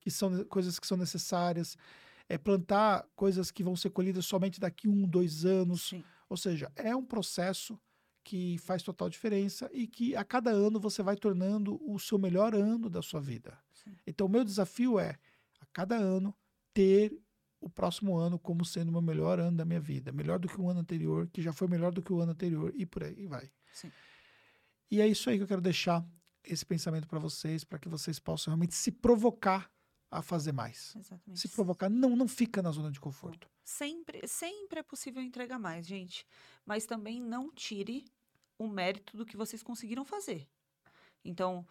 que 0.00 0.10
são 0.10 0.44
coisas 0.44 0.78
que 0.78 0.86
são 0.86 0.96
necessárias, 0.96 1.76
é 2.28 2.38
plantar 2.38 3.06
coisas 3.14 3.50
que 3.50 3.62
vão 3.62 3.76
ser 3.76 3.90
colhidas 3.90 4.26
somente 4.26 4.60
daqui 4.60 4.88
um, 4.88 5.06
dois 5.08 5.44
anos, 5.44 5.88
Sim. 5.88 6.04
ou 6.28 6.36
seja, 6.36 6.70
é 6.76 6.94
um 6.94 7.04
processo 7.04 7.78
que 8.24 8.58
faz 8.58 8.82
total 8.82 9.08
diferença 9.08 9.70
e 9.72 9.86
que 9.86 10.16
a 10.16 10.24
cada 10.24 10.50
ano 10.50 10.80
você 10.80 11.02
vai 11.02 11.16
tornando 11.16 11.80
o 11.88 11.98
seu 11.98 12.18
melhor 12.18 12.54
ano 12.54 12.90
da 12.90 13.00
sua 13.00 13.20
vida. 13.20 13.56
Sim. 13.72 13.96
Então, 14.06 14.26
o 14.26 14.30
meu 14.30 14.44
desafio 14.44 14.98
é, 14.98 15.16
cada 15.76 15.94
ano, 15.94 16.34
ter 16.72 17.22
o 17.60 17.68
próximo 17.68 18.16
ano 18.16 18.38
como 18.38 18.64
sendo 18.64 18.88
o 18.88 18.92
meu 18.92 19.02
melhor 19.02 19.38
ano 19.38 19.58
da 19.58 19.64
minha 19.66 19.78
vida. 19.78 20.10
Melhor 20.10 20.38
do 20.38 20.48
que 20.48 20.58
o 20.58 20.70
ano 20.70 20.80
anterior, 20.80 21.28
que 21.30 21.42
já 21.42 21.52
foi 21.52 21.68
melhor 21.68 21.92
do 21.92 22.00
que 22.00 22.10
o 22.10 22.18
ano 22.18 22.32
anterior, 22.32 22.72
e 22.74 22.86
por 22.86 23.04
aí 23.04 23.26
vai. 23.26 23.52
Sim. 23.74 23.92
E 24.90 25.02
é 25.02 25.06
isso 25.06 25.28
aí 25.28 25.36
que 25.36 25.42
eu 25.42 25.46
quero 25.46 25.60
deixar 25.60 26.02
esse 26.42 26.64
pensamento 26.64 27.06
para 27.06 27.18
vocês, 27.18 27.62
para 27.62 27.78
que 27.78 27.90
vocês 27.90 28.18
possam 28.18 28.52
realmente 28.52 28.74
se 28.74 28.90
provocar 28.90 29.70
a 30.10 30.22
fazer 30.22 30.52
mais. 30.52 30.96
Exatamente. 30.96 31.40
Se 31.40 31.48
provocar, 31.48 31.90
não, 31.90 32.16
não 32.16 32.26
fica 32.26 32.62
na 32.62 32.70
zona 32.70 32.90
de 32.90 32.98
conforto. 32.98 33.46
Sempre, 33.62 34.26
sempre 34.26 34.80
é 34.80 34.82
possível 34.82 35.22
entregar 35.22 35.58
mais, 35.58 35.86
gente. 35.86 36.26
Mas 36.64 36.86
também 36.86 37.20
não 37.20 37.52
tire 37.52 38.06
o 38.58 38.66
mérito 38.66 39.14
do 39.14 39.26
que 39.26 39.36
vocês 39.36 39.62
conseguiram 39.62 40.06
fazer. 40.06 40.48
Então, 41.22 41.66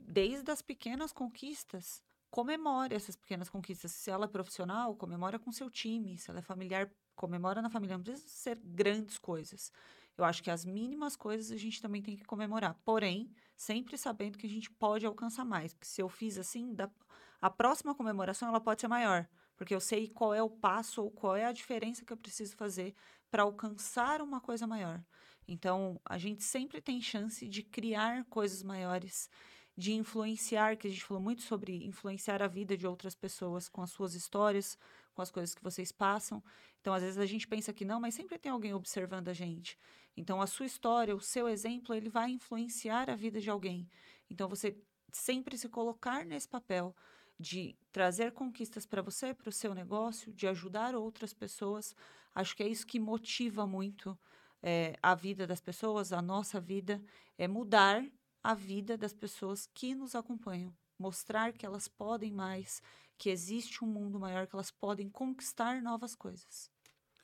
desde 0.00 0.50
as 0.50 0.62
pequenas 0.62 1.12
conquistas, 1.12 2.02
comemore 2.32 2.94
essas 2.94 3.14
pequenas 3.14 3.50
conquistas. 3.50 3.92
Se 3.92 4.10
ela 4.10 4.24
é 4.24 4.28
profissional, 4.28 4.96
comemora 4.96 5.38
com 5.38 5.52
seu 5.52 5.70
time. 5.70 6.16
Se 6.16 6.30
ela 6.30 6.38
é 6.38 6.42
familiar, 6.42 6.90
comemora 7.14 7.60
na 7.60 7.68
família. 7.68 7.98
Não 7.98 8.02
precisa 8.02 8.26
ser 8.26 8.58
grandes 8.64 9.18
coisas. 9.18 9.70
Eu 10.16 10.24
acho 10.24 10.42
que 10.42 10.50
as 10.50 10.64
mínimas 10.64 11.14
coisas 11.14 11.52
a 11.52 11.58
gente 11.58 11.82
também 11.82 12.00
tem 12.00 12.16
que 12.16 12.24
comemorar. 12.24 12.74
Porém, 12.86 13.30
sempre 13.54 13.98
sabendo 13.98 14.38
que 14.38 14.46
a 14.46 14.50
gente 14.50 14.70
pode 14.70 15.04
alcançar 15.04 15.44
mais. 15.44 15.74
Porque 15.74 15.86
se 15.86 16.00
eu 16.00 16.08
fiz 16.08 16.38
assim, 16.38 16.74
da, 16.74 16.90
a 17.38 17.50
próxima 17.50 17.94
comemoração 17.94 18.48
ela 18.48 18.60
pode 18.60 18.80
ser 18.80 18.88
maior. 18.88 19.28
Porque 19.54 19.74
eu 19.74 19.80
sei 19.80 20.08
qual 20.08 20.32
é 20.32 20.42
o 20.42 20.48
passo 20.48 21.02
ou 21.02 21.10
qual 21.10 21.36
é 21.36 21.44
a 21.44 21.52
diferença 21.52 22.02
que 22.02 22.14
eu 22.14 22.16
preciso 22.16 22.56
fazer 22.56 22.94
para 23.30 23.42
alcançar 23.42 24.22
uma 24.22 24.40
coisa 24.40 24.66
maior. 24.66 25.04
Então, 25.46 26.00
a 26.02 26.16
gente 26.16 26.42
sempre 26.42 26.80
tem 26.80 26.98
chance 27.02 27.46
de 27.46 27.62
criar 27.62 28.24
coisas 28.24 28.62
maiores, 28.62 29.28
de 29.76 29.92
influenciar, 29.92 30.76
que 30.76 30.86
a 30.86 30.90
gente 30.90 31.04
falou 31.04 31.22
muito 31.22 31.42
sobre 31.42 31.84
influenciar 31.84 32.42
a 32.42 32.46
vida 32.46 32.76
de 32.76 32.86
outras 32.86 33.14
pessoas 33.14 33.68
com 33.68 33.82
as 33.82 33.90
suas 33.90 34.14
histórias, 34.14 34.78
com 35.14 35.22
as 35.22 35.30
coisas 35.30 35.54
que 35.54 35.62
vocês 35.62 35.90
passam. 35.90 36.42
Então, 36.80 36.92
às 36.92 37.02
vezes 37.02 37.18
a 37.18 37.26
gente 37.26 37.46
pensa 37.46 37.72
que 37.72 37.84
não, 37.84 38.00
mas 38.00 38.14
sempre 38.14 38.38
tem 38.38 38.52
alguém 38.52 38.74
observando 38.74 39.28
a 39.28 39.32
gente. 39.32 39.78
Então, 40.16 40.42
a 40.42 40.46
sua 40.46 40.66
história, 40.66 41.14
o 41.14 41.20
seu 41.20 41.48
exemplo, 41.48 41.94
ele 41.94 42.08
vai 42.08 42.30
influenciar 42.30 43.08
a 43.08 43.16
vida 43.16 43.40
de 43.40 43.48
alguém. 43.48 43.88
Então, 44.28 44.48
você 44.48 44.76
sempre 45.10 45.56
se 45.56 45.68
colocar 45.68 46.24
nesse 46.24 46.48
papel 46.48 46.94
de 47.38 47.74
trazer 47.90 48.32
conquistas 48.32 48.86
para 48.86 49.02
você, 49.02 49.32
para 49.32 49.48
o 49.48 49.52
seu 49.52 49.74
negócio, 49.74 50.32
de 50.32 50.46
ajudar 50.46 50.94
outras 50.94 51.32
pessoas. 51.32 51.94
Acho 52.34 52.54
que 52.56 52.62
é 52.62 52.68
isso 52.68 52.86
que 52.86 53.00
motiva 53.00 53.66
muito 53.66 54.18
é, 54.62 54.96
a 55.02 55.14
vida 55.14 55.46
das 55.46 55.60
pessoas, 55.60 56.12
a 56.12 56.22
nossa 56.22 56.60
vida, 56.60 57.02
é 57.36 57.48
mudar 57.48 58.04
a 58.42 58.54
vida 58.54 58.96
das 58.96 59.12
pessoas 59.12 59.66
que 59.72 59.94
nos 59.94 60.14
acompanham. 60.14 60.74
Mostrar 60.98 61.52
que 61.52 61.64
elas 61.64 61.88
podem 61.88 62.32
mais, 62.32 62.82
que 63.16 63.30
existe 63.30 63.84
um 63.84 63.88
mundo 63.88 64.18
maior, 64.18 64.46
que 64.46 64.54
elas 64.54 64.70
podem 64.70 65.08
conquistar 65.08 65.80
novas 65.80 66.14
coisas. 66.14 66.70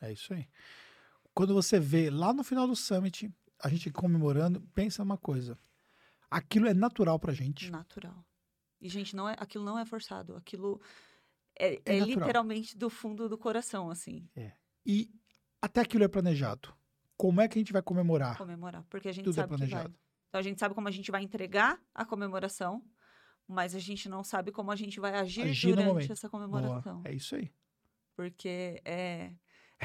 É 0.01 0.12
isso 0.12 0.32
aí. 0.32 0.49
Quando 1.35 1.55
você 1.55 1.78
vê 1.78 2.11
lá 2.11 2.32
no 2.32 2.43
final 2.43 2.66
do 2.66 2.74
summit, 2.74 3.32
a 3.62 3.69
gente 3.69 3.90
comemorando, 3.90 4.61
pensa 4.74 5.03
uma 5.03 5.19
coisa. 5.19 5.59
Aquilo 6.31 6.66
é 6.66 6.74
natural 6.74 7.19
pra 7.19 7.32
gente. 7.32 7.70
Natural. 7.70 8.24
E, 8.81 8.89
gente, 8.89 9.16
não 9.16 9.28
é, 9.28 9.35
aquilo 9.39 9.65
não 9.65 9.78
é 9.78 9.85
forçado. 9.85 10.36
Aquilo 10.36 10.81
é, 11.59 11.74
é, 11.74 11.97
é 11.97 11.99
literalmente 12.01 12.77
do 12.77 12.89
fundo 12.89 13.28
do 13.28 13.36
coração, 13.36 13.90
assim. 13.90 14.28
É. 14.36 14.53
E 14.86 15.11
até 15.61 15.81
aquilo 15.81 16.05
é 16.05 16.09
planejado. 16.09 16.73
Como 17.16 17.40
é 17.40 17.49
que 17.49 17.59
a 17.59 17.61
gente 17.61 17.73
vai 17.73 17.82
comemorar? 17.82 18.39
Comemorar, 18.39 18.85
porque 18.89 19.09
a 19.09 19.12
gente 19.12 19.24
Tudo 19.24 19.35
é 19.35 19.43
sabe 19.43 19.55
é 19.55 19.57
planejado. 19.57 19.99
Então 20.28 20.38
a 20.38 20.42
gente 20.42 20.60
sabe 20.60 20.74
como 20.74 20.88
a 20.88 20.90
gente 20.90 21.10
vai 21.10 21.22
entregar 21.22 21.80
a 21.94 22.05
comemoração, 22.05 22.82
mas 23.46 23.74
a 23.74 23.78
gente 23.78 24.09
não 24.09 24.22
sabe 24.22 24.52
como 24.52 24.70
a 24.70 24.76
gente 24.76 25.00
vai 25.00 25.14
agir, 25.14 25.42
agir 25.42 25.74
durante 25.74 26.12
essa 26.12 26.28
comemoração. 26.28 27.00
Boa. 27.00 27.09
É 27.09 27.14
isso 27.14 27.34
aí. 27.34 27.50
Porque 28.14 28.80
é. 28.84 29.32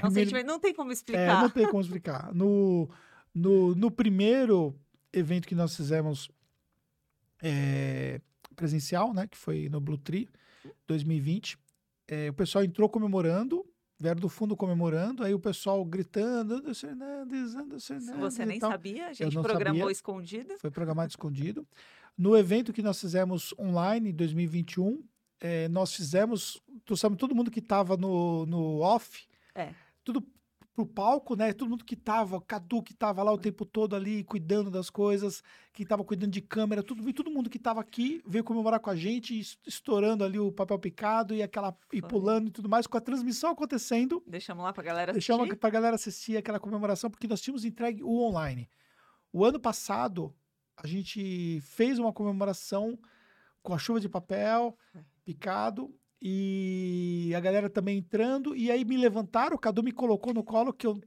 Não, 0.02 0.12
sei, 0.12 0.24
é 0.24 0.44
não 0.44 0.60
tem 0.60 0.74
como 0.74 0.92
explicar. 0.92 1.40
É, 1.40 1.42
não 1.42 1.50
tem 1.50 1.68
como 1.70 1.82
explicar. 1.82 2.34
No, 2.34 2.90
no, 3.34 3.76
no 3.76 3.92
primeiro 3.92 4.78
evento 5.14 5.48
que 5.48 5.56
nós 5.56 5.76
fizemos 5.76 6.30
é, 7.42 8.20
presencial, 8.56 9.14
né? 9.14 9.28
Que 9.28 9.38
foi 9.38 9.70
no 9.70 9.80
Blue 9.80 9.98
Tree 9.98 10.28
2020. 10.88 11.58
É, 12.08 12.30
o 12.30 12.34
pessoal 12.34 12.64
entrou 12.64 12.90
comemorando, 12.90 13.66
vieram 14.04 14.20
do 14.20 14.28
fundo 14.28 14.56
comemorando, 14.58 15.24
aí 15.24 15.34
o 15.34 15.40
pessoal 15.40 15.84
gritando, 15.86 16.56
Anderson 16.56 16.88
Anderson. 16.90 18.00
Você 18.20 18.46
nem 18.46 18.60
sabia? 18.60 19.08
A 19.08 19.14
gente 19.14 19.40
programou 19.40 19.84
sabia. 19.84 19.92
escondido? 19.94 20.56
Foi 20.60 20.70
programado 20.70 21.10
escondido. 21.10 21.66
No 22.18 22.38
evento 22.38 22.74
que 22.74 22.82
nós 22.82 23.00
fizemos 23.00 23.56
online 23.58 24.10
em 24.10 24.14
2021, 24.14 25.02
é, 25.40 25.70
nós 25.70 25.96
fizemos, 25.96 26.62
trouxemos 26.84 27.18
todo 27.18 27.34
mundo 27.34 27.50
que 27.50 27.60
estava 27.60 27.96
no, 27.96 28.46
no 28.46 28.82
off, 28.82 29.26
é. 29.56 29.70
tudo 30.04 30.22
pro 30.74 30.86
palco, 30.86 31.36
né? 31.36 31.54
Todo 31.54 31.70
mundo 31.70 31.86
que 31.86 31.96
tava, 31.96 32.42
Cadu 32.42 32.82
que 32.82 32.94
tava 32.94 33.22
lá 33.22 33.32
o 33.32 33.38
tempo 33.38 33.66
todo 33.66 33.96
ali 33.96 34.24
cuidando 34.24 34.72
das 34.72 34.90
coisas, 34.90 35.44
que 35.72 35.86
tava 35.86 36.04
cuidando 36.04 36.32
de 36.32 36.42
câmera, 36.42 36.82
tudo, 36.82 37.08
e 37.08 37.14
todo 37.14 37.30
mundo 37.30 37.50
que 37.50 37.60
tava 37.60 37.80
aqui 37.80 38.22
veio 38.26 38.44
comemorar 38.44 38.80
com 38.80 38.90
a 38.90 38.96
gente, 38.96 39.40
estourando 39.66 40.24
ali 40.24 40.40
o 40.40 40.52
papel 40.52 40.80
picado 40.80 41.36
e 41.36 41.44
aquela 41.44 41.76
e 41.92 42.02
pulando 42.02 42.48
e 42.48 42.52
tudo 42.52 42.68
mais, 42.68 42.88
com 42.88 42.98
a 42.98 43.02
transmissão 43.02 43.52
acontecendo. 43.52 44.24
Deixamos 44.26 44.64
lá 44.64 44.74
pra 44.74 44.84
galera 44.84 45.12
assistir. 45.12 45.32
Deixamos 45.32 45.58
pra 45.58 45.70
galera 45.70 45.96
assistir 45.96 46.38
aquela 46.38 46.60
comemoração, 46.60 47.10
porque 47.10 47.28
nós 47.28 47.42
tínhamos 47.42 47.66
entregue 47.66 48.04
o 48.04 48.20
online. 48.22 48.68
O 49.32 49.46
ano 49.46 49.60
passado, 49.60 50.34
a 50.76 50.88
gente 50.88 51.62
fez 51.62 52.00
uma 52.00 52.12
comemoração 52.12 52.98
com 53.62 53.74
a 53.74 53.78
chuva 53.78 54.00
de 54.00 54.10
papel 54.10 54.78
picado 55.24 55.94
e 56.26 57.34
a 57.36 57.40
galera 57.42 57.70
também 57.70 57.98
entrando, 57.98 58.56
e 58.56 58.72
aí 58.72 58.86
me 58.86 58.96
levantaram, 58.96 59.58
o 59.58 59.60
Cadu 59.60 59.84
me 59.84 59.92
colocou 59.92 60.34
no 60.34 60.42
colo, 60.42 60.72
que 60.72 60.88
eu 60.88 60.98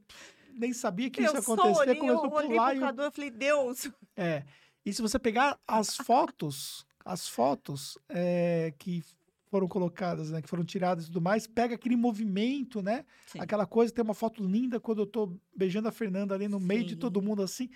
nem 0.53 0.71
sabia 0.71 1.09
que 1.09 1.19
eu 1.19 1.25
isso 1.25 1.33
ia 1.33 1.39
acontecer. 1.39 1.79
Olhei, 1.79 1.95
começou 1.95 2.25
eu 2.25 2.37
a 2.37 2.41
pular. 2.43 2.75
Eu 2.75 2.81
Cadu, 2.81 3.01
eu 3.01 3.11
falei, 3.11 3.31
Deus! 3.31 3.89
É. 4.15 4.43
E 4.85 4.93
se 4.93 5.01
você 5.01 5.17
pegar 5.17 5.59
as 5.67 5.95
fotos, 5.95 6.85
as 7.03 7.27
fotos 7.27 7.97
é, 8.09 8.73
que 8.77 9.03
foram 9.49 9.67
colocadas, 9.67 10.29
né, 10.29 10.41
que 10.41 10.47
foram 10.47 10.63
tiradas 10.63 11.05
e 11.05 11.07
tudo 11.07 11.21
mais, 11.21 11.47
pega 11.47 11.73
aquele 11.73 11.95
movimento, 11.95 12.81
né? 12.81 13.03
Sim. 13.25 13.39
Aquela 13.39 13.65
coisa, 13.65 13.91
tem 13.91 14.03
uma 14.03 14.13
foto 14.13 14.43
linda 14.43 14.79
quando 14.79 14.99
eu 14.99 15.07
tô 15.07 15.35
beijando 15.55 15.87
a 15.87 15.91
Fernanda 15.91 16.35
ali 16.35 16.47
no 16.47 16.59
Sim. 16.59 16.65
meio 16.65 16.83
de 16.83 16.95
todo 16.95 17.21
mundo 17.21 17.41
assim, 17.41 17.69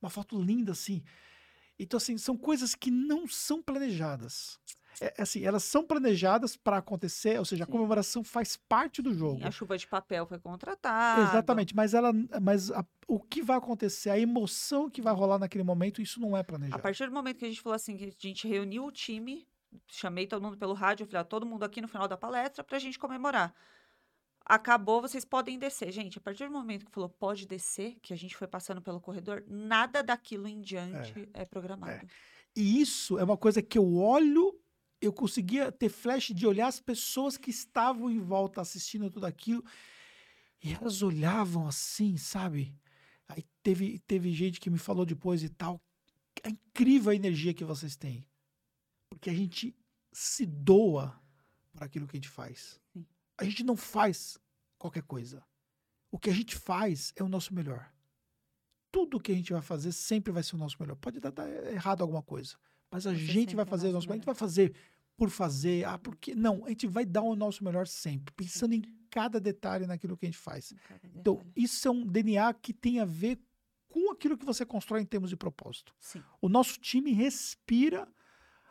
uma 0.00 0.08
foto 0.08 0.40
linda 0.40 0.72
assim. 0.72 1.02
Então 1.78 1.98
assim, 1.98 2.16
são 2.16 2.36
coisas 2.38 2.74
que 2.74 2.90
não 2.90 3.26
são 3.26 3.62
planejadas. 3.62 4.58
É, 5.00 5.14
é, 5.18 5.22
assim, 5.22 5.44
elas 5.44 5.64
são 5.64 5.84
planejadas 5.84 6.56
para 6.56 6.78
acontecer, 6.78 7.38
ou 7.38 7.44
seja, 7.44 7.64
a 7.64 7.66
comemoração 7.66 8.24
faz 8.24 8.56
parte 8.56 9.02
do 9.02 9.12
jogo. 9.12 9.40
A 9.44 9.50
chuva 9.50 9.76
de 9.76 9.86
papel 9.86 10.26
foi 10.26 10.38
contratada. 10.38 11.22
Exatamente, 11.22 11.74
mas 11.74 11.94
ela, 11.94 12.12
mas 12.40 12.70
a, 12.70 12.84
o 13.06 13.20
que 13.20 13.42
vai 13.42 13.56
acontecer, 13.58 14.10
a 14.10 14.18
emoção 14.18 14.88
que 14.88 15.02
vai 15.02 15.12
rolar 15.12 15.38
naquele 15.38 15.64
momento, 15.64 16.00
isso 16.00 16.20
não 16.20 16.36
é 16.36 16.42
planejado. 16.42 16.78
A 16.78 16.82
partir 16.82 17.06
do 17.06 17.12
momento 17.12 17.38
que 17.38 17.44
a 17.44 17.48
gente 17.48 17.60
falou 17.60 17.76
assim, 17.76 17.96
que 17.96 18.04
a 18.04 18.28
gente 18.28 18.48
reuniu 18.48 18.84
o 18.84 18.92
time, 18.92 19.46
chamei 19.86 20.26
todo 20.26 20.42
mundo 20.42 20.56
pelo 20.56 20.72
rádio, 20.72 21.04
eu 21.04 21.06
falei, 21.06 21.20
ó, 21.20 21.24
todo 21.24 21.44
mundo 21.44 21.64
aqui 21.64 21.80
no 21.80 21.88
final 21.88 22.08
da 22.08 22.16
palestra 22.16 22.64
para 22.64 22.76
a 22.76 22.80
gente 22.80 22.98
comemorar. 22.98 23.54
Acabou, 24.48 25.02
vocês 25.02 25.24
podem 25.24 25.58
descer. 25.58 25.90
Gente, 25.90 26.18
a 26.18 26.20
partir 26.20 26.46
do 26.46 26.52
momento 26.52 26.86
que 26.86 26.92
falou 26.92 27.08
pode 27.08 27.46
descer, 27.46 27.98
que 28.00 28.14
a 28.14 28.16
gente 28.16 28.36
foi 28.36 28.46
passando 28.46 28.80
pelo 28.80 29.00
corredor, 29.00 29.42
nada 29.48 30.02
daquilo 30.02 30.46
em 30.46 30.60
diante 30.60 31.28
é, 31.34 31.42
é 31.42 31.44
programado. 31.44 31.92
É. 31.92 32.06
E 32.54 32.80
isso 32.80 33.18
é 33.18 33.24
uma 33.24 33.36
coisa 33.36 33.60
que 33.60 33.76
eu 33.76 33.96
olho 33.96 34.56
eu 35.00 35.12
conseguia 35.12 35.70
ter 35.70 35.88
flash 35.88 36.28
de 36.28 36.46
olhar 36.46 36.66
as 36.68 36.80
pessoas 36.80 37.36
que 37.36 37.50
estavam 37.50 38.10
em 38.10 38.18
volta 38.18 38.60
assistindo 38.60 39.10
tudo 39.10 39.26
aquilo. 39.26 39.64
E 40.62 40.72
elas 40.72 41.02
olhavam 41.02 41.66
assim, 41.66 42.16
sabe? 42.16 42.78
Aí 43.28 43.44
teve, 43.62 43.98
teve 44.00 44.32
gente 44.32 44.60
que 44.60 44.70
me 44.70 44.78
falou 44.78 45.04
depois 45.04 45.42
e 45.42 45.48
tal. 45.48 45.80
É 46.42 46.48
incrível 46.48 47.10
a 47.10 47.14
energia 47.14 47.54
que 47.54 47.64
vocês 47.64 47.96
têm. 47.96 48.26
Porque 49.10 49.30
a 49.30 49.34
gente 49.34 49.76
se 50.12 50.46
doa 50.46 51.20
para 51.72 51.86
aquilo 51.86 52.06
que 52.06 52.16
a 52.16 52.20
gente 52.20 52.28
faz. 52.28 52.80
A 53.38 53.44
gente 53.44 53.62
não 53.62 53.76
faz 53.76 54.38
qualquer 54.78 55.02
coisa. 55.02 55.44
O 56.10 56.18
que 56.18 56.30
a 56.30 56.32
gente 56.32 56.56
faz 56.56 57.12
é 57.16 57.22
o 57.22 57.28
nosso 57.28 57.52
melhor. 57.54 57.92
Tudo 58.90 59.20
que 59.20 59.32
a 59.32 59.34
gente 59.34 59.52
vai 59.52 59.60
fazer 59.60 59.92
sempre 59.92 60.32
vai 60.32 60.42
ser 60.42 60.54
o 60.54 60.58
nosso 60.58 60.76
melhor. 60.80 60.96
Pode 60.96 61.20
dar, 61.20 61.30
dar 61.30 61.48
errado 61.70 62.00
alguma 62.00 62.22
coisa. 62.22 62.56
Mas 62.90 63.06
a 63.06 63.12
Você 63.12 63.18
gente 63.18 63.56
vai 63.56 63.64
fazer 63.64 63.88
o 63.88 63.92
nosso 63.92 64.06
melhor. 64.06 64.14
A 64.14 64.18
gente 64.18 64.26
vai 64.26 64.34
fazer 64.34 64.74
por 65.16 65.30
fazer, 65.30 65.84
ah, 65.86 65.98
porque. 65.98 66.34
Não, 66.34 66.64
a 66.64 66.68
gente 66.68 66.86
vai 66.86 67.04
dar 67.04 67.22
o 67.22 67.34
nosso 67.34 67.64
melhor 67.64 67.86
sempre, 67.86 68.34
pensando 68.34 68.74
em 68.74 68.82
cada 69.10 69.40
detalhe 69.40 69.86
naquilo 69.86 70.16
que 70.16 70.26
a 70.26 70.28
gente 70.28 70.38
faz. 70.38 70.74
Então, 71.14 71.44
isso 71.56 71.88
é 71.88 71.90
um 71.90 72.04
DNA 72.04 72.52
que 72.54 72.72
tem 72.72 73.00
a 73.00 73.04
ver 73.04 73.38
com 73.88 74.12
aquilo 74.12 74.36
que 74.36 74.44
você 74.44 74.66
constrói 74.66 75.00
em 75.00 75.06
termos 75.06 75.30
de 75.30 75.36
propósito. 75.36 75.94
Sim. 75.98 76.22
O 76.40 76.48
nosso 76.48 76.78
time 76.78 77.12
respira 77.12 78.06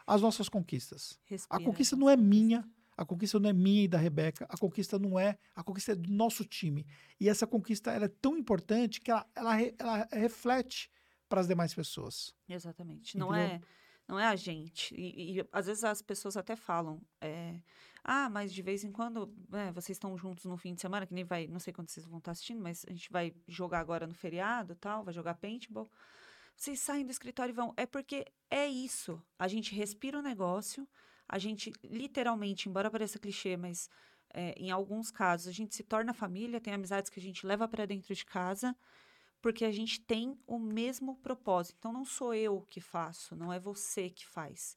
as 0.05 0.21
nossas 0.21 0.47
conquistas. 0.47 1.19
Respira, 1.25 1.59
a 1.59 1.65
conquista 1.65 1.95
não 1.95 2.07
é 2.07 2.15
minha, 2.15 2.63
a 2.95 3.03
conquista 3.03 3.39
não 3.39 3.49
é 3.49 3.53
minha 3.53 3.85
e 3.85 3.87
da 3.87 3.97
Rebeca, 3.97 4.45
a 4.47 4.55
conquista 4.55 4.99
não 4.99 5.19
é, 5.19 5.39
a 5.55 5.63
conquista 5.63 5.93
é 5.93 5.95
do 5.95 6.11
nosso 6.11 6.45
time. 6.45 6.85
E 7.19 7.27
essa 7.27 7.47
conquista 7.47 7.91
ela 7.91 8.05
é 8.05 8.09
tão 8.21 8.37
importante 8.37 9.01
que 9.01 9.09
ela, 9.09 9.25
ela, 9.33 9.59
ela 9.79 10.07
reflete 10.11 10.91
para 11.27 11.41
as 11.41 11.47
demais 11.47 11.73
pessoas. 11.73 12.35
Exatamente. 12.47 13.17
Entendeu? 13.17 13.27
Não 13.27 13.35
é 13.35 13.59
não 14.07 14.19
é 14.19 14.27
a 14.27 14.35
gente. 14.35 14.93
E, 14.95 15.39
e 15.39 15.47
às 15.51 15.65
vezes 15.65 15.83
as 15.83 16.01
pessoas 16.01 16.37
até 16.37 16.55
falam, 16.55 17.01
é, 17.19 17.59
ah, 18.03 18.29
mas 18.29 18.53
de 18.53 18.61
vez 18.61 18.83
em 18.83 18.91
quando 18.91 19.33
é, 19.51 19.71
vocês 19.71 19.95
estão 19.95 20.15
juntos 20.17 20.45
no 20.45 20.57
fim 20.57 20.73
de 20.75 20.81
semana, 20.81 21.07
que 21.07 21.13
nem 21.13 21.23
vai, 21.23 21.47
não 21.47 21.59
sei 21.59 21.73
quando 21.73 21.89
vocês 21.89 22.05
vão 22.05 22.19
estar 22.19 22.31
assistindo, 22.31 22.61
mas 22.61 22.85
a 22.87 22.91
gente 22.91 23.11
vai 23.11 23.33
jogar 23.47 23.79
agora 23.79 24.05
no 24.05 24.13
feriado 24.13 24.75
tal, 24.75 25.03
vai 25.03 25.13
jogar 25.13 25.35
paintball. 25.35 25.89
Vocês 26.55 26.79
saem 26.79 27.05
do 27.05 27.11
escritório 27.11 27.51
e 27.51 27.55
vão. 27.55 27.73
É 27.75 27.85
porque 27.85 28.25
é 28.49 28.67
isso. 28.67 29.21
A 29.37 29.47
gente 29.47 29.75
respira 29.75 30.19
o 30.19 30.21
negócio, 30.21 30.87
a 31.27 31.37
gente 31.37 31.73
literalmente, 31.83 32.69
embora 32.69 32.91
pareça 32.91 33.19
clichê, 33.19 33.57
mas 33.57 33.89
é, 34.33 34.53
em 34.57 34.69
alguns 34.69 35.11
casos 35.11 35.47
a 35.47 35.51
gente 35.51 35.75
se 35.75 35.83
torna 35.83 36.13
família, 36.13 36.61
tem 36.61 36.73
amizades 36.73 37.09
que 37.09 37.19
a 37.19 37.23
gente 37.23 37.45
leva 37.45 37.67
para 37.67 37.85
dentro 37.85 38.13
de 38.13 38.25
casa, 38.25 38.75
porque 39.45 39.63
a 39.63 39.71
gente 39.71 40.01
tem 40.01 40.35
o 40.47 40.57
mesmo 40.57 41.17
propósito. 41.17 41.75
Então 41.77 41.93
não 41.93 42.03
sou 42.03 42.33
eu 42.33 42.65
que 42.67 42.81
faço, 42.81 43.35
não 43.35 43.53
é 43.53 43.59
você 43.59 44.09
que 44.09 44.25
faz. 44.25 44.75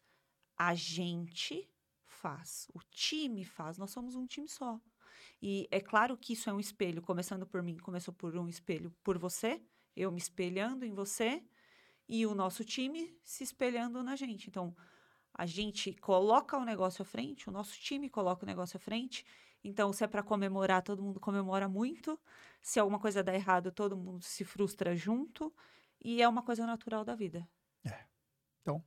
A 0.58 0.74
gente 0.74 1.66
faz, 2.04 2.68
o 2.74 2.80
time 2.90 3.46
faz, 3.46 3.78
nós 3.78 3.90
somos 3.90 4.14
um 4.14 4.26
time 4.26 4.46
só. 4.46 4.78
E 5.40 5.66
é 5.70 5.80
claro 5.80 6.18
que 6.18 6.34
isso 6.34 6.50
é 6.50 6.52
um 6.52 6.60
espelho, 6.60 7.00
começando 7.00 7.46
por 7.46 7.62
mim, 7.62 7.78
começou 7.78 8.12
por 8.12 8.36
um 8.36 8.46
espelho 8.46 8.94
por 9.02 9.16
você, 9.16 9.64
eu 9.96 10.12
me 10.12 10.18
espelhando 10.18 10.84
em 10.84 10.92
você 10.92 11.42
e 12.06 12.26
o 12.26 12.34
nosso 12.34 12.62
time 12.62 13.18
se 13.24 13.42
espelhando 13.42 14.02
na 14.02 14.16
gente. 14.16 14.50
Então, 14.50 14.76
a 15.32 15.46
gente 15.46 15.94
coloca 15.94 16.58
o 16.58 16.64
negócio 16.66 17.00
à 17.00 17.06
frente, 17.06 17.48
o 17.48 17.52
nosso 17.52 17.80
time 17.80 18.10
coloca 18.10 18.44
o 18.44 18.46
negócio 18.46 18.76
à 18.76 18.80
frente. 18.80 19.24
Então, 19.68 19.92
se 19.92 20.02
é 20.02 20.06
para 20.06 20.22
comemorar, 20.22 20.82
todo 20.82 21.02
mundo 21.02 21.20
comemora 21.20 21.68
muito. 21.68 22.18
Se 22.62 22.80
alguma 22.80 22.98
coisa 22.98 23.22
dá 23.22 23.34
errado, 23.34 23.70
todo 23.70 23.96
mundo 23.96 24.24
se 24.24 24.44
frustra 24.44 24.96
junto. 24.96 25.54
E 26.02 26.22
é 26.22 26.28
uma 26.28 26.42
coisa 26.42 26.66
natural 26.66 27.04
da 27.04 27.14
vida. 27.14 27.46
É. 27.84 28.04
Então, 28.62 28.82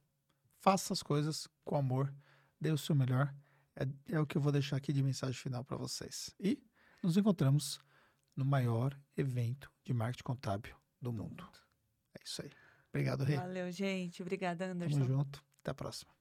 faça 0.59 0.93
as 0.93 1.03
coisas 1.03 1.47
com 1.63 1.75
amor, 1.75 2.13
dê 2.59 2.71
o 2.71 2.77
seu 2.77 2.95
melhor. 2.95 3.33
É, 3.75 4.15
é 4.15 4.19
o 4.19 4.25
que 4.25 4.37
eu 4.37 4.41
vou 4.41 4.51
deixar 4.51 4.77
aqui 4.77 4.91
de 4.91 5.03
mensagem 5.03 5.35
final 5.35 5.63
para 5.63 5.77
vocês. 5.77 6.33
E 6.39 6.61
nos 7.03 7.15
encontramos 7.15 7.79
no 8.35 8.43
maior 8.43 8.97
evento 9.15 9.71
de 9.83 9.93
marketing 9.93 10.23
contábil 10.23 10.75
do 10.99 11.13
mundo. 11.13 11.47
É 12.17 12.23
isso 12.25 12.41
aí. 12.41 12.51
Obrigado, 12.89 13.23
Rê. 13.23 13.35
Valeu, 13.37 13.71
gente. 13.71 14.21
Obrigada, 14.21 14.65
Anderson. 14.65 14.99
Tamo 14.99 15.07
junto. 15.07 15.43
Até 15.61 15.71
a 15.71 15.73
próxima. 15.73 16.11